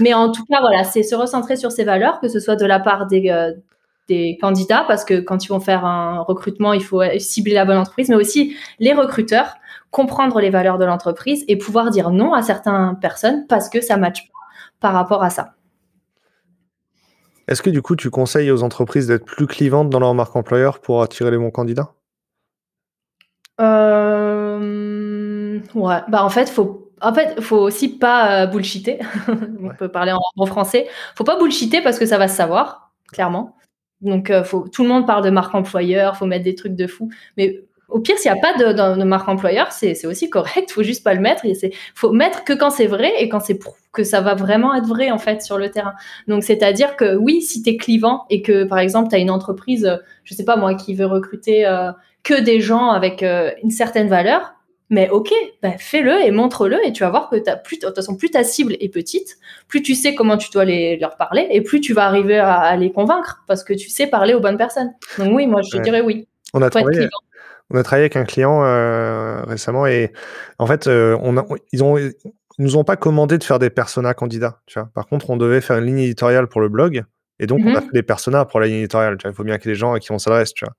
Mais 0.00 0.14
en 0.14 0.30
tout 0.30 0.44
cas, 0.46 0.60
voilà, 0.60 0.84
c'est 0.84 1.02
se 1.02 1.14
recentrer 1.14 1.56
sur 1.56 1.72
ses 1.72 1.84
valeurs, 1.84 2.20
que 2.20 2.28
ce 2.28 2.40
soit 2.40 2.56
de 2.56 2.64
la 2.64 2.78
part 2.80 3.06
des, 3.06 3.30
euh, 3.30 3.52
des 4.08 4.38
candidats, 4.40 4.84
parce 4.86 5.04
que 5.04 5.20
quand 5.20 5.44
ils 5.44 5.48
vont 5.48 5.60
faire 5.60 5.84
un 5.84 6.20
recrutement, 6.20 6.72
il 6.72 6.82
faut 6.82 7.02
cibler 7.18 7.54
la 7.54 7.64
bonne 7.64 7.78
entreprise, 7.78 8.08
mais 8.08 8.14
aussi 8.14 8.56
les 8.78 8.94
recruteurs 8.94 9.54
comprendre 9.92 10.40
les 10.40 10.50
valeurs 10.50 10.78
de 10.78 10.84
l'entreprise 10.84 11.44
et 11.48 11.56
pouvoir 11.56 11.90
dire 11.90 12.10
non 12.10 12.32
à 12.32 12.42
certaines 12.42 12.98
personnes 13.00 13.46
parce 13.46 13.68
que 13.68 13.80
ça 13.80 13.96
ne 13.96 14.00
matche 14.00 14.26
pas 14.26 14.41
par 14.82 14.92
rapport 14.92 15.22
à 15.22 15.30
ça. 15.30 15.54
Est-ce 17.48 17.62
que 17.62 17.70
du 17.70 17.80
coup, 17.82 17.96
tu 17.96 18.10
conseilles 18.10 18.50
aux 18.50 18.62
entreprises 18.62 19.06
d'être 19.06 19.24
plus 19.24 19.46
clivantes 19.46 19.88
dans 19.90 20.00
leur 20.00 20.14
marque 20.14 20.36
employeur 20.36 20.80
pour 20.80 21.02
attirer 21.02 21.30
les 21.30 21.38
bons 21.38 21.50
candidats? 21.50 21.94
Euh... 23.60 25.58
Ouais, 25.74 26.00
bah 26.08 26.24
en 26.24 26.28
fait, 26.28 26.50
faut 26.50 26.92
en 27.00 27.12
fait, 27.12 27.40
faut 27.40 27.58
aussi 27.58 27.98
pas 27.98 28.44
euh, 28.44 28.46
bullshiter. 28.46 29.00
On 29.28 29.74
peut 29.74 29.88
parler 29.88 30.12
en 30.12 30.20
bon 30.36 30.46
français. 30.46 30.86
Faut 31.16 31.24
pas 31.24 31.36
bullshiter 31.36 31.80
parce 31.82 31.98
que 31.98 32.06
ça 32.06 32.16
va 32.16 32.28
se 32.28 32.36
savoir, 32.36 32.92
clairement. 33.12 33.56
Donc, 34.00 34.30
euh, 34.30 34.44
faut, 34.44 34.68
tout 34.68 34.82
le 34.82 34.88
monde 34.88 35.06
parle 35.06 35.24
de 35.24 35.30
marque 35.30 35.54
employeur, 35.54 36.16
faut 36.16 36.26
mettre 36.26 36.44
des 36.44 36.54
trucs 36.54 36.76
de 36.76 36.86
fou. 36.86 37.10
Mais 37.36 37.64
au 37.92 38.00
pire, 38.00 38.18
s'il 38.18 38.32
n'y 38.32 38.38
a 38.38 38.40
pas 38.40 38.56
de, 38.56 39.04
marque 39.04 39.28
employeur, 39.28 39.70
c'est 39.72 40.06
aussi 40.06 40.30
correct. 40.30 40.70
Il 40.70 40.72
faut 40.72 40.82
juste 40.82 41.04
pas 41.04 41.14
le 41.14 41.20
mettre. 41.20 41.44
Il 41.44 41.56
faut 41.94 42.12
mettre 42.12 42.44
que 42.44 42.52
quand 42.52 42.70
c'est 42.70 42.86
vrai 42.86 43.12
et 43.18 43.28
quand 43.28 43.40
c'est 43.40 43.58
que 43.92 44.04
ça 44.04 44.20
va 44.20 44.34
vraiment 44.34 44.74
être 44.74 44.86
vrai 44.86 45.10
en 45.10 45.18
fait 45.18 45.42
sur 45.42 45.58
le 45.58 45.70
terrain. 45.70 45.94
Donc 46.26 46.42
c'est-à-dire 46.44 46.96
que 46.96 47.14
oui, 47.16 47.42
si 47.42 47.62
tu 47.62 47.70
es 47.70 47.76
clivant 47.76 48.24
et 48.30 48.42
que 48.42 48.64
par 48.64 48.78
exemple 48.78 49.10
tu 49.10 49.14
as 49.14 49.18
une 49.18 49.30
entreprise, 49.30 49.84
euh, 49.84 49.96
je 50.24 50.34
sais 50.34 50.44
pas 50.44 50.56
moi, 50.56 50.74
qui 50.74 50.94
veut 50.94 51.06
recruter 51.06 51.66
euh, 51.66 51.92
que 52.22 52.40
des 52.40 52.60
gens 52.60 52.90
avec 52.90 53.22
euh, 53.22 53.50
une 53.62 53.70
certaine 53.70 54.08
valeur, 54.08 54.54
mais 54.88 55.08
ok, 55.10 55.32
bah, 55.62 55.72
fais-le 55.78 56.24
et 56.24 56.30
montre-le 56.30 56.84
et 56.86 56.92
tu 56.92 57.02
vas 57.02 57.10
voir 57.10 57.28
que 57.28 57.36
as 57.48 57.56
plus, 57.56 57.78
de 57.78 57.86
toute 57.86 57.94
façon, 57.94 58.16
plus 58.16 58.30
ta 58.30 58.44
cible 58.44 58.76
est 58.80 58.88
petite, 58.88 59.38
plus 59.68 59.82
tu 59.82 59.94
sais 59.94 60.14
comment 60.14 60.36
tu 60.36 60.50
dois 60.50 60.64
les, 60.64 60.96
leur 60.98 61.16
parler 61.16 61.46
et 61.50 61.60
plus 61.60 61.80
tu 61.80 61.92
vas 61.92 62.04
arriver 62.04 62.38
à, 62.38 62.76
les 62.76 62.92
convaincre 62.92 63.42
parce 63.46 63.64
que 63.64 63.72
tu 63.72 63.88
sais 63.90 64.06
parler 64.06 64.34
aux 64.34 64.40
bonnes 64.40 64.58
personnes. 64.58 64.92
Donc 65.18 65.34
oui, 65.34 65.46
moi 65.46 65.60
je 65.62 65.78
dirais 65.78 66.00
oui. 66.00 66.28
On 66.54 66.62
a 66.62 66.70
on 67.72 67.78
a 67.78 67.82
travaillé 67.82 68.04
avec 68.04 68.16
un 68.16 68.24
client 68.24 68.62
euh, 68.64 69.42
récemment 69.44 69.86
et 69.86 70.12
en 70.58 70.66
fait, 70.66 70.86
euh, 70.88 71.16
on 71.22 71.34
ils 71.72 71.82
ont 71.84 71.96
nous 72.58 72.76
ont 72.76 72.84
pas 72.84 72.96
commandé 72.96 73.38
de 73.38 73.44
faire 73.44 73.58
des 73.58 73.70
personas 73.70 74.14
candidats. 74.14 74.60
Tu 74.66 74.78
vois. 74.78 74.90
Par 74.94 75.06
contre, 75.08 75.30
on 75.30 75.36
devait 75.38 75.60
faire 75.62 75.78
une 75.78 75.86
ligne 75.86 75.98
éditoriale 76.00 76.48
pour 76.48 76.60
le 76.60 76.68
blog 76.68 77.04
Et 77.40 77.46
donc, 77.46 77.60
on 77.64 77.74
a 77.74 77.80
Mhm. 77.80 77.86
fait 77.86 77.92
des 77.94 78.02
personas 78.02 78.44
pour 78.44 78.60
la 78.60 78.66
ligne 78.66 78.76
éditoriale. 78.76 79.16
tu 79.16 79.22
vois. 79.24 79.32
Il 79.32 79.34
faut 79.34 79.42
bien 79.44 79.58
qu'il 79.58 79.68
y 79.68 79.72
ait 79.72 79.74
des 79.74 79.78
gens 79.80 79.94
à 79.94 80.00
qui 80.00 80.12
on 80.12 80.18
s'adresse, 80.18 80.52
tu 80.54 80.64
vois. 80.66 80.74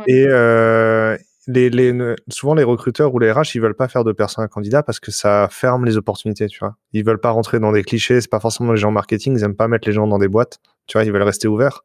Ouais. 0.00 0.04
Et 0.12 0.26
euh, 0.28 1.16
les, 1.46 1.70
les, 1.70 2.14
souvent, 2.28 2.54
les 2.54 2.64
recruteurs 2.64 3.14
ou 3.14 3.18
les 3.18 3.30
RH, 3.30 3.54
ils 3.54 3.60
veulent 3.60 3.74
pas 3.74 3.88
faire 3.88 4.04
de 4.04 4.12
personas 4.12 4.48
candidats 4.48 4.82
parce 4.82 5.00
que 5.00 5.10
ça 5.10 5.48
ferme 5.50 5.84
les 5.84 5.96
opportunités, 5.96 6.46
tu 6.46 6.58
vois. 6.58 6.76
Ils 6.92 7.04
veulent 7.04 7.20
pas 7.20 7.30
rentrer 7.30 7.60
dans 7.60 7.72
des 7.72 7.82
clichés. 7.82 8.20
C'est 8.20 8.30
pas 8.30 8.40
forcément 8.40 8.72
les 8.72 8.78
gens 8.78 8.88
en 8.88 8.92
marketing. 8.92 9.36
Ils 9.36 9.44
aiment 9.44 9.56
pas 9.56 9.68
mettre 9.68 9.86
les 9.86 9.94
gens 9.94 10.06
dans 10.06 10.18
des 10.18 10.28
boîtes. 10.28 10.58
Tu 10.86 10.98
vois, 10.98 11.04
ils 11.04 11.12
veulent 11.12 11.22
rester 11.22 11.48
ouverts. 11.48 11.82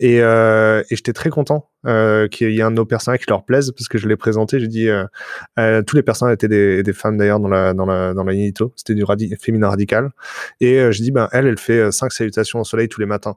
Et, 0.00 0.20
euh, 0.20 0.82
et 0.90 0.96
j'étais 0.96 1.14
très 1.14 1.30
content 1.30 1.70
euh, 1.86 2.28
qu'il 2.28 2.50
y 2.50 2.58
ait 2.58 2.62
un 2.62 2.70
de 2.70 2.76
nos 2.76 2.84
personnages 2.84 3.20
qui 3.20 3.26
leur 3.30 3.44
plaise 3.44 3.72
parce 3.72 3.88
que 3.88 3.96
je 3.96 4.06
l'ai 4.06 4.16
présenté. 4.16 4.60
J'ai 4.60 4.68
dit, 4.68 4.88
euh, 4.88 5.04
euh, 5.58 5.82
tous 5.82 5.96
les 5.96 6.02
personnages 6.02 6.34
étaient 6.34 6.48
des, 6.48 6.82
des 6.82 6.92
femmes 6.92 7.16
d'ailleurs 7.16 7.40
dans 7.40 7.48
la 7.48 7.72
dans 7.72 7.86
la 7.86 8.12
dans 8.12 8.24
la. 8.24 8.34
C'était 8.76 8.94
du 8.94 9.04
radi 9.04 9.34
féminin 9.40 9.70
radical. 9.70 10.10
Et 10.60 10.78
euh, 10.78 10.92
je 10.92 11.02
dis, 11.02 11.10
ben 11.10 11.28
elle, 11.32 11.46
elle 11.46 11.58
fait 11.58 11.78
euh, 11.78 11.90
cinq 11.90 12.12
salutations 12.12 12.60
au 12.60 12.64
soleil 12.64 12.88
tous 12.88 13.00
les 13.00 13.06
matins. 13.06 13.36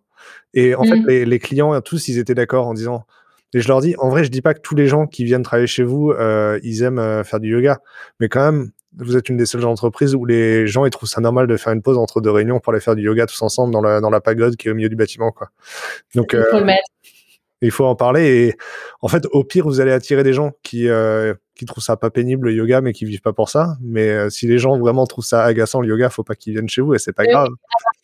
Et 0.53 0.75
en 0.75 0.83
fait, 0.83 0.99
les, 1.07 1.25
les 1.25 1.39
clients 1.39 1.79
tous, 1.81 2.09
ils 2.09 2.17
étaient 2.19 2.35
d'accord 2.35 2.67
en 2.67 2.73
disant. 2.73 3.05
Et 3.53 3.59
je 3.61 3.67
leur 3.67 3.81
dis, 3.81 3.95
en 3.97 4.09
vrai, 4.09 4.23
je 4.23 4.29
dis 4.29 4.41
pas 4.41 4.53
que 4.53 4.61
tous 4.61 4.75
les 4.75 4.87
gens 4.87 5.07
qui 5.07 5.23
viennent 5.25 5.43
travailler 5.43 5.67
chez 5.67 5.83
vous, 5.83 6.11
euh, 6.11 6.59
ils 6.63 6.83
aiment 6.83 6.99
euh, 6.99 7.23
faire 7.23 7.39
du 7.39 7.49
yoga, 7.49 7.79
mais 8.19 8.29
quand 8.29 8.51
même, 8.51 8.71
vous 8.97 9.15
êtes 9.17 9.29
une 9.29 9.37
des 9.37 9.45
seules 9.45 9.65
entreprises 9.65 10.15
où 10.15 10.25
les 10.25 10.67
gens 10.67 10.85
ils 10.85 10.89
trouvent 10.91 11.07
ça 11.07 11.21
normal 11.21 11.47
de 11.47 11.55
faire 11.57 11.71
une 11.71 11.81
pause 11.81 11.97
entre 11.97 12.19
deux 12.19 12.31
réunions 12.31 12.59
pour 12.59 12.73
aller 12.73 12.81
faire 12.81 12.95
du 12.95 13.03
yoga 13.03 13.25
tous 13.25 13.41
ensemble 13.41 13.71
dans 13.73 13.81
la 13.81 14.01
dans 14.01 14.09
la 14.09 14.19
pagode 14.19 14.57
qui 14.57 14.67
est 14.67 14.71
au 14.71 14.75
milieu 14.75 14.89
du 14.89 14.97
bâtiment, 14.97 15.31
quoi. 15.31 15.49
Donc 16.13 16.31
Il 16.33 16.39
euh, 16.39 16.51
faut 16.51 16.65
il 17.61 17.71
faut 17.71 17.85
en 17.85 17.95
parler 17.95 18.47
et 18.47 18.57
en 19.01 19.07
fait 19.07 19.25
au 19.31 19.43
pire 19.43 19.65
vous 19.65 19.79
allez 19.79 19.91
attirer 19.91 20.23
des 20.23 20.33
gens 20.33 20.51
qui 20.63 20.89
euh, 20.89 21.33
qui 21.55 21.65
trouvent 21.65 21.83
ça 21.83 21.95
pas 21.95 22.09
pénible 22.09 22.47
le 22.47 22.55
yoga 22.55 22.81
mais 22.81 22.91
qui 22.91 23.05
vivent 23.05 23.21
pas 23.21 23.33
pour 23.33 23.49
ça 23.49 23.77
mais 23.81 24.09
euh, 24.09 24.29
si 24.29 24.47
les 24.47 24.57
gens 24.57 24.77
vraiment 24.79 25.05
trouvent 25.05 25.23
ça 25.25 25.43
agaçant 25.43 25.79
le 25.79 25.87
yoga 25.87 26.09
faut 26.09 26.23
pas 26.23 26.33
qu'ils 26.35 26.53
viennent 26.53 26.67
chez 26.69 26.81
vous 26.81 26.95
et 26.95 26.99
c'est 26.99 27.13
pas 27.13 27.23
Oui. 27.23 27.29
grave 27.29 27.49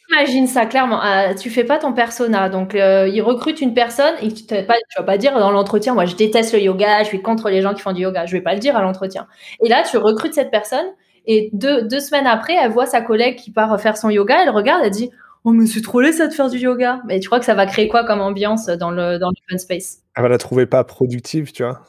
Imagine 0.10 0.48
ça 0.48 0.66
clairement. 0.66 1.04
Euh, 1.04 1.34
tu 1.34 1.50
fais 1.50 1.64
pas 1.64 1.78
ton 1.80 1.94
persona, 1.94 2.50
donc 2.50 2.76
euh, 2.76 3.08
ils 3.08 3.22
recrutent 3.22 3.62
une 3.62 3.74
personne 3.74 4.14
et 4.22 4.32
tu, 4.34 4.44
pas, 4.46 4.76
tu 4.90 4.98
vas 4.98 5.04
pas 5.04 5.18
dire 5.18 5.38
dans 5.38 5.52
l'entretien, 5.52 5.94
moi 5.94 6.06
je 6.06 6.16
déteste 6.16 6.54
le 6.54 6.62
yoga, 6.62 7.04
je 7.04 7.08
suis 7.08 7.22
contre 7.22 7.50
les 7.50 7.62
gens 7.62 7.74
qui 7.74 7.82
font 7.82 7.92
du 7.92 8.02
yoga. 8.02 8.26
Je 8.26 8.32
vais 8.32 8.42
pas 8.42 8.54
le 8.54 8.60
dire 8.60 8.78
à 8.78 8.82
l'entretien. 8.82 9.28
Et 9.64 9.68
là, 9.70 9.84
tu 9.90 9.98
recrutes 9.98 10.34
cette 10.34 10.52
personne 10.52 10.86
et 11.26 11.50
deux, 11.54 11.84
deux 11.84 12.00
semaines 12.00 12.28
après, 12.28 12.56
elle 12.56 12.72
voit 12.72 12.86
sa 12.86 13.02
collègue 13.02 13.36
qui 13.36 13.52
part 13.52 13.80
faire 13.82 13.98
son 13.98 14.10
yoga, 14.10 14.42
elle 14.44 14.50
regarde, 14.50 14.82
elle 14.84 14.92
dit 14.92 15.12
Oh, 15.44 15.52
mais 15.52 15.66
c'est 15.66 15.82
trop 15.82 16.02
laid 16.02 16.14
ça 16.14 16.28
de 16.28 16.34
faire 16.34 16.50
du 16.50 16.58
yoga. 16.58 17.02
Mais 17.08 17.20
tu 17.20 17.28
crois 17.28 17.40
que 17.40 17.46
ça 17.46 17.54
va 17.54 17.66
créer 17.66 17.88
quoi 17.88 18.06
comme 18.06 18.22
ambiance 18.22 18.66
dans 18.68 18.92
le 18.92 19.18
dans 19.18 19.30
l'open 19.30 19.58
space? 19.60 20.00
Elle 20.16 20.24
va 20.24 20.30
la 20.30 20.38
trouver 20.38 20.66
pas 20.66 20.84
productive 20.84 21.52
tu 21.52 21.64
vois 21.64 21.82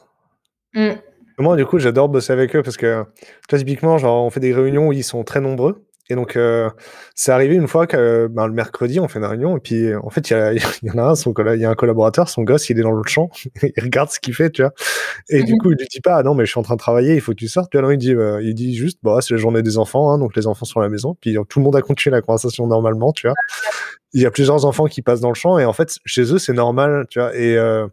Mm. 0.75 0.89
moi 1.39 1.55
du 1.55 1.65
coup 1.65 1.79
j'adore 1.79 2.09
bosser 2.09 2.31
avec 2.31 2.55
eux 2.55 2.61
parce 2.61 2.77
que 2.77 3.03
typiquement 3.47 3.97
genre 3.97 4.23
on 4.23 4.29
fait 4.29 4.39
des 4.39 4.53
réunions 4.53 4.87
où 4.89 4.93
ils 4.93 5.03
sont 5.03 5.23
très 5.23 5.41
nombreux 5.41 5.83
et 6.09 6.15
donc 6.15 6.35
euh, 6.35 6.69
c'est 7.15 7.31
arrivé 7.31 7.55
une 7.55 7.67
fois 7.67 7.85
que 7.87 8.27
ben, 8.27 8.47
le 8.47 8.53
mercredi 8.53 8.99
on 8.99 9.07
fait 9.07 9.19
une 9.19 9.25
réunion 9.25 9.55
et 9.57 9.59
puis 9.59 9.93
en 9.95 10.09
fait 10.09 10.29
il 10.29 10.33
y, 10.33 10.35
a- 10.35 10.53
il 10.81 10.87
y 10.87 10.91
en 10.91 10.97
a 10.97 11.03
un 11.03 11.15
son 11.15 11.33
il 11.53 11.61
y 11.61 11.65
a 11.65 11.69
un 11.69 11.75
collaborateur 11.75 12.29
son 12.29 12.41
gosse 12.43 12.69
il 12.69 12.79
est 12.79 12.81
dans 12.83 12.91
l'autre 12.91 13.09
champ 13.09 13.29
il 13.63 13.83
regarde 13.83 14.09
ce 14.09 14.19
qu'il 14.19 14.33
fait 14.33 14.49
tu 14.49 14.61
vois. 14.63 14.71
Et 15.29 15.43
du 15.43 15.53
Mhm. 15.53 15.59
coup 15.59 15.71
il 15.71 15.77
lui 15.77 15.87
dit 15.87 16.01
pas 16.01 16.15
ah 16.17 16.23
non 16.23 16.33
mais 16.33 16.45
je 16.45 16.51
suis 16.51 16.59
en 16.59 16.63
train 16.63 16.75
de 16.75 16.79
travailler 16.79 17.13
il 17.15 17.21
faut 17.21 17.31
que 17.33 17.37
tu 17.37 17.47
sortes. 17.47 17.71
Tu 17.71 17.77
vois 17.77 17.87
non, 17.87 17.91
il 17.91 17.97
dit 17.97 18.13
euh, 18.15 18.41
il 18.43 18.55
dit 18.55 18.75
juste 18.75 18.99
bah 19.03 19.19
c'est 19.21 19.33
la 19.33 19.39
journée 19.39 19.61
des 19.61 19.77
enfants 19.77 20.11
hein, 20.11 20.17
donc 20.17 20.35
les 20.35 20.47
enfants 20.47 20.65
sont 20.65 20.79
à 20.79 20.83
la 20.83 20.89
maison. 20.89 21.15
Puis 21.21 21.37
euh, 21.37 21.43
tout 21.47 21.59
le 21.59 21.65
monde 21.65 21.75
a 21.75 21.81
continué 21.81 22.15
la 22.15 22.21
conversation 22.21 22.65
normalement 22.67 23.11
tu 23.13 23.27
vois. 23.27 23.35
Il 24.13 24.21
y 24.21 24.25
a 24.25 24.31
plusieurs 24.31 24.65
enfants 24.65 24.85
qui 24.87 25.01
passent 25.03 25.21
dans 25.21 25.29
le 25.29 25.35
champ 25.35 25.59
et 25.59 25.65
en 25.65 25.73
fait 25.73 25.97
chez 26.05 26.23
eux 26.33 26.39
c'est 26.39 26.53
normal 26.53 27.05
tu 27.09 27.19
vois. 27.19 27.35
Et 27.35 27.57
euh, 27.57 27.87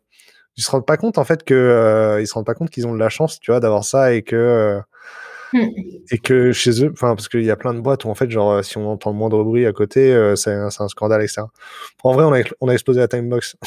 ils 0.56 0.62
se 0.62 0.70
rendent 0.70 0.86
pas 0.86 0.96
compte 0.96 1.18
en 1.18 1.24
fait 1.24 1.44
que 1.44 1.54
euh, 1.54 2.20
ils 2.22 2.26
se 2.26 2.32
rendent 2.34 2.46
pas 2.46 2.54
compte 2.54 2.70
qu'ils 2.70 2.86
ont 2.86 2.94
de 2.94 2.98
la 2.98 3.10
chance 3.10 3.38
tu 3.40 3.50
vois 3.50 3.60
d'avoir 3.60 3.84
ça 3.84 4.14
et 4.14 4.22
que 4.22 4.80
euh, 5.54 5.58
Mm. 5.58 5.68
et 6.10 6.18
que 6.18 6.52
chez 6.52 6.82
eux 6.84 6.90
enfin 6.92 7.14
parce 7.14 7.28
qu'il 7.28 7.44
y 7.44 7.50
a 7.50 7.56
plein 7.56 7.72
de 7.74 7.80
boîtes 7.80 8.04
où 8.04 8.08
en 8.08 8.14
fait 8.14 8.30
genre 8.30 8.64
si 8.64 8.78
on 8.78 8.90
entend 8.90 9.10
le 9.10 9.16
moindre 9.16 9.44
bruit 9.44 9.64
à 9.66 9.72
côté 9.72 10.12
euh, 10.12 10.34
c'est 10.36 10.52
un, 10.52 10.70
scandale 10.70 11.22
etc 11.22 11.42
en 12.02 12.12
vrai 12.12 12.24
on 12.24 12.32
a 12.34 12.42
on 12.60 12.68
a 12.68 12.72
explosé 12.72 13.00
la 13.00 13.08
timebox 13.08 13.56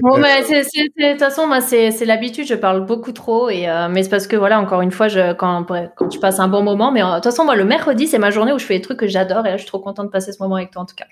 Bon, 0.00 0.16
Euh, 0.16 0.20
mais 0.20 0.42
c'est- 0.42 0.62
de 0.62 1.10
toute 1.12 1.20
façon, 1.20 1.46
moi, 1.46 1.60
c'est, 1.60 1.90
l'habitude. 2.04 2.46
Je 2.48 2.54
parle 2.54 2.84
beaucoup 2.84 3.12
trop, 3.12 3.48
et 3.48 3.68
euh, 3.68 3.88
mais 3.88 4.02
c'est 4.02 4.08
parce 4.08 4.26
que 4.26 4.34
voilà, 4.34 4.58
encore 4.58 4.80
une 4.80 4.90
fois, 4.90 5.06
je, 5.06 5.34
quand, 5.34 5.66
quand 5.96 6.08
tu 6.08 6.18
passes 6.18 6.40
un 6.40 6.48
bon 6.48 6.62
moment. 6.62 6.90
Mais 6.90 7.02
euh, 7.02 7.06
de 7.10 7.14
toute 7.16 7.24
façon, 7.24 7.44
moi, 7.44 7.54
le 7.54 7.64
mercredi, 7.64 8.08
c'est 8.08 8.18
ma 8.18 8.30
journée 8.30 8.52
où 8.52 8.58
je 8.58 8.64
fais 8.64 8.74
des 8.74 8.80
trucs 8.80 8.98
que 8.98 9.06
j'adore, 9.06 9.46
et 9.46 9.50
là, 9.50 9.56
je 9.56 9.62
suis 9.62 9.68
trop 9.68 9.78
contente 9.78 10.06
de 10.06 10.10
passer 10.10 10.32
ce 10.32 10.42
moment 10.42 10.56
avec 10.56 10.72
toi, 10.72 10.82
en 10.82 10.86
tout 10.86 10.96
cas. 10.96 11.04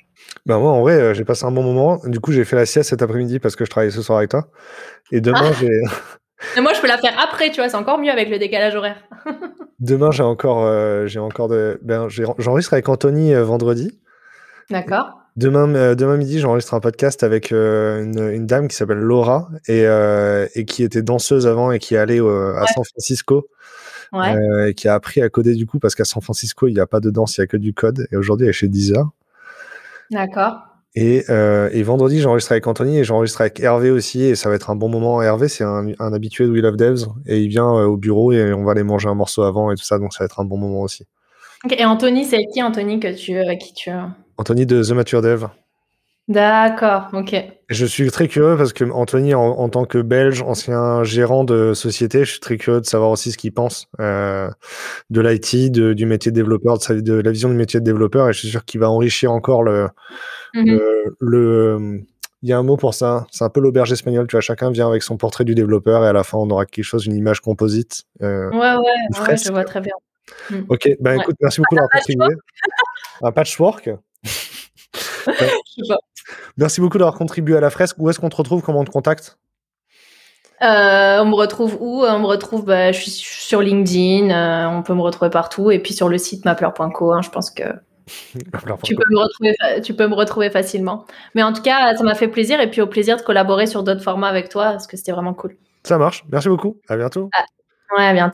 ben 0.46 0.58
moi 0.58 0.72
en 0.72 0.80
vrai 0.80 0.94
euh, 0.94 1.14
j'ai 1.14 1.24
passé 1.24 1.44
un 1.44 1.52
bon 1.52 1.62
moment 1.62 2.00
du 2.04 2.18
coup 2.20 2.32
j'ai 2.32 2.44
fait 2.44 2.56
la 2.56 2.64
sieste 2.66 2.90
cet 2.90 3.02
après-midi 3.02 3.38
parce 3.38 3.54
que 3.56 3.64
je 3.64 3.70
travaillais 3.70 3.90
ce 3.92 4.02
soir 4.02 4.18
avec 4.18 4.30
toi 4.30 4.46
et 5.10 5.20
demain 5.20 5.50
Ah. 5.50 5.52
j'ai 5.60 5.68
Mais 6.56 6.62
moi, 6.62 6.72
je 6.74 6.80
peux 6.80 6.86
la 6.88 6.98
faire 6.98 7.14
après, 7.22 7.50
tu 7.50 7.56
vois, 7.60 7.68
c'est 7.68 7.76
encore 7.76 7.98
mieux 7.98 8.10
avec 8.10 8.28
le 8.28 8.38
décalage 8.38 8.74
horaire. 8.74 8.96
demain 9.80 10.10
j'ai 10.12 10.22
encore 10.22 10.64
euh, 10.64 11.06
j'ai 11.06 11.18
encore 11.18 11.48
de 11.48 11.78
ben 11.82 12.08
j'enregistre 12.08 12.72
avec 12.74 12.88
Anthony 12.88 13.34
euh, 13.34 13.42
vendredi 13.44 13.98
D'accord. 14.70 15.18
Demain, 15.36 15.74
euh, 15.74 15.94
demain 15.94 16.16
midi, 16.16 16.38
j'enregistre 16.38 16.74
un 16.74 16.80
podcast 16.80 17.22
avec 17.24 17.50
une, 17.52 18.30
une 18.32 18.46
dame 18.46 18.68
qui 18.68 18.76
s'appelle 18.76 18.98
Laura 18.98 19.48
et, 19.66 19.84
et 20.54 20.64
qui 20.64 20.82
était 20.82 21.02
danseuse 21.02 21.46
avant 21.46 21.72
et 21.72 21.78
qui 21.78 21.94
est 21.94 21.98
allée 21.98 22.18
à 22.18 22.22
Ouais. 22.22 22.66
San 22.74 22.84
Francisco 22.84 23.48
Ouais. 24.12 24.68
et 24.68 24.74
qui 24.74 24.88
a 24.88 24.94
appris 24.94 25.22
à 25.22 25.28
coder 25.30 25.54
du 25.54 25.64
coup 25.66 25.78
parce 25.78 25.94
qu'à 25.94 26.04
San 26.04 26.20
Francisco, 26.22 26.68
il 26.68 26.74
n'y 26.74 26.80
a 26.80 26.86
pas 26.86 27.00
de 27.00 27.10
danse, 27.10 27.38
il 27.38 27.40
n'y 27.40 27.44
a 27.44 27.46
que 27.46 27.56
du 27.56 27.72
code. 27.72 28.06
Et 28.12 28.16
aujourd'hui, 28.16 28.44
elle 28.46 28.50
est 28.50 28.52
chez 28.52 28.68
Deezer. 28.68 29.08
D'accord. 30.10 30.58
Et, 30.94 31.24
euh, 31.30 31.70
et 31.72 31.82
vendredi, 31.82 32.20
j'enregistre 32.20 32.52
avec 32.52 32.66
Anthony 32.66 32.98
et 32.98 33.04
j'enregistre 33.04 33.40
avec 33.40 33.60
Hervé 33.60 33.90
aussi. 33.90 34.22
Et 34.22 34.34
ça 34.34 34.48
va 34.48 34.54
être 34.54 34.70
un 34.70 34.76
bon 34.76 34.88
moment. 34.88 35.22
Hervé, 35.22 35.48
c'est 35.48 35.64
un, 35.64 35.86
un 35.98 36.12
habitué 36.12 36.46
de 36.46 36.50
We 36.50 36.60
Love 36.60 36.76
Devs 36.76 37.06
et 37.26 37.40
il 37.40 37.48
vient 37.48 37.68
euh, 37.68 37.86
au 37.86 37.96
bureau 37.96 38.32
et 38.32 38.52
on 38.52 38.64
va 38.64 38.72
aller 38.72 38.82
manger 38.82 39.08
un 39.08 39.14
morceau 39.14 39.42
avant 39.42 39.70
et 39.70 39.76
tout 39.76 39.84
ça. 39.84 39.98
Donc 39.98 40.12
ça 40.12 40.20
va 40.20 40.26
être 40.26 40.40
un 40.40 40.44
bon 40.44 40.58
moment 40.58 40.82
aussi. 40.82 41.06
Et 41.70 41.84
Anthony, 41.84 42.24
c'est 42.24 42.44
qui, 42.52 42.62
Anthony, 42.62 43.00
que 43.00 43.14
tu, 43.14 43.36
avec 43.38 43.60
qui 43.60 43.72
tu. 43.72 43.90
Anthony 44.36 44.66
de 44.66 44.82
The 44.82 44.90
Mature 44.90 45.22
Dev. 45.22 45.46
D'accord, 46.28 47.08
ok. 47.12 47.34
Je 47.68 47.86
suis 47.86 48.10
très 48.10 48.28
curieux 48.28 48.56
parce 48.56 48.72
que 48.72 48.84
Anthony, 48.84 49.34
en, 49.34 49.42
en 49.42 49.68
tant 49.68 49.84
que 49.84 49.98
Belge, 49.98 50.42
ancien 50.42 51.02
gérant 51.04 51.42
de 51.44 51.74
société, 51.74 52.24
je 52.24 52.32
suis 52.32 52.40
très 52.40 52.56
curieux 52.58 52.80
de 52.80 52.86
savoir 52.86 53.10
aussi 53.10 53.32
ce 53.32 53.38
qu'il 53.38 53.52
pense 53.52 53.86
euh, 54.00 54.48
de 55.10 55.20
l'IT, 55.20 55.70
du 55.72 56.06
métier 56.06 56.30
de 56.30 56.36
développeur, 56.36 56.78
de, 56.78 56.82
sa- 56.82 56.94
de 57.00 57.14
la 57.14 57.30
vision 57.32 57.48
du 57.48 57.54
métier 57.56 57.80
de 57.80 57.84
développeur, 57.84 58.28
et 58.28 58.32
je 58.32 58.38
suis 58.40 58.48
sûr 58.50 58.64
qu'il 58.64 58.80
va 58.80 58.88
enrichir 58.90 59.32
encore 59.32 59.62
le, 59.62 59.88
Mhm. 60.54 60.66
le, 60.66 61.16
le- 61.20 62.00
Il 62.42 62.48
y 62.48 62.52
a 62.52 62.58
un 62.58 62.62
mot 62.62 62.76
pour 62.76 62.92
ça, 62.94 63.26
c'est 63.30 63.44
un 63.44 63.48
peu 63.50 63.60
l'auberge 63.60 63.92
espagnole, 63.92 64.26
tu 64.26 64.32
vois, 64.36 64.40
chacun 64.40 64.70
vient 64.70 64.88
avec 64.88 65.02
son 65.02 65.16
portrait 65.16 65.44
du 65.44 65.54
développeur, 65.54 66.04
et 66.04 66.08
à 66.08 66.12
la 66.12 66.24
fin, 66.24 66.38
on 66.38 66.50
aura 66.50 66.66
quelque 66.66 66.84
chose, 66.84 67.06
une 67.06 67.14
image 67.16 67.40
composite. 67.40 68.02
euh, 68.22 68.50
Ouais, 68.50 68.58
ouais, 68.58 69.28
ouais, 69.28 69.36
je 69.36 69.50
vois 69.50 69.64
très 69.64 69.80
bien. 69.80 69.94
Ok, 70.68 70.88
ben 71.00 71.16
Ouais. 71.16 71.22
écoute, 71.22 71.36
merci 71.40 71.60
beaucoup 71.60 71.74
d'avoir 71.76 71.90
contribué. 71.90 72.34
Un 73.22 73.32
patchwork? 73.32 73.90
Je 75.36 75.82
sais 75.84 75.88
pas. 75.88 75.98
Merci 76.56 76.80
beaucoup 76.80 76.98
d'avoir 76.98 77.14
contribué 77.16 77.56
à 77.56 77.60
la 77.60 77.70
fresque. 77.70 77.96
Où 77.98 78.08
est-ce 78.10 78.20
qu'on 78.20 78.28
te 78.28 78.36
retrouve? 78.36 78.62
Comment 78.62 78.80
on 78.80 78.84
te 78.84 78.90
contacte? 78.90 79.38
Euh, 80.62 81.18
on 81.20 81.24
me 81.24 81.34
retrouve 81.34 81.76
où? 81.80 82.04
On 82.04 82.18
me 82.20 82.26
retrouve, 82.26 82.64
bah, 82.64 82.92
je 82.92 83.00
suis 83.00 83.10
sur 83.10 83.60
LinkedIn, 83.60 84.30
euh, 84.30 84.68
on 84.68 84.82
peut 84.82 84.94
me 84.94 85.00
retrouver 85.00 85.30
partout, 85.30 85.72
et 85.72 85.80
puis 85.80 85.92
sur 85.92 86.08
le 86.08 86.18
site 86.18 86.44
mapper.co, 86.44 87.12
hein, 87.12 87.20
je 87.20 87.30
pense 87.30 87.50
que 87.50 87.64
tu 88.84 88.94
peux, 88.94 89.04
me 89.10 89.18
retrouver, 89.18 89.54
fa- 89.60 89.80
tu 89.80 89.94
peux 89.94 90.06
me 90.06 90.14
retrouver 90.14 90.50
facilement. 90.50 91.04
Mais 91.34 91.42
en 91.42 91.52
tout 91.52 91.62
cas, 91.62 91.96
ça 91.96 92.04
m'a 92.04 92.14
fait 92.14 92.28
plaisir, 92.28 92.60
et 92.60 92.70
puis 92.70 92.80
au 92.80 92.86
plaisir 92.86 93.16
de 93.16 93.22
collaborer 93.22 93.66
sur 93.66 93.82
d'autres 93.82 94.02
formats 94.02 94.28
avec 94.28 94.50
toi, 94.50 94.70
parce 94.70 94.86
que 94.86 94.96
c'était 94.96 95.10
vraiment 95.12 95.34
cool. 95.34 95.56
Ça 95.82 95.98
marche. 95.98 96.24
Merci 96.30 96.48
beaucoup. 96.48 96.76
À 96.88 96.96
bientôt. 96.96 97.28
Ouais, 97.96 98.04
à 98.04 98.12
bientôt. 98.12 98.30